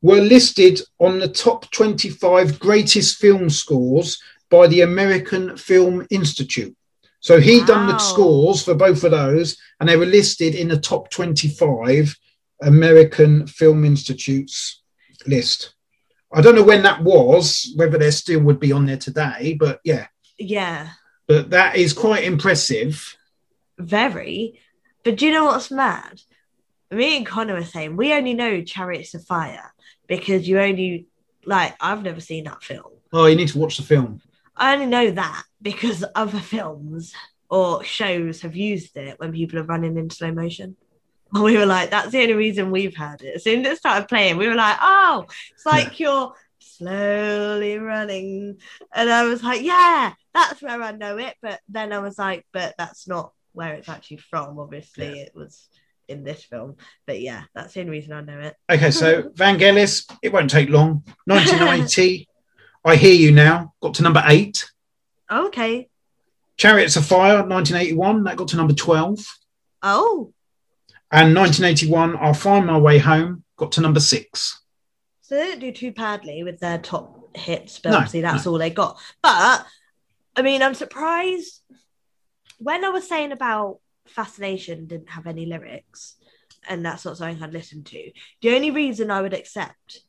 were 0.00 0.20
listed 0.20 0.80
on 0.98 1.18
the 1.18 1.28
top 1.28 1.70
25 1.72 2.58
greatest 2.58 3.18
film 3.18 3.50
scores 3.50 4.22
by 4.48 4.68
the 4.68 4.82
American 4.82 5.56
Film 5.56 6.06
Institute. 6.10 6.76
So 7.20 7.40
he 7.40 7.64
done 7.64 7.88
the 7.88 7.98
scores 7.98 8.62
for 8.62 8.74
both 8.74 9.02
of 9.04 9.10
those, 9.10 9.56
and 9.80 9.88
they 9.88 9.96
were 9.96 10.06
listed 10.06 10.54
in 10.54 10.68
the 10.68 10.78
top 10.78 11.10
25 11.10 12.16
American 12.62 13.46
Film 13.46 13.84
Institute's 13.84 14.82
list. 15.26 15.74
I 16.32 16.40
don't 16.40 16.54
know 16.54 16.62
when 16.62 16.82
that 16.82 17.02
was, 17.02 17.72
whether 17.76 17.98
they 17.98 18.10
still 18.10 18.40
would 18.40 18.60
be 18.60 18.70
on 18.72 18.86
there 18.86 18.96
today, 18.98 19.56
but 19.58 19.80
yeah, 19.84 20.06
Yeah, 20.38 20.90
but 21.26 21.50
that 21.50 21.76
is 21.76 21.92
quite 21.92 22.24
impressive. 22.24 23.16
very. 23.78 24.60
But 25.04 25.16
do 25.16 25.26
you 25.26 25.32
know 25.32 25.46
what's 25.46 25.70
mad? 25.70 26.20
Me 26.90 27.16
and 27.16 27.24
Connor 27.26 27.54
were 27.54 27.64
saying 27.64 27.96
we 27.96 28.12
only 28.12 28.34
know 28.34 28.62
Chariots 28.62 29.14
of 29.14 29.24
Fire 29.24 29.72
because 30.06 30.46
you 30.48 30.60
only 30.60 31.06
like 31.46 31.74
I've 31.80 32.02
never 32.02 32.20
seen 32.20 32.44
that 32.44 32.62
film. 32.62 32.92
Oh, 33.12 33.26
you 33.26 33.36
need 33.36 33.48
to 33.48 33.58
watch 33.58 33.76
the 33.78 33.82
film. 33.84 34.20
I 34.58 34.74
only 34.74 34.86
know 34.86 35.10
that 35.12 35.44
because 35.60 36.04
other 36.14 36.40
films 36.40 37.14
or 37.50 37.82
shows 37.84 38.42
have 38.42 38.56
used 38.56 38.96
it 38.96 39.18
when 39.18 39.32
people 39.32 39.58
are 39.58 39.64
running 39.64 39.96
in 39.96 40.10
slow 40.10 40.32
motion. 40.32 40.76
And 41.32 41.44
we 41.44 41.56
were 41.56 41.66
like, 41.66 41.90
that's 41.90 42.10
the 42.10 42.22
only 42.22 42.34
reason 42.34 42.70
we've 42.70 42.96
heard 42.96 43.22
it. 43.22 43.36
As 43.36 43.44
soon 43.44 43.64
as 43.66 43.74
it 43.74 43.78
started 43.78 44.08
playing, 44.08 44.36
we 44.36 44.48
were 44.48 44.54
like, 44.54 44.76
oh, 44.80 45.26
it's 45.52 45.66
like 45.66 46.00
you're 46.00 46.32
slowly 46.58 47.78
running. 47.78 48.58
And 48.94 49.10
I 49.10 49.24
was 49.24 49.42
like, 49.42 49.62
yeah, 49.62 50.14
that's 50.32 50.62
where 50.62 50.82
I 50.82 50.92
know 50.92 51.18
it. 51.18 51.34
But 51.42 51.60
then 51.68 51.92
I 51.92 51.98
was 51.98 52.18
like, 52.18 52.46
but 52.52 52.74
that's 52.78 53.06
not 53.06 53.32
where 53.52 53.74
it's 53.74 53.88
actually 53.88 54.18
from. 54.18 54.58
Obviously, 54.58 55.20
it 55.20 55.32
was 55.34 55.68
in 56.08 56.24
this 56.24 56.44
film. 56.44 56.76
But 57.06 57.20
yeah, 57.20 57.44
that's 57.54 57.74
the 57.74 57.80
only 57.80 57.92
reason 57.92 58.12
I 58.12 58.22
know 58.22 58.40
it. 58.40 58.56
Okay, 58.70 58.90
so 58.90 59.22
Vangelis, 59.34 60.10
it 60.22 60.32
won't 60.32 60.50
take 60.50 60.70
long. 60.70 61.04
1990, 61.26 62.28
I 62.84 62.96
Hear 62.96 63.12
You 63.14 63.32
Now, 63.32 63.74
got 63.80 63.94
to 63.94 64.02
number 64.02 64.22
eight. 64.26 64.70
Okay. 65.30 65.88
Chariots 66.56 66.96
of 66.96 67.06
Fire, 67.06 67.42
1981, 67.46 68.24
that 68.24 68.36
got 68.36 68.48
to 68.48 68.56
number 68.56 68.74
12. 68.74 69.24
Oh, 69.82 70.32
And 71.12 71.34
1981, 71.34 72.16
I'll 72.16 72.34
Find 72.34 72.66
My 72.66 72.78
Way 72.78 72.98
Home, 72.98 73.44
got 73.56 73.72
to 73.72 73.80
number 73.80 74.00
six. 74.00 74.60
So 75.22 75.36
they 75.36 75.44
didn't 75.44 75.60
do 75.60 75.72
too 75.72 75.92
badly 75.92 76.42
with 76.42 76.58
their 76.58 76.78
top 76.78 77.36
hits, 77.36 77.78
but 77.78 77.90
No, 77.90 77.96
obviously 77.98 78.22
that's 78.22 78.46
all 78.46 78.58
they 78.58 78.70
got. 78.70 78.98
But 79.22 79.66
I 80.34 80.42
mean, 80.42 80.62
I'm 80.62 80.74
surprised 80.74 81.60
when 82.58 82.84
I 82.84 82.88
was 82.88 83.08
saying 83.08 83.32
about 83.32 83.78
Fascination 84.06 84.86
didn't 84.86 85.10
have 85.10 85.26
any 85.26 85.44
lyrics, 85.44 86.16
and 86.68 86.84
that's 86.84 87.04
not 87.04 87.18
something 87.18 87.42
I'd 87.42 87.52
listen 87.52 87.84
to. 87.84 88.10
The 88.40 88.54
only 88.54 88.70
reason 88.70 89.10
I 89.10 89.20
would 89.20 89.34
accept 89.34 90.00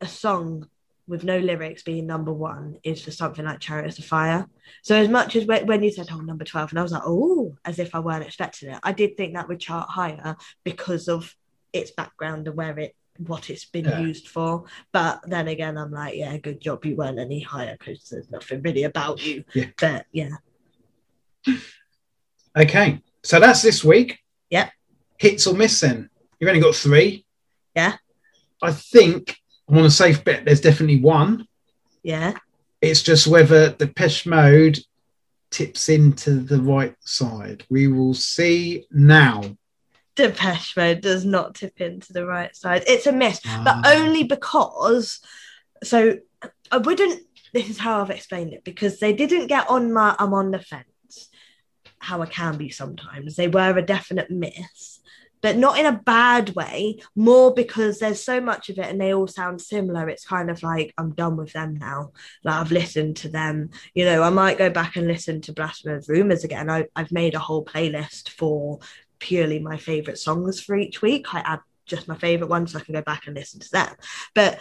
a 0.00 0.06
song 0.06 0.68
with 1.08 1.24
no 1.24 1.38
lyrics 1.38 1.82
being 1.82 2.06
number 2.06 2.32
one 2.32 2.76
is 2.84 3.02
for 3.02 3.10
something 3.10 3.44
like 3.44 3.60
Chariots 3.60 3.98
of 3.98 4.04
Fire. 4.04 4.46
So 4.82 4.94
as 4.94 5.08
much 5.08 5.34
as 5.36 5.46
when, 5.46 5.66
when 5.66 5.82
you 5.82 5.90
said 5.90 6.08
oh 6.12 6.20
number 6.20 6.44
twelve, 6.44 6.70
and 6.70 6.78
I 6.78 6.82
was 6.82 6.92
like 6.92 7.02
oh, 7.04 7.56
as 7.64 7.78
if 7.78 7.94
I 7.94 8.00
weren't 8.00 8.24
expecting 8.24 8.70
it, 8.70 8.78
I 8.82 8.92
did 8.92 9.16
think 9.16 9.34
that 9.34 9.48
would 9.48 9.58
chart 9.60 9.88
higher 9.88 10.36
because 10.64 11.08
of 11.08 11.34
its 11.72 11.90
background 11.92 12.46
and 12.46 12.56
where 12.56 12.78
it 12.78 12.94
what 13.26 13.50
it's 13.50 13.64
been 13.64 13.86
Yeah. 13.86 14.00
used 14.00 14.28
for. 14.28 14.64
But 14.92 15.20
then 15.26 15.48
again, 15.48 15.76
I'm 15.76 15.90
like, 15.90 16.14
yeah, 16.14 16.36
good 16.36 16.60
job 16.60 16.84
you 16.84 16.94
weren't 16.94 17.18
any 17.18 17.40
higher 17.40 17.76
because 17.78 18.08
there's 18.08 18.30
nothing 18.30 18.62
really 18.62 18.84
about 18.84 19.24
you. 19.24 19.44
Yeah. 19.54 19.66
But 19.80 20.06
yeah, 20.12 20.30
Okay, 22.56 23.00
so 23.22 23.38
that's 23.40 23.62
this 23.62 23.84
week. 23.84 24.18
Yeah. 24.50 24.70
Hits 25.18 25.46
or 25.46 25.54
miss 25.54 25.80
then? 25.80 26.10
You've 26.38 26.48
only 26.48 26.60
got 26.60 26.74
three. 26.74 27.24
Yeah. 27.74 27.96
I 28.62 28.72
think 28.72 29.36
I'm 29.68 29.78
on 29.78 29.84
a 29.84 29.90
safe 29.90 30.24
bet 30.24 30.44
there's 30.44 30.60
definitely 30.60 31.00
one. 31.00 31.46
yeah. 32.02 32.34
It's 32.80 33.02
just 33.02 33.26
whether 33.26 33.70
Depeche 33.70 34.24
Mode 34.24 34.78
tips 35.50 35.88
into 35.88 36.30
the 36.40 36.60
right 36.62 36.94
side. 37.00 37.64
We 37.68 37.88
will 37.88 38.14
see 38.14 38.86
now. 38.92 39.42
Depeche 40.14 40.76
Mode 40.76 41.00
does 41.00 41.24
not 41.24 41.56
tip 41.56 41.80
into 41.80 42.12
the 42.12 42.24
right 42.24 42.54
side. 42.54 42.84
It's 42.86 43.06
a 43.08 43.12
miss, 43.12 43.40
Ah. 43.46 43.62
but 43.82 43.96
only 43.96 44.22
because. 44.22 45.18
So 45.82 46.18
I 46.70 46.76
wouldn't. 46.78 47.22
This 47.52 47.68
is 47.68 47.78
how 47.78 48.00
I've 48.00 48.10
explained 48.10 48.52
it 48.52 48.62
because 48.62 49.00
they 49.00 49.12
didn't 49.12 49.48
get 49.48 49.68
on 49.68 49.92
my. 49.92 50.14
I'm 50.18 50.32
on 50.34 50.52
the 50.52 50.60
fence. 50.60 51.30
How 51.98 52.22
I 52.22 52.26
can 52.26 52.56
be 52.58 52.68
sometimes. 52.70 53.34
They 53.34 53.48
were 53.48 53.76
a 53.76 53.82
definite 53.82 54.30
miss, 54.30 55.00
but 55.40 55.56
not 55.56 55.78
in 55.78 55.86
a 55.86 56.00
bad 56.04 56.54
way. 56.54 56.98
More 57.14 57.54
because 57.54 57.98
there's 57.98 58.22
so 58.22 58.40
much 58.40 58.68
of 58.68 58.78
it 58.78 58.86
and 58.86 59.00
they 59.00 59.14
all 59.14 59.26
sound 59.26 59.60
similar. 59.60 60.08
It's 60.08 60.24
kind 60.24 60.50
of 60.50 60.62
like 60.62 60.92
I'm 60.98 61.12
done 61.12 61.36
with 61.36 61.52
them 61.52 61.74
now. 61.74 62.12
Like 62.44 62.54
I've 62.56 62.72
listened 62.72 63.16
to 63.18 63.28
them. 63.28 63.70
You 63.94 64.04
know, 64.04 64.22
I 64.22 64.30
might 64.30 64.58
go 64.58 64.70
back 64.70 64.96
and 64.96 65.06
listen 65.06 65.40
to 65.42 65.52
Blasphemous 65.52 66.08
Rumors 66.08 66.44
again. 66.44 66.70
I, 66.70 66.86
I've 66.96 67.12
made 67.12 67.34
a 67.34 67.40
whole 67.40 67.64
playlist 67.64 68.30
for 68.30 68.80
purely 69.18 69.58
my 69.58 69.76
favorite 69.76 70.18
songs 70.18 70.60
for 70.60 70.76
each 70.76 71.02
week. 71.02 71.34
I 71.34 71.40
add 71.40 71.60
just 71.86 72.08
my 72.08 72.16
favorite 72.16 72.50
ones 72.50 72.72
so 72.72 72.78
I 72.78 72.82
can 72.82 72.94
go 72.94 73.02
back 73.02 73.26
and 73.26 73.34
listen 73.34 73.60
to 73.60 73.70
them. 73.70 73.94
But 74.34 74.58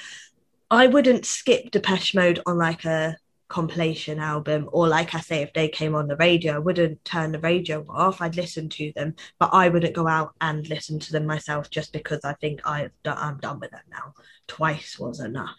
I 0.70 0.88
wouldn't 0.88 1.26
skip 1.26 1.72
Depeche 1.72 2.16
Mode 2.16 2.42
on 2.46 2.58
like 2.58 2.86
a 2.86 3.18
compilation 3.48 4.20
album 4.20 4.70
or 4.74 4.88
like 4.88 5.16
I 5.16 5.22
say 5.22 5.42
if 5.42 5.54
they 5.54 5.70
came 5.70 5.96
on 5.96 6.08
the 6.08 6.18
radio 6.18 6.56
I 6.56 6.60
wouldn't 6.60 7.04
turn 7.06 7.32
the 7.32 7.40
radio 7.40 7.86
off 7.88 8.22
I'd 8.22 8.36
listen 8.36 8.68
to 8.70 8.92
them 8.96 9.16
but 9.40 9.52
I 9.54 9.70
wouldn't 9.70 9.96
go 9.96 10.08
out 10.08 10.34
and 10.42 10.68
listen 10.68 11.00
to 11.00 11.12
them 11.14 11.26
myself 11.26 11.70
just 11.70 11.94
because 11.94 12.26
I 12.26 12.34
think 12.34 12.62
I've 12.66 12.92
done, 13.04 13.18
I'm 13.18 13.38
done 13.38 13.60
with 13.60 13.72
them 13.72 13.84
now. 13.90 14.14
Twice 14.48 15.00
was 15.00 15.22
enough. 15.22 15.56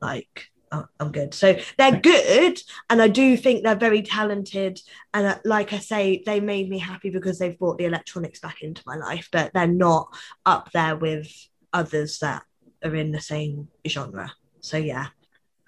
Like 0.00 0.50
uh, 0.70 0.82
I'm 1.00 1.10
good. 1.10 1.32
So 1.32 1.56
they're 1.78 2.00
good 2.00 2.60
and 2.90 3.00
I 3.00 3.08
do 3.08 3.36
think 3.36 3.62
they're 3.62 3.76
very 3.76 4.02
talented 4.02 4.80
and 5.14 5.26
uh, 5.26 5.38
like 5.44 5.72
I 5.72 5.78
say 5.78 6.22
they 6.26 6.40
made 6.40 6.68
me 6.68 6.78
happy 6.78 7.08
because 7.08 7.38
they've 7.38 7.58
brought 7.58 7.78
the 7.78 7.86
electronics 7.86 8.40
back 8.40 8.62
into 8.62 8.82
my 8.84 8.96
life 8.96 9.28
but 9.32 9.52
they're 9.54 9.66
not 9.66 10.14
up 10.44 10.70
there 10.72 10.96
with 10.96 11.32
others 11.72 12.18
that 12.18 12.42
are 12.84 12.94
in 12.94 13.10
the 13.10 13.20
same 13.20 13.68
genre. 13.88 14.32
So 14.60 14.76
yeah. 14.76 15.06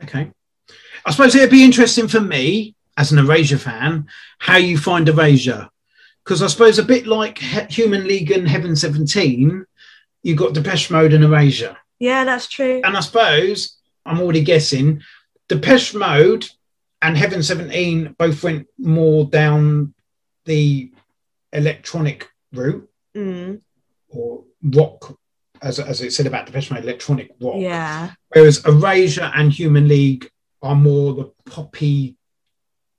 Okay. 0.03 0.31
I 1.05 1.11
suppose 1.11 1.35
it'd 1.35 1.51
be 1.51 1.65
interesting 1.65 2.09
for 2.09 2.21
me 2.21 2.75
as 2.97 3.13
an 3.13 3.19
Erasure 3.19 3.59
fan 3.59 4.07
how 4.39 4.57
you 4.57 4.77
find 4.79 5.09
Erasure. 5.09 5.69
Because 6.25 6.43
I 6.43 6.47
suppose 6.49 6.79
a 6.79 6.83
bit 6.85 7.07
like 7.07 7.39
He- 7.39 7.83
Human 7.83 8.07
League 8.07 8.31
and 8.31 8.47
Heaven 8.49 8.77
17, 8.77 9.65
you've 10.23 10.37
got 10.37 10.53
Depeche 10.55 10.91
Mode 10.91 11.13
and 11.15 11.25
Erasure. 11.25 11.77
yeah 12.01 12.25
that's 12.25 12.49
true 12.49 12.81
And 12.85 12.97
I 12.97 13.01
suppose 13.01 13.79
I'm 14.05 14.21
already 14.21 14.43
guessing 14.43 15.01
Depeche 15.49 15.95
Mode 15.95 16.47
and 17.01 17.17
Heaven 17.17 17.43
17 17.43 18.15
both 18.19 18.43
went 18.43 18.67
more 18.79 19.25
down 19.25 19.95
the 20.45 20.93
electronic 21.53 22.29
route 22.53 22.85
Mm, 23.17 23.61
or 24.11 24.45
rock, 24.63 25.19
as, 25.63 25.81
as 25.81 26.03
it 26.03 26.13
said 26.13 26.27
about 26.27 26.47
Depeche 26.47 26.71
Mode, 26.71 26.85
electronic 26.85 27.31
rock. 27.41 27.55
yeah 27.57 28.11
Whereas 28.29 28.65
Erasure 28.67 29.31
and 29.35 29.53
Human 29.53 29.89
League 29.89 30.31
are 30.63 30.75
more 30.75 31.15
the 31.15 31.33
poppy 31.51 32.17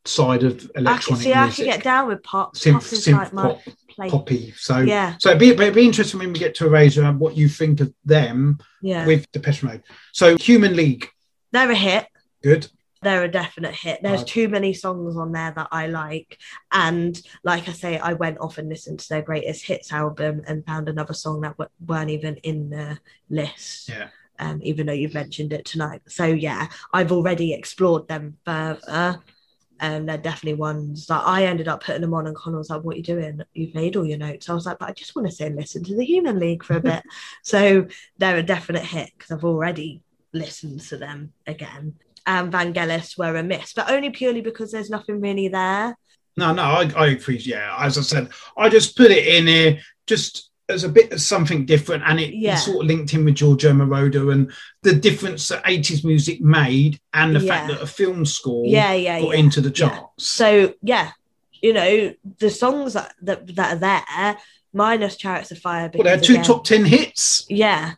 side 0.06 0.44
of 0.44 0.72
I 0.76 0.80
electronic 0.80 1.24
see 1.24 1.34
I 1.34 1.44
music. 1.44 1.66
can 1.66 1.76
get 1.76 1.84
down 1.84 2.08
with 2.08 2.24
pop 2.24 2.56
synth, 2.56 2.74
pop 2.74 2.82
synth 2.84 3.34
like 3.34 3.34
pop, 3.34 3.62
play 3.90 4.10
poppy. 4.10 4.54
So, 4.56 4.80
yeah 4.80 5.16
so 5.20 5.30
it'd 5.30 5.40
be, 5.40 5.50
it'd 5.50 5.74
be 5.76 5.86
interesting 5.86 6.20
when 6.20 6.32
we 6.34 6.40
get 6.40 6.56
to 6.56 6.66
Erasure 6.68 7.04
and 7.04 7.20
what 7.20 7.36
you 7.36 7.48
think 7.50 7.80
of 7.82 7.94
them 8.06 8.60
yeah 8.82 9.06
with 9.06 9.30
Depeche 9.32 9.62
Mode. 9.64 9.84
So, 10.14 10.38
Human 10.38 10.76
League, 10.76 11.10
they're 11.52 11.70
a 11.70 11.76
hit 11.76 12.08
good. 12.42 12.68
they're 13.02 13.24
a 13.26 13.32
definite 13.32 13.76
hit. 13.76 14.00
There's 14.02 14.24
too 14.24 14.48
many 14.50 14.74
songs 14.74 15.16
on 15.18 15.32
there 15.34 15.52
that 15.56 15.68
I 15.72 15.88
like. 15.88 16.38
And 16.72 17.22
like 17.44 17.68
I 17.70 17.74
say, 17.74 17.98
I 18.00 18.14
went 18.14 18.40
off 18.40 18.58
and 18.58 18.68
listened 18.70 19.00
to 19.02 19.10
their 19.10 19.22
greatest 19.22 19.66
hits 19.66 19.92
album 19.94 20.42
and 20.48 20.66
found 20.66 20.90
another 20.90 21.14
song 21.14 21.42
that 21.42 21.58
w- 21.58 21.70
weren't 21.86 22.10
even 22.10 22.36
in 22.38 22.70
the 22.70 22.98
list. 23.30 23.90
Yeah. 23.90 24.08
Um, 24.40 24.60
even 24.64 24.88
though 24.88 24.94
you've 24.94 25.14
mentioned 25.14 25.54
it 25.54 25.66
tonight. 25.66 26.02
So 26.08 26.26
yeah, 26.26 26.68
I've 26.94 27.12
already 27.12 27.54
explored 27.54 28.08
them 28.08 28.38
further. 28.46 29.22
And 29.82 30.10
they're 30.10 30.18
definitely 30.18 30.60
ones 30.60 31.08
that 31.08 31.24
I 31.26 31.46
ended 31.46 31.70
up 31.70 31.84
putting 31.84 32.02
them 32.02 32.14
on, 32.14 32.28
and 32.28 32.36
Connor 32.36 32.58
was 32.58 32.70
like, 32.70 32.84
"What 32.84 32.96
are 32.96 32.98
you 32.98 33.04
doing? 33.04 33.42
You've 33.54 33.76
made 33.76 33.96
all 33.96 34.06
your 34.06 34.18
notes." 34.18 34.50
I 34.50 34.54
was 34.54 34.66
like, 34.66 34.78
"But 34.78 34.90
I 34.90 34.92
just 34.92 35.16
want 35.16 35.30
to 35.30 35.34
sit 35.34 35.48
and 35.48 35.56
listen 35.56 35.86
to 35.86 35.96
the 35.96 36.04
Human 36.04 36.38
League 36.38 36.66
for 36.66 36.76
a 36.76 36.82
bit." 36.82 37.02
so 37.44 37.88
they're 38.18 38.36
a 38.36 38.44
definite 38.44 38.84
hit 38.84 39.12
because 39.18 39.32
I've 39.32 39.46
already 39.46 40.02
listened 40.34 40.82
to 40.82 40.98
them 40.98 41.32
again 41.48 41.96
and 42.30 42.54
Vangelis 42.54 43.18
were 43.18 43.36
a 43.36 43.44
miss, 43.44 43.74
but 43.74 43.90
only 43.90 44.12
purely 44.12 44.42
because 44.42 44.72
there's 44.72 44.90
nothing 44.90 45.20
really 45.20 45.48
there. 45.48 45.98
No, 46.38 46.54
no, 46.54 46.62
I, 46.62 46.92
I 46.96 47.08
agree. 47.08 47.38
Yeah, 47.38 47.76
as 47.80 47.98
I 47.98 48.02
said, 48.02 48.30
I 48.56 48.70
just 48.70 48.96
put 48.96 49.12
it 49.12 49.26
in 49.28 49.48
here 49.48 49.80
just 50.06 50.49
as 50.70 50.84
a 50.84 50.90
bit 50.90 51.12
of 51.12 51.20
something 51.22 51.66
different, 51.66 52.04
and 52.06 52.20
it, 52.20 52.34
Yeah. 52.34 52.56
sort 52.56 52.82
of 52.82 52.86
linked 52.88 53.14
in 53.14 53.26
with 53.26 53.36
Giorgio 53.36 53.72
Moroder 53.74 54.32
and 54.32 54.52
the 54.84 54.94
difference 54.94 55.48
that 55.48 55.64
80s 55.66 56.04
music 56.06 56.42
made, 56.42 57.00
and 57.14 57.36
the 57.36 57.40
fact 57.40 57.68
that 57.70 57.82
a 57.82 57.88
film 57.88 58.26
score 58.26 58.66
Yeah, 58.66 58.94
yeah, 58.94 59.20
got 59.22 59.30
yeah. 59.34 59.40
into 59.40 59.62
the 59.62 59.70
Yeah. 59.70 59.90
charts. 59.90 60.26
So 60.26 60.74
yeah, 60.82 61.12
you 61.62 61.74
know 61.74 62.14
the 62.38 62.50
songs 62.50 62.94
that 62.94 63.14
that, 63.24 63.56
that 63.56 63.74
are 63.78 63.80
there 63.80 64.38
minus 64.74 65.18
Chariots 65.18 65.52
of 65.52 65.58
Fire. 65.58 65.90
Well, 65.94 66.04
they're 66.04 66.20
two 66.20 66.34
again- 66.34 66.46
top 66.46 66.64
10 66.64 66.86
hits, 66.86 67.46
Yeah. 67.50 67.94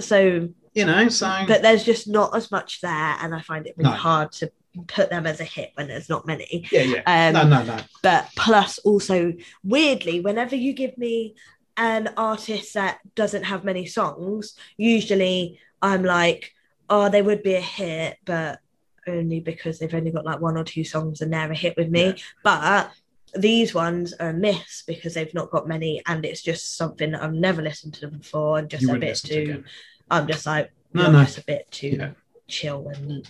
So, 0.00 0.48
you 0.74 0.84
know, 0.86 1.08
so. 1.08 1.44
but 1.46 1.62
there's 1.62 1.84
just 1.84 2.08
not 2.08 2.34
as 2.34 2.50
much 2.50 2.80
there, 2.80 3.16
and 3.20 3.34
I 3.34 3.40
find 3.42 3.66
it 3.66 3.74
really 3.76 3.90
No. 3.90 3.96
hard 3.96 4.32
to 4.32 4.50
put 4.88 5.08
them 5.10 5.24
as 5.24 5.38
a 5.38 5.44
hit 5.44 5.70
when 5.74 5.86
there's 5.86 6.08
not 6.08 6.26
many. 6.26 6.66
yeah, 6.72 6.82
yeah. 7.06 7.28
Um, 7.28 7.34
no, 7.34 7.44
no, 7.46 7.62
no. 7.64 7.76
but 8.02 8.28
plus 8.36 8.78
also 8.78 9.32
weirdly 9.62 10.18
whenever 10.20 10.56
you 10.56 10.72
give 10.72 10.98
me 10.98 11.34
an 11.76 12.08
artist 12.16 12.74
that 12.74 12.98
doesn't 13.14 13.44
have 13.44 13.64
many 13.64 13.84
songs 13.86 14.56
usually 14.76 15.58
i'm 15.82 16.04
like 16.04 16.52
oh 16.88 17.08
they 17.08 17.22
would 17.22 17.42
be 17.42 17.54
a 17.54 17.60
hit 17.60 18.16
but 18.24 18.60
only 19.06 19.40
because 19.40 19.78
they've 19.78 19.94
only 19.94 20.10
got 20.10 20.24
like 20.24 20.40
one 20.40 20.56
or 20.56 20.64
two 20.64 20.84
songs 20.84 21.20
and 21.20 21.32
they're 21.32 21.50
a 21.50 21.54
hit 21.54 21.76
with 21.76 21.90
me 21.90 22.06
Yeah. 22.06 22.14
but 22.42 22.90
these 23.36 23.74
ones 23.74 24.12
are 24.14 24.28
a 24.30 24.32
miss 24.32 24.82
because 24.86 25.14
they've 25.14 25.34
not 25.34 25.50
got 25.50 25.66
many 25.66 26.00
and 26.06 26.24
it's 26.24 26.42
just 26.42 26.76
something 26.76 27.10
that 27.10 27.22
i've 27.22 27.32
never 27.32 27.60
listened 27.62 27.94
to 27.94 28.00
them 28.02 28.18
before 28.18 28.58
and 28.58 28.70
just 28.70 28.84
a 28.84 28.92
bit 28.92 29.00
listen 29.00 29.30
to 29.30 29.46
too 29.46 29.64
i'm 30.10 30.26
just 30.28 30.46
like 30.46 30.70
No, 30.92 31.10
no. 31.10 31.24
just 31.24 31.38
a 31.38 31.44
bit 31.44 31.68
too 31.70 31.96
Yeah. 31.98 32.10
chill 32.46 32.88
and 32.88 33.28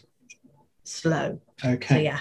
slow 0.84 1.40
so 1.60 1.68
Okay. 1.70 2.04
yeah 2.04 2.20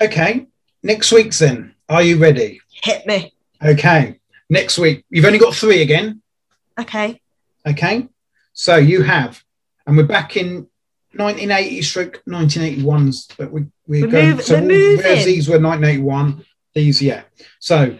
Okay. 0.00 0.46
Next 0.82 1.12
week's 1.12 1.38
then. 1.38 1.74
Are 1.88 2.02
you 2.02 2.18
ready? 2.18 2.60
hit 2.82 3.06
me 3.06 3.32
Okay. 3.64 4.18
Next 4.52 4.78
week. 4.78 5.06
You've 5.08 5.24
only 5.24 5.38
got 5.38 5.54
three 5.54 5.80
again. 5.80 6.20
okay 6.78 7.18
Okay. 7.66 8.08
So 8.52 8.76
you 8.76 9.02
have, 9.02 9.42
and 9.86 9.96
we're 9.96 10.02
back 10.02 10.36
in 10.36 10.68
1980 11.14 11.82
stroke 11.82 12.22
1981s, 12.28 13.34
but 13.38 13.50
we, 13.50 13.62
we're, 13.86 14.04
We're 14.06 14.12
going, 14.12 14.30
move- 14.36 14.44
so 14.44 14.60
whereas 14.60 15.24
these 15.24 15.48
were 15.48 15.58
1981, 15.58 16.44
these, 16.74 17.00
yeah. 17.00 17.22
So 17.60 17.96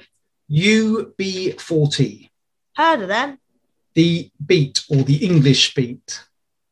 UB40, 0.50 2.28
heard 2.76 3.00
of 3.00 3.08
them 3.08 3.38
the 3.94 4.30
beat 4.44 4.84
or 4.90 4.96
the 5.04 5.24
English 5.24 5.74
beat, 5.74 6.22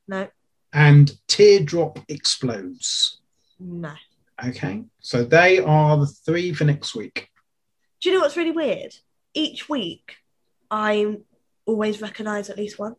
no 0.06 0.28
and 0.74 1.10
Teardrop 1.26 1.98
Explodes. 2.08 3.20
no 3.58 3.94
Okay. 4.44 4.84
So 5.00 5.24
they 5.24 5.58
are 5.58 5.96
the 5.98 6.06
three 6.06 6.52
for 6.52 6.64
next 6.64 6.94
week. 6.94 7.28
Do 8.00 8.08
you 8.10 8.16
know 8.16 8.22
what's 8.22 8.36
really 8.36 8.52
weird? 8.52 8.94
Each 9.34 9.68
week, 9.68 10.16
I 10.70 11.18
always 11.66 12.00
recognise 12.00 12.50
at 12.50 12.56
least 12.58 12.78
one. 12.78 12.96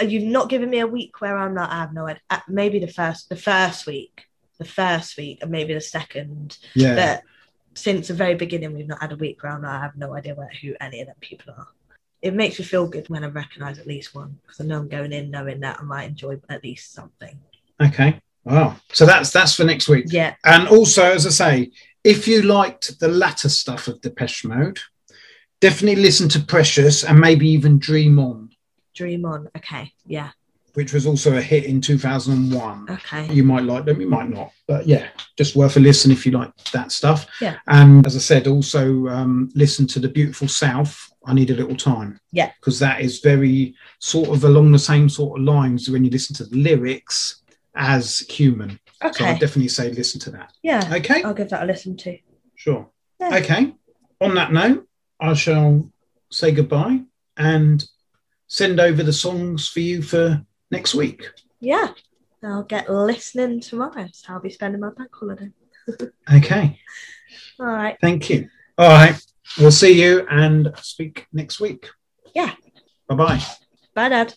Uh, 0.00 0.04
You've 0.04 0.24
not 0.24 0.48
given 0.48 0.70
me 0.70 0.80
a 0.80 0.86
week 0.86 1.20
where 1.20 1.36
I'm 1.36 1.54
not. 1.54 1.70
I 1.70 1.80
have 1.80 1.92
no 1.92 2.06
idea. 2.06 2.22
Uh, 2.30 2.40
Maybe 2.48 2.78
the 2.78 2.88
first, 2.88 3.28
the 3.28 3.36
first 3.36 3.86
week, 3.86 4.26
the 4.58 4.64
first 4.64 5.16
week, 5.16 5.38
and 5.42 5.50
maybe 5.50 5.74
the 5.74 5.80
second. 5.80 6.58
Yeah. 6.74 6.94
But 6.94 7.22
since 7.74 8.08
the 8.08 8.14
very 8.14 8.34
beginning, 8.34 8.74
we've 8.74 8.86
not 8.86 9.00
had 9.00 9.12
a 9.12 9.16
week 9.16 9.42
where 9.42 9.52
I'm 9.52 9.62
not, 9.62 9.78
I 9.78 9.82
have 9.82 9.96
no 9.96 10.14
idea 10.14 10.34
where, 10.34 10.50
who 10.62 10.74
any 10.80 11.00
of 11.00 11.08
them 11.08 11.16
people 11.20 11.54
are. 11.56 11.68
It 12.22 12.34
makes 12.34 12.58
me 12.58 12.64
feel 12.64 12.86
good 12.88 13.08
when 13.10 13.22
I 13.24 13.28
recognise 13.28 13.78
at 13.78 13.86
least 13.86 14.14
one 14.14 14.38
because 14.42 14.60
I 14.60 14.64
know 14.64 14.78
I'm 14.78 14.88
going 14.88 15.12
in 15.12 15.30
knowing 15.30 15.60
that 15.60 15.80
I 15.80 15.82
might 15.82 16.04
enjoy 16.04 16.40
at 16.48 16.64
least 16.64 16.94
something. 16.94 17.38
Okay. 17.82 18.18
Wow. 18.44 18.76
So 18.92 19.04
that's 19.04 19.30
that's 19.30 19.54
for 19.54 19.64
next 19.64 19.88
week. 19.88 20.06
Yeah, 20.08 20.34
And 20.44 20.68
also, 20.68 21.02
as 21.04 21.26
I 21.26 21.30
say, 21.30 21.72
if 22.02 22.26
you 22.28 22.42
liked 22.42 22.98
the 23.00 23.08
latter 23.08 23.48
stuff 23.48 23.88
of 23.88 24.00
Depeche 24.00 24.44
Mode, 24.44 24.80
definitely 25.60 26.02
listen 26.02 26.28
to 26.30 26.40
Precious 26.40 27.04
and 27.04 27.18
maybe 27.18 27.48
even 27.48 27.78
Dream 27.78 28.18
On, 28.18 28.50
dream 28.94 29.24
on. 29.24 29.48
Okay, 29.56 29.92
yeah, 30.06 30.30
which 30.74 30.92
was 30.92 31.06
also 31.06 31.36
a 31.36 31.40
hit 31.40 31.64
in 31.64 31.80
2001. 31.80 32.86
okay, 32.90 33.32
You 33.32 33.44
might 33.44 33.64
like 33.64 33.84
them, 33.84 34.00
you 34.00 34.08
might 34.08 34.28
not, 34.28 34.50
but 34.66 34.86
yeah, 34.86 35.08
just 35.36 35.56
worth 35.56 35.76
a 35.76 35.80
listen 35.80 36.10
if 36.10 36.26
you 36.26 36.32
like 36.32 36.54
that 36.72 36.92
stuff. 36.92 37.26
Yeah. 37.40 37.58
And 37.66 38.06
as 38.06 38.16
I 38.16 38.20
said, 38.20 38.46
also 38.46 39.06
um, 39.08 39.50
listen 39.54 39.86
to 39.88 40.00
The 40.00 40.08
Beautiful 40.08 40.48
South. 40.48 41.10
I 41.26 41.32
need 41.32 41.50
a 41.50 41.54
little 41.54 41.76
time. 41.76 42.20
Yeah. 42.32 42.50
Because 42.60 42.78
that 42.80 43.00
is 43.00 43.20
very 43.20 43.74
sort 43.98 44.28
of 44.28 44.44
along 44.44 44.72
the 44.72 44.78
same 44.78 45.08
sort 45.08 45.38
of 45.38 45.44
lines 45.46 45.88
when 45.88 46.04
you 46.04 46.10
listen 46.10 46.36
to 46.36 46.44
the 46.44 46.56
lyrics 46.56 47.42
as 47.74 48.18
human. 48.28 48.78
So 49.00 49.06
I 49.06 49.08
okay, 49.08 49.32
definitely 49.38 49.68
say 49.68 49.90
listen 49.90 50.20
to 50.20 50.30
that. 50.32 50.52
yeah. 50.62 50.92
Okay. 50.96 51.22
I'll 51.22 51.32
give 51.34 51.48
that 51.50 51.62
a 51.62 51.66
listen 51.66 51.96
to. 51.98 52.18
Sure. 52.56 52.88
Yeah. 53.20 53.36
Okay. 53.36 53.74
On 54.20 54.34
that 54.34 54.52
note, 54.52 54.86
I 55.20 55.34
shall 55.34 55.90
say 56.30 56.52
goodbye 56.52 57.00
and 57.36 57.84
send 58.46 58.80
over 58.80 59.02
the 59.02 59.12
songs 59.12 59.68
for 59.68 59.80
you 59.80 60.02
for 60.02 60.44
next 60.70 60.94
week. 60.94 61.28
Yeah, 61.60 61.92
I'll 62.42 62.62
get 62.64 62.90
listening 62.90 63.60
tomorrow. 63.60 64.08
So 64.12 64.34
I'll 64.34 64.40
be 64.40 64.50
spending 64.50 64.80
my 64.80 64.90
bank 64.96 65.10
holiday. 65.12 65.50
Okay. 66.34 66.80
All 67.60 67.66
right. 67.66 67.98
Thank 68.00 68.30
you. 68.30 68.48
All 68.78 68.88
right. 68.88 69.20
We'll 69.58 69.70
see 69.70 70.00
you 70.02 70.26
and 70.30 70.72
speak 70.80 71.26
next 71.32 71.60
week. 71.60 71.88
Yeah. 72.34 72.54
Bye 73.06 73.14
bye. 73.14 73.42
Bye, 73.94 74.08
Dad. 74.08 74.34